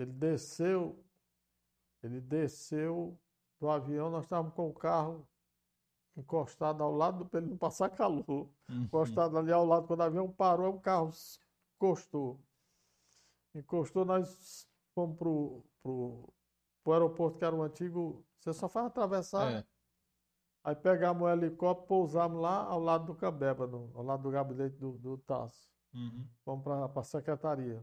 [0.00, 1.04] ele desceu,
[2.02, 3.16] ele desceu
[3.60, 5.28] do avião, nós estávamos com o carro
[6.16, 8.24] encostado ao lado para ele não passar calor.
[8.68, 8.82] Uhum.
[8.82, 11.12] Encostado ali ao lado, quando o avião parou, o carro
[11.76, 12.40] encostou.
[13.54, 18.26] Encostou, nós fomos para o aeroporto, que era o antigo.
[18.40, 19.52] Você só faz atravessar.
[19.52, 19.77] É
[20.68, 24.76] Aí pegamos o helicóptero, pousamos lá ao lado do Cabeba, no, ao lado do gabinete
[24.76, 25.66] do, do Tasso.
[25.94, 26.28] Uhum.
[26.44, 27.82] Vamos para a secretaria.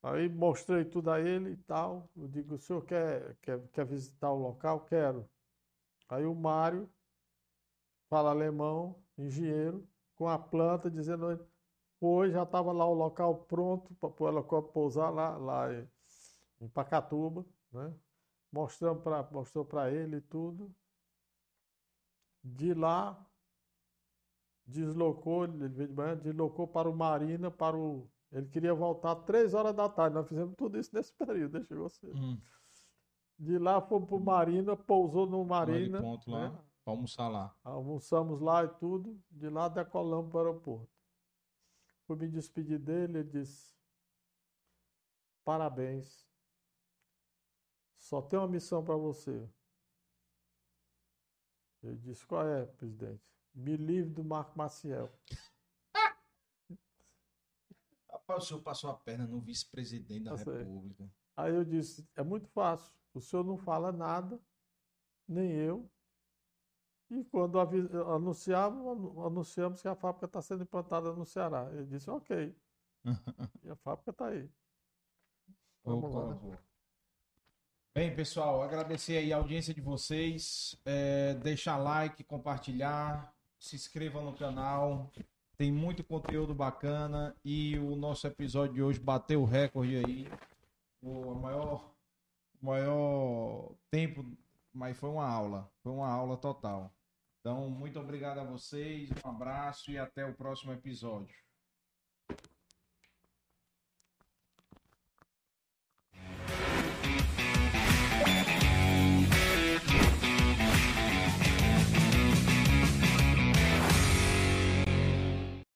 [0.00, 2.08] Aí mostrei tudo a ele e tal.
[2.16, 4.84] Eu digo, o senhor quer, quer, quer visitar o local?
[4.84, 5.28] Quero.
[6.08, 6.88] Aí o Mário
[8.08, 11.44] fala alemão, engenheiro, com a planta, dizendo,
[11.98, 15.88] foi, já estava lá o local pronto para o helicóptero pousar lá, lá em,
[16.60, 17.92] em Pacatuba, né?
[18.52, 20.74] Mostrando pra, mostrou para ele tudo.
[22.42, 23.26] De lá,
[24.64, 28.10] deslocou, ele veio de manhã, deslocou para o Marina, para o.
[28.32, 30.14] Ele queria voltar três horas da tarde.
[30.14, 32.06] Nós fizemos tudo isso nesse período, deixa você.
[32.06, 32.40] Hum.
[33.38, 36.00] De lá fomos para o Marina, pousou no Marina.
[36.00, 36.58] ponto lá, né?
[36.84, 37.54] para almoçar lá.
[37.64, 39.18] Almoçamos lá e tudo.
[39.30, 40.90] De lá decolamos para o aeroporto.
[42.06, 43.74] Fui me despedir dele, ele disse:
[45.44, 46.29] Parabéns
[48.10, 49.48] só tem uma missão para você.
[51.80, 53.22] Ele disse: Qual é, presidente?
[53.54, 55.08] Me livre do Marco Maciel.
[58.28, 60.36] O senhor passou a perna no vice-presidente da.
[60.36, 61.10] República.
[61.36, 62.92] Aí eu disse, é muito fácil.
[63.12, 64.40] O senhor não fala nada,
[65.26, 65.90] nem eu.
[67.10, 71.68] E quando avi- anunciavam, anu- anunciamos que a fábrica está sendo implantada no Ceará.
[71.72, 72.54] Ele disse, ok.
[73.64, 74.48] E a fábrica está aí.
[75.84, 76.69] Vamos lá.
[77.92, 80.76] Bem, pessoal, agradecer aí a audiência de vocês.
[80.84, 85.10] É, deixar like, compartilhar, se inscreva no canal.
[85.56, 90.28] Tem muito conteúdo bacana e o nosso episódio de hoje bateu o recorde aí.
[91.02, 91.92] O maior,
[92.62, 94.24] maior tempo,
[94.72, 95.68] mas foi uma aula.
[95.82, 96.92] Foi uma aula total.
[97.40, 101.34] Então, muito obrigado a vocês, um abraço e até o próximo episódio.